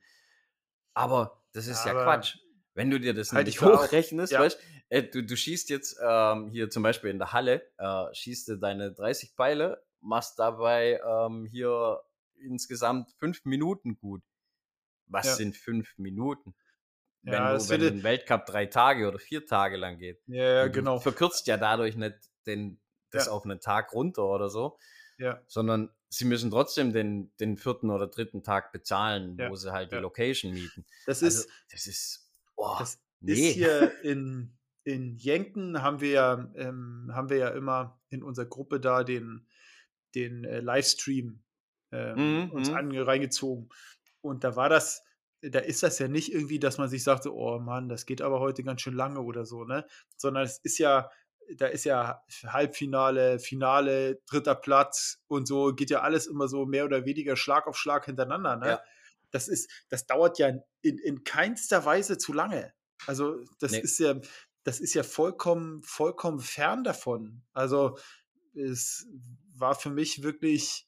Aber 0.94 1.42
das 1.54 1.68
ist 1.68 1.86
ja, 1.86 1.94
ja 1.94 2.04
Quatsch. 2.04 2.38
Wenn 2.74 2.92
du 2.92 3.00
dir 3.00 3.14
das 3.14 3.32
halt 3.32 3.48
nicht 3.48 3.62
hochrechnest, 3.62 4.34
ja. 4.34 4.42
weißt 4.42 4.60
äh, 4.90 5.04
du, 5.04 5.24
du 5.24 5.36
schießt 5.36 5.70
jetzt 5.70 6.00
ähm, 6.04 6.50
hier 6.50 6.70
zum 6.70 6.84
Beispiel 6.84 7.10
in 7.10 7.20
der 7.20 7.32
Halle, 7.32 7.62
äh, 7.78 8.14
schießt 8.14 8.50
du 8.50 8.56
deine 8.58 8.92
30 8.92 9.32
Pfeile, 9.32 9.82
machst 10.02 10.40
dabei 10.40 11.00
ähm, 11.06 11.46
hier 11.46 12.02
insgesamt 12.36 13.12
fünf 13.18 13.46
Minuten 13.46 13.98
gut. 13.98 14.22
Was 15.06 15.26
ja. 15.26 15.34
sind 15.36 15.58
fünf 15.58 15.98
Minuten? 15.98 16.54
Wenn, 17.22 17.34
ja, 17.34 17.58
du, 17.58 17.70
wenn 17.70 17.82
ein 17.82 18.04
Weltcup 18.04 18.46
drei 18.46 18.66
Tage 18.66 19.08
oder 19.08 19.20
vier 19.20 19.46
Tage 19.46 19.78
lang 19.78 19.98
geht. 19.98 20.22
Ja, 20.28 20.44
ja 20.44 20.68
genau. 20.68 20.96
Du 20.96 21.02
verkürzt 21.02 21.48
ja 21.48 21.58
dadurch 21.58 21.96
nicht 21.96 22.16
den, 22.46 22.80
das 23.12 23.28
ja. 23.28 23.32
auf 23.32 23.46
einen 23.46 23.60
Tag 23.60 23.94
runter 23.94 24.26
oder 24.26 24.50
so. 24.50 24.78
Ja. 25.18 25.42
Sondern 25.48 25.90
sie 26.10 26.26
müssen 26.26 26.50
trotzdem 26.50 26.94
den, 26.94 27.32
den 27.40 27.58
vierten 27.58 27.90
oder 27.90 28.08
dritten 28.08 28.44
Tag 28.44 28.72
bezahlen, 28.72 29.38
ja. 29.38 29.50
wo 29.50 29.56
sie 29.56 29.72
halt 29.72 29.92
die 29.92 29.98
Location 29.98 30.54
mieten. 30.54 30.86
Das 31.06 31.24
also, 31.24 31.42
ist, 31.42 31.50
das 31.72 31.88
ist, 31.88 32.32
oh, 32.56 32.76
das 32.80 33.00
nee. 33.20 33.34
ist 33.34 33.56
hier 33.56 34.04
in, 34.04 34.58
in 34.84 35.16
Jenken 35.18 35.82
haben 35.82 36.02
wir 36.02 36.12
ja, 36.12 36.52
ähm, 36.56 37.12
haben 37.14 37.30
wir 37.30 37.38
ja 37.38 37.50
immer 37.50 38.00
in 38.10 38.24
unserer 38.24 38.48
Gruppe 38.48 38.80
da 38.80 39.04
den, 39.04 39.48
den 40.16 40.46
äh, 40.46 40.62
Livestream 40.62 41.44
ähm, 41.92 42.46
mhm. 42.46 42.52
uns 42.52 42.70
mhm. 42.70 42.98
reingezogen. 42.98 43.70
Und 44.22 44.44
da 44.44 44.56
war 44.56 44.70
das, 44.70 45.04
da 45.42 45.60
ist 45.60 45.84
das 45.84 46.00
ja 46.00 46.08
nicht 46.08 46.34
irgendwie, 46.34 46.60
dass 46.60 46.78
man 46.78 46.90
sich 46.90 47.04
sagt, 47.04 47.24
so, 47.24 47.34
oh 47.34 47.60
Mann, 47.60 47.88
das 47.88 48.06
geht 48.06 48.22
aber 48.22 48.40
heute 48.40 48.64
ganz 48.64 48.82
schön 48.82 48.96
lange 48.96 49.22
oder 49.22 49.46
so, 49.46 49.64
ne? 49.64 49.86
Sondern 50.18 50.44
es 50.44 50.60
ist 50.60 50.78
ja 50.78 51.10
da 51.58 51.68
ist 51.68 51.84
ja 51.86 52.24
Halbfinale, 52.46 53.40
Finale, 53.40 54.22
dritter 54.28 54.56
Platz 54.56 55.22
und 55.28 55.48
so, 55.48 55.74
geht 55.74 55.90
ja 55.90 56.02
alles 56.02 56.28
immer 56.28 56.48
so 56.48 56.66
mehr 56.66 56.86
oder 56.86 57.06
weniger 57.06 57.36
Schlag 57.36 57.68
auf 57.68 57.78
Schlag 57.78 58.06
hintereinander. 58.06 58.56
Ne? 58.58 58.68
Ja. 58.68 58.84
Das 59.32 59.48
ist, 59.48 59.70
das 59.90 60.06
dauert 60.06 60.40
ja 60.40 60.52
in, 60.82 60.98
in 60.98 61.24
keinster 61.24 61.86
Weise 61.86 62.18
zu 62.18 62.34
lange. 62.34 62.74
Also, 63.08 63.44
das 63.60 63.72
nee. 63.72 63.80
ist 63.80 64.00
ja, 64.00 64.16
das 64.64 64.80
ist 64.80 64.94
ja 64.94 65.04
vollkommen, 65.04 65.82
vollkommen 65.84 66.40
fern 66.40 66.84
davon. 66.84 67.44
Also, 67.54 67.98
es 68.54 69.08
war 69.56 69.76
für 69.76 69.90
mich 69.90 70.24
wirklich, 70.24 70.88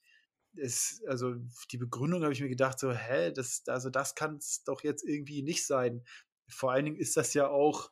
es, 0.56 1.02
also 1.08 1.36
die 1.72 1.78
Begründung 1.78 2.24
habe 2.24 2.34
ich 2.34 2.42
mir 2.42 2.50
gedacht, 2.50 2.80
so, 2.80 2.92
hä, 2.92 3.32
das, 3.32 3.64
also 3.68 3.90
das 3.90 4.16
kann 4.16 4.38
es 4.38 4.64
doch 4.64 4.84
jetzt 4.84 5.04
irgendwie 5.04 5.44
nicht 5.44 5.66
sein. 5.66 6.04
Vor 6.50 6.72
allen 6.72 6.86
Dingen 6.86 6.98
ist 6.98 7.16
das 7.16 7.34
ja 7.34 7.48
auch, 7.48 7.92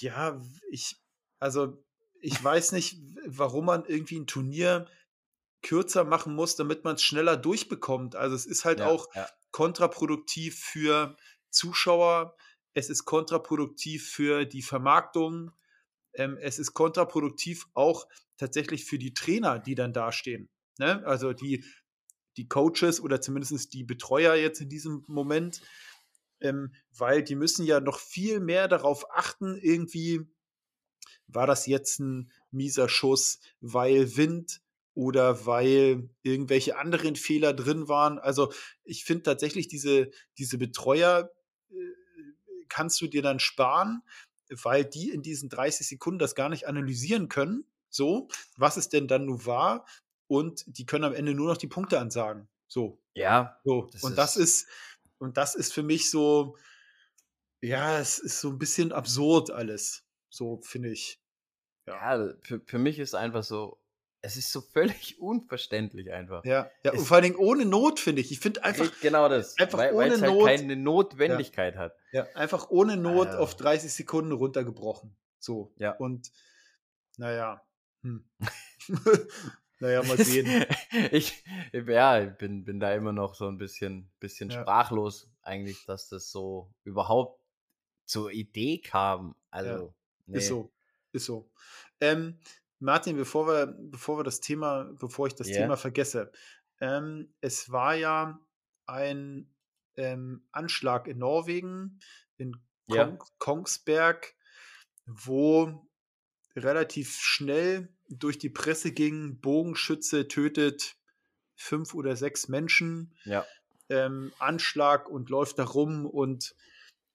ja, 0.00 0.40
ich, 0.70 0.96
also 1.38 1.84
ich 2.20 2.42
weiß 2.42 2.72
nicht, 2.72 2.98
warum 3.26 3.66
man 3.66 3.84
irgendwie 3.84 4.18
ein 4.18 4.26
Turnier 4.26 4.86
kürzer 5.62 6.04
machen 6.04 6.34
muss, 6.34 6.56
damit 6.56 6.84
man 6.84 6.96
es 6.96 7.02
schneller 7.02 7.36
durchbekommt. 7.36 8.16
Also 8.16 8.34
es 8.34 8.46
ist 8.46 8.64
halt 8.64 8.80
ja, 8.80 8.88
auch 8.88 9.14
ja. 9.14 9.28
kontraproduktiv 9.50 10.58
für 10.58 11.16
Zuschauer, 11.50 12.36
es 12.72 12.88
ist 12.88 13.04
kontraproduktiv 13.04 14.08
für 14.08 14.46
die 14.46 14.62
Vermarktung, 14.62 15.50
ähm, 16.14 16.38
es 16.40 16.58
ist 16.58 16.74
kontraproduktiv 16.74 17.66
auch 17.74 18.06
tatsächlich 18.36 18.84
für 18.84 18.98
die 18.98 19.12
Trainer, 19.12 19.58
die 19.58 19.74
dann 19.74 19.92
dastehen. 19.92 20.48
Ne? 20.78 21.04
Also 21.04 21.32
die, 21.32 21.64
die 22.36 22.48
Coaches 22.48 23.00
oder 23.00 23.20
zumindest 23.20 23.72
die 23.74 23.84
Betreuer 23.84 24.34
jetzt 24.34 24.60
in 24.60 24.68
diesem 24.68 25.04
Moment, 25.06 25.60
ähm, 26.40 26.72
weil 26.96 27.22
die 27.22 27.34
müssen 27.34 27.64
ja 27.64 27.80
noch 27.80 27.98
viel 27.98 28.40
mehr 28.40 28.68
darauf 28.68 29.10
achten, 29.10 29.56
irgendwie 29.56 30.20
war 31.26 31.46
das 31.46 31.66
jetzt 31.66 32.00
ein 32.00 32.30
mieser 32.50 32.88
Schuss, 32.88 33.40
weil 33.60 34.16
Wind 34.16 34.60
oder 34.94 35.46
weil 35.46 36.10
irgendwelche 36.22 36.76
anderen 36.76 37.16
Fehler 37.16 37.52
drin 37.52 37.88
waren. 37.88 38.18
Also 38.18 38.52
ich 38.84 39.04
finde 39.04 39.22
tatsächlich 39.22 39.68
diese, 39.68 40.10
diese 40.38 40.58
Betreuer 40.58 41.30
äh, 41.70 41.74
kannst 42.68 43.00
du 43.00 43.06
dir 43.06 43.22
dann 43.22 43.38
sparen, 43.38 44.02
weil 44.50 44.84
die 44.84 45.10
in 45.10 45.22
diesen 45.22 45.48
30 45.48 45.86
Sekunden 45.86 46.18
das 46.18 46.34
gar 46.34 46.48
nicht 46.48 46.66
analysieren 46.66 47.28
können. 47.28 47.64
So, 47.88 48.28
was 48.56 48.76
es 48.76 48.88
denn 48.88 49.08
dann 49.08 49.26
nun 49.26 49.46
war. 49.46 49.86
Und 50.26 50.64
die 50.66 50.86
können 50.86 51.04
am 51.04 51.14
Ende 51.14 51.34
nur 51.34 51.48
noch 51.48 51.56
die 51.56 51.66
Punkte 51.66 51.98
ansagen. 51.98 52.48
So. 52.68 53.00
Ja. 53.14 53.58
So. 53.64 53.88
Das 53.92 54.04
und 54.04 54.16
das 54.16 54.36
ist, 54.36 54.66
und 55.20 55.36
das 55.36 55.54
ist 55.54 55.72
für 55.72 55.82
mich 55.82 56.10
so, 56.10 56.56
ja, 57.60 57.98
es 57.98 58.18
ist 58.18 58.40
so 58.40 58.48
ein 58.48 58.58
bisschen 58.58 58.90
absurd 58.90 59.50
alles. 59.50 60.04
So 60.30 60.60
finde 60.62 60.90
ich. 60.90 61.20
Ja, 61.86 62.16
ja 62.16 62.34
für, 62.40 62.60
für 62.64 62.78
mich 62.78 62.98
ist 62.98 63.14
einfach 63.14 63.44
so, 63.44 63.78
es 64.22 64.36
ist 64.36 64.50
so 64.50 64.60
völlig 64.72 65.20
unverständlich 65.20 66.10
einfach. 66.10 66.44
Ja, 66.44 66.70
ja 66.84 66.92
und 66.92 67.00
vor 67.00 67.16
allen 67.16 67.24
Dingen 67.24 67.36
ohne 67.36 67.66
Not, 67.66 68.00
finde 68.00 68.22
ich. 68.22 68.32
Ich 68.32 68.40
finde 68.40 68.64
einfach. 68.64 68.90
Genau 69.02 69.28
das. 69.28 69.58
Einfach 69.58 69.78
weil, 69.78 69.92
ohne 69.92 70.20
halt 70.20 70.22
Not. 70.22 70.46
keine 70.46 70.76
Notwendigkeit 70.76 71.74
ja, 71.74 71.80
hat. 71.80 71.96
Ja, 72.12 72.26
einfach 72.34 72.70
ohne 72.70 72.96
Not 72.96 73.28
ah, 73.28 73.38
auf 73.38 73.54
30 73.56 73.92
Sekunden 73.92 74.32
runtergebrochen. 74.32 75.14
So. 75.38 75.74
Ja. 75.76 75.92
Und 75.92 76.32
naja. 77.18 77.62
Hm. 78.02 78.24
Naja, 79.80 80.02
mal 80.02 80.18
sehen. 80.24 80.66
ich, 81.10 81.42
ja, 81.72 82.22
ich 82.22 82.36
bin, 82.36 82.64
bin 82.64 82.80
da 82.80 82.94
immer 82.94 83.12
noch 83.12 83.34
so 83.34 83.48
ein 83.48 83.58
bisschen, 83.58 84.10
bisschen 84.20 84.50
ja. 84.50 84.60
sprachlos, 84.60 85.30
eigentlich, 85.42 85.84
dass 85.86 86.08
das 86.08 86.30
so 86.30 86.72
überhaupt 86.84 87.40
zur 88.04 88.30
Idee 88.30 88.78
kam. 88.78 89.34
Also, 89.50 89.86
ja. 89.86 89.94
nee. 90.26 90.38
ist 90.38 90.48
so, 90.48 90.72
ist 91.12 91.24
so. 91.24 91.50
Ähm, 92.00 92.38
Martin, 92.78 93.16
bevor 93.16 93.46
wir, 93.46 93.66
bevor 93.66 94.18
wir 94.18 94.24
das 94.24 94.40
Thema, 94.40 94.84
bevor 94.98 95.26
ich 95.26 95.34
das 95.34 95.48
yeah. 95.48 95.62
Thema 95.62 95.76
vergesse, 95.76 96.30
ähm, 96.80 97.32
es 97.40 97.70
war 97.70 97.94
ja 97.94 98.38
ein 98.86 99.50
ähm, 99.96 100.44
Anschlag 100.52 101.06
in 101.06 101.18
Norwegen, 101.18 102.00
in 102.36 102.52
Kong 102.88 103.18
ja. 103.18 103.18
Kongsberg, 103.38 104.34
wo 105.06 105.86
relativ 106.56 107.18
schnell 107.20 107.88
durch 108.10 108.38
die 108.38 108.50
Presse 108.50 108.92
ging, 108.92 109.40
Bogenschütze 109.40 110.28
tötet 110.28 110.96
fünf 111.56 111.94
oder 111.94 112.16
sechs 112.16 112.48
Menschen, 112.48 113.14
ja. 113.24 113.44
ähm, 113.88 114.32
Anschlag 114.38 115.08
und 115.08 115.30
läuft 115.30 115.58
da 115.58 115.64
rum 115.64 116.06
und, 116.06 116.54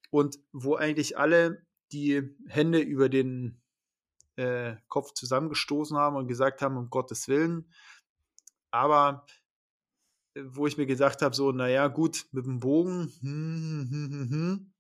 und 0.09 0.39
wo 0.51 0.75
eigentlich 0.75 1.17
alle 1.17 1.65
die 1.91 2.35
Hände 2.47 2.79
über 2.79 3.09
den 3.09 3.61
äh, 4.37 4.75
Kopf 4.87 5.13
zusammengestoßen 5.13 5.97
haben 5.97 6.15
und 6.15 6.27
gesagt 6.27 6.61
haben, 6.61 6.77
um 6.77 6.89
Gottes 6.89 7.27
Willen. 7.27 7.71
Aber 8.71 9.25
äh, 10.35 10.43
wo 10.45 10.67
ich 10.67 10.77
mir 10.77 10.85
gesagt 10.85 11.21
habe, 11.21 11.35
so, 11.35 11.51
naja, 11.51 11.87
gut, 11.87 12.27
mit 12.31 12.45
dem 12.45 12.59
Bogen, 12.59 13.11
hm, 13.21 13.87
hm, 13.89 13.89
hm, 13.89 14.11
hm, 14.11 14.29
hm 14.29 14.71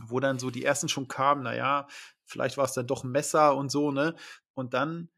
wo 0.00 0.20
dann 0.20 0.38
so 0.38 0.50
die 0.50 0.64
ersten 0.64 0.88
schon 0.88 1.08
kamen, 1.08 1.42
naja, 1.42 1.86
vielleicht 2.24 2.56
war 2.56 2.64
es 2.64 2.72
dann 2.72 2.86
doch 2.86 3.04
ein 3.04 3.10
Messer 3.10 3.54
und 3.56 3.70
so, 3.70 3.90
ne? 3.90 4.14
Und 4.54 4.74
dann 4.74 5.10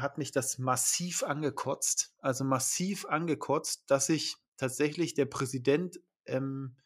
hat 0.00 0.18
mich 0.18 0.32
das 0.32 0.58
massiv 0.58 1.22
angekotzt, 1.22 2.14
also 2.18 2.44
massiv 2.44 3.06
angekotzt, 3.06 3.84
dass 3.88 4.06
sich 4.06 4.36
tatsächlich 4.56 5.14
der 5.14 5.26
Präsident 5.26 6.00
ähm, 6.26 6.76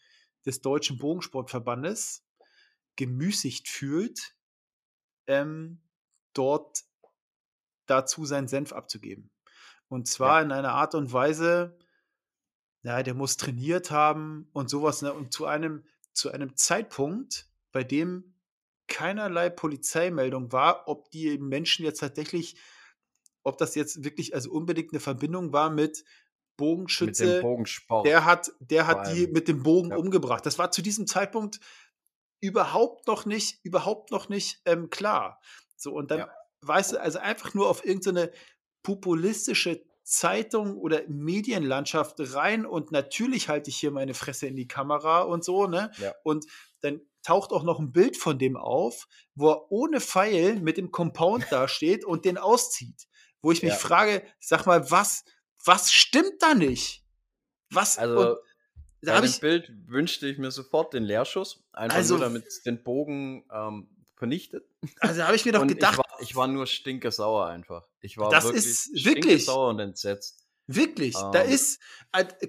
des 0.46 0.60
Deutschen 0.60 0.98
Bogensportverbandes 0.98 2.24
gemüßigt 2.96 3.68
fühlt, 3.68 4.36
ähm, 5.26 5.82
dort 6.32 6.84
dazu 7.86 8.24
seinen 8.24 8.48
Senf 8.48 8.72
abzugeben. 8.72 9.30
Und 9.88 10.08
zwar 10.08 10.38
ja. 10.38 10.46
in 10.46 10.52
einer 10.52 10.72
Art 10.72 10.94
und 10.94 11.12
Weise, 11.12 11.76
ja, 12.82 13.02
der 13.02 13.14
muss 13.14 13.36
trainiert 13.36 13.90
haben 13.90 14.48
und 14.52 14.68
sowas, 14.68 15.02
ne? 15.02 15.12
Und 15.12 15.32
zu 15.32 15.46
einem, 15.46 15.84
zu 16.12 16.30
einem 16.30 16.56
Zeitpunkt, 16.56 17.48
bei 17.72 17.84
dem 17.84 18.34
keinerlei 18.86 19.50
Polizeimeldung 19.50 20.52
war, 20.52 20.88
ob 20.88 21.10
die 21.10 21.38
Menschen 21.38 21.84
jetzt 21.84 22.00
tatsächlich, 22.00 22.56
ob 23.44 23.58
das 23.58 23.74
jetzt 23.74 24.02
wirklich 24.02 24.34
also 24.34 24.50
unbedingt 24.50 24.92
eine 24.92 25.00
Verbindung 25.00 25.52
war 25.52 25.70
mit 25.70 26.04
Bogenschütze, 26.56 27.26
mit 27.26 27.34
dem 27.34 27.42
Bogensport. 27.42 28.06
der 28.06 28.24
hat, 28.24 28.52
der 28.60 28.86
hat 28.86 29.12
die 29.12 29.26
mit 29.26 29.48
dem 29.48 29.62
Bogen 29.62 29.90
ja. 29.90 29.96
umgebracht. 29.96 30.44
Das 30.46 30.58
war 30.58 30.70
zu 30.70 30.82
diesem 30.82 31.06
Zeitpunkt 31.06 31.60
überhaupt 32.40 33.06
noch 33.06 33.26
nicht, 33.26 33.64
überhaupt 33.64 34.10
noch 34.10 34.28
nicht 34.28 34.60
ähm, 34.64 34.90
klar. 34.90 35.40
So, 35.76 35.92
und 35.92 36.10
dann, 36.10 36.20
ja. 36.20 36.30
weißt 36.62 36.92
du, 36.92 37.00
also 37.00 37.18
einfach 37.18 37.54
nur 37.54 37.68
auf 37.68 37.84
irgendeine 37.84 38.32
populistische 38.82 39.84
Zeitung 40.04 40.76
oder 40.76 41.02
Medienlandschaft 41.08 42.16
rein 42.34 42.66
und 42.66 42.92
natürlich 42.92 43.48
halte 43.48 43.70
ich 43.70 43.76
hier 43.76 43.90
meine 43.90 44.12
Fresse 44.12 44.46
in 44.46 44.56
die 44.56 44.68
Kamera 44.68 45.22
und 45.22 45.42
so, 45.42 45.66
ne? 45.66 45.90
Ja. 45.98 46.12
Und 46.22 46.44
dann 46.80 47.00
taucht 47.22 47.52
auch 47.52 47.62
noch 47.62 47.80
ein 47.80 47.90
Bild 47.90 48.18
von 48.18 48.38
dem 48.38 48.56
auf, 48.56 49.08
wo 49.34 49.50
er 49.50 49.72
ohne 49.72 50.00
Pfeil 50.00 50.60
mit 50.60 50.76
dem 50.76 50.90
Compound 50.90 51.46
dasteht 51.50 52.04
und 52.04 52.26
den 52.26 52.36
auszieht. 52.36 53.08
Wo 53.44 53.52
ich 53.52 53.62
mich 53.62 53.72
ja. 53.72 53.78
frage, 53.78 54.22
sag 54.40 54.64
mal, 54.64 54.90
was, 54.90 55.22
was 55.66 55.92
stimmt 55.92 56.40
da 56.40 56.54
nicht? 56.54 57.04
Was? 57.68 57.98
Also, 57.98 58.38
da 59.02 59.20
bei 59.20 59.26
dem 59.26 59.38
Bild 59.38 59.70
wünschte 59.86 60.26
ich 60.26 60.38
mir 60.38 60.50
sofort 60.50 60.94
den 60.94 61.02
Leerschuss, 61.02 61.62
einfach 61.74 61.98
also, 61.98 62.16
nur 62.16 62.24
damit 62.24 62.46
den 62.64 62.82
Bogen 62.82 63.44
ähm, 63.52 63.88
vernichtet. 64.16 64.64
Also 65.00 65.24
habe 65.24 65.36
ich 65.36 65.44
mir 65.44 65.52
doch 65.52 65.66
gedacht. 65.66 65.92
Ich 65.92 65.98
war, 65.98 66.20
ich 66.22 66.36
war, 66.36 66.48
nur 66.48 66.66
stinkesauer 66.66 67.46
einfach. 67.46 67.86
Ich 68.00 68.16
war 68.16 68.30
das 68.30 68.44
wirklich 68.44 68.64
ist 68.64 69.04
wirklich 69.04 69.44
sauer 69.44 69.68
und 69.68 69.78
entsetzt. 69.78 70.46
Wirklich, 70.66 71.14
ähm, 71.16 71.32
da 71.32 71.42
ist, 71.42 71.82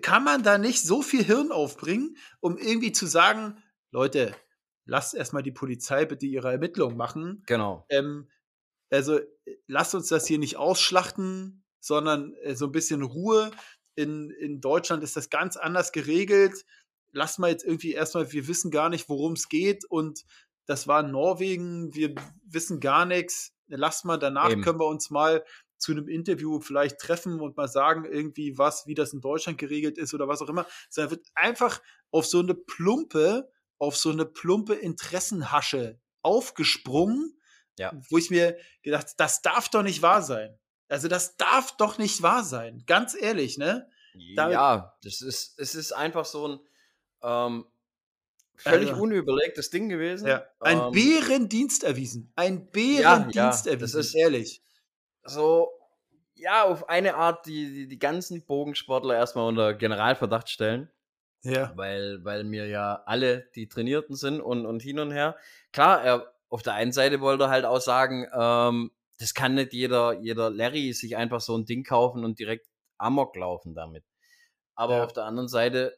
kann 0.01 0.23
man 0.23 0.43
da 0.43 0.57
nicht 0.57 0.81
so 0.81 1.01
viel 1.01 1.25
Hirn 1.25 1.51
aufbringen, 1.51 2.15
um 2.39 2.57
irgendwie 2.57 2.93
zu 2.93 3.05
sagen, 3.05 3.61
Leute, 3.91 4.33
lasst 4.85 5.13
erstmal 5.13 5.43
die 5.43 5.51
Polizei 5.51 6.05
bitte 6.05 6.25
ihre 6.25 6.53
Ermittlungen 6.53 6.95
machen. 6.95 7.43
Genau. 7.47 7.85
Ähm, 7.89 8.29
also 8.89 9.19
lasst 9.67 9.95
uns 9.95 10.07
das 10.07 10.27
hier 10.27 10.39
nicht 10.39 10.57
ausschlachten, 10.57 11.63
sondern 11.79 12.33
äh, 12.43 12.55
so 12.55 12.65
ein 12.65 12.71
bisschen 12.71 13.01
Ruhe. 13.01 13.51
In, 13.95 14.29
in 14.31 14.61
Deutschland 14.61 15.03
ist 15.03 15.15
das 15.15 15.29
ganz 15.29 15.57
anders 15.57 15.91
geregelt. 15.91 16.65
Lasst 17.11 17.39
mal 17.39 17.49
jetzt 17.49 17.63
irgendwie 17.63 17.93
erstmal, 17.93 18.31
wir 18.31 18.47
wissen 18.47 18.71
gar 18.71 18.89
nicht, 18.89 19.07
worum 19.07 19.33
es 19.33 19.47
geht 19.47 19.85
und 19.85 20.25
das 20.65 20.87
war 20.87 21.03
Norwegen, 21.03 21.93
wir 21.93 22.15
wissen 22.43 22.79
gar 22.79 23.05
nichts. 23.05 23.53
Lass 23.67 24.03
mal, 24.03 24.17
danach 24.17 24.51
Eben. 24.51 24.61
können 24.61 24.79
wir 24.79 24.87
uns 24.87 25.09
mal 25.09 25.43
zu 25.77 25.91
einem 25.91 26.07
Interview 26.07 26.59
vielleicht 26.59 26.99
treffen 26.99 27.39
und 27.39 27.57
mal 27.57 27.67
sagen, 27.67 28.05
irgendwie 28.05 28.57
was, 28.57 28.87
wie 28.87 28.95
das 28.95 29.13
in 29.13 29.21
Deutschland 29.21 29.57
geregelt 29.57 29.97
ist 29.97 30.13
oder 30.13 30.27
was 30.27 30.41
auch 30.41 30.49
immer. 30.49 30.65
Sondern 30.89 31.11
wird 31.11 31.27
einfach 31.35 31.81
auf 32.11 32.25
so 32.25 32.39
eine 32.39 32.55
plumpe, 32.55 33.49
auf 33.77 33.95
so 33.95 34.09
eine 34.09 34.25
plumpe 34.25 34.73
Interessenhasche 34.73 35.99
aufgesprungen, 36.21 37.37
ja. 37.78 37.91
wo 38.09 38.17
ich 38.17 38.30
mir 38.30 38.57
gedacht, 38.84 39.07
das 39.17 39.41
darf 39.41 39.69
doch 39.69 39.84
nicht 39.84 40.01
wahr 40.01 40.21
sein. 40.21 40.57
Also 40.88 41.07
das 41.07 41.38
darf 41.38 41.76
doch 41.78 41.97
nicht 41.97 42.21
wahr 42.21 42.43
sein. 42.43 42.84
Ganz 42.86 43.15
ehrlich, 43.19 43.57
ne? 43.57 43.89
Damit 44.36 44.53
ja, 44.53 44.97
das 45.03 45.21
ist, 45.21 45.59
es 45.59 45.76
ist 45.76 45.91
einfach 45.91 46.26
so 46.26 46.47
ein, 46.47 46.59
ähm, 47.23 47.65
Völlig 48.57 48.89
also, 48.89 49.01
unüberlegtes 49.01 49.69
Ding 49.69 49.89
gewesen. 49.89 50.28
Ja. 50.28 50.45
Ein 50.59 50.80
ähm, 50.80 50.91
Bärendienst 50.91 51.84
erwiesen. 51.84 52.32
Ein 52.36 52.67
Bärendienst 52.67 53.65
ja, 53.65 53.71
ja, 53.71 53.76
erwiesen. 53.76 53.80
Das 53.80 53.93
ist 53.95 54.15
ehrlich. 54.15 54.61
So, 55.23 55.71
ja, 56.36 56.63
auf 56.63 56.89
eine 56.89 57.15
Art 57.15 57.45
die, 57.45 57.73
die, 57.73 57.88
die 57.88 57.99
ganzen 57.99 58.45
Bogensportler 58.45 59.15
erstmal 59.15 59.47
unter 59.47 59.73
Generalverdacht 59.73 60.49
stellen. 60.49 60.89
Ja. 61.41 61.73
Weil, 61.76 62.23
weil 62.23 62.43
mir 62.43 62.67
ja 62.67 63.03
alle 63.05 63.47
die 63.55 63.67
Trainierten 63.67 64.15
sind 64.15 64.41
und, 64.41 64.65
und 64.65 64.82
hin 64.82 64.99
und 64.99 65.11
her. 65.11 65.36
Klar, 65.71 66.01
er, 66.03 66.34
auf 66.49 66.61
der 66.61 66.73
einen 66.73 66.91
Seite 66.91 67.21
wollte 67.21 67.45
er 67.45 67.49
halt 67.49 67.65
auch 67.65 67.81
sagen, 67.81 68.27
ähm, 68.33 68.91
das 69.19 69.33
kann 69.33 69.55
nicht 69.55 69.73
jeder, 69.73 70.13
jeder 70.19 70.49
Larry 70.49 70.93
sich 70.93 71.15
einfach 71.15 71.41
so 71.41 71.57
ein 71.57 71.65
Ding 71.65 71.83
kaufen 71.83 72.23
und 72.23 72.39
direkt 72.39 72.67
Amok 72.97 73.35
laufen 73.35 73.75
damit. 73.75 74.03
Aber 74.75 74.97
ja. 74.97 75.03
auf 75.05 75.13
der 75.13 75.25
anderen 75.25 75.47
Seite 75.47 75.97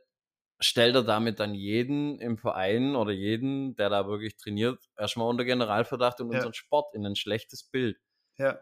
stellt 0.60 0.96
er 0.96 1.04
damit 1.04 1.40
dann 1.40 1.54
jeden 1.54 2.20
im 2.20 2.38
Verein 2.38 2.96
oder 2.96 3.12
jeden, 3.12 3.76
der 3.76 3.90
da 3.90 4.08
wirklich 4.08 4.38
trainiert, 4.38 4.84
erstmal 4.98 5.30
unter 5.30 5.46
Generalverdacht 5.46 6.20
und 6.22 6.32
ja. 6.32 6.38
unseren 6.38 6.54
Sport 6.54 6.96
in 6.96 7.06
ein 7.06 7.16
schlechtes 7.16 7.64
Bild. 7.64 7.98
Ja. 8.38 8.60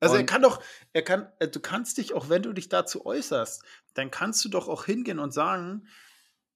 Also 0.00 0.14
und 0.14 0.22
er 0.22 0.26
kann 0.26 0.42
doch, 0.42 0.62
er 0.92 1.02
kann, 1.02 1.30
äh, 1.38 1.48
du 1.48 1.60
kannst 1.60 1.98
dich 1.98 2.14
auch, 2.14 2.28
wenn 2.30 2.42
du 2.42 2.52
dich 2.52 2.68
dazu 2.68 3.04
äußerst, 3.04 3.62
dann 3.94 4.10
kannst 4.10 4.44
du 4.44 4.48
doch 4.48 4.68
auch 4.68 4.86
hingehen 4.86 5.18
und 5.18 5.32
sagen, 5.32 5.86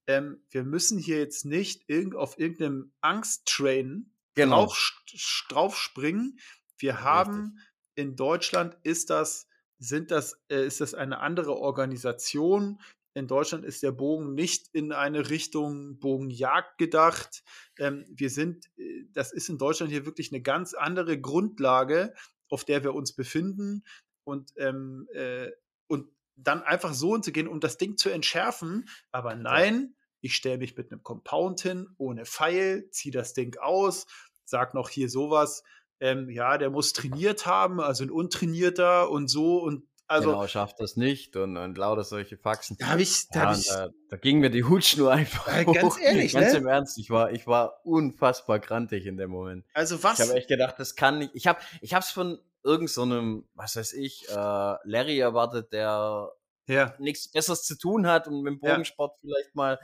ähm, 0.06 0.42
wir 0.50 0.64
müssen 0.64 0.98
hier 0.98 1.18
jetzt 1.18 1.44
nicht 1.44 1.88
irgend, 1.88 2.14
auf 2.14 2.38
irgendeinem 2.38 2.92
Angsttrain 3.00 4.13
genau. 4.34 4.66
drauf, 4.66 5.02
draufspringen. 5.48 6.38
Wir 6.78 7.02
haben 7.02 7.42
Richtig. 7.42 7.72
in 7.96 8.16
Deutschland 8.16 8.76
ist 8.82 9.10
das, 9.10 9.48
sind 9.78 10.10
das, 10.10 10.40
äh, 10.48 10.66
ist 10.66 10.80
das 10.80 10.94
eine 10.94 11.20
andere 11.20 11.56
Organisation, 11.56 12.78
in 13.16 13.28
Deutschland 13.28 13.64
ist 13.64 13.82
der 13.82 13.92
Bogen 13.92 14.34
nicht 14.34 14.68
in 14.72 14.92
eine 14.92 15.30
Richtung 15.30 16.00
Bogenjagd 16.00 16.78
gedacht. 16.78 17.44
Ähm, 17.78 18.04
wir 18.08 18.28
sind, 18.28 18.66
äh, 18.76 19.04
das 19.12 19.32
ist 19.32 19.48
in 19.48 19.56
Deutschland 19.56 19.92
hier 19.92 20.04
wirklich 20.04 20.32
eine 20.32 20.42
ganz 20.42 20.74
andere 20.74 21.20
Grundlage, 21.20 22.12
auf 22.50 22.64
der 22.64 22.82
wir 22.82 22.92
uns 22.92 23.14
befinden. 23.14 23.84
Und, 24.24 24.52
ähm, 24.56 25.08
äh, 25.12 25.50
und 25.88 26.10
dann 26.36 26.62
einfach 26.62 26.92
so 26.92 27.12
hinzugehen, 27.12 27.46
um 27.46 27.60
das 27.60 27.78
Ding 27.78 27.96
zu 27.96 28.10
entschärfen. 28.10 28.88
Aber 29.12 29.36
nein, 29.36 29.94
ich 30.24 30.34
stelle 30.34 30.58
mich 30.58 30.74
mit 30.76 30.90
einem 30.90 31.02
Compound 31.02 31.60
hin, 31.60 31.88
ohne 31.98 32.24
Pfeil, 32.24 32.88
ziehe 32.90 33.12
das 33.12 33.34
Ding 33.34 33.56
aus, 33.58 34.06
sag 34.44 34.72
noch 34.72 34.88
hier 34.88 35.10
sowas. 35.10 35.62
Ähm, 36.00 36.30
ja, 36.30 36.56
der 36.56 36.70
muss 36.70 36.92
trainiert 36.92 37.46
haben, 37.46 37.80
also 37.80 38.04
ein 38.04 38.10
Untrainierter 38.10 39.10
und 39.10 39.28
so 39.28 39.62
und 39.62 39.86
also, 40.06 40.30
genau, 40.30 40.46
schafft 40.46 40.80
das 40.80 40.96
nicht 40.96 41.34
und, 41.36 41.56
und 41.56 41.78
lauter 41.78 42.04
solche 42.04 42.36
Faxen. 42.36 42.76
Da, 42.78 42.96
ich, 42.96 43.28
da, 43.30 43.52
ja, 43.52 43.58
ich, 43.58 43.68
da, 43.68 43.88
da 44.10 44.16
ging 44.16 44.38
mir 44.38 44.50
die 44.50 44.64
Hutschnur 44.64 45.10
einfach. 45.12 45.48
Äh, 45.48 45.64
ganz 45.64 45.98
ehrlich, 45.98 46.32
ganz 46.32 46.52
ne? 46.52 46.58
im 46.58 46.66
Ernst, 46.66 46.98
ich 46.98 47.10
war, 47.10 47.32
ich 47.32 47.46
war 47.46 47.80
unfassbar 47.84 48.60
grantig 48.60 49.06
in 49.06 49.16
dem 49.16 49.30
Moment. 49.30 49.64
Also 49.72 50.02
was? 50.02 50.18
Ich 50.18 50.26
habe 50.26 50.38
echt 50.38 50.48
gedacht, 50.48 50.74
das 50.78 50.94
kann 50.94 51.18
nicht. 51.18 51.30
Ich 51.34 51.46
habe, 51.46 51.58
ich 51.80 51.94
habe 51.94 52.04
es 52.04 52.10
von 52.10 52.38
irgendeinem, 52.62 53.40
so 53.40 53.48
was 53.54 53.76
weiß 53.76 53.94
ich, 53.94 54.28
äh, 54.28 54.34
Larry 54.34 55.18
erwartet, 55.18 55.72
der 55.72 56.32
ja. 56.66 56.94
nichts 56.98 57.30
Besseres 57.30 57.62
zu 57.62 57.78
tun 57.78 58.06
hat 58.06 58.28
und 58.28 58.42
mit 58.42 58.54
dem 58.54 58.60
Bogensport 58.60 59.12
ja. 59.12 59.20
vielleicht 59.20 59.54
mal 59.54 59.78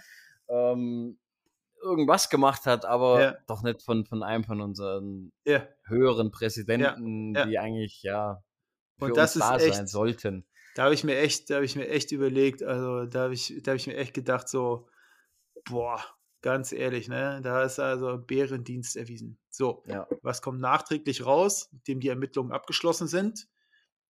ähm, 0.51 1.18
irgendwas 1.82 2.28
gemacht 2.28 2.66
hat, 2.66 2.84
aber 2.84 3.20
ja. 3.20 3.36
doch 3.46 3.62
nicht 3.62 3.82
von, 3.82 4.05
von 4.05 4.22
einem 4.22 4.44
von 4.44 4.61
unseren 4.61 5.32
höheren 5.84 6.30
Präsidenten, 6.30 7.34
die 7.34 7.59
eigentlich 7.59 8.03
ja 8.03 8.42
und 9.01 9.16
das 9.16 9.36
ist 9.36 9.51
echt, 9.51 9.74
sein 9.74 9.86
sollten. 9.86 10.46
Da 10.74 10.84
habe 10.84 10.94
ich 10.94 11.05
mir 11.05 11.18
echt, 11.18 11.51
da 11.51 11.57
habe 11.57 11.64
ich 11.64 11.76
mir 11.76 11.88
echt 11.88 12.12
überlegt, 12.12 12.62
also 12.62 13.07
da 13.07 13.24
habe 13.24 13.34
ich, 13.34 13.61
da 13.62 13.72
habe 13.72 13.76
ich 13.76 13.86
mir 13.86 13.96
echt 13.96 14.14
gedacht, 14.14 14.48
so, 14.48 14.88
boah, 15.64 16.03
ganz 16.42 16.72
ehrlich, 16.72 17.09
ne, 17.09 17.40
da 17.42 17.64
ist 17.64 17.78
also 17.78 18.18
Bärendienst 18.18 18.96
erwiesen. 18.96 19.38
So, 19.51 19.82
ja. 19.86 20.07
was 20.22 20.42
kommt 20.42 20.61
nachträglich 20.61 21.26
raus, 21.26 21.68
nachdem 21.72 22.01
die 22.01 22.09
Ermittlungen 22.09 22.53
abgeschlossen 22.53 23.09
sind? 23.09 23.48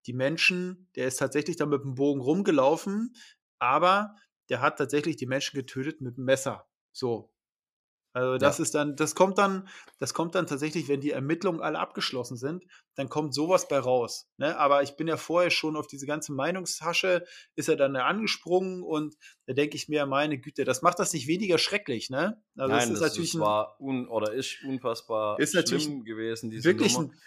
Die 0.06 0.12
Menschen, 0.12 0.88
der 0.96 1.06
ist 1.06 1.16
tatsächlich 1.16 1.56
da 1.56 1.66
mit 1.66 1.82
dem 1.82 1.94
Bogen 1.94 2.20
rumgelaufen, 2.20 3.14
aber 3.58 4.14
der 4.50 4.60
hat 4.60 4.78
tatsächlich 4.78 5.16
die 5.16 5.26
Menschen 5.26 5.56
getötet 5.56 6.00
mit 6.00 6.16
dem 6.16 6.24
Messer. 6.24 6.66
So, 6.92 7.32
also 8.12 8.38
das 8.38 8.58
ja. 8.58 8.62
ist 8.62 8.74
dann, 8.74 8.96
das 8.96 9.14
kommt 9.14 9.38
dann, 9.38 9.68
das 9.98 10.14
kommt 10.14 10.34
dann 10.34 10.46
tatsächlich, 10.46 10.88
wenn 10.88 11.00
die 11.00 11.12
Ermittlungen 11.12 11.60
alle 11.60 11.78
abgeschlossen 11.78 12.36
sind, 12.36 12.64
dann 12.96 13.08
kommt 13.08 13.34
sowas 13.34 13.68
bei 13.68 13.78
raus. 13.78 14.28
Ne? 14.36 14.58
Aber 14.58 14.82
ich 14.82 14.96
bin 14.96 15.06
ja 15.06 15.16
vorher 15.16 15.50
schon 15.50 15.76
auf 15.76 15.86
diese 15.86 16.06
ganze 16.06 16.32
Meinungstasche, 16.32 17.24
ist 17.54 17.68
er 17.68 17.76
dann 17.76 17.94
angesprungen 17.94 18.82
und 18.82 19.14
da 19.46 19.52
denke 19.52 19.76
ich 19.76 19.88
mir, 19.88 20.06
meine 20.06 20.38
Güte, 20.40 20.64
das 20.64 20.82
macht 20.82 20.98
das 20.98 21.12
nicht 21.12 21.28
weniger 21.28 21.58
schrecklich, 21.58 22.10
ne? 22.10 22.42
Also 22.56 22.74
Nein, 22.74 22.88
das, 22.88 22.90
ist 22.90 23.00
natürlich 23.00 23.34
ist, 23.34 23.40
war 23.40 23.80
un 23.80 24.08
oder 24.08 24.32
ist 24.32 24.64
unfassbar 24.64 25.38
ist 25.38 25.54
natürlich 25.54 25.86
gewesen, 26.04 26.50
diese 26.50 26.64
wirklich 26.64 26.94
Nummer. 26.94 27.12
Ein, 27.12 27.20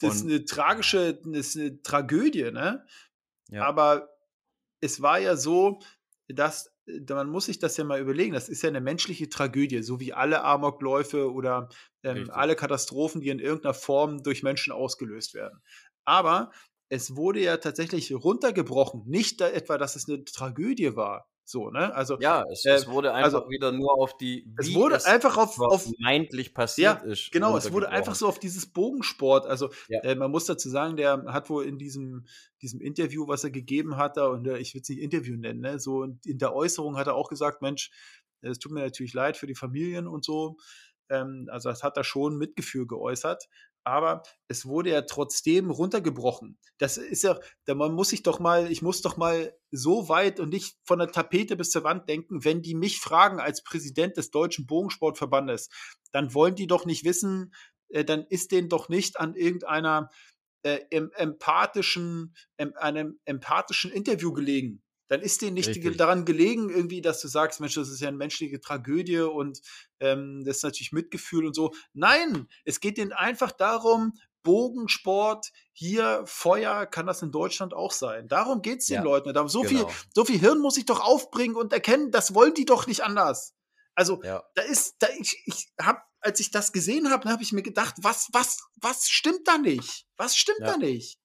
das 0.00 0.16
ist 0.16 0.24
eine 0.24 0.44
tragische, 0.46 1.20
das 1.26 1.48
ist 1.48 1.56
eine 1.58 1.82
Tragödie, 1.82 2.50
ne? 2.50 2.86
Ja. 3.50 3.66
Aber 3.66 4.08
es 4.80 5.02
war 5.02 5.18
ja 5.18 5.36
so, 5.36 5.78
dass 6.28 6.72
man 7.08 7.28
muss 7.30 7.46
sich 7.46 7.58
das 7.58 7.76
ja 7.76 7.84
mal 7.84 8.00
überlegen, 8.00 8.32
das 8.32 8.48
ist 8.48 8.62
ja 8.62 8.68
eine 8.68 8.80
menschliche 8.80 9.28
Tragödie, 9.28 9.82
so 9.82 10.00
wie 10.00 10.12
alle 10.12 10.42
Amokläufe 10.42 11.32
oder 11.32 11.68
ähm, 12.02 12.28
alle 12.30 12.56
Katastrophen, 12.56 13.20
die 13.20 13.28
in 13.28 13.38
irgendeiner 13.38 13.74
Form 13.74 14.22
durch 14.22 14.42
Menschen 14.42 14.72
ausgelöst 14.72 15.34
werden. 15.34 15.60
Aber 16.04 16.50
es 16.88 17.16
wurde 17.16 17.40
ja 17.40 17.56
tatsächlich 17.58 18.12
runtergebrochen. 18.12 19.04
Nicht 19.06 19.40
da 19.40 19.48
etwa, 19.48 19.78
dass 19.78 19.96
es 19.96 20.08
eine 20.08 20.24
Tragödie 20.24 20.96
war. 20.96 21.28
So, 21.44 21.70
ne? 21.70 21.92
Also, 21.94 22.18
ja, 22.20 22.44
es, 22.50 22.64
äh, 22.64 22.70
es 22.70 22.88
wurde 22.88 23.12
einfach 23.12 23.40
also, 23.40 23.50
wieder 23.50 23.72
nur 23.72 23.98
auf 23.98 24.16
die. 24.16 24.48
Es 24.58 24.72
wurde 24.74 24.94
es 24.94 25.04
einfach 25.04 25.36
auf, 25.36 25.58
auf 25.58 25.86
meintlich 25.98 26.54
passiert 26.54 27.02
ja, 27.02 27.10
ist. 27.10 27.32
Genau, 27.32 27.56
es 27.56 27.72
wurde 27.72 27.88
einfach 27.88 28.14
so 28.14 28.28
auf 28.28 28.38
dieses 28.38 28.66
Bogensport. 28.66 29.46
Also, 29.46 29.70
ja. 29.88 30.00
äh, 30.02 30.14
man 30.14 30.30
muss 30.30 30.46
dazu 30.46 30.70
sagen, 30.70 30.96
der 30.96 31.24
hat 31.26 31.50
wohl 31.50 31.66
in 31.66 31.78
diesem, 31.78 32.26
diesem 32.62 32.80
Interview, 32.80 33.26
was 33.26 33.42
er 33.42 33.50
gegeben 33.50 33.96
hat, 33.96 34.18
und 34.18 34.46
äh, 34.46 34.58
ich 34.58 34.74
will 34.74 34.82
es 34.82 34.88
nicht 34.88 35.00
Interview 35.00 35.36
nennen, 35.36 35.60
ne? 35.60 35.80
so 35.80 36.04
in 36.04 36.38
der 36.38 36.54
Äußerung 36.54 36.96
hat 36.96 37.08
er 37.08 37.16
auch 37.16 37.28
gesagt: 37.28 37.60
Mensch, 37.60 37.90
es 38.40 38.58
tut 38.60 38.72
mir 38.72 38.82
natürlich 38.82 39.12
leid 39.12 39.36
für 39.36 39.46
die 39.46 39.56
Familien 39.56 40.06
und 40.06 40.24
so. 40.24 40.56
Ähm, 41.10 41.48
also, 41.50 41.70
das 41.70 41.82
hat 41.82 41.96
er 41.96 42.04
schon 42.04 42.38
Mitgefühl 42.38 42.86
geäußert 42.86 43.48
aber 43.84 44.22
es 44.48 44.66
wurde 44.66 44.90
ja 44.90 45.02
trotzdem 45.02 45.70
runtergebrochen. 45.70 46.58
Das 46.78 46.96
ist 46.96 47.22
ja, 47.22 47.38
man 47.66 47.94
muss 47.94 48.10
sich 48.10 48.22
doch 48.22 48.38
mal, 48.38 48.70
ich 48.70 48.82
muss 48.82 49.02
doch 49.02 49.16
mal 49.16 49.56
so 49.70 50.08
weit 50.08 50.40
und 50.40 50.50
nicht 50.50 50.76
von 50.84 50.98
der 50.98 51.10
Tapete 51.10 51.56
bis 51.56 51.70
zur 51.70 51.84
Wand 51.84 52.08
denken, 52.08 52.44
wenn 52.44 52.62
die 52.62 52.74
mich 52.74 53.00
fragen 53.00 53.40
als 53.40 53.62
Präsident 53.62 54.16
des 54.16 54.30
Deutschen 54.30 54.66
Bogensportverbandes, 54.66 55.68
dann 56.12 56.34
wollen 56.34 56.54
die 56.54 56.66
doch 56.66 56.86
nicht 56.86 57.04
wissen, 57.04 57.52
äh, 57.88 58.04
dann 58.04 58.24
ist 58.28 58.52
denen 58.52 58.68
doch 58.68 58.88
nicht 58.88 59.18
an 59.18 59.34
irgendeiner 59.34 60.10
äh, 60.64 60.80
empathischen, 60.90 62.34
em, 62.56 62.72
einem 62.76 63.18
empathischen 63.24 63.90
Interview 63.90 64.32
gelegen 64.32 64.82
dann 65.12 65.20
ist 65.20 65.42
dir 65.42 65.50
nicht 65.50 65.68
Richtig. 65.68 65.98
daran 65.98 66.24
gelegen, 66.24 66.70
irgendwie, 66.70 67.02
dass 67.02 67.20
du 67.20 67.28
sagst, 67.28 67.60
Mensch, 67.60 67.74
das 67.74 67.90
ist 67.90 68.00
ja 68.00 68.08
eine 68.08 68.16
menschliche 68.16 68.62
Tragödie 68.62 69.18
und 69.18 69.60
ähm, 70.00 70.42
das 70.42 70.56
ist 70.56 70.62
natürlich 70.62 70.92
Mitgefühl 70.92 71.44
und 71.44 71.52
so. 71.52 71.74
Nein, 71.92 72.48
es 72.64 72.80
geht 72.80 72.96
denen 72.96 73.12
einfach 73.12 73.52
darum, 73.52 74.14
Bogensport, 74.42 75.52
hier 75.74 76.22
Feuer, 76.24 76.86
kann 76.86 77.04
das 77.06 77.20
in 77.20 77.30
Deutschland 77.30 77.74
auch 77.74 77.92
sein. 77.92 78.26
Darum 78.26 78.62
geht 78.62 78.78
es 78.78 78.86
den 78.86 78.94
ja, 78.94 79.02
Leuten. 79.02 79.34
So, 79.48 79.60
genau. 79.60 79.86
viel, 79.86 79.96
so 80.14 80.24
viel 80.24 80.40
Hirn 80.40 80.60
muss 80.60 80.78
ich 80.78 80.86
doch 80.86 81.00
aufbringen 81.00 81.56
und 81.56 81.74
erkennen, 81.74 82.10
das 82.10 82.34
wollen 82.34 82.54
die 82.54 82.64
doch 82.64 82.86
nicht 82.86 83.04
anders. 83.04 83.54
Also, 83.94 84.22
ja. 84.22 84.42
da 84.54 84.62
ist, 84.62 84.94
da, 85.00 85.08
ich, 85.18 85.42
ich 85.44 85.68
habe, 85.78 86.00
als 86.20 86.40
ich 86.40 86.50
das 86.50 86.72
gesehen 86.72 87.10
habe, 87.10 87.28
habe 87.28 87.42
ich 87.42 87.52
mir 87.52 87.62
gedacht, 87.62 87.96
was, 87.98 88.30
was, 88.32 88.62
was 88.80 89.10
stimmt 89.10 89.46
da 89.46 89.58
nicht? 89.58 90.06
Was 90.16 90.38
stimmt 90.38 90.60
ja. 90.60 90.68
da 90.68 90.76
nicht? 90.78 91.18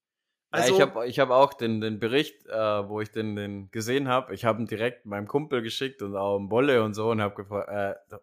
Also, 0.49 0.69
ja, 0.69 0.75
ich 0.75 0.81
habe 0.81 1.07
ich 1.07 1.19
hab 1.19 1.29
auch 1.29 1.53
den, 1.53 1.81
den 1.81 1.99
Bericht, 1.99 2.45
äh, 2.45 2.87
wo 2.87 3.01
ich 3.01 3.11
den, 3.11 3.35
den 3.35 3.69
gesehen 3.71 4.07
habe, 4.07 4.33
ich 4.33 4.45
habe 4.45 4.61
ihn 4.61 4.67
direkt 4.67 5.05
meinem 5.05 5.27
Kumpel 5.27 5.61
geschickt 5.61 6.01
und 6.01 6.15
auch 6.15 6.37
im 6.37 6.47
Bolle 6.47 6.83
und 6.83 6.93
so 6.93 7.09
und 7.09 7.21
habe 7.21 7.35
gefragt, 7.35 7.69
äh, 7.69 8.17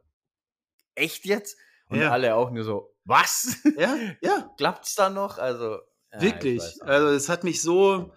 echt 0.94 1.26
jetzt? 1.26 1.58
Und 1.88 2.00
ja. 2.00 2.10
alle 2.10 2.34
auch 2.34 2.50
nur 2.50 2.64
so, 2.64 2.94
was? 3.04 3.62
Ja, 3.78 3.96
ja. 4.22 4.50
Klappt's 4.56 4.94
da 4.94 5.10
noch? 5.10 5.38
Also. 5.38 5.80
Ja, 6.12 6.22
Wirklich. 6.22 6.62
Also, 6.82 7.08
es 7.08 7.28
hat 7.28 7.44
mich 7.44 7.60
so. 7.60 8.12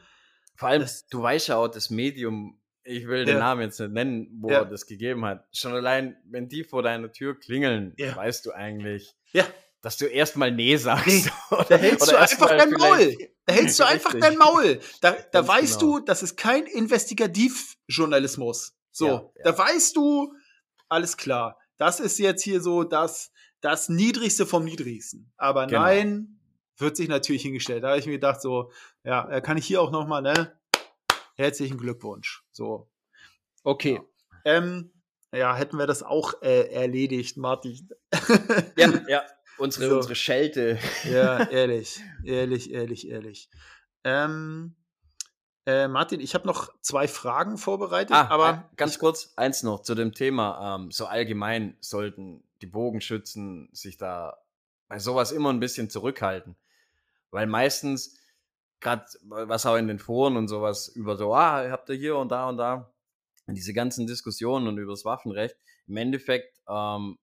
Vor 0.56 0.70
allem, 0.70 0.88
du 1.12 1.22
weißt 1.22 1.50
ja 1.50 1.58
auch, 1.58 1.68
das 1.68 1.90
Medium, 1.90 2.60
ich 2.84 3.08
will 3.08 3.26
den 3.26 3.38
Namen 3.40 3.62
jetzt 3.62 3.80
nicht 3.80 3.92
nennen, 3.92 4.30
wo 4.40 4.50
er 4.50 4.66
das 4.66 4.88
gegeben 4.88 5.26
hat. 5.26 5.46
Schon 5.52 5.74
allein, 5.74 6.18
wenn 6.26 6.48
die 6.48 6.64
vor 6.64 6.82
deiner 6.82 7.12
Tür 7.12 7.38
klingeln, 7.38 7.94
weißt 7.98 8.46
du 8.46 8.52
eigentlich. 8.54 9.16
Ja 9.34 9.46
dass 9.82 9.96
du 9.96 10.06
erstmal 10.06 10.52
Nee 10.52 10.76
sagst. 10.76 11.08
Nee, 11.08 11.24
da 11.70 11.78
hältst 11.78 12.12
du 12.12 12.18
einfach 12.18 12.50
dein 12.50 12.72
Maul. 12.72 13.16
Da 13.48 13.54
hältst 13.54 13.80
du 13.80 13.86
einfach 13.88 14.14
dein 14.14 14.38
Maul. 14.38 14.80
Da, 15.02 15.18
da 15.32 15.48
weißt 15.48 15.80
genau. 15.80 15.98
du, 15.98 16.06
das 16.06 16.22
ist 16.22 16.38
kein 16.38 16.68
Investigativjournalismus. 16.68 18.78
So, 18.92 19.08
ja, 19.08 19.14
ja. 19.14 19.44
da 19.44 19.58
weißt 19.58 19.96
du, 19.96 20.32
alles 20.90 21.18
klar. 21.18 21.58
Das 21.78 22.00
ist 22.00 22.20
jetzt 22.20 22.44
hier 22.44 22.62
so 22.62 22.84
das, 22.84 23.32
das 23.62 23.90
Niedrigste 23.90 24.46
vom 24.46 24.64
Niedrigsten. 24.64 25.32
Aber 25.38 25.66
genau. 25.66 25.82
nein, 25.82 26.40
wird 26.78 26.98
sich 26.98 27.08
natürlich 27.08 27.42
hingestellt. 27.42 27.84
Da 27.84 27.90
habe 27.90 28.00
ich 28.00 28.06
mir 28.06 28.14
gedacht, 28.14 28.42
so, 28.42 28.72
ja, 29.04 29.42
kann 29.42 29.58
ich 29.58 29.66
hier 29.66 29.82
auch 29.82 29.92
nochmal, 29.92 30.22
ne? 30.22 30.56
Herzlichen 31.36 31.78
Glückwunsch. 31.78 32.44
So. 32.52 32.90
Okay. 33.64 34.02
Ja. 34.46 34.58
Ähm, 34.58 34.92
ja, 35.32 35.56
hätten 35.56 35.78
wir 35.78 35.88
das 35.88 36.04
auch 36.04 36.42
äh, 36.42 36.72
erledigt, 36.72 37.38
Martin. 37.38 37.90
ja, 38.76 38.94
ja, 39.08 39.24
Unsere, 39.58 39.90
so. 39.90 39.96
unsere 39.98 40.16
Schelte. 40.16 40.80
Ja, 41.04 41.44
ehrlich, 41.50 42.02
ehrlich, 42.24 42.72
ehrlich, 42.72 43.10
ehrlich. 43.10 43.50
Ähm, 44.04 44.76
äh, 45.66 45.88
Martin, 45.88 46.22
ich 46.22 46.34
habe 46.34 46.48
noch 46.48 46.72
zwei 46.82 47.08
Fragen 47.08 47.58
vorbereitet, 47.58 48.16
ah, 48.16 48.28
aber. 48.30 48.70
Ganz 48.78 49.00
kurz, 49.00 49.34
eins 49.36 49.64
noch 49.64 49.82
zu 49.82 49.96
dem 49.96 50.14
Thema. 50.14 50.76
Ähm, 50.76 50.92
so 50.92 51.06
allgemein 51.06 51.76
sollten 51.82 52.44
die 52.62 52.68
Bogenschützen 52.68 53.70
sich 53.74 53.98
da 53.98 54.38
bei 54.88 55.00
sowas 55.00 55.32
immer 55.32 55.52
ein 55.52 55.60
bisschen 55.60 55.90
zurückhalten. 55.90 56.56
Weil 57.32 57.48
meistens, 57.48 58.18
gerade 58.80 59.06
was 59.24 59.66
auch 59.66 59.76
in 59.76 59.88
den 59.88 60.00
Foren 60.00 60.38
und 60.38 60.48
sowas 60.48 60.88
über 60.88 61.18
so, 61.18 61.34
ah, 61.34 61.70
habt 61.70 61.90
ihr 61.90 61.96
hier 61.96 62.18
und 62.18 62.30
da 62.32 62.48
und 62.48 62.58
da, 62.58 62.94
diese 63.48 63.74
ganzen 63.74 64.08
Diskussionen 64.08 64.68
und 64.68 64.78
über 64.78 64.94
das 64.94 65.06
Waffenrecht, 65.06 65.58
im 65.88 65.98
Endeffekt 65.98 66.62
ähm, 66.70 67.18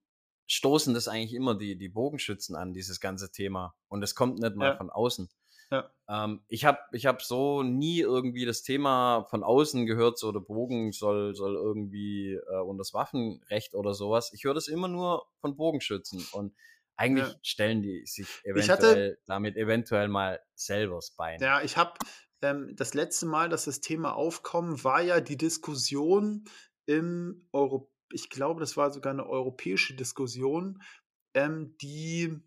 stoßen 0.47 0.93
das 0.93 1.07
eigentlich 1.07 1.33
immer 1.33 1.55
die, 1.55 1.77
die 1.77 1.89
Bogenschützen 1.89 2.55
an, 2.55 2.73
dieses 2.73 2.99
ganze 2.99 3.31
Thema. 3.31 3.75
Und 3.87 4.03
es 4.03 4.15
kommt 4.15 4.39
nicht 4.39 4.55
mal 4.55 4.71
ja. 4.71 4.77
von 4.77 4.89
außen. 4.89 5.29
Ja. 5.71 5.89
Ähm, 6.07 6.43
ich 6.47 6.65
habe 6.65 6.77
ich 6.91 7.07
hab 7.07 7.21
so 7.21 7.63
nie 7.63 7.99
irgendwie 7.99 8.45
das 8.45 8.61
Thema 8.61 9.25
von 9.29 9.43
außen 9.43 9.85
gehört, 9.85 10.19
so 10.19 10.31
der 10.31 10.39
Bogen 10.39 10.91
soll, 10.91 11.33
soll 11.33 11.55
irgendwie 11.55 12.33
äh, 12.33 12.61
unter 12.61 12.81
das 12.81 12.93
Waffenrecht 12.93 13.73
oder 13.73 13.93
sowas. 13.93 14.31
Ich 14.33 14.43
höre 14.43 14.53
das 14.53 14.67
immer 14.67 14.87
nur 14.87 15.25
von 15.41 15.55
Bogenschützen. 15.55 16.25
Und 16.33 16.55
eigentlich 16.97 17.27
ja. 17.27 17.35
stellen 17.41 17.81
die 17.81 18.05
sich 18.05 18.27
eventuell 18.43 18.77
hatte, 18.77 19.17
damit 19.25 19.57
eventuell 19.57 20.07
mal 20.07 20.39
selber 20.53 20.95
das 20.95 21.11
Bein. 21.11 21.41
Ja, 21.41 21.61
ich 21.61 21.77
habe 21.77 21.93
ähm, 22.41 22.75
das 22.75 22.93
letzte 22.93 23.25
Mal, 23.25 23.49
dass 23.49 23.65
das 23.65 23.81
Thema 23.81 24.15
aufkommt, 24.15 24.83
war 24.83 25.01
ja 25.01 25.19
die 25.19 25.37
Diskussion 25.37 26.45
im 26.85 27.47
Europäischen 27.51 27.94
ich 28.11 28.29
glaube, 28.29 28.59
das 28.59 28.77
war 28.77 28.91
sogar 28.91 29.13
eine 29.13 29.27
europäische 29.27 29.95
Diskussion, 29.95 30.81
ähm, 31.33 31.75
die 31.81 32.39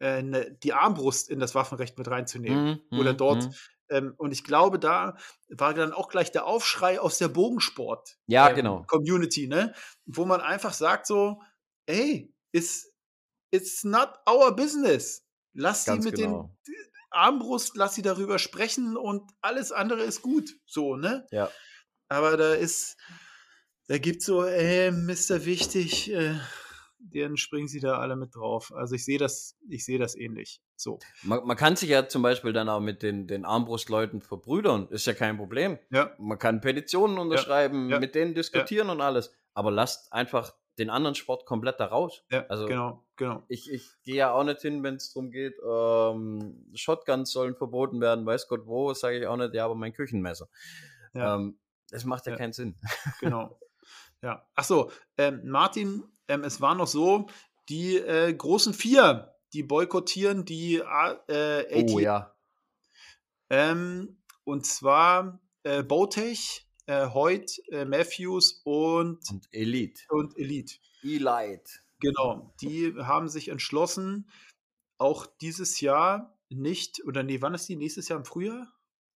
äh, 0.00 0.22
ne, 0.22 0.56
die 0.62 0.72
Armbrust 0.72 1.28
in 1.30 1.40
das 1.40 1.54
Waffenrecht 1.54 1.98
mit 1.98 2.08
reinzunehmen. 2.08 2.80
Mm, 2.90 2.98
oder 2.98 3.14
dort. 3.14 3.44
Mm. 3.44 3.50
Ähm, 3.88 4.14
und 4.18 4.32
ich 4.32 4.44
glaube, 4.44 4.78
da 4.78 5.16
war 5.48 5.72
dann 5.72 5.92
auch 5.92 6.08
gleich 6.08 6.32
der 6.32 6.44
Aufschrei 6.44 7.00
aus 7.00 7.18
der 7.18 7.28
Bogensport 7.28 8.18
ja, 8.26 8.50
ähm, 8.50 8.56
genau. 8.56 8.84
Community, 8.88 9.46
ne? 9.46 9.74
Wo 10.04 10.24
man 10.24 10.40
einfach 10.40 10.72
sagt 10.72 11.06
so, 11.06 11.40
ey, 11.86 12.34
it's, 12.52 12.92
it's 13.50 13.84
not 13.84 14.10
our 14.28 14.54
business. 14.54 15.24
Lass 15.54 15.84
Ganz 15.84 16.02
sie 16.02 16.10
mit 16.10 16.18
genau. 16.18 16.50
den 16.66 16.74
Armbrust, 17.10 17.76
lass 17.76 17.94
sie 17.94 18.02
darüber 18.02 18.38
sprechen 18.38 18.96
und 18.96 19.30
alles 19.40 19.72
andere 19.72 20.02
ist 20.02 20.20
gut. 20.20 20.50
So, 20.66 20.96
ne? 20.96 21.26
Ja. 21.30 21.50
Aber 22.08 22.36
da 22.36 22.54
ist, 22.54 22.96
da 23.88 23.98
gibt 23.98 24.22
so, 24.22 24.44
ey, 24.44 24.90
Mr. 24.90 25.44
Wichtig, 25.44 26.12
äh, 26.12 26.34
dann 26.98 27.36
springen 27.36 27.68
sie 27.68 27.80
da 27.80 27.98
alle 27.98 28.16
mit 28.16 28.34
drauf. 28.34 28.72
Also 28.74 28.94
ich 28.94 29.04
sehe 29.04 29.18
das, 29.18 29.56
ich 29.68 29.84
sehe 29.84 29.98
das 29.98 30.16
ähnlich. 30.16 30.60
So. 30.76 30.98
Man, 31.22 31.46
man, 31.46 31.56
kann 31.56 31.76
sich 31.76 31.90
ja 31.90 32.08
zum 32.08 32.22
Beispiel 32.22 32.52
dann 32.52 32.68
auch 32.68 32.80
mit 32.80 33.02
den, 33.02 33.26
den 33.26 33.44
Armbrustleuten 33.44 34.20
verbrüdern, 34.20 34.88
ist 34.88 35.06
ja 35.06 35.14
kein 35.14 35.36
Problem. 35.36 35.78
Ja. 35.90 36.14
Man 36.18 36.38
kann 36.38 36.60
Petitionen 36.60 37.18
unterschreiben, 37.18 37.88
ja. 37.88 37.94
Ja. 37.94 38.00
mit 38.00 38.14
denen 38.14 38.34
diskutieren 38.34 38.90
und 38.90 39.00
alles. 39.00 39.32
Aber 39.54 39.70
lasst 39.70 40.12
einfach 40.12 40.52
den 40.78 40.90
anderen 40.90 41.14
Sport 41.14 41.46
komplett 41.46 41.80
da 41.80 41.86
raus. 41.86 42.22
Ja, 42.30 42.44
also 42.48 42.66
genau, 42.66 43.02
genau. 43.16 43.42
Ich, 43.48 43.70
ich 43.72 43.88
gehe 44.02 44.16
ja 44.16 44.32
auch 44.32 44.44
nicht 44.44 44.60
hin, 44.60 44.82
wenn 44.82 44.96
es 44.96 45.12
darum 45.12 45.30
geht, 45.30 45.54
ähm, 45.66 46.66
Shotguns 46.74 47.32
sollen 47.32 47.56
verboten 47.56 48.00
werden, 48.00 48.26
weiß 48.26 48.46
Gott 48.48 48.66
wo, 48.66 48.92
sage 48.92 49.18
ich 49.18 49.26
auch 49.26 49.36
nicht, 49.36 49.54
ja, 49.54 49.64
aber 49.64 49.74
mein 49.74 49.94
Küchenmesser. 49.94 50.48
Ja. 51.14 51.36
Ähm, 51.36 51.58
das 51.90 52.04
macht 52.04 52.26
ja, 52.26 52.36
keinen 52.36 52.52
Sinn. 52.52 52.76
Genau. 53.20 53.58
Ja. 54.22 54.48
Ach 54.54 54.64
so, 54.64 54.90
ähm, 55.18 55.42
Martin, 55.44 56.04
ähm, 56.28 56.44
es 56.44 56.60
war 56.60 56.74
noch 56.74 56.86
so, 56.86 57.28
die 57.68 57.96
äh, 57.96 58.32
großen 58.32 58.74
vier, 58.74 59.34
die 59.52 59.62
boykottieren 59.62 60.44
die 60.44 60.76
äh, 60.76 60.82
AT. 60.82 61.90
Oh 61.90 61.98
ja. 61.98 62.34
Ähm, 63.50 64.22
und 64.44 64.66
zwar 64.66 65.40
äh, 65.62 65.82
Botech, 65.82 66.66
äh, 66.86 67.08
Hoyt, 67.08 67.60
äh, 67.70 67.84
Matthews 67.84 68.60
und, 68.64 69.28
und 69.30 69.48
Elite. 69.52 70.02
Und 70.08 70.36
Elite. 70.38 70.76
Elite. 71.02 71.70
Genau. 72.00 72.54
Die 72.60 72.94
haben 72.98 73.28
sich 73.28 73.48
entschlossen, 73.48 74.30
auch 74.98 75.26
dieses 75.40 75.80
Jahr 75.80 76.38
nicht, 76.48 77.04
oder 77.04 77.22
nee, 77.22 77.40
wann 77.40 77.54
ist 77.54 77.68
die? 77.68 77.76
Nächstes 77.76 78.08
Jahr 78.08 78.18
im 78.18 78.24
Frühjahr? 78.24 78.72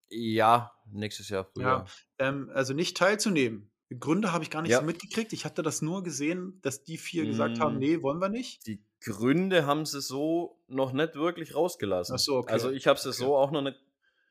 Ja, 0.09 0.73
nächstes 0.87 1.29
Jahr 1.29 1.45
Frühjahr. 1.45 1.87
Ja, 2.19 2.29
ähm, 2.29 2.51
also 2.53 2.75
nicht 2.75 2.97
teilzunehmen 2.97 3.71
Gründe 3.99 4.33
habe 4.33 4.45
ich 4.45 4.51
gar 4.51 4.63
nicht 4.63 4.71
ja. 4.71 4.81
so 4.81 4.85
mitgekriegt. 4.87 5.33
Ich 5.33 5.45
hatte 5.45 5.63
das 5.63 5.83
nur 5.83 6.03
gesehen, 6.05 6.61
dass 6.63 6.85
die 6.85 6.97
vier 6.97 7.27
gesagt 7.27 7.59
haben, 7.59 7.75
hm. 7.75 7.79
nee, 7.81 8.03
wollen 8.03 8.21
wir 8.21 8.29
nicht. 8.29 8.67
Die 8.67 8.83
Gründe 9.05 9.67
haben 9.67 9.85
sie 9.85 10.01
so 10.01 10.61
noch 10.69 10.93
nicht 10.93 11.17
wirklich 11.17 11.55
rausgelassen. 11.55 12.17
So, 12.19 12.37
okay. 12.37 12.53
Also 12.53 12.71
ich 12.71 12.87
habe 12.87 12.99
es 12.99 13.07
okay. 13.07 13.17
so 13.17 13.37
auch 13.37 13.51
noch 13.51 13.63
nicht 13.63 13.79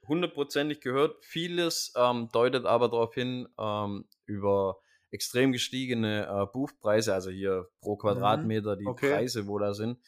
hundertprozentig 0.07 0.79
gehört. 0.79 1.23
Vieles 1.25 1.93
ähm, 1.97 2.29
deutet 2.31 2.65
aber 2.65 2.87
darauf 2.87 3.13
hin, 3.13 3.49
ähm, 3.59 4.05
über 4.25 4.77
extrem 5.11 5.51
gestiegene 5.51 6.27
äh, 6.27 6.45
Buchpreise, 6.51 7.13
also 7.13 7.29
hier 7.29 7.67
pro 7.81 7.95
mhm. 7.95 7.99
Quadratmeter 7.99 8.75
die 8.77 8.87
okay. 8.87 9.11
Preise, 9.11 9.47
wo 9.47 9.59
da 9.59 9.73
sind. 9.73 9.99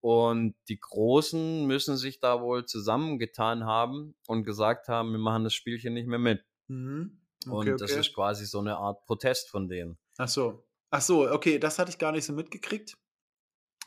Und 0.00 0.56
die 0.68 0.80
Großen 0.80 1.66
müssen 1.66 1.96
sich 1.96 2.18
da 2.18 2.40
wohl 2.40 2.66
zusammengetan 2.66 3.64
haben 3.64 4.16
und 4.26 4.42
gesagt 4.42 4.88
haben, 4.88 5.12
wir 5.12 5.18
machen 5.20 5.44
das 5.44 5.54
Spielchen 5.54 5.94
nicht 5.94 6.08
mehr 6.08 6.18
mit. 6.18 6.42
Mhm. 6.66 7.21
Okay, 7.46 7.72
und 7.72 7.80
das 7.80 7.92
okay. 7.92 8.00
ist 8.00 8.14
quasi 8.14 8.46
so 8.46 8.60
eine 8.60 8.76
Art 8.76 9.04
Protest 9.06 9.50
von 9.50 9.68
denen. 9.68 9.98
Ach 10.18 10.28
so. 10.28 10.64
Ach 10.90 11.00
so, 11.00 11.30
okay, 11.30 11.58
das 11.58 11.78
hatte 11.78 11.90
ich 11.90 11.98
gar 11.98 12.12
nicht 12.12 12.26
so 12.26 12.32
mitgekriegt. 12.32 12.98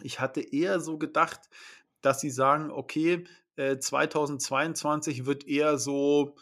Ich 0.01 0.19
hatte 0.19 0.41
eher 0.41 0.79
so 0.79 0.97
gedacht, 0.97 1.41
dass 2.01 2.19
sie 2.19 2.31
sagen, 2.31 2.71
okay, 2.71 3.25
äh, 3.55 3.77
2022 3.77 5.25
wird 5.25 5.47
eher 5.47 5.77
so, 5.77 6.35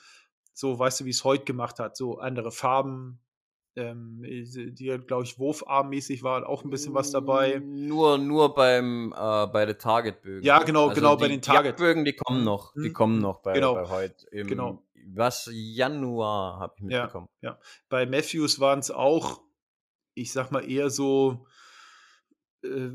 so, 0.53 0.79
weißt 0.79 1.01
du, 1.01 1.05
wie 1.05 1.11
es 1.11 1.23
heute 1.23 1.45
gemacht 1.45 1.79
hat, 1.79 1.97
so 1.97 2.17
andere 2.17 2.51
Farben, 2.51 3.19
ähm, 3.75 4.21
die, 4.23 4.97
glaube 5.07 5.23
ich, 5.23 5.39
wurfarmmäßig 5.39 6.23
war 6.23 6.47
auch 6.47 6.63
ein 6.63 6.69
bisschen 6.69 6.93
was 6.93 7.11
dabei. 7.11 7.59
Nur, 7.63 8.17
nur 8.17 8.53
beim, 8.53 9.13
äh, 9.17 9.47
bei 9.47 9.65
den 9.65 9.77
Targetbögen. 9.77 10.43
Ja, 10.43 10.59
genau, 10.59 10.89
also 10.89 10.95
genau, 10.95 11.17
bei 11.17 11.27
den 11.27 11.41
Targetbögen, 11.41 12.05
die 12.05 12.13
kommen 12.13 12.43
noch, 12.43 12.73
die 12.73 12.87
hm, 12.87 12.93
kommen 12.93 13.19
noch 13.19 13.41
bei, 13.41 13.53
genau. 13.53 13.73
bei 13.73 13.89
heute. 13.89 14.27
Im, 14.27 14.47
genau. 14.47 14.83
Was, 15.07 15.49
Januar 15.51 16.59
habe 16.59 16.73
ich 16.77 16.83
mitbekommen. 16.83 17.27
Ja, 17.41 17.51
ja. 17.51 17.59
Bei 17.89 18.05
Matthews 18.05 18.59
waren 18.59 18.79
es 18.79 18.91
auch, 18.91 19.41
ich 20.13 20.31
sag 20.31 20.51
mal, 20.51 20.69
eher 20.69 20.89
so 20.89 21.45
äh, 22.63 22.89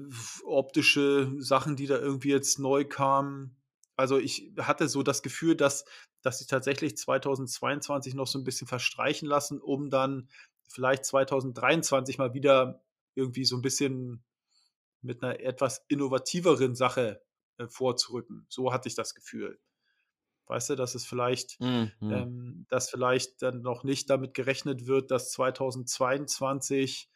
optische 0.45 1.33
Sachen, 1.39 1.77
die 1.77 1.87
da 1.87 1.99
irgendwie 1.99 2.31
jetzt 2.31 2.59
neu 2.59 2.85
kamen. 2.85 3.57
Also 3.97 4.17
ich 4.17 4.53
hatte 4.59 4.89
so 4.89 5.03
das 5.03 5.23
Gefühl, 5.23 5.57
dass, 5.57 5.85
dass 6.23 6.39
sie 6.39 6.47
tatsächlich 6.47 6.97
2022 6.97 8.15
noch 8.15 8.29
so 8.29 8.39
ein 8.39 8.45
bisschen 8.45 8.69
verstreichen 8.69 9.29
lassen, 9.29 9.61
um 9.61 9.91
dann 9.91 10.29
vielleicht 10.69 11.05
2023 11.05 12.19
mal 12.19 12.35
wieder 12.35 12.83
irgendwie 13.15 13.45
so 13.45 13.57
ein 13.57 13.63
bisschen 13.63 14.25
mit 15.03 15.23
einer 15.23 15.41
etwas 15.41 15.85
innovativeren 15.89 16.75
Sache 16.75 17.23
äh, 17.59 17.67
vorzurücken. 17.67 18.47
So 18.49 18.73
hatte 18.73 18.89
ich 18.89 18.95
das 18.95 19.15
Gefühl. 19.15 19.59
Weißt 20.47 20.71
du, 20.71 20.77
dass 20.77 20.95
es 20.95 21.05
vielleicht, 21.05 21.61
mhm. 21.61 21.93
ähm, 22.01 22.67
dass 22.71 22.89
vielleicht 22.89 23.43
dann 23.43 23.61
noch 23.61 23.85
nicht 23.85 24.09
damit 24.09 24.33
gerechnet 24.33 24.87
wird, 24.87 25.11
dass 25.11 25.31
2022 25.33 27.11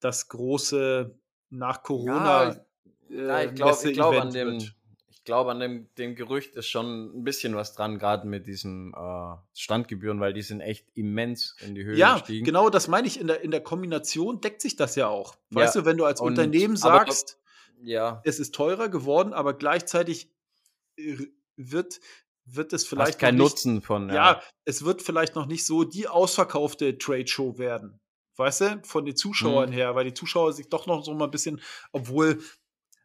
das 0.00 0.28
große 0.28 1.18
nach 1.50 1.82
Corona. 1.82 2.64
Ja, 3.08 3.42
ich, 3.42 3.50
äh, 3.50 3.52
glaube 3.52 3.92
glaub 3.92 4.14
an 4.14 4.32
dem, 4.32 4.52
wird 4.52 4.74
ich 5.20 5.24
glaube, 5.24 5.50
an 5.50 5.60
dem, 5.60 5.94
dem 5.98 6.14
Gerücht 6.14 6.54
ist 6.54 6.68
schon 6.68 7.14
ein 7.14 7.24
bisschen 7.24 7.54
was 7.54 7.74
dran, 7.74 7.98
gerade 7.98 8.26
mit 8.26 8.46
diesen 8.46 8.94
äh, 8.94 9.36
Standgebühren, 9.54 10.18
weil 10.18 10.32
die 10.32 10.40
sind 10.40 10.62
echt 10.62 10.86
immens 10.94 11.56
in 11.60 11.74
die 11.74 11.84
Höhe 11.84 11.94
ja, 11.94 12.14
gestiegen. 12.14 12.46
Ja, 12.46 12.52
genau, 12.52 12.70
das 12.70 12.88
meine 12.88 13.06
ich. 13.06 13.20
In 13.20 13.26
der, 13.26 13.42
in 13.42 13.50
der 13.50 13.62
Kombination 13.62 14.40
deckt 14.40 14.62
sich 14.62 14.76
das 14.76 14.96
ja 14.96 15.08
auch. 15.08 15.36
Weißt 15.50 15.74
ja, 15.74 15.82
du, 15.82 15.86
wenn 15.86 15.98
du 15.98 16.06
als 16.06 16.22
und, 16.22 16.28
Unternehmen 16.28 16.74
sagst, 16.74 17.38
aber, 17.76 17.86
ja. 17.86 18.22
es 18.24 18.40
ist 18.40 18.54
teurer 18.54 18.88
geworden, 18.88 19.34
aber 19.34 19.52
gleichzeitig 19.52 20.32
wird, 21.56 22.00
wird 22.46 22.72
es 22.72 22.86
vielleicht. 22.86 23.12
Hast 23.12 23.18
kein 23.18 23.34
nicht, 23.34 23.42
Nutzen 23.42 23.82
von. 23.82 24.08
Ja. 24.08 24.14
ja, 24.14 24.42
es 24.64 24.86
wird 24.86 25.02
vielleicht 25.02 25.34
noch 25.34 25.44
nicht 25.44 25.66
so 25.66 25.84
die 25.84 26.08
ausverkaufte 26.08 26.96
Trade 26.96 27.28
Show 27.28 27.58
werden 27.58 28.00
weißt 28.40 28.60
du, 28.62 28.80
von 28.84 29.04
den 29.04 29.14
Zuschauern 29.14 29.68
mhm. 29.68 29.74
her, 29.74 29.94
weil 29.94 30.06
die 30.06 30.14
Zuschauer 30.14 30.52
sich 30.52 30.68
doch 30.68 30.86
noch 30.86 31.04
so 31.04 31.14
mal 31.14 31.26
ein 31.26 31.30
bisschen, 31.30 31.60
obwohl 31.92 32.40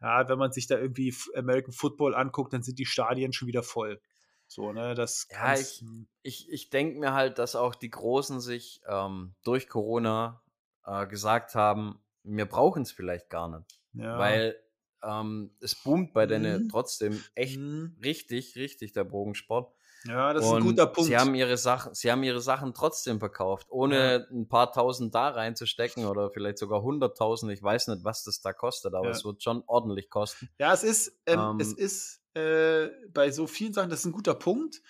ja, 0.06 0.28
wenn 0.28 0.38
man 0.38 0.52
sich 0.52 0.68
da 0.68 0.78
irgendwie 0.78 1.12
American 1.34 1.72
Football 1.72 2.14
anguckt, 2.14 2.52
dann 2.52 2.62
sind 2.62 2.78
die 2.78 2.86
Stadien 2.86 3.32
schon 3.32 3.48
wieder 3.48 3.64
voll. 3.64 4.00
So, 4.46 4.72
ne, 4.72 4.94
das 4.94 5.26
Ja, 5.32 5.54
ich, 5.54 5.84
ich, 6.22 6.48
ich 6.48 6.70
denke 6.70 7.00
mir 7.00 7.12
halt, 7.12 7.40
dass 7.40 7.56
auch 7.56 7.74
die 7.74 7.90
Großen 7.90 8.40
sich 8.40 8.80
ähm, 8.86 9.34
durch 9.42 9.68
Corona 9.68 10.40
äh, 10.84 11.08
gesagt 11.08 11.56
haben, 11.56 11.98
wir 12.22 12.46
brauchen 12.46 12.82
es 12.82 12.92
vielleicht 12.92 13.30
gar 13.30 13.48
nicht. 13.48 13.80
Ja. 13.94 14.16
Weil 14.16 14.56
ähm, 15.02 15.50
es 15.60 15.74
boomt 15.74 16.12
bei 16.12 16.26
mhm. 16.26 16.30
denen 16.30 16.68
trotzdem 16.68 17.20
echt 17.34 17.58
mhm. 17.58 17.96
richtig, 18.04 18.54
richtig 18.54 18.92
der 18.92 19.04
Bogensport. 19.04 19.74
Ja, 20.06 20.32
das 20.32 20.44
ist 20.44 20.52
ein 20.52 20.62
guter 20.62 20.86
Punkt. 20.86 21.08
Sie 21.08 21.16
haben 21.16 21.34
ihre 21.34 21.56
Sachen, 21.56 21.94
sie 21.94 22.10
haben 22.10 22.22
ihre 22.22 22.40
Sachen 22.40 22.74
trotzdem 22.74 23.18
verkauft, 23.18 23.66
ohne 23.70 24.26
ja. 24.30 24.36
ein 24.36 24.48
paar 24.48 24.72
tausend 24.72 25.14
da 25.14 25.28
reinzustecken 25.28 26.06
oder 26.06 26.30
vielleicht 26.30 26.58
sogar 26.58 26.82
hunderttausend. 26.82 27.52
Ich 27.52 27.62
weiß 27.62 27.88
nicht, 27.88 28.04
was 28.04 28.24
das 28.24 28.40
da 28.40 28.52
kostet, 28.52 28.94
aber 28.94 29.06
ja. 29.06 29.12
es 29.12 29.24
wird 29.24 29.42
schon 29.42 29.62
ordentlich 29.66 30.10
kosten. 30.10 30.48
Ja, 30.58 30.72
es 30.72 30.82
ist, 30.82 31.18
ähm, 31.26 31.38
ähm, 31.40 31.60
es 31.60 31.72
ist 31.72 32.22
äh, 32.34 32.88
bei 33.12 33.30
so 33.30 33.46
vielen 33.46 33.72
Sachen, 33.72 33.90
das 33.90 34.00
ist 34.00 34.06
ein 34.06 34.12
guter 34.12 34.34
Punkt. 34.34 34.82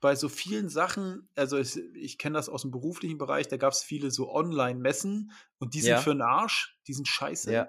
Bei 0.00 0.16
so 0.16 0.28
vielen 0.28 0.68
Sachen, 0.68 1.30
also 1.34 1.56
ich, 1.56 1.78
ich 1.94 2.18
kenne 2.18 2.34
das 2.34 2.50
aus 2.50 2.62
dem 2.62 2.70
beruflichen 2.70 3.16
Bereich, 3.16 3.48
da 3.48 3.56
gab 3.56 3.72
es 3.72 3.82
viele 3.82 4.10
so 4.10 4.30
Online-Messen 4.30 5.32
und 5.58 5.72
die 5.72 5.80
sind 5.80 5.92
ja. 5.92 5.98
für 5.98 6.10
den 6.10 6.20
Arsch, 6.20 6.78
die 6.86 6.92
sind 6.92 7.08
scheiße. 7.08 7.68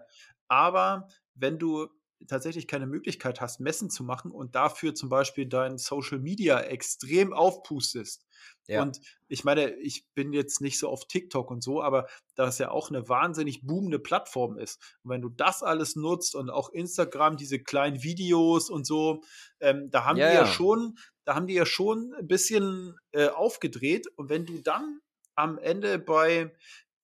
Aber 0.49 1.07
wenn 1.33 1.59
du 1.59 1.87
tatsächlich 2.27 2.67
keine 2.67 2.87
Möglichkeit 2.87 3.41
hast, 3.41 3.59
Messen 3.59 3.89
zu 3.89 4.03
machen 4.03 4.31
und 4.31 4.55
dafür 4.55 4.95
zum 4.95 5.09
Beispiel 5.09 5.45
dein 5.45 5.77
Social 5.77 6.19
Media 6.19 6.59
extrem 6.61 7.33
aufpustest. 7.33 8.25
Ja. 8.67 8.81
Und 8.81 8.99
ich 9.27 9.43
meine, 9.43 9.75
ich 9.75 10.05
bin 10.13 10.33
jetzt 10.33 10.61
nicht 10.61 10.79
so 10.79 10.89
auf 10.89 11.05
TikTok 11.07 11.51
und 11.51 11.63
so, 11.63 11.81
aber 11.81 12.07
das 12.35 12.57
ja 12.57 12.71
auch 12.71 12.89
eine 12.89 13.07
wahnsinnig 13.07 13.65
boomende 13.65 13.99
Plattform 13.99 14.57
ist. 14.57 14.81
Und 15.03 15.11
wenn 15.11 15.21
du 15.21 15.29
das 15.29 15.61
alles 15.61 15.95
nutzt 15.95 16.35
und 16.35 16.49
auch 16.49 16.69
Instagram, 16.69 17.37
diese 17.37 17.59
kleinen 17.59 18.01
Videos 18.01 18.69
und 18.69 18.85
so, 18.85 19.23
ähm, 19.59 19.89
da 19.91 20.05
haben 20.05 20.17
ja, 20.17 20.29
die 20.29 20.35
ja, 20.35 20.41
ja, 20.41 20.47
schon, 20.47 20.97
da 21.25 21.35
haben 21.35 21.47
die 21.47 21.53
ja 21.53 21.65
schon 21.65 22.13
ein 22.17 22.27
bisschen 22.27 22.97
äh, 23.11 23.27
aufgedreht. 23.27 24.07
Und 24.15 24.29
wenn 24.29 24.45
du 24.45 24.59
dann 24.59 24.99
am 25.35 25.59
Ende 25.59 25.99
bei, 25.99 26.55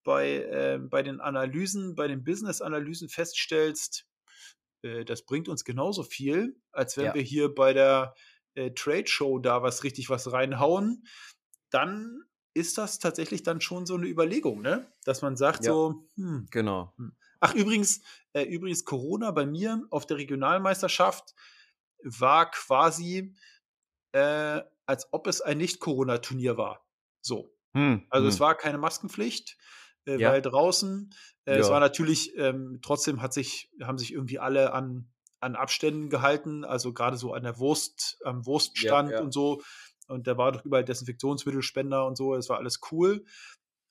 bei, 0.03 0.37
äh, 0.37 0.79
bei 0.79 1.03
den 1.03 1.19
Analysen, 1.21 1.95
bei 1.95 2.07
den 2.07 2.23
Business-Analysen 2.23 3.09
feststellst, 3.09 4.07
äh, 4.83 5.05
das 5.05 5.25
bringt 5.25 5.47
uns 5.49 5.63
genauso 5.63 6.03
viel, 6.03 6.59
als 6.71 6.97
wenn 6.97 7.05
ja. 7.05 7.13
wir 7.13 7.21
hier 7.21 7.53
bei 7.53 7.73
der 7.73 8.15
äh, 8.55 8.71
Trade 8.71 9.07
Show 9.07 9.39
da 9.39 9.63
was 9.63 9.83
richtig 9.83 10.09
was 10.09 10.31
reinhauen. 10.31 11.05
Dann 11.69 12.23
ist 12.53 12.77
das 12.77 12.99
tatsächlich 12.99 13.43
dann 13.43 13.61
schon 13.61 13.85
so 13.85 13.95
eine 13.95 14.07
Überlegung, 14.07 14.61
ne? 14.61 14.91
Dass 15.05 15.21
man 15.21 15.37
sagt 15.37 15.65
ja. 15.65 15.71
so, 15.71 16.07
hm, 16.15 16.47
genau. 16.51 16.93
Hm. 16.97 17.15
Ach, 17.39 17.55
übrigens, 17.55 18.01
äh, 18.33 18.43
übrigens, 18.43 18.85
Corona 18.85 19.31
bei 19.31 19.45
mir 19.45 19.85
auf 19.89 20.05
der 20.05 20.17
Regionalmeisterschaft 20.17 21.33
war 22.03 22.51
quasi, 22.51 23.35
äh, 24.11 24.61
als 24.85 25.07
ob 25.11 25.27
es 25.27 25.41
ein 25.41 25.57
Nicht-Corona-Turnier 25.57 26.57
war. 26.57 26.85
So. 27.21 27.55
Hm, 27.73 28.05
also 28.09 28.25
hm. 28.25 28.29
es 28.29 28.39
war 28.39 28.55
keine 28.55 28.77
Maskenpflicht 28.77 29.57
äh, 30.05 30.17
ja. 30.17 30.31
weil 30.31 30.41
draußen, 30.41 31.13
äh, 31.45 31.53
ja. 31.53 31.59
es 31.59 31.69
war 31.69 31.79
natürlich, 31.79 32.35
ähm, 32.37 32.79
trotzdem 32.81 33.21
hat 33.21 33.33
sich, 33.33 33.69
haben 33.81 33.97
sich 33.97 34.13
irgendwie 34.13 34.39
alle 34.39 34.73
an, 34.73 35.09
an 35.39 35.55
Abständen 35.55 36.09
gehalten, 36.09 36.63
also 36.63 36.93
gerade 36.93 37.17
so 37.17 37.33
an 37.33 37.43
der 37.43 37.57
Wurst, 37.59 38.19
am 38.23 38.45
Wurststand 38.45 39.11
ja, 39.11 39.21
und 39.21 39.31
so. 39.31 39.61
Und 40.07 40.27
da 40.27 40.37
war 40.37 40.51
doch 40.51 40.65
überall 40.65 40.83
Desinfektionsmittelspender 40.83 42.05
und 42.05 42.17
so, 42.17 42.35
es 42.35 42.49
war 42.49 42.57
alles 42.57 42.79
cool. 42.91 43.25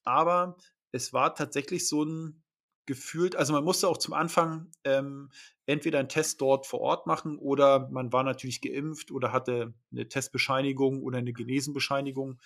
Aber 0.04 0.56
es 0.92 1.12
war 1.12 1.34
tatsächlich 1.34 1.88
so 1.88 2.04
ein 2.04 2.42
gefühlt, 2.86 3.36
also 3.36 3.52
man 3.52 3.62
musste 3.62 3.86
auch 3.88 3.98
zum 3.98 4.14
Anfang 4.14 4.72
ähm, 4.82 5.30
entweder 5.66 6.00
einen 6.00 6.08
Test 6.08 6.40
dort 6.40 6.66
vor 6.66 6.80
Ort 6.80 7.06
machen 7.06 7.38
oder 7.38 7.88
man 7.90 8.12
war 8.12 8.24
natürlich 8.24 8.60
geimpft 8.60 9.12
oder 9.12 9.32
hatte 9.32 9.74
eine 9.92 10.08
Testbescheinigung 10.08 11.02
oder 11.02 11.18
eine 11.18 11.32
Genesenbescheinigung. 11.32 12.40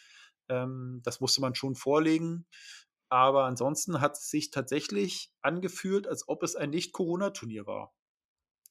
Ähm, 0.50 1.00
das 1.02 1.20
musste 1.20 1.40
man 1.40 1.54
schon 1.54 1.74
vorlegen. 1.74 2.46
Aber 3.14 3.44
ansonsten 3.44 4.00
hat 4.00 4.16
es 4.16 4.28
sich 4.28 4.50
tatsächlich 4.50 5.32
angefühlt, 5.40 6.08
als 6.08 6.28
ob 6.28 6.42
es 6.42 6.56
ein 6.56 6.70
Nicht-Corona-Turnier 6.70 7.64
war. 7.64 7.94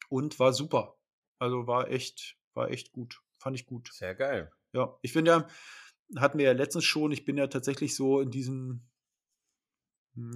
Und 0.10 0.38
war 0.38 0.52
super. 0.52 0.98
Also 1.40 1.66
war 1.66 1.90
echt, 1.90 2.36
war 2.54 2.70
echt 2.70 2.92
gut. 2.92 3.22
Fand 3.38 3.56
ich 3.56 3.66
gut. 3.66 3.94
Sehr 3.94 4.16
geil. 4.16 4.52
Ja, 4.74 4.98
ich 5.02 5.14
bin 5.14 5.26
ja, 5.26 5.48
hatten 6.18 6.40
wir 6.40 6.46
ja 6.48 6.52
letztens 6.52 6.84
schon, 6.84 7.14
ich 7.14 7.24
bin 7.24 7.38
ja 7.38 7.48
tatsächlich 7.48 7.96
so 7.96 8.20
in 8.20 8.32
diesem, 8.32 8.86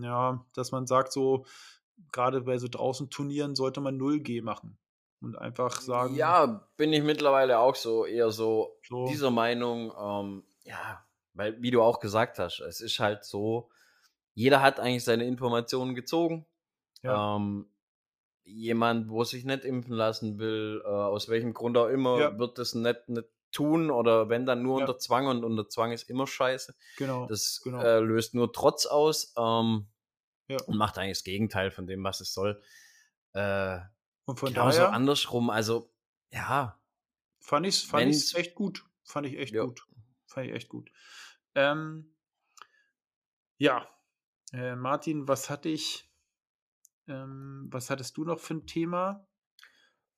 ja, 0.01 0.41
dass 0.53 0.71
man 0.71 0.87
sagt, 0.87 1.11
so, 1.11 1.45
gerade 2.13 2.39
bei 2.39 2.59
so 2.59 2.69
draußen 2.69 3.09
Turnieren 3.09 3.55
sollte 3.55 3.81
man 3.81 3.99
0G 3.99 4.41
machen. 4.41 4.77
Und 5.19 5.37
einfach 5.37 5.81
sagen. 5.81 6.15
Ja, 6.15 6.65
bin 6.77 6.93
ich 6.93 7.03
mittlerweile 7.03 7.59
auch 7.59 7.75
so, 7.75 8.05
eher 8.05 8.31
so, 8.31 8.79
so. 8.87 9.05
dieser 9.07 9.31
Meinung, 9.31 9.91
ähm, 9.99 10.45
ja, 10.63 11.05
weil, 11.33 11.61
wie 11.61 11.71
du 11.71 11.81
auch 11.81 11.99
gesagt 11.99 12.39
hast, 12.39 12.61
es 12.61 12.79
ist 12.79 12.99
halt 12.99 13.25
so, 13.25 13.69
jeder 14.37 14.61
hat 14.61 14.79
eigentlich 14.79 15.03
seine 15.03 15.25
Informationen 15.25 15.95
gezogen. 15.95 16.45
Ja. 17.01 17.35
Ähm, 17.35 17.65
jemand, 18.43 19.09
wo 19.09 19.23
sich 19.23 19.45
nicht 19.45 19.65
impfen 19.65 19.93
lassen 19.95 20.37
will, 20.37 20.83
äh, 20.85 20.87
aus 20.87 21.27
welchem 21.27 21.55
Grund 21.55 21.75
auch 21.75 21.87
immer, 21.87 22.19
ja. 22.19 22.37
wird 22.37 22.59
das 22.59 22.75
nicht, 22.75 23.09
nicht 23.09 23.27
tun 23.51 23.89
oder 23.89 24.29
wenn 24.29 24.45
dann 24.45 24.61
nur 24.61 24.77
ja. 24.77 24.85
unter 24.85 24.99
Zwang 24.99 25.25
und 25.25 25.43
unter 25.43 25.67
Zwang 25.67 25.91
ist 25.91 26.07
immer 26.07 26.27
scheiße. 26.27 26.75
Genau. 26.97 27.25
Das 27.25 27.61
genau. 27.63 27.81
Äh, 27.81 27.99
löst 27.99 28.35
nur 28.35 28.53
Trotz 28.53 28.85
aus 28.85 29.33
ähm, 29.37 29.87
ja. 30.49 30.57
und 30.67 30.77
macht 30.77 30.99
eigentlich 30.99 31.17
das 31.17 31.23
Gegenteil 31.23 31.71
von 31.71 31.87
dem, 31.87 32.03
was 32.03 32.21
es 32.21 32.31
soll. 32.31 32.61
Äh, 33.33 33.79
und 34.25 34.39
von 34.39 34.53
daher. 34.53 34.71
so 34.71 34.85
andersrum, 34.85 35.49
also 35.49 35.91
ja. 36.31 36.79
Fand 37.39 37.65
ich 37.65 37.77
es 37.77 37.81
fand 37.81 38.13
echt 38.35 38.53
gut. 38.53 38.85
Fand 39.03 39.25
ich 39.25 39.35
echt 39.35 39.55
gut. 39.55 39.87
Fand 40.27 40.45
ich 40.45 40.53
echt 40.53 40.69
gut. 40.69 40.91
Ähm, 41.55 42.13
ja, 43.57 43.89
Äh, 44.53 44.75
Martin, 44.75 45.27
was 45.27 45.49
hatte 45.49 45.69
ich? 45.69 46.09
Ähm, 47.07 47.67
was 47.71 47.89
hattest 47.89 48.17
du 48.17 48.23
noch 48.23 48.39
für 48.39 48.55
ein 48.55 48.65
Thema? 48.65 49.27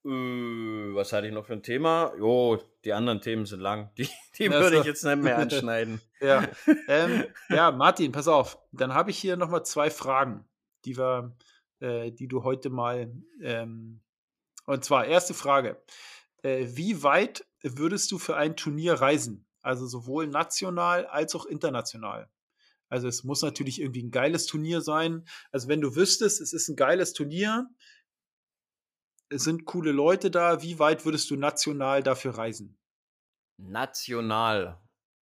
Äh, 0.06 0.10
was 0.10 1.14
hatte 1.14 1.28
ich 1.28 1.34
noch 1.34 1.46
für 1.46 1.54
ein 1.54 1.64
Thema? 1.64 2.14
Jo, 2.18 2.62
die 2.86 2.94
anderen 2.94 3.22
Themen 3.22 3.46
sind 3.46 3.60
lang. 3.60 3.92
Die, 3.98 4.08
die 4.38 4.50
würde 4.50 4.80
ich 4.80 4.86
jetzt 4.86 5.04
nicht 5.04 5.22
mehr 5.22 5.38
anschneiden. 5.40 6.02
ja. 6.22 6.48
Ähm, 6.88 7.26
ja, 7.50 7.72
Martin, 7.72 8.12
pass 8.12 8.28
auf. 8.28 8.58
Dann 8.72 8.94
habe 8.94 9.12
ich 9.12 9.18
hier 9.18 9.38
nochmal 9.38 9.66
zwei 9.66 9.90
Fragen, 9.90 10.48
die 10.86 10.98
wir, 10.98 11.36
äh, 11.80 12.12
die 12.12 12.28
du 12.28 12.44
heute 12.44 12.70
mal. 12.70 13.12
Ähm, 13.42 14.02
und 14.66 14.86
zwar, 14.86 15.06
erste 15.06 15.34
Frage. 15.34 15.82
Äh, 16.42 16.68
wie 16.70 17.04
weit 17.04 17.46
würdest 17.62 18.12
du 18.12 18.20
für 18.20 18.38
ein 18.38 18.56
Turnier 18.56 18.94
reisen? 18.94 19.46
Also 19.62 19.88
sowohl 19.88 20.28
national 20.28 21.06
als 21.08 21.36
auch 21.36 21.46
international. 21.46 22.30
Also 22.90 23.08
es 23.08 23.24
muss 23.24 23.42
natürlich 23.42 23.80
irgendwie 23.80 24.04
ein 24.04 24.12
geiles 24.12 24.46
Turnier 24.46 24.82
sein. 24.82 25.26
Also 25.52 25.68
wenn 25.68 25.82
du 25.82 25.96
wüsstest, 25.96 26.42
es 26.42 26.54
ist 26.54 26.70
ein 26.70 26.76
geiles 26.76 27.14
Turnier, 27.14 27.70
es 29.30 29.44
sind 29.44 29.66
coole 29.66 29.92
Leute 29.92 30.32
da, 30.32 30.62
wie 30.64 30.80
weit 30.80 31.06
würdest 31.06 31.30
du 31.30 31.36
national 31.36 32.02
dafür 32.04 32.38
reisen? 32.38 32.78
National. 33.58 34.82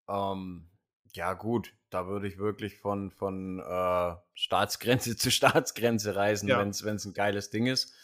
Ähm, 0.09 0.71
ja 1.13 1.35
gut, 1.35 1.75
da 1.91 2.07
würde 2.07 2.29
ich 2.29 2.39
wirklich 2.39 2.79
von, 2.79 3.11
von 3.11 3.59
äh, 3.59 4.15
Staatsgrenze 4.35 5.17
zu 5.17 5.31
Staatsgrenze 5.31 6.15
reisen, 6.15 6.49
ja. 6.49 6.59
wenn 6.59 6.69
es 6.69 7.05
ein 7.05 7.15
geiles 7.15 7.51
Ding 7.51 7.67
ist. 7.67 7.95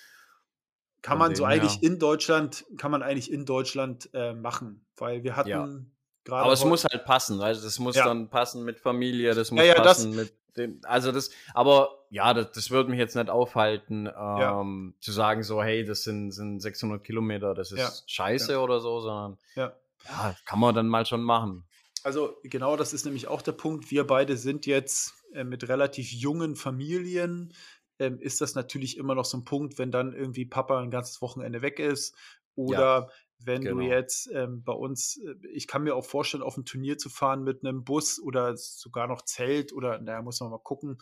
Kann 1.03 1.19
man 1.19 1.35
so 1.35 1.45
eigentlich 1.45 1.81
her. 1.81 1.83
in 1.83 1.99
Deutschland, 1.99 2.65
kann 2.79 2.93
man 2.93 3.03
eigentlich 3.03 3.31
in 3.31 3.45
Deutschland 3.45 4.09
äh, 4.13 4.35
machen, 4.35 4.87
weil 4.97 5.25
wir 5.25 5.35
hatten 5.35 5.49
ja. 5.49 5.69
Gerade. 6.25 6.45
Aber 6.45 6.53
es 6.53 6.65
muss 6.65 6.85
halt 6.85 7.05
passen, 7.05 7.39
weißt 7.39 7.65
das 7.65 7.79
muss 7.79 7.97
ja. 7.97 8.05
dann 8.05 8.29
passen 8.29 8.65
mit 8.65 8.79
Familie, 8.79 9.35
das 9.35 9.51
muss 9.51 9.67
passen 9.75 10.17
das, 10.17 10.17
mit 10.17 10.33
dem, 10.57 10.81
also 10.85 11.13
das, 11.13 11.31
aber 11.55 12.05
ja, 12.11 12.35
das, 12.35 12.53
das 12.53 12.71
würde 12.71 12.91
mich 12.91 12.99
jetzt 12.99 13.17
nicht 13.17 13.31
aufhalten, 13.31 14.09
ähm, 14.17 14.95
zu 15.01 15.13
sagen 15.13 15.43
so, 15.43 15.63
hey, 15.63 15.85
das 15.85 16.03
sind, 16.03 16.33
sind 16.33 16.61
600 16.61 17.03
Kilometer, 17.03 17.55
das 17.55 17.73
ist 17.73 18.05
scheiße 18.11 18.61
oder 18.61 18.81
so, 18.81 19.01
sondern 19.01 19.39
ja. 19.55 19.73
kann 20.45 20.59
man 20.59 20.75
dann 20.75 20.89
mal 20.89 21.07
schon 21.07 21.23
machen. 21.23 21.65
Also 22.05 22.37
genau, 22.43 22.77
das 22.77 22.93
ist 22.93 23.05
nämlich 23.05 23.29
auch 23.29 23.43
der 23.43 23.53
Punkt. 23.53 23.91
Wir 23.91 24.07
beide 24.07 24.37
sind 24.37 24.67
jetzt 24.67 25.15
äh, 25.35 25.45
mit 25.45 25.69
relativ 25.69 26.13
jungen 26.13 26.57
Familien 26.57 27.53
ähm, 27.99 28.19
ist 28.21 28.41
das 28.41 28.55
natürlich 28.55 28.97
immer 28.99 29.15
noch 29.15 29.25
so 29.25 29.39
ein 29.39 29.45
Punkt, 29.45 29.79
wenn 29.79 29.93
dann 29.93 30.13
irgendwie 30.13 30.45
Papa 30.45 30.81
ein 30.81 30.91
ganzes 30.91 31.23
Wochenende 31.23 31.63
weg 31.63 31.79
ist 31.79 32.17
oder 32.55 32.79
ja, 32.79 33.09
wenn 33.47 33.63
genau. 33.63 33.77
du 33.77 33.83
jetzt 33.87 34.31
ähm, 34.33 34.63
bei 34.63 34.73
uns, 34.73 35.19
äh, 35.19 35.35
ich 35.53 35.67
kann 35.67 35.83
mir 35.83 35.95
auch 35.95 36.05
vorstellen, 36.05 36.43
auf 36.43 36.57
ein 36.57 36.65
Turnier 36.65 36.99
zu 36.99 37.09
fahren 37.09 37.43
mit 37.43 37.65
einem 37.65 37.85
Bus 37.85 38.21
oder 38.21 38.57
sogar 38.57 39.07
noch 39.07 39.23
Zelt 39.23 39.73
oder, 39.73 40.01
naja, 40.01 40.23
muss 40.23 40.41
man 40.41 40.51
mal 40.51 40.59
gucken. 40.59 40.99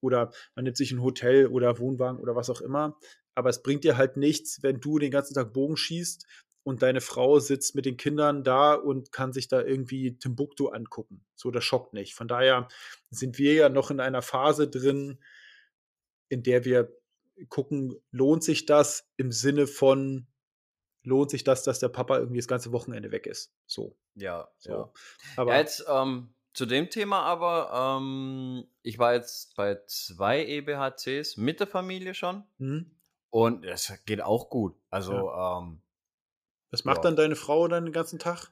Oder 0.00 0.32
man 0.54 0.64
nimmt 0.64 0.76
sich 0.76 0.92
ein 0.92 1.02
Hotel 1.02 1.46
oder 1.46 1.78
Wohnwagen 1.78 2.20
oder 2.20 2.36
was 2.36 2.50
auch 2.50 2.60
immer. 2.60 2.98
Aber 3.34 3.48
es 3.50 3.62
bringt 3.62 3.84
dir 3.84 3.96
halt 3.96 4.16
nichts, 4.16 4.62
wenn 4.62 4.80
du 4.80 4.98
den 4.98 5.10
ganzen 5.10 5.34
Tag 5.34 5.52
Bogen 5.52 5.76
schießt 5.76 6.26
und 6.62 6.82
deine 6.82 7.00
Frau 7.00 7.38
sitzt 7.38 7.74
mit 7.74 7.84
den 7.84 7.96
Kindern 7.96 8.42
da 8.42 8.74
und 8.74 9.12
kann 9.12 9.32
sich 9.32 9.48
da 9.48 9.62
irgendwie 9.62 10.18
Timbuktu 10.18 10.68
angucken. 10.68 11.24
So, 11.34 11.50
das 11.50 11.64
schockt 11.64 11.92
nicht. 11.92 12.14
Von 12.14 12.28
daher 12.28 12.68
sind 13.10 13.38
wir 13.38 13.54
ja 13.54 13.68
noch 13.68 13.90
in 13.90 14.00
einer 14.00 14.22
Phase 14.22 14.68
drin, 14.68 15.18
in 16.28 16.42
der 16.42 16.64
wir 16.64 16.90
gucken, 17.48 17.96
lohnt 18.10 18.42
sich 18.44 18.66
das 18.66 19.08
im 19.16 19.30
Sinne 19.32 19.66
von, 19.66 20.26
lohnt 21.04 21.30
sich 21.30 21.44
das, 21.44 21.62
dass 21.62 21.78
der 21.78 21.88
Papa 21.88 22.18
irgendwie 22.18 22.40
das 22.40 22.48
ganze 22.48 22.72
Wochenende 22.72 23.12
weg 23.12 23.26
ist. 23.26 23.54
So. 23.66 23.96
Ja, 24.14 24.48
so. 24.58 24.72
Ja. 24.72 24.92
Aber 25.36 25.52
ja, 25.52 25.60
jetzt 25.60 25.84
ähm, 25.88 26.34
zu 26.54 26.66
dem 26.66 26.90
Thema 26.90 27.22
aber, 27.22 27.98
ähm, 27.98 28.66
ich 28.82 28.98
war 28.98 29.14
jetzt 29.14 29.56
bei 29.56 29.78
zwei 29.86 30.44
EBHCs 30.44 31.36
mit 31.36 31.60
der 31.60 31.66
Familie 31.66 32.14
schon 32.14 32.44
mhm. 32.58 32.90
und 33.30 33.64
es 33.64 33.92
geht 34.06 34.22
auch 34.22 34.50
gut. 34.50 34.74
Also, 34.90 35.12
ja. 35.12 35.58
ähm, 35.58 35.82
was 36.70 36.84
macht 36.84 36.98
ja. 36.98 37.02
dann 37.02 37.16
deine 37.16 37.36
Frau 37.36 37.68
dann 37.68 37.84
den 37.84 37.92
ganzen 37.92 38.18
Tag? 38.18 38.50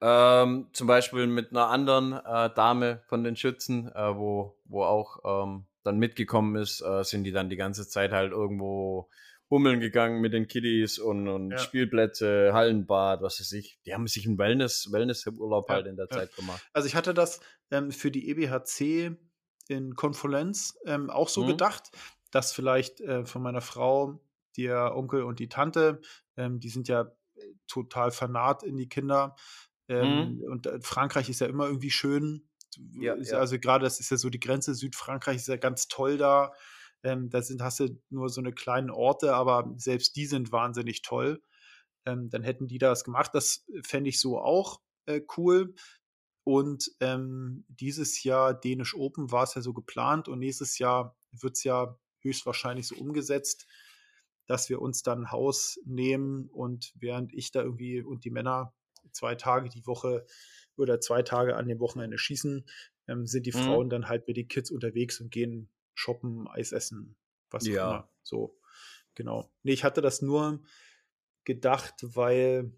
Ähm, 0.00 0.68
zum 0.72 0.88
Beispiel 0.88 1.28
mit 1.28 1.50
einer 1.50 1.68
anderen 1.68 2.12
äh, 2.12 2.50
Dame 2.54 3.02
von 3.06 3.22
den 3.22 3.36
Schützen, 3.36 3.86
äh, 3.94 4.16
wo, 4.16 4.56
wo 4.64 4.82
auch 4.82 5.44
ähm, 5.44 5.66
dann 5.84 5.98
mitgekommen 5.98 6.56
ist, 6.56 6.80
äh, 6.80 7.04
sind 7.04 7.24
die 7.24 7.30
dann 7.30 7.50
die 7.50 7.56
ganze 7.56 7.88
Zeit 7.88 8.10
halt 8.10 8.32
irgendwo 8.32 9.08
bummeln 9.52 9.80
gegangen 9.80 10.22
mit 10.22 10.32
den 10.32 10.48
Kiddies 10.48 10.98
und, 10.98 11.28
und 11.28 11.50
ja. 11.50 11.58
Spielplätze, 11.58 12.54
Hallenbad, 12.54 13.20
was 13.20 13.38
weiß 13.38 13.52
ich. 13.52 13.78
Die 13.84 13.92
haben 13.92 14.06
sich 14.06 14.26
einen 14.26 14.38
Wellness, 14.38 14.90
Wellness-Urlaub 14.90 15.68
ja, 15.68 15.74
halt 15.74 15.86
in 15.88 15.96
der 15.96 16.08
ja. 16.10 16.16
Zeit 16.16 16.34
gemacht. 16.34 16.66
Also 16.72 16.88
ich 16.88 16.94
hatte 16.94 17.12
das 17.12 17.40
ähm, 17.70 17.90
für 17.90 18.10
die 18.10 18.30
EBHC 18.30 19.14
in 19.68 19.94
Konferenz 19.94 20.78
ähm, 20.86 21.10
auch 21.10 21.28
so 21.28 21.42
mhm. 21.42 21.48
gedacht, 21.48 21.90
dass 22.30 22.54
vielleicht 22.54 23.02
äh, 23.02 23.26
von 23.26 23.42
meiner 23.42 23.60
Frau 23.60 24.24
der 24.56 24.96
Onkel 24.96 25.22
und 25.22 25.38
die 25.38 25.50
Tante, 25.50 26.00
ähm, 26.38 26.58
die 26.58 26.70
sind 26.70 26.88
ja 26.88 27.12
total 27.68 28.10
fanat 28.10 28.62
in 28.62 28.78
die 28.78 28.88
Kinder. 28.88 29.36
Ähm, 29.86 30.38
mhm. 30.38 30.44
Und 30.50 30.66
äh, 30.66 30.80
Frankreich 30.80 31.28
ist 31.28 31.42
ja 31.42 31.46
immer 31.46 31.66
irgendwie 31.66 31.90
schön. 31.90 32.48
Ja, 32.94 33.16
ja. 33.16 33.36
Also 33.36 33.58
gerade 33.58 33.84
das 33.84 34.00
ist 34.00 34.10
ja 34.10 34.16
so 34.16 34.30
die 34.30 34.40
Grenze 34.40 34.74
Südfrankreich 34.74 35.36
ist 35.36 35.48
ja 35.48 35.56
ganz 35.56 35.88
toll 35.88 36.16
da. 36.16 36.54
Ähm, 37.04 37.30
da 37.30 37.42
sind, 37.42 37.62
hast 37.62 37.80
du 37.80 38.00
nur 38.10 38.28
so 38.28 38.40
eine 38.40 38.52
kleinen 38.52 38.90
Orte, 38.90 39.34
aber 39.34 39.72
selbst 39.76 40.16
die 40.16 40.26
sind 40.26 40.52
wahnsinnig 40.52 41.02
toll. 41.02 41.42
Ähm, 42.06 42.30
dann 42.30 42.42
hätten 42.42 42.68
die 42.68 42.78
das 42.78 43.04
gemacht. 43.04 43.30
Das 43.34 43.66
fände 43.84 44.10
ich 44.10 44.20
so 44.20 44.38
auch 44.38 44.80
äh, 45.06 45.22
cool. 45.36 45.74
Und 46.44 46.90
ähm, 47.00 47.64
dieses 47.68 48.22
Jahr 48.24 48.58
Dänisch 48.58 48.94
Open 48.94 49.30
war 49.30 49.44
es 49.44 49.54
ja 49.54 49.62
so 49.62 49.72
geplant 49.72 50.28
und 50.28 50.40
nächstes 50.40 50.78
Jahr 50.78 51.16
wird 51.30 51.56
es 51.56 51.64
ja 51.64 51.96
höchstwahrscheinlich 52.20 52.88
so 52.88 52.96
umgesetzt, 52.96 53.66
dass 54.46 54.68
wir 54.68 54.80
uns 54.80 55.02
dann 55.02 55.22
ein 55.22 55.30
Haus 55.30 55.78
nehmen 55.84 56.48
und 56.48 56.92
während 56.96 57.32
ich 57.32 57.52
da 57.52 57.62
irgendwie 57.62 58.02
und 58.02 58.24
die 58.24 58.30
Männer 58.30 58.74
zwei 59.12 59.34
Tage 59.34 59.68
die 59.68 59.86
Woche 59.86 60.26
oder 60.76 61.00
zwei 61.00 61.22
Tage 61.22 61.56
an 61.56 61.68
dem 61.68 61.78
Wochenende 61.78 62.18
schießen, 62.18 62.64
ähm, 63.08 63.26
sind 63.26 63.46
die 63.46 63.52
mhm. 63.52 63.62
Frauen 63.62 63.90
dann 63.90 64.08
halt 64.08 64.26
mit 64.26 64.36
den 64.36 64.48
Kids 64.48 64.70
unterwegs 64.70 65.20
und 65.20 65.30
gehen 65.30 65.70
shoppen, 65.94 66.48
Eis 66.48 66.72
essen, 66.72 67.16
was 67.50 67.66
ja. 67.66 67.86
auch 67.86 67.90
immer. 67.90 68.08
So, 68.22 68.58
genau. 69.14 69.50
Nee, 69.62 69.72
ich 69.72 69.84
hatte 69.84 70.00
das 70.00 70.22
nur 70.22 70.62
gedacht, 71.44 71.94
weil 72.02 72.72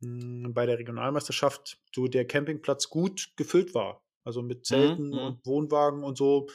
mh, 0.00 0.46
hm, 0.46 0.54
bei 0.54 0.66
der 0.66 0.78
Regionalmeisterschaft 0.78 1.80
so 1.94 2.08
der 2.08 2.26
Campingplatz 2.26 2.88
gut 2.88 3.32
gefüllt 3.36 3.74
war. 3.74 4.04
Also 4.24 4.42
mit 4.42 4.58
mhm, 4.58 4.64
Zelten 4.64 5.08
mhm. 5.08 5.18
und 5.18 5.46
Wohnwagen 5.46 6.04
und 6.04 6.16
so. 6.16 6.48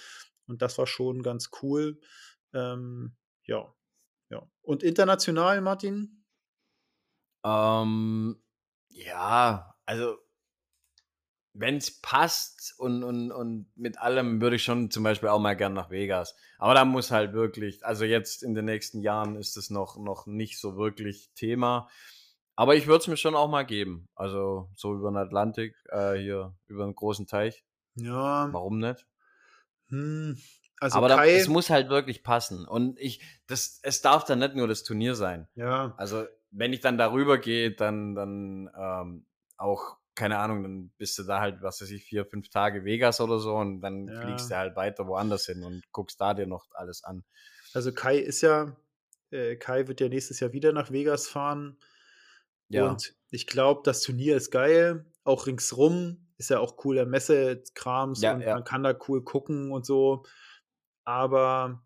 Und 0.48 0.62
das 0.62 0.78
war 0.78 0.88
schon 0.88 1.22
ganz 1.24 1.50
cool. 1.62 2.00
Ähm, 2.54 3.16
ja, 3.44 3.74
ja. 4.30 4.50
Und 4.62 4.84
international, 4.84 5.62
Martin? 5.62 6.24
Ähm, 7.44 8.42
ja, 8.90 9.76
also 9.86 10.18
wenn 11.60 11.78
es 11.78 12.02
passt 12.02 12.76
und, 12.78 13.04
und, 13.04 13.32
und 13.32 13.68
mit 13.76 14.00
allem 14.00 14.42
würde 14.42 14.58
ich 14.58 14.64
schon 14.64 14.92
zum 14.92 15.04
Beispiel 15.04 15.30
auch 15.30 15.40
mal 15.40 15.56
gern 15.56 15.74
nach 15.74 15.90
Vegas. 15.90 16.36
Aber 16.60 16.76
da 16.76 16.86
muss 16.86 17.10
halt 17.10 17.34
wirklich, 17.34 17.84
also 17.84 18.06
jetzt 18.06 18.44
in 18.44 18.54
den 18.54 18.66
nächsten 18.66 19.02
Jahren 19.02 19.36
ist 19.36 19.58
es 19.58 19.70
noch, 19.70 19.98
noch 19.98 20.28
nicht 20.28 20.60
so 20.60 20.78
wirklich 20.78 21.32
Thema. 21.34 21.90
Aber 22.56 22.76
ich 22.76 22.86
würde 22.86 23.00
es 23.00 23.08
mir 23.08 23.18
schon 23.18 23.36
auch 23.36 23.50
mal 23.50 23.66
geben. 23.66 24.08
Also 24.16 24.70
so 24.76 24.94
über 24.94 25.10
den 25.10 25.18
Atlantik, 25.18 25.76
äh, 25.90 26.14
hier 26.14 26.56
über 26.68 26.84
einen 26.84 26.96
großen 26.96 27.26
Teich. 27.26 27.64
Ja. 27.96 28.50
Warum 28.52 28.78
nicht? 28.78 29.08
Hm, 29.90 30.38
also 30.80 30.98
Aber 30.98 31.08
Kai, 31.08 31.16
da, 31.16 31.38
es 31.38 31.48
muss 31.48 31.72
halt 31.72 31.90
wirklich 31.90 32.24
passen. 32.24 32.68
Und 32.68 33.00
ich, 33.00 33.22
das, 33.48 33.80
es 33.82 34.02
darf 34.02 34.26
dann 34.26 34.40
nicht 34.40 34.54
nur 34.54 34.68
das 34.68 34.84
Turnier 34.84 35.16
sein. 35.16 35.48
Ja. 35.56 35.96
Also 35.98 36.26
wenn 36.52 36.72
ich 36.72 36.82
dann 36.82 37.00
darüber 37.00 37.40
gehe, 37.40 37.72
dann, 37.72 38.14
dann 38.14 38.70
ähm, 38.78 39.26
auch 39.58 39.98
keine 40.18 40.40
Ahnung, 40.40 40.64
dann 40.64 40.92
bist 40.98 41.18
du 41.20 41.24
da 41.24 41.40
halt, 41.40 41.62
was 41.62 41.80
weiß 41.80 41.92
ich, 41.92 42.04
vier, 42.04 42.26
fünf 42.26 42.50
Tage 42.50 42.84
Vegas 42.84 43.22
oder 43.22 43.38
so 43.38 43.56
und 43.56 43.82
dann 43.82 44.08
ja. 44.08 44.20
fliegst 44.20 44.50
du 44.50 44.58
halt 44.58 44.76
weiter 44.76 45.08
woanders 45.08 45.46
hin 45.46 45.64
und 45.64 45.84
guckst 45.92 46.20
da 46.20 46.34
dir 46.34 46.48
noch 46.48 46.66
alles 46.74 47.04
an. 47.04 47.24
Also 47.74 47.94
Kai 47.94 48.18
ist 48.18 48.42
ja, 48.42 48.76
äh, 49.30 49.56
Kai 49.58 49.88
wird 49.88 50.02
ja 50.02 50.10
nächstes 50.10 50.40
Jahr 50.40 50.54
wieder 50.54 50.74
nach 50.74 50.92
Vegas 50.92 51.28
fahren. 51.28 51.78
Ja. 52.70 52.90
Und 52.90 53.16
ich 53.30 53.46
glaube, 53.46 53.82
das 53.86 54.02
Turnier 54.02 54.36
ist 54.36 54.50
geil. 54.50 55.06
Auch 55.24 55.46
ringsrum 55.46 56.28
ist 56.38 56.50
ja 56.50 56.60
auch 56.60 56.78
cooler 56.78 57.06
Messekrams 57.06 58.22
ja, 58.22 58.34
und 58.34 58.42
ja. 58.42 58.56
man 58.56 58.64
kann 58.64 58.84
da 58.84 58.98
cool 59.08 59.24
gucken 59.24 59.72
und 59.72 59.86
so. 59.86 60.26
Aber 61.04 61.86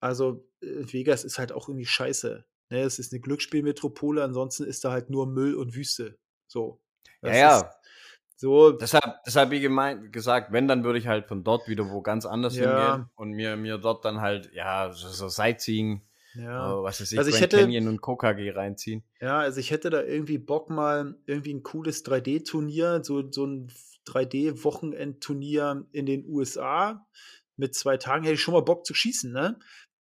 also 0.00 0.48
äh, 0.62 0.92
Vegas 0.92 1.22
ist 1.22 1.38
halt 1.38 1.52
auch 1.52 1.68
irgendwie 1.68 1.86
scheiße. 1.86 2.44
Ne? 2.70 2.80
Es 2.80 2.98
ist 2.98 3.12
eine 3.12 3.20
Glücksspielmetropole, 3.20 4.24
ansonsten 4.24 4.64
ist 4.64 4.84
da 4.84 4.90
halt 4.90 5.10
nur 5.10 5.28
Müll 5.28 5.54
und 5.54 5.76
Wüste. 5.76 6.18
So. 6.48 6.83
Das 7.24 7.36
ja, 7.36 7.60
ja. 7.60 7.74
So. 8.36 8.72
Deshalb, 8.72 9.22
deshalb 9.24 9.50
wie 9.50 9.60
gemeint, 9.60 10.12
gesagt, 10.12 10.52
wenn, 10.52 10.68
dann 10.68 10.84
würde 10.84 10.98
ich 10.98 11.06
halt 11.06 11.26
von 11.26 11.44
dort 11.44 11.68
wieder 11.68 11.90
wo 11.90 12.02
ganz 12.02 12.26
anders 12.26 12.56
ja. 12.56 12.94
hingehen 12.94 13.10
und 13.16 13.30
mir, 13.32 13.56
mir 13.56 13.78
dort 13.78 14.04
dann 14.04 14.20
halt, 14.20 14.50
ja, 14.52 14.92
so, 14.92 15.08
so 15.08 15.28
Sightseeing, 15.28 16.02
ja. 16.34 16.74
Uh, 16.74 16.82
was 16.82 17.00
weiß 17.00 17.12
ich, 17.12 17.18
also 17.18 17.30
ich 17.30 17.36
Grand 17.36 17.52
hätte, 17.52 17.62
Canyon 17.62 17.88
und 17.88 18.02
KKG 18.02 18.50
reinziehen. 18.50 19.04
Ja, 19.20 19.38
also 19.38 19.60
ich 19.60 19.70
hätte 19.70 19.90
da 19.90 20.02
irgendwie 20.02 20.38
Bock 20.38 20.68
mal 20.68 21.14
irgendwie 21.26 21.54
ein 21.54 21.62
cooles 21.62 22.04
3D-Turnier, 22.04 23.04
so, 23.04 23.30
so 23.30 23.46
ein 23.46 23.72
3D-Wochenendturnier 24.06 25.86
in 25.92 26.06
den 26.06 26.26
USA 26.26 27.06
mit 27.56 27.74
zwei 27.74 27.96
Tagen. 27.96 28.24
Hätte 28.24 28.34
ich 28.34 28.42
schon 28.42 28.54
mal 28.54 28.62
Bock 28.62 28.84
zu 28.84 28.94
schießen, 28.94 29.32
ne? 29.32 29.58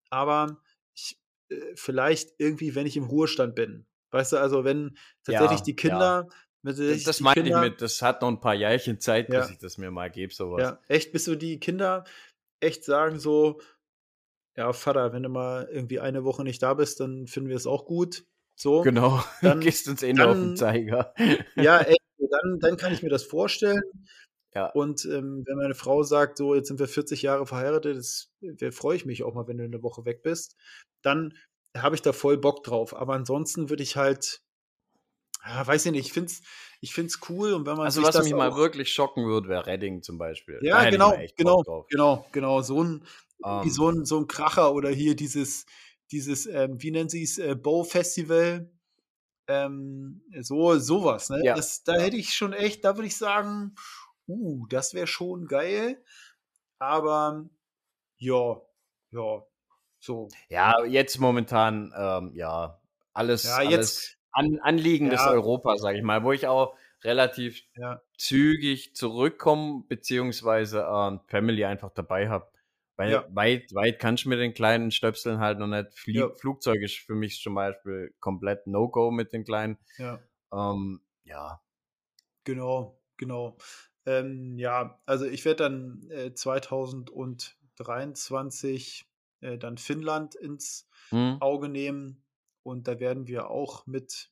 Aber 0.09 0.61
ich, 0.93 1.19
äh, 1.49 1.55
vielleicht 1.75 2.33
irgendwie, 2.37 2.75
wenn 2.75 2.85
ich 2.85 2.95
im 2.95 3.05
Ruhestand 3.05 3.55
bin. 3.55 3.87
Weißt 4.11 4.33
du, 4.33 4.37
also 4.37 4.63
wenn 4.63 4.97
tatsächlich 5.23 5.59
ja, 5.59 5.65
die 5.65 5.75
Kinder. 5.75 6.27
Ja. 6.29 6.35
Das, 6.61 7.03
das 7.03 7.19
meine 7.21 7.47
ich 7.47 7.55
mit, 7.55 7.81
das 7.81 8.01
hat 8.01 8.21
noch 8.21 8.27
ein 8.27 8.41
paar 8.41 8.53
Jährchen 8.53 8.99
Zeit, 8.99 9.29
ja. 9.29 9.39
bis 9.39 9.51
ich 9.51 9.59
das 9.59 9.77
mir 9.77 9.91
mal 9.91 10.09
gebe, 10.09 10.33
sowas. 10.33 10.61
Ja, 10.61 10.79
echt, 10.87 11.11
bis 11.13 11.25
so 11.25 11.35
die 11.35 11.59
Kinder 11.59 12.03
echt 12.59 12.83
sagen 12.83 13.19
so, 13.19 13.61
ja, 14.57 14.73
Vater, 14.73 15.13
wenn 15.13 15.23
du 15.23 15.29
mal 15.29 15.69
irgendwie 15.71 15.99
eine 15.99 16.25
Woche 16.25 16.43
nicht 16.43 16.61
da 16.61 16.73
bist, 16.73 16.99
dann 16.99 17.27
finden 17.27 17.49
wir 17.49 17.55
es 17.55 17.67
auch 17.67 17.85
gut. 17.85 18.25
So. 18.55 18.81
Genau, 18.81 19.23
dann 19.41 19.61
gehst 19.61 19.87
uns 19.87 20.03
eh 20.03 20.11
nur 20.11 20.27
auf 20.27 20.35
den 20.35 20.57
Zeiger. 20.57 21.13
Ja, 21.55 21.77
ey, 21.79 21.95
dann, 22.29 22.59
dann 22.59 22.77
kann 22.77 22.91
ich 22.91 23.01
mir 23.01 23.09
das 23.09 23.23
vorstellen. 23.23 23.81
Ja. 24.53 24.65
Und 24.71 25.05
ähm, 25.05 25.43
wenn 25.45 25.57
meine 25.57 25.75
Frau 25.75 26.03
sagt, 26.03 26.37
so, 26.37 26.55
jetzt 26.55 26.67
sind 26.67 26.79
wir 26.79 26.87
40 26.87 27.21
Jahre 27.21 27.45
verheiratet, 27.45 27.97
das, 27.97 28.31
da 28.41 28.71
freue 28.71 28.95
ich 28.95 29.05
mich 29.05 29.23
auch 29.23 29.33
mal, 29.33 29.47
wenn 29.47 29.59
du 29.59 29.63
eine 29.63 29.83
Woche 29.83 30.05
weg 30.05 30.23
bist, 30.23 30.57
dann 31.03 31.37
habe 31.77 31.95
ich 31.95 32.01
da 32.01 32.11
voll 32.13 32.37
Bock 32.37 32.63
drauf. 32.63 32.95
Aber 32.95 33.13
ansonsten 33.13 33.69
würde 33.69 33.83
ich 33.83 33.95
halt, 33.95 34.41
ja, 35.45 35.65
weiß 35.65 35.85
ich 35.85 35.91
nicht, 35.91 36.07
ich 36.07 36.13
finde 36.13 36.31
es 36.31 36.41
ich 36.81 36.93
find's 36.93 37.19
cool 37.29 37.53
und 37.53 37.65
wenn 37.65 37.75
man 37.75 37.85
Also, 37.85 38.01
was 38.03 38.23
mich 38.23 38.33
mal 38.33 38.55
wirklich 38.55 38.93
schocken 38.93 39.25
würde, 39.25 39.49
wäre 39.49 39.65
Redding 39.65 40.01
zum 40.01 40.17
Beispiel. 40.17 40.59
Ja, 40.61 40.89
genau, 40.89 41.13
genau, 41.35 41.85
genau, 41.89 42.25
genau, 42.31 42.61
so 42.61 42.83
ein, 42.83 43.03
um. 43.39 43.63
Ähm. 43.63 43.69
so 43.69 43.89
ein, 43.89 44.05
so 44.05 44.19
ein 44.19 44.27
Kracher 44.27 44.73
oder 44.73 44.89
hier 44.89 45.15
dieses, 45.15 45.65
dieses, 46.11 46.45
ähm, 46.45 46.81
wie 46.81 46.91
nennen 46.91 47.09
sie 47.09 47.23
es, 47.23 47.37
äh, 47.37 47.55
Bow 47.55 47.83
Festival, 47.83 48.71
ähm, 49.47 50.21
so, 50.39 50.77
sowas, 50.77 51.29
ne? 51.29 51.41
Ja. 51.43 51.55
Das, 51.55 51.83
da 51.83 51.93
hätte 51.93 52.17
ich 52.17 52.33
schon 52.33 52.53
echt, 52.53 52.85
da 52.85 52.95
würde 52.95 53.07
ich 53.07 53.17
sagen, 53.17 53.75
uh, 54.27 54.65
das 54.67 54.93
wäre 54.93 55.07
schon 55.07 55.47
geil. 55.47 56.03
Aber 56.77 57.49
ja, 58.17 58.61
ja, 59.11 59.43
so. 59.99 60.29
Ja, 60.49 60.85
jetzt 60.85 61.19
momentan, 61.19 61.93
ähm, 61.97 62.31
ja, 62.35 62.79
alles, 63.13 63.43
ja, 63.43 63.61
jetzt, 63.61 63.73
alles 63.73 64.18
an, 64.31 64.59
Anliegen 64.61 65.09
des 65.09 65.25
Europa, 65.25 65.77
sage 65.77 65.97
ich 65.97 66.03
mal, 66.03 66.23
wo 66.23 66.31
ich 66.31 66.47
auch 66.47 66.77
relativ 67.03 67.63
zügig 68.17 68.95
zurückkomme, 68.95 69.83
beziehungsweise 69.87 70.81
äh, 70.81 71.17
Family 71.27 71.65
einfach 71.65 71.91
dabei 71.91 72.29
habe. 72.29 72.47
Weil 72.97 73.11
ja. 73.11 73.25
weit, 73.29 73.73
weit 73.73 73.99
kannst 73.99 74.25
du 74.25 74.29
mit 74.29 74.39
den 74.39 74.53
kleinen 74.53 74.91
Stöpseln 74.91 75.39
halt 75.39 75.57
noch 75.59 75.67
nicht. 75.67 75.97
Flie 75.97 76.19
ja. 76.19 76.29
Flugzeug 76.35 76.81
ist 76.81 76.97
für 76.97 77.15
mich 77.15 77.41
zum 77.41 77.55
Beispiel 77.55 78.13
komplett 78.19 78.67
No-Go 78.67 79.09
mit 79.11 79.31
den 79.31 79.45
kleinen. 79.45 79.77
Ja. 79.97 80.19
Ähm, 80.51 80.99
ja. 81.23 81.61
Genau, 82.43 83.01
genau. 83.15 83.57
Ähm, 84.05 84.57
ja, 84.57 84.99
also 85.05 85.25
ich 85.25 85.45
werde 85.45 85.63
dann 85.63 86.09
äh, 86.09 86.33
2023 86.33 89.05
äh, 89.39 89.57
dann 89.57 89.77
Finnland 89.77 90.35
ins 90.35 90.89
hm. 91.09 91.37
Auge 91.39 91.69
nehmen 91.69 92.25
und 92.69 92.87
da 92.87 92.99
werden 92.99 93.27
wir 93.27 93.49
auch 93.49 93.85
mit, 93.87 94.31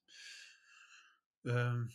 ähm, 1.46 1.92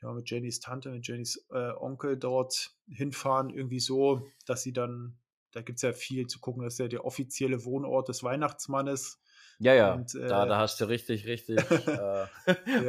ja, 0.00 0.12
mit 0.12 0.28
Jennys 0.30 0.60
Tante, 0.60 0.90
mit 0.90 1.06
Jennys 1.06 1.46
äh, 1.50 1.72
Onkel 1.72 2.16
dort 2.16 2.74
hinfahren, 2.88 3.50
irgendwie 3.50 3.80
so, 3.80 4.26
dass 4.46 4.62
sie 4.62 4.72
dann 4.72 5.18
da 5.52 5.60
gibt 5.60 5.76
es 5.76 5.82
ja 5.82 5.92
viel 5.92 6.26
zu 6.26 6.40
gucken. 6.40 6.62
Das 6.62 6.74
ist 6.74 6.78
ja 6.78 6.88
der 6.88 7.04
offizielle 7.04 7.64
Wohnort 7.64 8.08
des 8.08 8.24
Weihnachtsmannes. 8.24 9.20
Ja, 9.58 9.74
ja, 9.74 9.94
und, 9.94 10.14
äh, 10.14 10.26
da, 10.26 10.46
da 10.46 10.58
hast 10.58 10.80
du 10.80 10.86
richtig, 10.86 11.26
richtig 11.26 11.58
äh, 11.70 12.26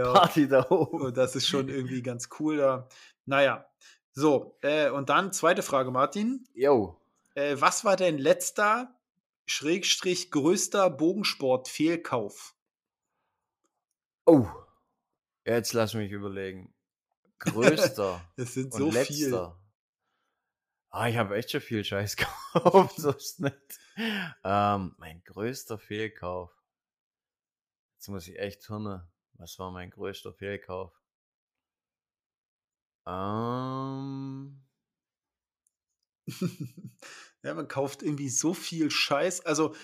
Party 0.03 0.47
da 0.47 0.69
oben. 0.69 1.01
Und 1.01 1.17
das 1.17 1.35
ist 1.35 1.47
schon 1.47 1.69
irgendwie 1.69 2.01
ganz 2.01 2.29
cool 2.39 2.57
da. 2.57 2.87
Naja, 3.25 3.65
so, 4.13 4.57
äh, 4.61 4.89
und 4.89 5.09
dann 5.09 5.33
zweite 5.33 5.61
Frage, 5.61 5.91
Martin. 5.91 6.47
Jo. 6.55 6.99
Äh, 7.35 7.57
was 7.59 7.83
war 7.83 7.95
dein 7.95 8.17
letzter, 8.17 8.95
Schrägstrich, 9.45 10.31
größter 10.31 10.89
Bogensport-Fehlkauf? 10.89 12.55
Oh, 14.25 14.47
jetzt 15.45 15.73
lass 15.73 15.93
mich 15.93 16.11
überlegen. 16.11 16.73
Größter. 17.39 18.21
Es 18.37 18.53
sind 18.53 18.73
so 18.73 18.89
letzter. 18.89 19.13
viel. 19.13 19.63
Ah, 20.89 21.09
ich 21.09 21.17
habe 21.17 21.35
echt 21.35 21.51
schon 21.51 21.61
viel 21.61 21.83
Scheiß 21.83 22.15
gekauft, 22.53 22.97
so 22.97 23.11
ist 23.11 23.39
nicht. 23.39 23.79
Ähm, 24.43 24.95
mein 24.97 25.23
größter 25.23 25.79
Fehlkauf. 25.79 26.51
Jetzt 27.95 28.09
muss 28.09 28.27
ich 28.27 28.37
echt 28.37 28.69
hören. 28.69 29.09
Was 29.33 29.57
war 29.59 29.71
mein 29.71 29.89
größter 29.89 30.33
Fehlkauf? 30.33 30.93
Ähm. 33.07 34.63
ja, 37.43 37.53
man 37.53 37.67
kauft 37.67 38.03
irgendwie 38.03 38.29
so 38.29 38.53
viel 38.53 38.89
Scheiß. 38.91 39.41
Also, 39.45 39.75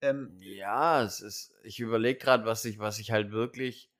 ähm, 0.00 0.36
ja, 0.40 1.02
es 1.02 1.20
ist. 1.20 1.54
Ich 1.62 1.80
überlege 1.80 2.18
gerade, 2.18 2.44
was 2.44 2.64
ich, 2.64 2.78
was 2.78 2.98
ich 2.98 3.10
halt 3.10 3.30
wirklich 3.30 3.90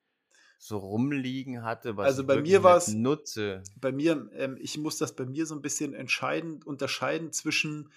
so 0.58 0.78
rumliegen 0.78 1.62
hatte, 1.62 1.96
was 1.96 2.06
also 2.06 2.24
bei 2.24 2.40
mir 2.40 2.62
war 2.62 2.76
es 2.76 2.88
nutze. 2.88 3.62
Bei 3.76 3.92
mir, 3.92 4.30
ähm, 4.34 4.56
ich 4.60 4.78
muss 4.78 4.98
das 4.98 5.14
bei 5.14 5.26
mir 5.26 5.46
so 5.46 5.54
ein 5.54 5.62
bisschen 5.62 5.94
entscheiden, 5.94 6.62
unterscheiden 6.62 7.32
zwischen 7.32 7.92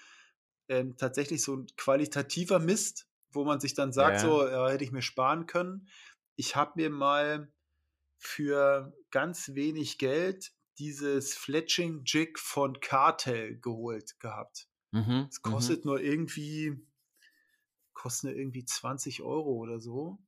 ähm, 0.68 0.98
tatsächlich 0.98 1.42
so 1.42 1.56
ein 1.56 1.68
qualitativer 1.78 2.60
Mist, 2.60 3.08
wo 3.32 3.44
man 3.44 3.60
sich 3.60 3.74
dann 3.74 3.92
sagt, 3.92 4.18
ja. 4.18 4.20
so 4.20 4.48
ja, 4.48 4.70
hätte 4.70 4.84
ich 4.84 4.92
mir 4.92 5.02
sparen 5.02 5.46
können. 5.46 5.88
Ich 6.36 6.56
habe 6.56 6.74
mir 6.76 6.90
mal 6.90 7.52
für 8.18 8.94
ganz 9.12 9.56
wenig 9.56 9.98
Geld 9.98 10.52
dieses 10.78 11.36
Fletching 11.36 12.04
Jig 12.06 12.38
von 12.38 12.80
Cartel 12.80 13.60
geholt 13.60 14.20
gehabt. 14.20 14.68
Mhm, 14.92 15.28
es 15.30 15.40
mhm. 15.44 15.52
kostet 15.52 15.86
nur 15.86 16.00
irgendwie, 16.02 16.82
kostet 18.00 18.32
nur 18.32 18.40
irgendwie 18.40 18.64
20 18.64 19.22
Euro 19.22 19.52
oder 19.58 19.80
so. 19.80 20.20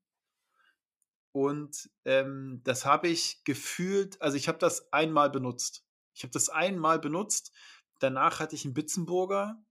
Und 1.34 1.90
ähm, 2.04 2.60
das 2.66 2.86
habe 2.86 3.08
ich 3.08 3.44
gefühlt, 3.46 4.22
also 4.22 4.36
ich 4.36 4.50
habe 4.50 4.58
das 4.58 4.92
einmal 4.92 5.30
benutzt. 5.30 5.86
Ich 6.14 6.24
habe 6.24 6.32
das 6.34 6.50
einmal 6.50 7.00
benutzt. 7.00 7.54
Danach 8.00 8.42
hatte 8.42 8.56
ich 8.56 8.66
einen 8.66 8.74
Bitzenburger. 8.74 9.64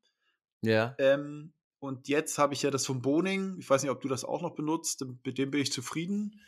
Ja. 0.62 0.94
Ähm, 0.98 1.52
und 1.78 2.08
jetzt 2.08 2.38
habe 2.38 2.54
ich 2.54 2.62
ja 2.62 2.70
das 2.70 2.86
von 2.86 3.02
Boning. 3.02 3.58
Ich 3.58 3.68
weiß 3.68 3.82
nicht, 3.82 3.90
ob 3.90 4.00
du 4.00 4.08
das 4.08 4.24
auch 4.24 4.40
noch 4.40 4.54
benutzt. 4.54 5.04
Mit 5.22 5.36
dem 5.36 5.50
bin 5.50 5.60
ich 5.60 5.72
zufrieden. 5.72 6.40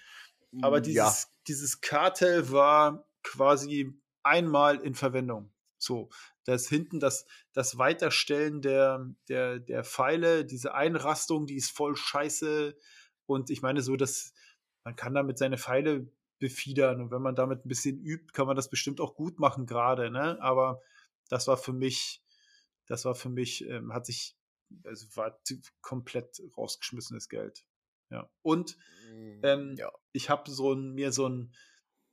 Aber 0.62 0.76
hm, 0.76 0.84
dieses, 0.84 1.22
ja. 1.22 1.28
dieses 1.48 1.82
Kartell 1.82 2.50
war 2.50 3.06
quasi 3.22 4.00
einmal 4.22 4.80
in 4.80 4.94
Verwendung. 4.94 5.52
So, 5.78 6.08
da 6.44 6.54
ist 6.54 6.68
hinten 6.68 7.00
das, 7.00 7.26
das 7.52 7.78
Weiterstellen 7.78 8.62
der, 8.62 9.06
der, 9.28 9.58
der 9.58 9.84
Pfeile, 9.84 10.44
diese 10.44 10.74
Einrastung, 10.74 11.46
die 11.46 11.56
ist 11.56 11.70
voll 11.70 11.96
scheiße. 11.96 12.76
Und 13.26 13.50
ich 13.50 13.62
meine, 13.62 13.82
so, 13.82 13.96
das, 13.96 14.32
man 14.84 14.96
kann 14.96 15.14
damit 15.14 15.38
seine 15.38 15.58
Pfeile 15.58 16.10
befiedern 16.38 17.00
und 17.00 17.12
wenn 17.12 17.22
man 17.22 17.36
damit 17.36 17.64
ein 17.64 17.68
bisschen 17.68 18.00
übt, 18.00 18.32
kann 18.32 18.48
man 18.48 18.56
das 18.56 18.68
bestimmt 18.68 19.00
auch 19.00 19.14
gut 19.14 19.38
machen 19.38 19.64
gerade, 19.64 20.10
ne? 20.10 20.42
Aber 20.42 20.82
das 21.28 21.46
war 21.46 21.56
für 21.56 21.72
mich, 21.72 22.20
das 22.86 23.04
war 23.04 23.14
für 23.14 23.28
mich, 23.28 23.64
ähm, 23.68 23.92
hat 23.92 24.06
sich, 24.06 24.36
also 24.84 25.06
war 25.14 25.40
komplett 25.80 26.42
rausgeschmissenes 26.56 27.28
Geld. 27.28 27.64
Ja. 28.10 28.28
Und 28.42 28.76
mm, 29.08 29.40
ähm, 29.44 29.74
ja. 29.78 29.92
ich 30.10 30.30
habe 30.30 30.50
so 30.50 30.72
ein, 30.72 30.94
mir 30.94 31.12
so 31.12 31.28
ein, 31.28 31.54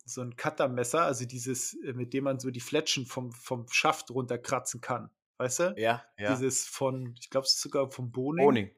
so 0.10 0.22
ein 0.22 0.36
Cuttermesser, 0.36 1.04
also 1.04 1.26
dieses, 1.26 1.74
äh, 1.84 1.94
mit 1.94 2.14
dem 2.14 2.26
man 2.26 2.40
so 2.40 2.50
die 2.52 2.60
Fletschen 2.60 3.06
vom, 3.06 3.32
vom 3.32 3.68
Schaft 3.70 4.12
runterkratzen 4.12 4.82
kann. 4.82 5.10
Weißt 5.38 5.60
du? 5.60 5.74
Ja, 5.78 6.04
ja. 6.18 6.32
Dieses 6.32 6.66
von, 6.66 7.16
ich 7.20 7.30
glaube, 7.30 7.46
es 7.46 7.54
ist 7.54 7.62
sogar 7.62 7.90
vom 7.92 8.12
Boning. 8.12 8.46
Boning. 8.46 8.76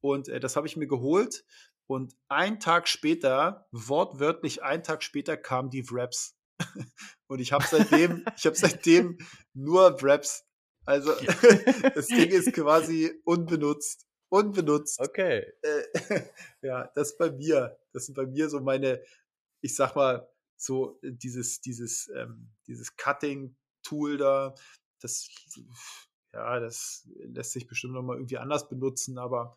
Und 0.00 0.28
äh, 0.28 0.40
das 0.40 0.56
habe 0.56 0.66
ich 0.66 0.76
mir 0.76 0.86
geholt 0.86 1.44
und 1.86 2.16
ein 2.28 2.58
Tag 2.58 2.88
später, 2.88 3.68
wortwörtlich 3.70 4.62
ein 4.62 4.82
Tag 4.82 5.02
später, 5.02 5.36
kamen 5.36 5.70
die 5.70 5.88
Wraps. 5.90 6.36
Und 7.28 7.40
ich 7.40 7.52
habe 7.52 7.64
seitdem, 7.68 8.24
ich 8.36 8.46
habe 8.46 8.56
seitdem 8.56 9.18
nur 9.52 10.00
Wraps. 10.02 10.44
Also 10.84 11.12
das 11.94 12.06
Ding 12.06 12.30
ist 12.30 12.52
quasi 12.52 13.12
unbenutzt. 13.24 14.06
Unbenutzt. 14.28 15.00
Okay. 15.00 15.44
Äh, 15.62 16.22
ja, 16.62 16.90
das 16.94 17.12
ist 17.12 17.18
bei 17.18 17.30
mir. 17.30 17.78
Das 17.92 18.06
sind 18.06 18.14
bei 18.14 18.26
mir 18.26 18.48
so 18.48 18.60
meine, 18.60 19.02
ich 19.60 19.74
sag 19.74 19.94
mal, 19.94 20.28
so 20.56 20.98
dieses, 21.02 21.60
dieses, 21.60 22.08
ähm, 22.14 22.50
dieses 22.66 22.96
Cutting-Tool 22.96 24.16
da, 24.16 24.54
das, 25.00 25.28
ja, 26.32 26.60
das 26.60 27.08
lässt 27.16 27.52
sich 27.52 27.66
bestimmt 27.66 27.94
nochmal 27.94 28.16
irgendwie 28.16 28.38
anders 28.38 28.68
benutzen, 28.68 29.18
aber 29.18 29.56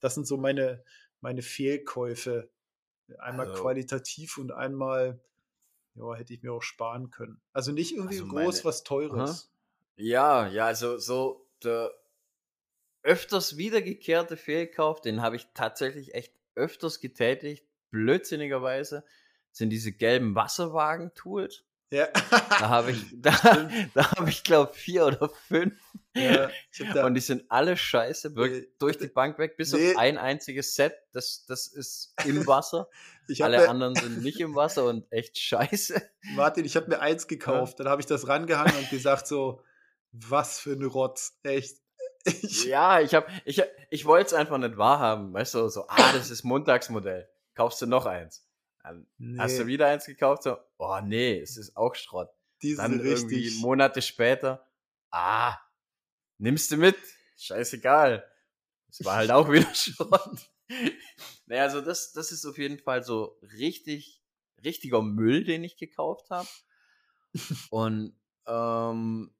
das 0.00 0.14
sind 0.14 0.26
so 0.26 0.36
meine, 0.36 0.84
meine 1.20 1.42
Fehlkäufe. 1.42 2.50
Einmal 3.18 3.48
also, 3.48 3.62
qualitativ 3.62 4.38
und 4.38 4.52
einmal, 4.52 5.20
ja, 5.94 6.14
hätte 6.14 6.32
ich 6.34 6.42
mir 6.42 6.52
auch 6.52 6.62
sparen 6.62 7.10
können. 7.10 7.40
Also 7.52 7.72
nicht 7.72 7.92
irgendwie 7.92 8.20
also 8.20 8.28
groß 8.28 8.54
meine, 8.56 8.64
was 8.64 8.82
Teures. 8.84 9.30
Aha. 9.30 9.52
Ja, 9.96 10.48
ja, 10.48 10.66
also 10.66 10.98
so 10.98 11.46
der 11.62 11.92
öfters 13.02 13.56
wiedergekehrte 13.56 14.36
Fehlkauf, 14.36 15.00
den 15.00 15.22
habe 15.22 15.36
ich 15.36 15.48
tatsächlich 15.54 16.14
echt 16.14 16.34
öfters 16.54 17.00
getätigt, 17.00 17.66
blödsinnigerweise, 17.90 19.04
sind 19.52 19.70
diese 19.70 19.92
gelben 19.92 20.34
Wasserwagen-Tools. 20.34 21.64
Ja. 21.92 22.08
Da 22.32 22.68
habe 22.68 22.92
ich, 22.92 23.04
da, 23.20 23.32
da 23.94 24.12
habe 24.12 24.30
ich 24.30 24.42
glaube 24.42 24.72
vier 24.72 25.06
oder 25.06 25.28
fünf. 25.28 25.74
Ja, 26.14 26.50
und 27.06 27.14
die 27.14 27.20
sind 27.20 27.44
alle 27.50 27.76
scheiße, 27.76 28.34
wirklich 28.36 28.68
durch 28.78 28.98
die 28.98 29.06
Bank 29.06 29.38
weg, 29.38 29.56
bis 29.56 29.72
nee. 29.72 29.92
auf 29.92 29.98
ein 29.98 30.18
einziges 30.18 30.74
Set, 30.74 30.94
das, 31.12 31.44
das 31.46 31.66
ist 31.66 32.14
im 32.26 32.46
Wasser. 32.46 32.88
alle 33.40 33.58
mir, 33.58 33.68
anderen 33.70 33.94
sind 33.94 34.22
nicht 34.22 34.38
im 34.40 34.54
Wasser 34.54 34.84
und 34.84 35.10
echt 35.10 35.38
scheiße. 35.38 36.02
Martin, 36.34 36.66
ich 36.66 36.76
habe 36.76 36.88
mir 36.88 37.00
eins 37.00 37.28
gekauft, 37.28 37.78
ja. 37.78 37.84
dann 37.84 37.92
habe 37.92 38.02
ich 38.02 38.06
das 38.06 38.28
rangehangen 38.28 38.76
und 38.76 38.90
gesagt 38.90 39.26
so, 39.26 39.62
was 40.12 40.58
für 40.58 40.72
ein 40.72 40.84
Rotz, 40.84 41.38
echt. 41.42 41.76
Ich, 42.24 42.66
ja, 42.66 43.00
ich 43.00 43.16
habe, 43.16 43.26
ich, 43.44 43.60
ich 43.90 44.04
wollte 44.04 44.26
es 44.26 44.32
einfach 44.32 44.56
nicht 44.56 44.76
wahrhaben, 44.76 45.32
weißt 45.32 45.54
du, 45.54 45.68
so, 45.68 45.88
ah, 45.88 46.12
das 46.12 46.30
ist 46.30 46.44
Montagsmodell, 46.44 47.28
kaufst 47.56 47.82
du 47.82 47.86
noch 47.86 48.06
eins. 48.06 48.46
Nee. 49.18 49.38
hast 49.38 49.58
du 49.58 49.66
wieder 49.66 49.86
eins 49.86 50.06
gekauft, 50.06 50.42
so, 50.42 50.56
oh 50.78 51.00
nee, 51.02 51.38
es 51.38 51.56
ist 51.56 51.76
auch 51.76 51.94
Schrott. 51.94 52.30
Die 52.62 52.74
dann 52.74 53.00
irgendwie 53.00 53.36
richtig. 53.36 53.60
Monate 53.60 54.02
später, 54.02 54.68
ah, 55.10 55.56
nimmst 56.38 56.70
du 56.70 56.76
mit, 56.76 56.96
scheißegal. 57.36 58.28
Es 58.88 59.04
war 59.04 59.16
halt 59.16 59.30
auch 59.30 59.50
wieder 59.50 59.72
Schrott. 59.74 60.50
naja, 61.46 61.62
also 61.62 61.80
das, 61.80 62.12
das 62.12 62.32
ist 62.32 62.44
auf 62.44 62.58
jeden 62.58 62.78
Fall 62.78 63.02
so 63.02 63.38
richtig, 63.58 64.22
richtiger 64.64 65.02
Müll, 65.02 65.44
den 65.44 65.64
ich 65.64 65.76
gekauft 65.76 66.30
habe. 66.30 66.48
Und 67.70 68.18
ähm, 68.46 69.34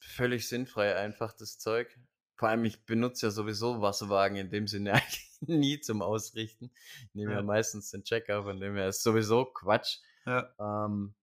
völlig 0.00 0.48
sinnfrei 0.48 0.96
einfach 0.96 1.32
das 1.32 1.58
Zeug. 1.58 1.98
Vor 2.36 2.48
allem, 2.48 2.64
ich 2.64 2.84
benutze 2.84 3.26
ja 3.26 3.30
sowieso 3.30 3.80
Wasserwagen 3.80 4.36
in 4.36 4.50
dem 4.50 4.66
Sinne 4.66 4.92
eigentlich 4.94 5.31
nie 5.48 5.80
zum 5.80 6.02
Ausrichten. 6.02 6.70
Ich 7.08 7.14
nehme 7.14 7.32
ja. 7.32 7.38
ja 7.38 7.42
meistens 7.42 7.90
den 7.90 8.04
Checker, 8.04 8.44
von 8.44 8.60
dem 8.60 8.76
her 8.76 8.88
ist 8.88 9.02
sowieso 9.02 9.44
Quatsch. 9.44 9.98
Ja, 10.26 10.54
ähm, 10.58 11.14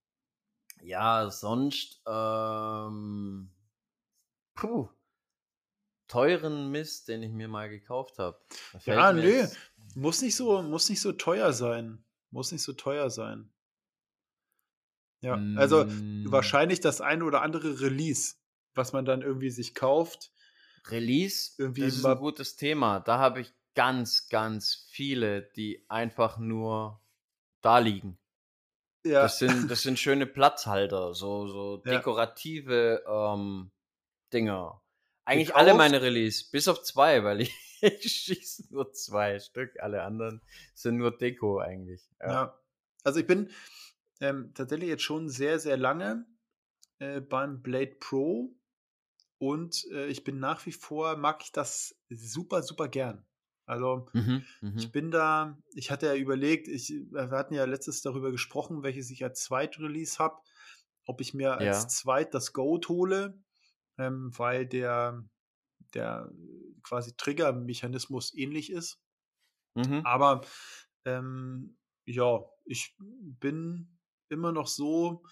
ja 0.81 1.29
sonst, 1.29 2.01
ähm, 2.07 3.51
puh, 4.55 4.89
teuren 6.07 6.71
Mist, 6.71 7.07
den 7.07 7.23
ich 7.23 7.31
mir 7.31 7.47
mal 7.47 7.69
gekauft 7.69 8.17
habe. 8.17 8.37
Ja, 8.83 9.13
nö, 9.13 9.47
muss 9.95 10.21
nicht 10.21 10.35
so, 10.35 10.61
muss 10.61 10.89
nicht 10.89 11.01
so 11.01 11.13
teuer 11.13 11.53
sein. 11.53 12.03
Muss 12.31 12.51
nicht 12.51 12.63
so 12.63 12.73
teuer 12.73 13.09
sein. 13.09 13.51
Ja, 15.21 15.33
also 15.55 15.85
mm. 15.85 16.31
wahrscheinlich 16.31 16.79
das 16.79 17.01
eine 17.01 17.25
oder 17.25 17.41
andere 17.41 17.81
Release, 17.81 18.35
was 18.73 18.93
man 18.93 19.05
dann 19.05 19.21
irgendwie 19.21 19.49
sich 19.49 19.75
kauft. 19.75 20.31
Release, 20.87 21.51
irgendwie 21.57 21.81
das 21.81 21.95
ist 21.95 22.05
ein 22.05 22.17
gutes 22.17 22.55
Thema. 22.55 22.99
Da 23.01 23.19
habe 23.19 23.41
ich 23.41 23.53
ganz, 23.75 24.27
ganz 24.29 24.87
viele, 24.89 25.43
die 25.55 25.85
einfach 25.89 26.37
nur 26.37 27.01
da 27.61 27.79
liegen. 27.79 28.17
Ja. 29.05 29.23
Das 29.23 29.39
sind, 29.39 29.71
das 29.71 29.81
sind 29.81 29.97
schöne 29.97 30.25
Platzhalter, 30.25 31.13
so, 31.13 31.47
so 31.47 31.77
dekorative 31.85 33.03
ja. 33.05 33.33
ähm, 33.33 33.71
Dinger. 34.33 34.81
Eigentlich 35.25 35.47
Gekauft. 35.47 35.67
alle 35.67 35.73
meine 35.75 36.01
Release, 36.01 36.45
bis 36.51 36.67
auf 36.67 36.81
zwei, 36.83 37.23
weil 37.23 37.41
ich, 37.41 37.55
ich 37.81 38.11
schieße 38.11 38.73
nur 38.73 38.91
zwei 38.93 39.39
Stück. 39.39 39.79
Alle 39.79 40.03
anderen 40.03 40.41
sind 40.73 40.97
nur 40.97 41.17
Deko 41.17 41.59
eigentlich. 41.59 42.09
Ja, 42.19 42.27
ja. 42.27 42.59
also 43.03 43.19
ich 43.19 43.27
bin 43.27 43.51
ähm, 44.19 44.51
tatsächlich 44.53 44.89
jetzt 44.89 45.03
schon 45.03 45.29
sehr, 45.29 45.59
sehr 45.59 45.77
lange 45.77 46.25
äh, 46.99 47.21
beim 47.21 47.61
Blade 47.61 47.95
Pro 47.99 48.53
und 49.39 49.85
äh, 49.91 50.07
ich 50.07 50.23
bin 50.23 50.39
nach 50.39 50.65
wie 50.65 50.73
vor, 50.73 51.15
mag 51.15 51.41
ich 51.43 51.51
das 51.51 51.95
super, 52.09 52.61
super 52.61 52.89
gern. 52.89 53.25
Also 53.69 54.07
mhm, 54.13 54.43
ich 54.75 54.87
mhm. 54.87 54.91
bin 54.91 55.11
da, 55.11 55.55
ich 55.75 55.91
hatte 55.91 56.07
ja 56.07 56.15
überlegt, 56.15 56.67
ich, 56.67 56.89
wir 56.89 57.29
hatten 57.29 57.53
ja 57.53 57.65
letztes 57.65 58.01
darüber 58.01 58.31
gesprochen, 58.31 58.81
welches 58.81 59.11
ich 59.11 59.23
als 59.23 59.43
Zweitrelease 59.43 60.17
habe, 60.17 60.41
ob 61.05 61.21
ich 61.21 61.35
mir 61.35 61.53
als 61.59 61.83
ja. 61.83 61.87
Zweit 61.87 62.33
das 62.33 62.51
Goat 62.51 62.89
hole, 62.89 63.39
ähm, 63.99 64.31
weil 64.35 64.65
der, 64.65 65.23
der 65.93 66.31
quasi 66.81 67.15
Triggermechanismus 67.15 68.33
ähnlich 68.33 68.71
ist. 68.71 68.99
Mhm. 69.75 70.01
Aber 70.03 70.41
ähm, 71.05 71.77
ja, 72.05 72.39
ich 72.65 72.95
bin 72.97 73.99
immer 74.29 74.51
noch 74.51 74.67
so, 74.67 75.23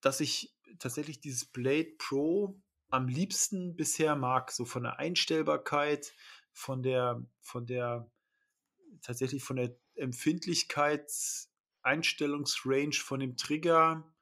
dass 0.00 0.18
ich 0.18 0.52
tatsächlich 0.80 1.20
dieses 1.20 1.44
Blade 1.44 1.92
Pro 1.96 2.60
am 2.90 3.06
liebsten 3.06 3.76
bisher 3.76 4.16
mag, 4.16 4.50
so 4.50 4.64
von 4.64 4.82
der 4.82 4.98
Einstellbarkeit, 4.98 6.12
von 6.52 6.82
der, 6.82 7.24
von 7.40 7.66
der, 7.66 8.10
tatsächlich 9.00 9.42
von 9.42 9.56
der 9.56 9.74
Empfindlichkeitseinstellungsrange 9.94 12.92
von 12.92 13.20
dem 13.20 13.36
Trigger, 13.36 14.12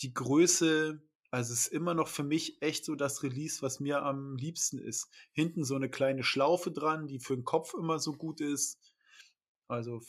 die 0.00 0.14
Größe, 0.14 1.02
also 1.30 1.52
es 1.52 1.66
ist 1.66 1.72
immer 1.72 1.94
noch 1.94 2.08
für 2.08 2.24
mich 2.24 2.60
echt 2.60 2.84
so 2.84 2.94
das 2.94 3.22
Release, 3.22 3.62
was 3.62 3.80
mir 3.80 4.02
am 4.02 4.36
liebsten 4.36 4.78
ist. 4.78 5.08
Hinten 5.32 5.64
so 5.64 5.76
eine 5.76 5.88
kleine 5.88 6.24
Schlaufe 6.24 6.70
dran, 6.70 7.06
die 7.06 7.20
für 7.20 7.34
den 7.34 7.44
Kopf 7.44 7.74
immer 7.74 7.98
so 7.98 8.12
gut 8.12 8.40
ist. 8.40 8.78
Also 9.68 10.02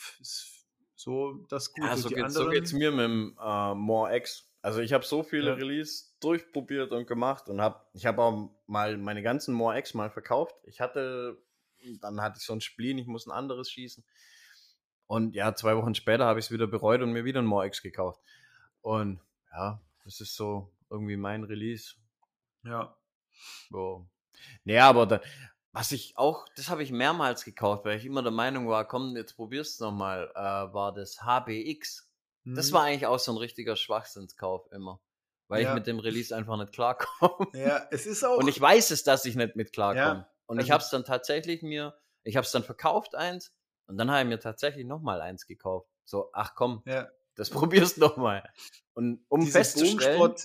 so 0.96 1.46
das 1.50 1.72
Gute. 1.72 1.88
Ja, 1.88 1.98
so, 1.98 2.10
geht, 2.10 2.32
so 2.32 2.50
geht's 2.50 2.74
mir 2.74 2.92
mit 2.92 3.06
dem 3.06 3.38
äh, 3.42 3.74
More 3.74 4.16
X. 4.18 4.50
Also 4.64 4.80
ich 4.80 4.94
habe 4.94 5.04
so 5.04 5.24
viele 5.24 5.50
ja. 5.52 5.54
Release 5.56 6.06
durchprobiert 6.22 6.94
und 6.94 7.06
gemacht 7.06 7.50
und 7.50 7.60
habe, 7.60 7.86
ich 7.94 8.06
habe 8.06 8.22
auch 8.22 8.50
mal 8.66 8.98
meine 8.98 9.22
ganzen 9.22 9.54
More 9.54 9.78
X 9.78 9.94
mal 9.94 10.10
verkauft. 10.10 10.56
Ich 10.64 10.80
hatte, 10.80 11.38
dann 12.00 12.22
hatte 12.22 12.38
ich 12.40 12.46
so 12.46 12.54
ein 12.54 12.62
Spleen, 12.62 12.98
ich 12.98 13.06
muss 13.06 13.28
ein 13.28 13.32
anderes 13.32 13.70
schießen. 13.70 14.06
Und 15.06 15.36
ja, 15.36 15.54
zwei 15.54 15.76
Wochen 15.76 15.96
später 15.96 16.26
habe 16.26 16.40
ich 16.40 16.46
es 16.46 16.52
wieder 16.52 16.66
bereut 16.66 17.02
und 17.02 17.12
mir 17.12 17.26
wieder 17.26 17.42
ein 17.42 17.46
More 17.46 17.68
X 17.68 17.82
gekauft. 17.82 18.22
Und 18.80 19.20
ja, 19.52 19.82
das 20.06 20.22
ist 20.22 20.34
so 20.34 20.74
irgendwie 20.90 21.18
mein 21.18 21.44
Release. 21.44 21.96
Ja. 22.64 22.96
So. 23.70 24.08
Naja, 24.64 24.88
aber 24.88 25.08
da, 25.08 25.22
was 25.74 25.92
ich 25.92 26.18
auch, 26.18 26.48
das 26.56 26.70
habe 26.70 26.84
ich 26.84 26.92
mehrmals 26.94 27.44
gekauft, 27.44 27.84
weil 27.84 27.98
ich 27.98 28.06
immer 28.06 28.24
der 28.24 28.32
Meinung 28.32 28.70
war, 28.70 28.88
komm, 28.88 29.18
jetzt 29.18 29.36
probierst 29.36 29.82
du 29.82 29.86
nochmal, 29.86 30.32
äh, 30.36 30.74
war 30.74 30.94
das 30.94 31.22
HBX. 31.22 32.13
Das 32.46 32.70
mhm. 32.70 32.74
war 32.74 32.84
eigentlich 32.84 33.06
auch 33.06 33.20
so 33.20 33.32
ein 33.32 33.38
richtiger 33.38 33.76
Schwachsinnskauf 33.76 34.72
immer. 34.72 35.02
Weil 35.48 35.64
ja. 35.64 35.70
ich 35.70 35.76
mit 35.76 35.88
dem 35.88 36.00
Release 36.00 36.36
einfach 36.36 36.58
nicht 36.58 36.74
klarkomme. 36.74 37.48
Ja, 37.54 37.88
es 37.92 38.06
ist 38.06 38.24
auch. 38.24 38.38
Und 38.38 38.48
ich 38.48 38.60
weiß 38.60 38.92
es, 38.92 39.04
dass 39.04 39.26
ich 39.26 39.36
nicht 39.36 39.56
mit 39.56 39.74
klarkomme. 39.74 40.22
Ja, 40.22 40.34
und 40.46 40.58
also 40.58 40.66
ich 40.66 40.72
habe 40.72 40.84
es 40.84 40.90
dann 40.90 41.06
tatsächlich 41.06 41.62
mir, 41.62 41.98
ich 42.24 42.36
habe 42.38 42.46
es 42.46 42.52
dann 42.52 42.64
verkauft 42.64 43.16
eins 43.16 43.54
und 43.88 43.98
dann 43.98 44.10
habe 44.10 44.22
ich 44.22 44.28
mir 44.28 44.40
tatsächlich 44.40 44.86
nochmal 44.86 45.22
eins 45.22 45.48
gekauft. 45.48 45.90
So, 46.06 46.30
ach 46.34 46.56
komm, 46.56 46.82
ja. 46.86 47.10
das 47.36 47.50
probierst 47.50 47.98
nochmal. 47.98 48.50
Und 48.94 49.26
um 49.30 49.42
Diese 49.42 49.54
festzustellen, 49.60 50.36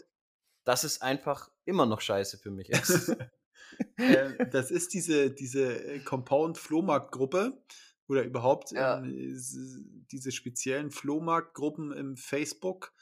dass 0.65 0.85
es 0.85 1.01
einfach 1.01 1.51
immer 1.65 1.87
noch 1.87 2.01
scheiße 2.01 2.39
für 2.39 2.51
mich 2.51 2.70
ist. 2.70 3.16
äh, 3.97 4.47
das 4.51 4.70
ist 4.70 4.95
diese, 4.95 5.31
diese 5.31 5.85
äh, 5.85 6.01
Compound-Flohmarkt-Gruppe 6.01 7.62
oder 8.09 8.25
überhaupt 8.25 8.73
ja. 8.73 8.99
ähm, 8.99 10.07
diese 10.11 10.33
speziellen 10.33 10.91
Flohmarktgruppen 10.91 11.93
im 11.93 12.17
Facebook, 12.17 12.93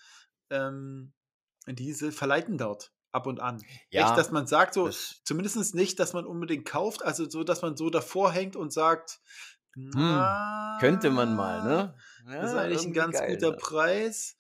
ähm, 0.51 1.12
diese 1.66 2.12
verleiten 2.12 2.59
dort 2.59 2.93
ab 3.12 3.27
und 3.27 3.41
an. 3.41 3.62
Ja, 3.91 4.09
Echt, 4.09 4.19
dass 4.19 4.31
man 4.31 4.47
sagt, 4.47 4.74
so, 4.74 4.91
zumindest 5.24 5.74
nicht, 5.74 5.99
dass 5.99 6.12
man 6.12 6.27
unbedingt 6.27 6.66
kauft, 6.66 7.03
also 7.03 7.28
so, 7.28 7.45
dass 7.45 7.62
man 7.62 7.77
so 7.77 7.89
davor 7.89 8.31
hängt 8.31 8.57
und 8.57 8.73
sagt, 8.73 9.20
hm, 9.74 9.93
könnte 10.81 11.11
man 11.11 11.35
mal, 11.35 11.65
ne? 11.65 11.95
Ja, 12.27 12.43
das 12.43 12.53
ist 12.53 12.57
eigentlich 12.57 12.85
ein 12.85 12.93
ganz 12.93 13.19
geil, 13.19 13.35
guter 13.35 13.51
ne? 13.53 13.57
Preis, 13.57 14.39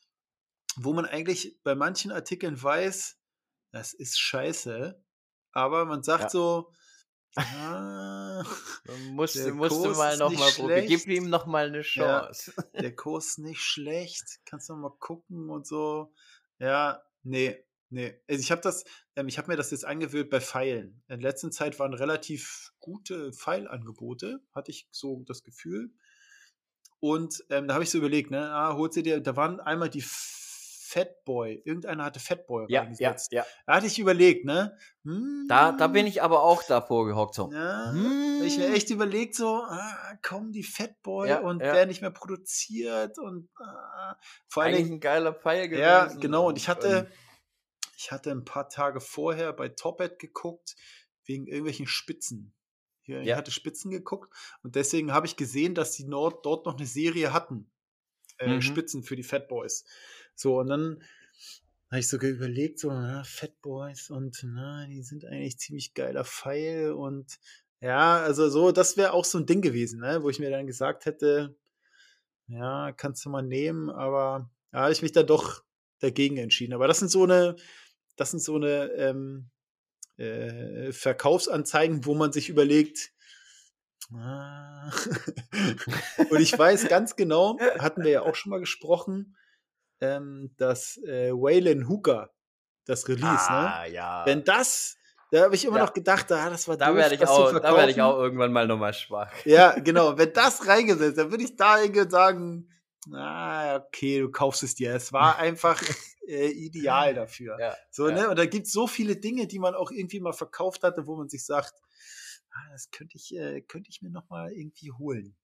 wo 0.76 0.92
man 0.92 1.06
eigentlich 1.06 1.60
bei 1.62 1.74
manchen 1.74 2.12
Artikeln 2.12 2.60
weiß, 2.62 3.18
das 3.72 3.94
ist 3.94 4.18
scheiße, 4.18 5.02
aber 5.52 5.84
man 5.86 6.02
sagt 6.02 6.24
ja. 6.24 6.28
so, 6.30 6.72
Ah, 7.36 8.44
musste, 9.10 9.52
musste 9.52 9.90
mal 9.90 10.16
noch 10.16 10.32
mal 10.32 10.50
probieren. 10.50 10.86
Gib 10.86 11.06
ihm 11.06 11.28
noch 11.28 11.46
mal 11.46 11.66
eine 11.66 11.82
Chance. 11.82 12.52
Ja, 12.56 12.62
der 12.80 12.96
Kurs 12.96 13.38
nicht 13.38 13.60
schlecht. 13.60 14.40
Kannst 14.44 14.68
du 14.68 14.74
noch 14.74 14.80
mal 14.80 14.96
gucken 14.98 15.50
und 15.50 15.66
so. 15.66 16.12
Ja, 16.58 17.02
nee, 17.22 17.62
nee. 17.90 18.18
Also 18.28 18.40
ich 18.40 18.50
habe 18.50 18.62
das, 18.62 18.84
ähm, 19.16 19.28
ich 19.28 19.38
habe 19.38 19.48
mir 19.48 19.56
das 19.56 19.70
jetzt 19.70 19.84
angewöhnt 19.84 20.30
bei 20.30 20.40
Pfeilen. 20.40 21.02
In 21.08 21.20
letzter 21.20 21.50
Zeit 21.50 21.78
waren 21.78 21.92
relativ 21.92 22.72
gute 22.80 23.32
Pfeilangebote, 23.32 24.40
hatte 24.54 24.70
ich 24.70 24.88
so 24.90 25.22
das 25.26 25.42
Gefühl. 25.42 25.92
Und 27.00 27.44
ähm, 27.50 27.68
da 27.68 27.74
habe 27.74 27.84
ich 27.84 27.90
so 27.90 27.98
überlegt, 27.98 28.30
ne, 28.30 28.50
ah, 28.50 28.74
holt 28.74 28.94
sie 28.94 29.02
dir, 29.02 29.20
da 29.20 29.36
waren 29.36 29.60
einmal 29.60 29.90
die 29.90 30.02
Fatboy. 30.86 31.62
Irgendeiner 31.64 32.04
hatte 32.04 32.20
Fatboy 32.20 32.66
ja, 32.68 32.82
reingesetzt. 32.82 33.32
Ja, 33.32 33.42
ja. 33.42 33.46
Da 33.66 33.74
hatte 33.74 33.86
ich 33.86 33.98
überlegt, 33.98 34.44
ne? 34.44 34.76
Hm, 35.04 35.46
da, 35.48 35.72
da 35.72 35.88
bin 35.88 36.06
ich 36.06 36.22
aber 36.22 36.42
auch 36.42 36.62
davor 36.62 37.06
gehockt. 37.06 37.34
So. 37.34 37.50
Ja, 37.52 37.90
hm. 37.90 38.42
Ich 38.44 38.58
mir 38.58 38.72
echt 38.72 38.90
überlegt, 38.90 39.34
so, 39.34 39.62
ah, 39.62 40.18
kommen 40.22 40.52
die 40.52 40.62
Fatboy 40.62 41.28
ja, 41.28 41.40
und 41.40 41.60
ja. 41.60 41.72
werden 41.72 41.88
nicht 41.88 42.02
mehr 42.02 42.10
produziert 42.10 43.18
und 43.18 43.48
ah, 43.58 44.16
vor 44.48 44.62
allem. 44.62 44.74
Eigentlich 44.74 44.92
ein 44.92 45.00
geiler 45.00 45.34
Pfeil 45.34 45.68
gewesen. 45.68 45.82
Ja, 45.82 46.06
genau. 46.06 46.48
Und 46.48 46.56
ich 46.56 46.68
hatte, 46.68 47.10
ich 47.96 48.12
hatte 48.12 48.30
ein 48.30 48.44
paar 48.44 48.68
Tage 48.68 49.00
vorher 49.00 49.52
bei 49.52 49.68
Topet 49.68 50.18
geguckt, 50.18 50.76
wegen 51.24 51.46
irgendwelchen 51.46 51.86
Spitzen. 51.86 52.54
Hier. 53.02 53.22
Ich 53.22 53.34
hatte 53.34 53.50
Spitzen 53.50 53.90
geguckt 53.90 54.32
und 54.62 54.74
deswegen 54.74 55.12
habe 55.12 55.26
ich 55.26 55.36
gesehen, 55.36 55.74
dass 55.74 55.92
die 55.92 56.04
Nord 56.06 56.44
dort 56.44 56.66
noch 56.66 56.76
eine 56.76 56.86
Serie 56.86 57.32
hatten. 57.32 57.70
Äh, 58.38 58.48
mhm. 58.48 58.62
Spitzen 58.62 59.02
für 59.02 59.16
die 59.16 59.22
Fatboys. 59.22 59.84
So, 60.36 60.60
und 60.60 60.68
dann 60.68 61.02
habe 61.90 62.00
ich 62.00 62.08
sogar 62.08 62.30
überlegt, 62.30 62.78
so, 62.78 62.90
na, 62.90 63.24
Fat 63.24 63.60
Boys 63.62 64.10
und 64.10 64.38
na, 64.44 64.86
die 64.86 65.02
sind 65.02 65.24
eigentlich 65.24 65.58
ziemlich 65.58 65.94
geiler 65.94 66.24
Pfeil 66.24 66.92
und 66.92 67.38
ja, 67.80 68.18
also 68.18 68.48
so, 68.48 68.72
das 68.72 68.96
wäre 68.96 69.12
auch 69.12 69.24
so 69.24 69.38
ein 69.38 69.46
Ding 69.46 69.62
gewesen, 69.62 70.00
ne, 70.00 70.22
wo 70.22 70.30
ich 70.30 70.38
mir 70.38 70.50
dann 70.50 70.66
gesagt 70.66 71.06
hätte, 71.06 71.56
ja, 72.48 72.92
kannst 72.92 73.24
du 73.24 73.30
mal 73.30 73.42
nehmen, 73.42 73.90
aber 73.90 74.50
da 74.70 74.82
habe 74.82 74.92
ich 74.92 75.02
mich 75.02 75.12
dann 75.12 75.26
doch 75.26 75.62
dagegen 76.00 76.36
entschieden. 76.36 76.74
Aber 76.74 76.86
das 76.86 76.98
sind 76.98 77.10
so 77.10 77.24
eine, 77.24 77.56
das 78.16 78.30
sind 78.30 78.40
so 78.40 78.56
eine 78.56 78.90
ähm, 78.92 79.50
äh, 80.16 80.92
Verkaufsanzeigen, 80.92 82.04
wo 82.04 82.14
man 82.14 82.32
sich 82.32 82.48
überlegt, 82.48 83.12
ah. 84.12 84.90
und 86.30 86.40
ich 86.40 86.56
weiß 86.56 86.88
ganz 86.88 87.16
genau, 87.16 87.58
hatten 87.78 88.04
wir 88.04 88.10
ja 88.10 88.22
auch 88.22 88.34
schon 88.34 88.50
mal 88.50 88.60
gesprochen, 88.60 89.36
ähm, 90.00 90.50
dass 90.56 90.98
äh, 90.98 91.32
Waylon 91.32 91.88
Hooker, 91.88 92.30
das 92.84 93.08
Release, 93.08 93.24
ne? 93.24 93.34
ah, 93.50 93.82
ne? 93.82 93.92
Ja. 93.92 94.26
Wenn 94.26 94.44
das, 94.44 94.96
da 95.30 95.44
habe 95.44 95.54
ich 95.54 95.64
immer 95.64 95.78
ja. 95.78 95.84
noch 95.84 95.92
gedacht, 95.92 96.30
ah, 96.32 96.50
das 96.50 96.68
war 96.68 96.76
da 96.76 96.88
doof, 96.88 96.96
werde 96.96 97.14
ich 97.16 97.26
auch, 97.26 97.52
Da 97.52 97.76
werde 97.76 97.90
ich 97.90 98.00
auch 98.00 98.18
irgendwann 98.18 98.52
mal 98.52 98.66
nochmal 98.66 98.94
schwach. 98.94 99.32
Ja, 99.44 99.78
genau. 99.78 100.16
Wenn 100.18 100.32
das 100.32 100.66
reingesetzt, 100.66 101.18
dann 101.18 101.30
würde 101.30 101.44
ich 101.44 101.56
da 101.56 101.78
sagen, 102.08 102.70
ah, 103.12 103.76
okay, 103.76 104.20
du 104.20 104.30
kaufst 104.30 104.62
es 104.62 104.74
dir. 104.74 104.94
Es 104.94 105.12
war 105.12 105.38
einfach 105.38 105.82
äh, 106.26 106.48
ideal 106.48 107.14
dafür. 107.14 107.58
Ja, 107.58 107.76
so, 107.90 108.08
ne? 108.08 108.28
Und 108.28 108.38
da 108.38 108.46
gibt 108.46 108.66
es 108.66 108.72
so 108.72 108.86
viele 108.86 109.16
Dinge, 109.16 109.46
die 109.46 109.58
man 109.58 109.74
auch 109.74 109.90
irgendwie 109.90 110.20
mal 110.20 110.32
verkauft 110.32 110.82
hatte, 110.84 111.06
wo 111.06 111.16
man 111.16 111.28
sich 111.28 111.44
sagt, 111.44 111.74
ah, 112.50 112.70
das 112.72 112.90
könnte 112.90 113.16
ich, 113.16 113.34
äh, 113.34 113.62
könnte 113.62 113.90
ich 113.90 114.02
mir 114.02 114.10
noch 114.10 114.28
mal 114.28 114.52
irgendwie 114.52 114.92
holen. 114.92 115.36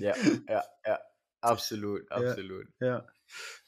ja, 0.00 0.14
ja, 0.48 0.64
ja. 0.84 0.98
Absolut, 1.44 2.10
absolut. 2.10 2.66
Ja, 2.80 3.06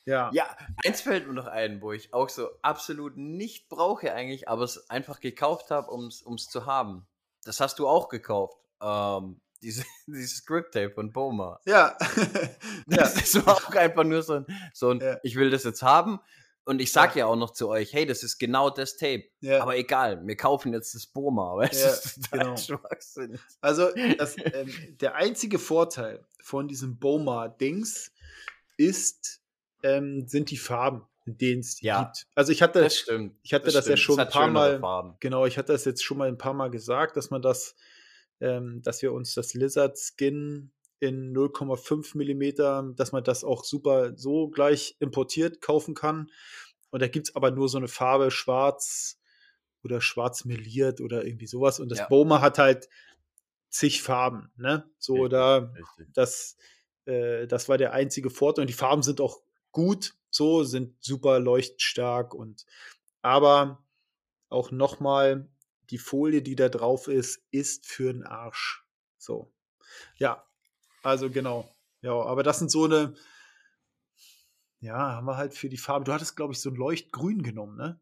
ja. 0.05 0.31
Ja, 0.33 0.57
eins 0.85 1.01
fällt 1.01 1.27
mir 1.27 1.35
noch 1.35 1.47
ein, 1.47 1.83
wo 1.83 1.93
ich 1.93 2.15
auch 2.15 2.29
so 2.29 2.49
absolut 2.63 3.17
nicht 3.17 3.69
brauche 3.69 4.13
eigentlich, 4.13 4.49
aber 4.49 4.63
es 4.63 4.89
einfach 4.89 5.21
gekauft 5.21 5.71
habe, 5.71 5.91
um 5.91 6.07
es 6.07 6.49
zu 6.49 6.67
haben. 6.67 7.07
Das 7.45 7.61
hast 7.61 7.79
du 7.79 7.89
auch 7.89 8.09
gekauft. 8.09 8.59
Ähm, 8.81 9.41
diese, 9.63 9.85
dieses 10.07 10.39
Script-Tape 10.39 10.91
von 10.91 11.13
Boma. 11.13 11.61
Ja. 11.67 11.97
das, 11.99 12.17
ja. 12.87 12.97
das 12.97 13.47
war 13.47 13.57
auch 13.57 13.75
einfach 13.75 14.05
nur 14.05 14.23
so 14.23 14.35
ein, 14.35 14.47
so 14.73 14.91
ein 14.91 15.01
ja. 15.01 15.19
ich 15.23 15.37
will 15.37 15.51
das 15.51 15.65
jetzt 15.65 15.83
haben. 15.83 16.21
Und 16.65 16.81
ich 16.81 16.91
sag 16.91 17.15
ja. 17.15 17.21
ja. 17.21 17.27
auch 17.27 17.37
noch 17.37 17.53
zu 17.53 17.69
euch, 17.69 17.93
hey, 17.93 18.07
das 18.07 18.25
ist 18.25 18.39
genau 18.39 18.71
das 18.71 18.97
Tape. 18.97 19.25
Ja. 19.41 19.63
Aber 19.63 19.77
egal, 19.77 20.27
wir 20.27 20.37
kaufen 20.37 20.73
jetzt 20.73 20.95
das 20.95 21.07
Boma. 21.07 21.57
Weißt? 21.57 21.81
Ja, 21.81 21.87
das 21.87 22.05
ist 22.05 22.31
genau. 22.31 22.57
Schwachsinn. 22.57 23.39
Also 23.61 23.91
das, 24.19 24.37
ähm, 24.39 24.73
der 25.01 25.15
einzige 25.15 25.59
Vorteil 25.59 26.25
von 26.43 26.67
diesem 26.69 26.99
Boma-Dings 26.99 28.13
ist, 28.77 29.41
ähm, 29.87 30.27
sind 30.27 30.51
die 30.51 30.57
Farben, 30.57 31.03
in 31.25 31.39
denen 31.39 31.61
es 31.61 31.77
die 31.77 31.87
ja, 31.87 32.05
gibt. 32.05 32.27
Also 32.35 32.53
ich 32.53 32.63
hatte, 32.63 32.81
das, 32.81 32.97
stimmt, 32.97 33.37
ich 33.43 33.55
hatte 33.55 33.67
das, 33.67 33.75
das 33.75 33.89
ja 33.89 33.97
schon 33.97 34.19
ein 34.19 34.29
paar 34.29 34.49
Mal, 34.49 34.81
Farben. 34.81 35.17
genau, 35.21 35.47
ich 35.47 35.59
hatte 35.59 35.73
das 35.73 35.85
jetzt 35.85 36.03
schon 36.03 36.19
mal 36.19 36.29
ein 36.29 36.39
paar 36.39 36.55
Mal 36.55 36.71
gesagt, 36.71 37.17
dass 37.17 37.31
man 37.31 37.43
das 37.43 37.77
ähm, 38.41 38.83
dass 38.83 39.03
wir 39.03 39.13
uns 39.13 39.35
das 39.35 39.55
Lizard 39.55 39.99
Skin 39.99 40.71
in 40.99 41.35
0,5 41.35 42.17
Millimeter, 42.17 42.93
dass 42.97 43.13
man 43.13 43.25
das 43.25 43.45
auch 43.45 43.65
super 43.65 44.17
so 44.17 44.49
gleich 44.49 44.97
importiert 44.99 45.61
kaufen 45.61 45.95
kann. 45.95 46.31
Und 46.91 47.03
da 47.03 47.09
gibt 47.09 47.29
es 47.29 47.37
aber 47.37 47.51
nur 47.51 47.69
so 47.69 47.79
eine 47.79 47.89
Farbe 47.89 48.31
schwarz 48.31 49.19
oder 49.83 50.01
schwarz 50.01 50.45
meliert 50.45 51.01
oder 51.01 51.25
irgendwie 51.25 51.47
sowas. 51.47 51.81
Und 51.81 51.91
das 51.91 51.99
ja. 51.99 52.09
Boma 52.09 52.41
hat 52.41 52.59
halt 52.59 52.89
zig 53.69 54.03
Farben. 54.03 54.51
Ne? 54.57 54.89
So, 54.99 55.15
richtig, 55.15 55.31
da, 55.31 55.57
richtig. 55.57 56.15
Das, 56.15 56.57
äh, 57.05 57.47
das 57.47 57.69
war 57.69 57.77
der 57.77 57.93
einzige 57.93 58.31
Vorteil. 58.31 58.63
Und 58.63 58.71
die 58.71 58.75
Farben 58.75 59.03
sind 59.03 59.21
auch 59.21 59.43
gut, 59.77 60.15
so, 60.31 60.65
sind 60.65 61.05
super 61.05 61.39
leuchtstark 61.39 62.33
und 62.33 62.65
aber 63.21 63.85
auch 64.49 64.71
nochmal 64.71 65.51
die 65.91 65.99
Folie, 65.99 66.41
die 66.41 66.57
da 66.57 66.71
drauf 66.71 67.09
ist, 67.09 67.43
ist 67.51 67.85
für 67.87 68.11
den 68.11 68.25
Arsch. 68.25 68.87
So. 69.19 69.53
Ja, 70.17 70.47
also 71.03 71.29
genau. 71.29 71.71
Ja, 72.01 72.15
aber 72.15 72.43
das 72.43 72.59
sind 72.59 72.71
so 72.71 72.87
eine, 72.87 73.13
ja, 74.81 74.97
haben 74.97 75.27
wir 75.27 75.37
halt 75.37 75.53
für 75.53 75.69
die 75.69 75.77
Farbe. 75.77 76.07
Du 76.07 76.13
hattest, 76.15 76.37
glaube 76.37 76.55
ich, 76.55 76.61
so 76.63 76.71
ein 76.71 76.77
Leuchtgrün 76.77 77.43
genommen, 77.43 77.77
ne? 77.77 78.01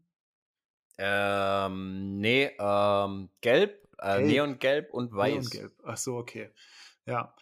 Ähm, 0.97 2.21
nee, 2.21 2.53
ähm, 2.57 3.31
gelb, 3.41 3.89
äh, 3.99 4.19
gelb. 4.19 4.27
Neongelb 4.29 4.95
und 4.95 5.13
weiß. 5.13 5.51
Neongelb. 5.51 5.83
Ach 5.85 5.97
so, 5.97 6.19
okay. 6.19 6.53
Ja. 7.05 7.35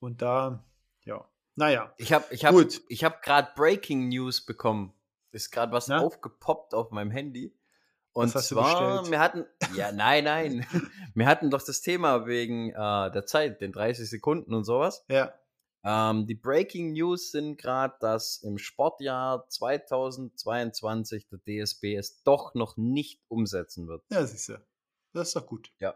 Und 0.00 0.22
da, 0.22 0.64
ja. 1.04 1.24
Naja. 1.56 1.92
Ich 1.96 2.12
habe 2.12 2.24
ich 2.30 2.44
hab, 2.44 2.52
Gut. 2.52 2.82
ich 2.88 3.02
hab 3.02 3.22
gerade 3.22 3.48
Breaking 3.56 4.08
News 4.08 4.44
bekommen. 4.44 4.92
Ist 5.32 5.50
gerade 5.50 5.72
was 5.72 5.88
Na? 5.88 6.00
aufgepoppt 6.00 6.74
auf 6.74 6.90
meinem 6.90 7.10
Handy. 7.10 7.54
Und 8.12 8.30
zwar, 8.30 9.10
wir 9.10 9.20
hatten, 9.20 9.44
ja, 9.74 9.92
nein, 9.92 10.24
nein, 10.24 10.66
wir 11.14 11.26
hatten 11.26 11.50
doch 11.50 11.60
das 11.60 11.82
Thema 11.82 12.26
wegen 12.26 12.70
äh, 12.70 13.10
der 13.10 13.26
Zeit, 13.26 13.60
den 13.60 13.72
30 13.72 14.08
Sekunden 14.08 14.54
und 14.54 14.64
sowas. 14.64 15.04
Ja. 15.08 15.34
Ähm, 15.84 16.26
die 16.26 16.34
Breaking 16.34 16.92
News 16.92 17.30
sind 17.30 17.58
gerade, 17.58 17.94
dass 18.00 18.38
im 18.38 18.56
Sportjahr 18.56 19.46
2022 19.48 21.28
der 21.28 21.38
DSB 21.40 21.96
es 21.96 22.22
doch 22.22 22.54
noch 22.54 22.78
nicht 22.78 23.20
umsetzen 23.28 23.86
wird. 23.86 24.02
Ja, 24.10 24.24
siehst 24.24 24.48
du. 24.48 24.64
Das 25.12 25.28
ist 25.28 25.36
doch 25.36 25.46
gut. 25.46 25.70
Ja. 25.78 25.94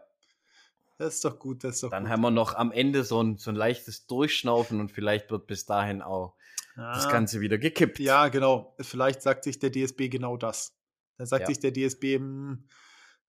Das 1.01 1.15
ist 1.15 1.25
doch 1.25 1.39
gut, 1.39 1.63
das 1.63 1.75
ist 1.75 1.83
doch 1.83 1.89
Dann 1.89 2.03
gut. 2.03 2.11
haben 2.11 2.21
wir 2.21 2.29
noch 2.29 2.53
am 2.53 2.71
Ende 2.71 3.03
so 3.03 3.23
ein, 3.23 3.39
so 3.39 3.49
ein 3.49 3.55
leichtes 3.55 4.05
Durchschnaufen 4.05 4.79
und 4.79 4.91
vielleicht 4.91 5.31
wird 5.31 5.47
bis 5.47 5.65
dahin 5.65 6.03
auch 6.03 6.35
ah. 6.75 6.93
das 6.93 7.09
Ganze 7.09 7.41
wieder 7.41 7.57
gekippt. 7.57 7.97
Ja, 7.97 8.27
genau. 8.27 8.75
Vielleicht 8.79 9.23
sagt 9.23 9.45
sich 9.45 9.57
der 9.57 9.71
DSB 9.71 10.09
genau 10.09 10.37
das. 10.37 10.77
Dann 11.17 11.25
sagt 11.25 11.41
ja. 11.41 11.47
sich 11.47 11.59
der 11.59 11.73
DSB, 11.73 12.17
hm, 12.17 12.67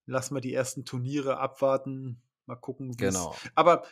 lass 0.04 0.30
mal 0.30 0.42
die 0.42 0.52
ersten 0.52 0.84
Turniere 0.84 1.38
abwarten, 1.38 2.20
mal 2.44 2.56
gucken. 2.56 2.94
Genau. 2.98 3.34
Aber 3.54 3.84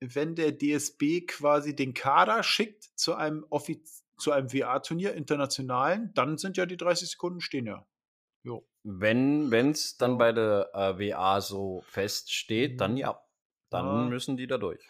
wenn 0.00 0.34
der 0.34 0.52
DSB 0.56 1.26
quasi 1.26 1.76
den 1.76 1.92
Kader 1.92 2.42
schickt 2.42 2.84
zu 2.94 3.14
einem 3.16 3.44
Offiz 3.50 4.02
zu 4.16 4.32
einem 4.32 4.50
WA-Turnier 4.50 5.12
internationalen, 5.12 6.10
dann 6.14 6.38
sind 6.38 6.56
ja 6.56 6.64
die 6.64 6.78
30 6.78 7.10
Sekunden 7.10 7.42
stehen 7.42 7.66
ja. 7.66 7.86
Jo. 8.44 8.66
Wenn 8.82 9.70
es 9.70 9.96
dann 9.96 10.18
bei 10.18 10.32
der 10.32 10.70
äh, 10.72 10.98
WA 10.98 11.40
so 11.40 11.82
feststeht, 11.86 12.72
mhm. 12.72 12.78
dann 12.78 12.96
ja. 12.96 13.20
Dann 13.70 13.86
ja. 13.86 14.08
müssen 14.08 14.36
die 14.36 14.46
da 14.46 14.58
durch. 14.58 14.84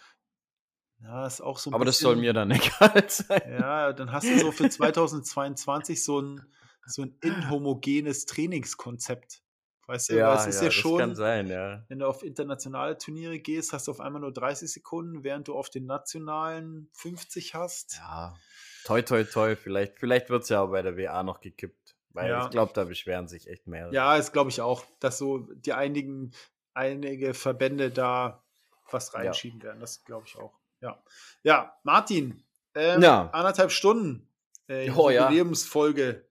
Ja, 1.03 1.27
ist 1.27 1.41
auch 1.41 1.59
so 1.59 1.71
Aber 1.71 1.85
bisschen, 1.85 1.87
das 1.87 1.99
soll 1.99 2.17
mir 2.17 2.33
dann 2.33 2.51
egal 2.51 3.05
sein. 3.09 3.43
Ja, 3.59 3.93
dann 3.93 4.13
hast 4.13 4.29
du 4.29 4.39
so 4.39 4.53
für 4.53 4.69
2022 4.69 6.03
so 6.03 6.21
ein 6.21 6.41
so 6.87 7.03
ein 7.03 7.17
inhomogenes 7.23 8.27
Trainingskonzept. 8.27 9.43
Weißt 9.87 10.11
du, 10.11 10.17
ja, 10.17 10.35
es 10.35 10.47
ist 10.47 10.61
ja, 10.61 10.67
ja 10.67 10.71
schon, 10.71 10.99
kann 10.99 11.15
sein, 11.17 11.49
ja. 11.49 11.85
wenn 11.89 11.99
du 11.99 12.07
auf 12.07 12.23
internationale 12.23 12.97
Turniere 12.97 13.41
gehst, 13.41 13.73
hast 13.73 13.89
du 13.89 13.91
auf 13.91 14.01
einmal 14.01 14.21
nur 14.21 14.33
30 14.33 14.71
Sekunden, 14.71 15.25
während 15.25 15.49
du 15.49 15.55
auf 15.55 15.69
den 15.69 15.87
nationalen 15.87 16.89
50 16.93 17.57
hast. 17.57 17.97
Ja, 17.97 18.37
toi, 18.85 19.03
toi, 19.03 19.25
toi, 19.25 19.57
vielleicht, 19.57 19.99
vielleicht 19.99 20.31
wird 20.31 20.45
es 20.45 20.49
ja 20.49 20.63
auch 20.63 20.71
bei 20.71 20.83
der 20.83 20.97
WA 20.97 21.25
noch 21.25 21.41
gekippt. 21.41 21.80
Weil 22.13 22.31
ja. 22.31 22.45
ich 22.45 22.51
glaube, 22.51 22.73
da 22.75 22.85
beschweren 22.85 23.29
sich 23.29 23.49
echt 23.49 23.67
mehr. 23.67 23.91
Ja, 23.93 24.17
das 24.17 24.33
glaube 24.33 24.51
ich 24.51 24.61
auch, 24.61 24.85
dass 24.99 25.19
so 25.19 25.39
die 25.39 25.73
einigen, 25.73 26.33
einige 26.75 27.35
Verbände 27.35 27.91
da 27.91 28.43
was 28.91 29.15
reinschieben 29.15 29.61
ja. 29.61 29.67
werden. 29.67 29.81
Das 29.81 30.05
glaube 30.05 30.27
ich 30.27 30.37
auch. 30.37 30.59
Ja. 30.81 31.03
Ja, 31.43 31.79
Martin, 31.85 32.43
ähm, 32.75 33.03
ja. 33.03 33.31
anderthalb 33.31 33.71
Stunden. 33.71 34.29
Äh, 34.67 34.91
oh, 34.91 35.11
Jubiläumsfolge 35.11 36.27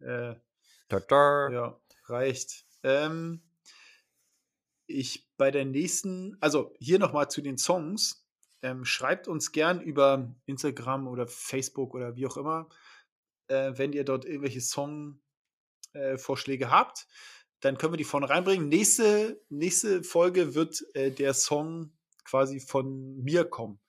äh, 0.00 0.34
Ja, 1.52 1.80
reicht. 2.06 2.66
Ähm, 2.82 3.42
ich 4.86 5.28
bei 5.36 5.50
der 5.50 5.64
nächsten, 5.64 6.36
also 6.40 6.74
hier 6.78 6.98
nochmal 6.98 7.30
zu 7.30 7.40
den 7.40 7.58
Songs. 7.58 8.26
Ähm, 8.62 8.84
schreibt 8.84 9.26
uns 9.26 9.52
gern 9.52 9.80
über 9.80 10.34
Instagram 10.44 11.08
oder 11.08 11.26
Facebook 11.26 11.94
oder 11.94 12.16
wie 12.16 12.26
auch 12.26 12.36
immer, 12.36 12.68
äh, 13.50 13.76
wenn 13.76 13.92
ihr 13.92 14.04
dort 14.04 14.24
irgendwelche 14.24 14.60
Songvorschläge 14.60 16.64
äh, 16.64 16.68
habt, 16.68 17.06
dann 17.60 17.76
können 17.76 17.92
wir 17.92 17.98
die 17.98 18.04
vorne 18.04 18.30
reinbringen. 18.30 18.68
Nächste, 18.68 19.40
nächste 19.48 20.02
Folge 20.02 20.54
wird 20.54 20.82
äh, 20.94 21.10
der 21.10 21.34
Song 21.34 21.92
quasi 22.24 22.60
von 22.60 23.16
mir 23.16 23.44
kommen. 23.44 23.80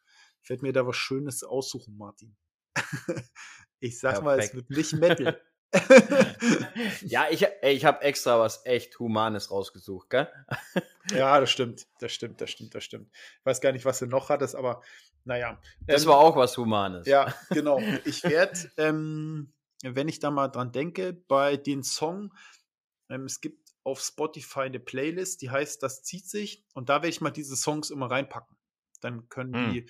Ich 0.43 0.49
werde 0.49 0.63
mir 0.63 0.73
da 0.73 0.85
was 0.85 0.97
Schönes 0.97 1.43
aussuchen, 1.43 1.97
Martin. 1.97 2.35
ich 3.79 3.99
sag 3.99 4.21
Perfekt. 4.21 4.25
mal, 4.25 4.39
es 4.39 4.53
wird 4.53 4.69
nicht 4.69 4.93
Metal. 4.93 5.41
ja, 7.01 7.27
ich, 7.29 7.45
ich 7.61 7.85
habe 7.85 8.01
extra 8.01 8.39
was 8.39 8.65
echt 8.65 8.99
Humanes 8.99 9.51
rausgesucht, 9.51 10.09
gell? 10.09 10.27
ja, 11.11 11.39
das 11.39 11.49
stimmt, 11.49 11.87
das 11.99 12.11
stimmt, 12.11 12.41
das 12.41 12.49
stimmt, 12.49 12.75
das 12.75 12.83
stimmt. 12.83 13.09
Ich 13.13 13.45
weiß 13.45 13.61
gar 13.61 13.71
nicht, 13.71 13.85
was 13.85 13.99
du 13.99 14.05
noch 14.05 14.27
hattest, 14.27 14.55
aber 14.55 14.81
naja. 15.25 15.59
Das 15.87 16.03
ähm, 16.03 16.09
war 16.09 16.17
auch 16.17 16.35
was 16.35 16.57
Humanes. 16.57 17.07
Ja, 17.07 17.33
genau. 17.49 17.79
Ich 18.05 18.23
werde, 18.23 18.71
ähm, 18.77 19.53
wenn 19.83 20.07
ich 20.07 20.19
da 20.19 20.31
mal 20.31 20.47
dran 20.47 20.71
denke, 20.71 21.13
bei 21.13 21.57
den 21.57 21.83
Song, 21.83 22.33
ähm, 23.09 23.25
es 23.25 23.41
gibt 23.41 23.71
auf 23.83 24.01
Spotify 24.01 24.61
eine 24.61 24.79
Playlist, 24.79 25.41
die 25.41 25.49
heißt 25.49 25.81
Das 25.81 26.03
zieht 26.03 26.27
sich 26.27 26.63
und 26.73 26.89
da 26.89 26.95
werde 26.95 27.09
ich 27.09 27.21
mal 27.21 27.31
diese 27.31 27.55
Songs 27.55 27.89
immer 27.89 28.09
reinpacken. 28.09 28.55
Dann 29.01 29.27
können 29.29 29.53
hm. 29.53 29.71
die, 29.71 29.89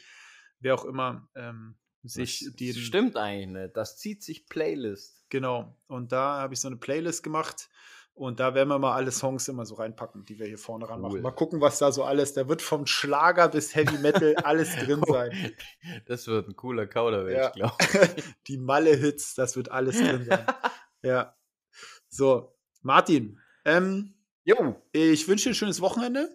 wer 0.60 0.76
auch 0.76 0.86
immer, 0.86 1.30
ähm, 1.36 1.78
sich 2.04 2.46
das 2.46 2.56
den. 2.56 2.74
Stimmt 2.74 3.18
eigentlich 3.18 3.48
nicht. 3.48 3.78
Das 3.78 3.98
zieht 3.98 4.24
sich 4.24 4.48
Playlist. 4.48 5.24
Genau. 5.30 5.78
Und 5.88 6.12
da 6.12 6.40
habe 6.40 6.54
ich 6.54 6.60
so 6.60 6.68
eine 6.68 6.78
Playlist 6.78 7.24
gemacht. 7.24 7.70
Und 8.14 8.40
da 8.40 8.54
werden 8.54 8.70
wir 8.70 8.78
mal 8.78 8.94
alle 8.94 9.12
Songs 9.12 9.48
immer 9.48 9.66
so 9.66 9.76
reinpacken, 9.76 10.26
die 10.26 10.38
wir 10.38 10.46
hier 10.46 10.58
vorne 10.58 10.88
ran 10.88 11.02
machen. 11.02 11.22
Mal 11.22 11.32
gucken, 11.32 11.62
was 11.62 11.80
da 11.80 11.92
so 11.92 12.04
alles. 12.04 12.34
Da 12.34 12.48
wird 12.48 12.62
vom 12.62 12.86
Schlager 12.86 13.48
bis 13.48 13.74
Heavy 13.74 13.98
Metal 13.98 14.36
alles 14.36 14.76
drin 14.76 15.02
sein. 15.08 15.54
Das 16.06 16.28
wird 16.28 16.50
ein 16.50 16.56
cooler 16.56 16.88
Kauderwelsch, 16.88 17.38
ja. 17.38 17.50
glaube 17.50 17.78
ich. 18.18 18.24
Die 18.48 18.58
Malle-Hits, 18.58 19.36
das 19.36 19.56
wird 19.56 19.72
alles 19.72 19.98
drin 19.98 20.26
sein. 20.26 20.46
ja. 21.02 21.36
So, 22.10 22.54
Martin. 22.82 23.40
Ähm, 23.66 24.14
jo. 24.44 24.82
Ich 24.92 25.28
wünsche 25.28 25.46
dir 25.46 25.52
ein 25.52 25.56
schönes 25.56 25.82
Wochenende. 25.82 26.30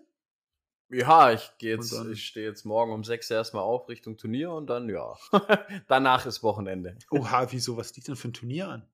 Ja, 0.89 1.32
ich 1.32 1.51
gehe 1.59 1.74
jetzt, 1.74 1.93
ich 2.11 2.24
stehe 2.24 2.47
jetzt 2.47 2.65
morgen 2.65 2.93
um 2.93 3.03
sechs 3.05 3.28
erstmal 3.31 3.65
auf 3.65 3.89
Richtung 3.89 4.16
Turnier 4.16 4.53
und 4.53 4.69
dann, 4.69 4.89
ja. 4.89 5.16
Danach 5.89 6.27
ist 6.27 6.44
Wochenende. 6.44 6.97
Oha, 7.11 7.48
wieso? 7.51 7.77
Was 7.77 7.94
liegt 7.97 8.07
denn 8.07 8.16
für 8.16 8.28
ein 8.28 8.32
Turnier 8.32 8.69
an? 8.69 8.89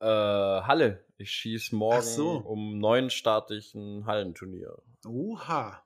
Äh, 0.00 0.06
Halle. 0.06 1.04
Ich 1.16 1.30
schieße 1.30 1.74
morgen 1.74 2.02
so. 2.02 2.30
um 2.38 2.78
neun 2.78 3.10
starte 3.10 3.54
ich 3.54 3.74
ein 3.74 4.06
Hallenturnier. 4.06 4.80
Oha. 5.04 5.82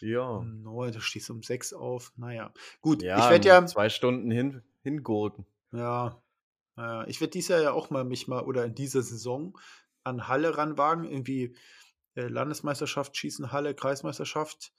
Ja. 0.00 0.28
Um 0.28 0.62
neun, 0.62 0.92
du 0.92 1.00
stehst 1.00 1.30
um 1.30 1.42
sechs 1.42 1.72
auf. 1.72 2.12
Naja. 2.16 2.52
Gut, 2.80 3.02
ja, 3.02 3.18
ich 3.18 3.30
werde 3.30 3.48
ja. 3.48 3.66
Zwei 3.66 3.88
Stunden 3.88 4.30
hin, 4.30 4.62
hingurken. 4.82 5.46
Ja. 5.72 6.22
Ich 7.06 7.20
werde 7.20 7.32
dieses 7.32 7.48
Jahr 7.48 7.60
ja 7.60 7.72
auch 7.72 7.90
mal 7.90 8.04
mich 8.04 8.26
mal 8.26 8.42
oder 8.42 8.64
in 8.64 8.74
dieser 8.74 9.02
Saison 9.02 9.58
an 10.02 10.28
Halle 10.28 10.56
ranwagen. 10.56 11.04
Irgendwie 11.04 11.56
äh, 12.14 12.28
Landesmeisterschaft, 12.28 13.16
Schießen, 13.16 13.52
Halle, 13.52 13.74
Kreismeisterschaft. 13.74 14.72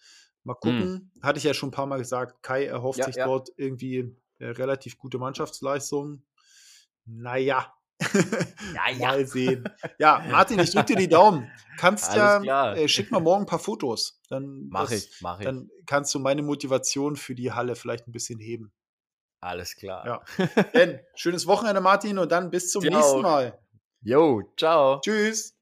Mal 0.44 0.54
hm. 0.54 0.60
gucken. 0.60 0.82
Hm. 0.82 1.12
Hatte 1.22 1.38
ich 1.38 1.44
ja 1.44 1.54
schon 1.54 1.70
ein 1.70 1.74
paar 1.74 1.86
Mal 1.86 2.00
gesagt. 2.00 2.42
Kai 2.42 2.66
erhofft 2.66 3.00
ja, 3.00 3.06
sich 3.06 3.18
ja. 3.18 3.26
dort 3.26 3.50
irgendwie 3.58 4.16
äh, 4.40 4.48
relativ 4.48 4.98
gute 4.98 5.20
Mannschaftsleistungen. 5.20 6.26
Naja, 7.06 7.74
ja, 8.76 8.90
ja. 8.98 9.08
Mal 9.08 9.26
sehen. 9.26 9.64
Ja, 10.00 10.24
Martin, 10.30 10.60
ich 10.60 10.72
drücke 10.72 10.88
dir 10.88 10.96
die 10.96 11.08
Daumen. 11.08 11.50
Kannst 11.78 12.14
ja, 12.14 12.74
äh, 12.74 12.88
schick 12.88 13.12
mal 13.12 13.20
morgen 13.20 13.44
ein 13.44 13.48
paar 13.48 13.60
Fotos. 13.60 14.22
Dann, 14.30 14.68
mach 14.70 14.90
das, 14.90 15.06
ich, 15.06 15.22
mach 15.22 15.40
ich. 15.40 15.46
Dann 15.46 15.70
kannst 15.86 16.14
du 16.14 16.20
meine 16.20 16.42
Motivation 16.42 17.16
für 17.16 17.36
die 17.36 17.52
Halle 17.52 17.76
vielleicht 17.76 18.08
ein 18.08 18.12
bisschen 18.12 18.40
heben. 18.40 18.72
Alles 19.40 19.76
klar. 19.76 20.06
Ja. 20.06 20.46
Ben, 20.74 21.00
schönes 21.16 21.48
Wochenende, 21.48 21.82
Martin, 21.82 22.20
und 22.20 22.32
dann 22.32 22.52
bis 22.52 22.72
zum 22.72 22.84
ciao. 22.84 22.96
nächsten 22.96 23.22
Mal. 23.22 23.60
Jo, 24.04 24.44
ciao. 24.58 25.00
Tschüss. 25.02 25.56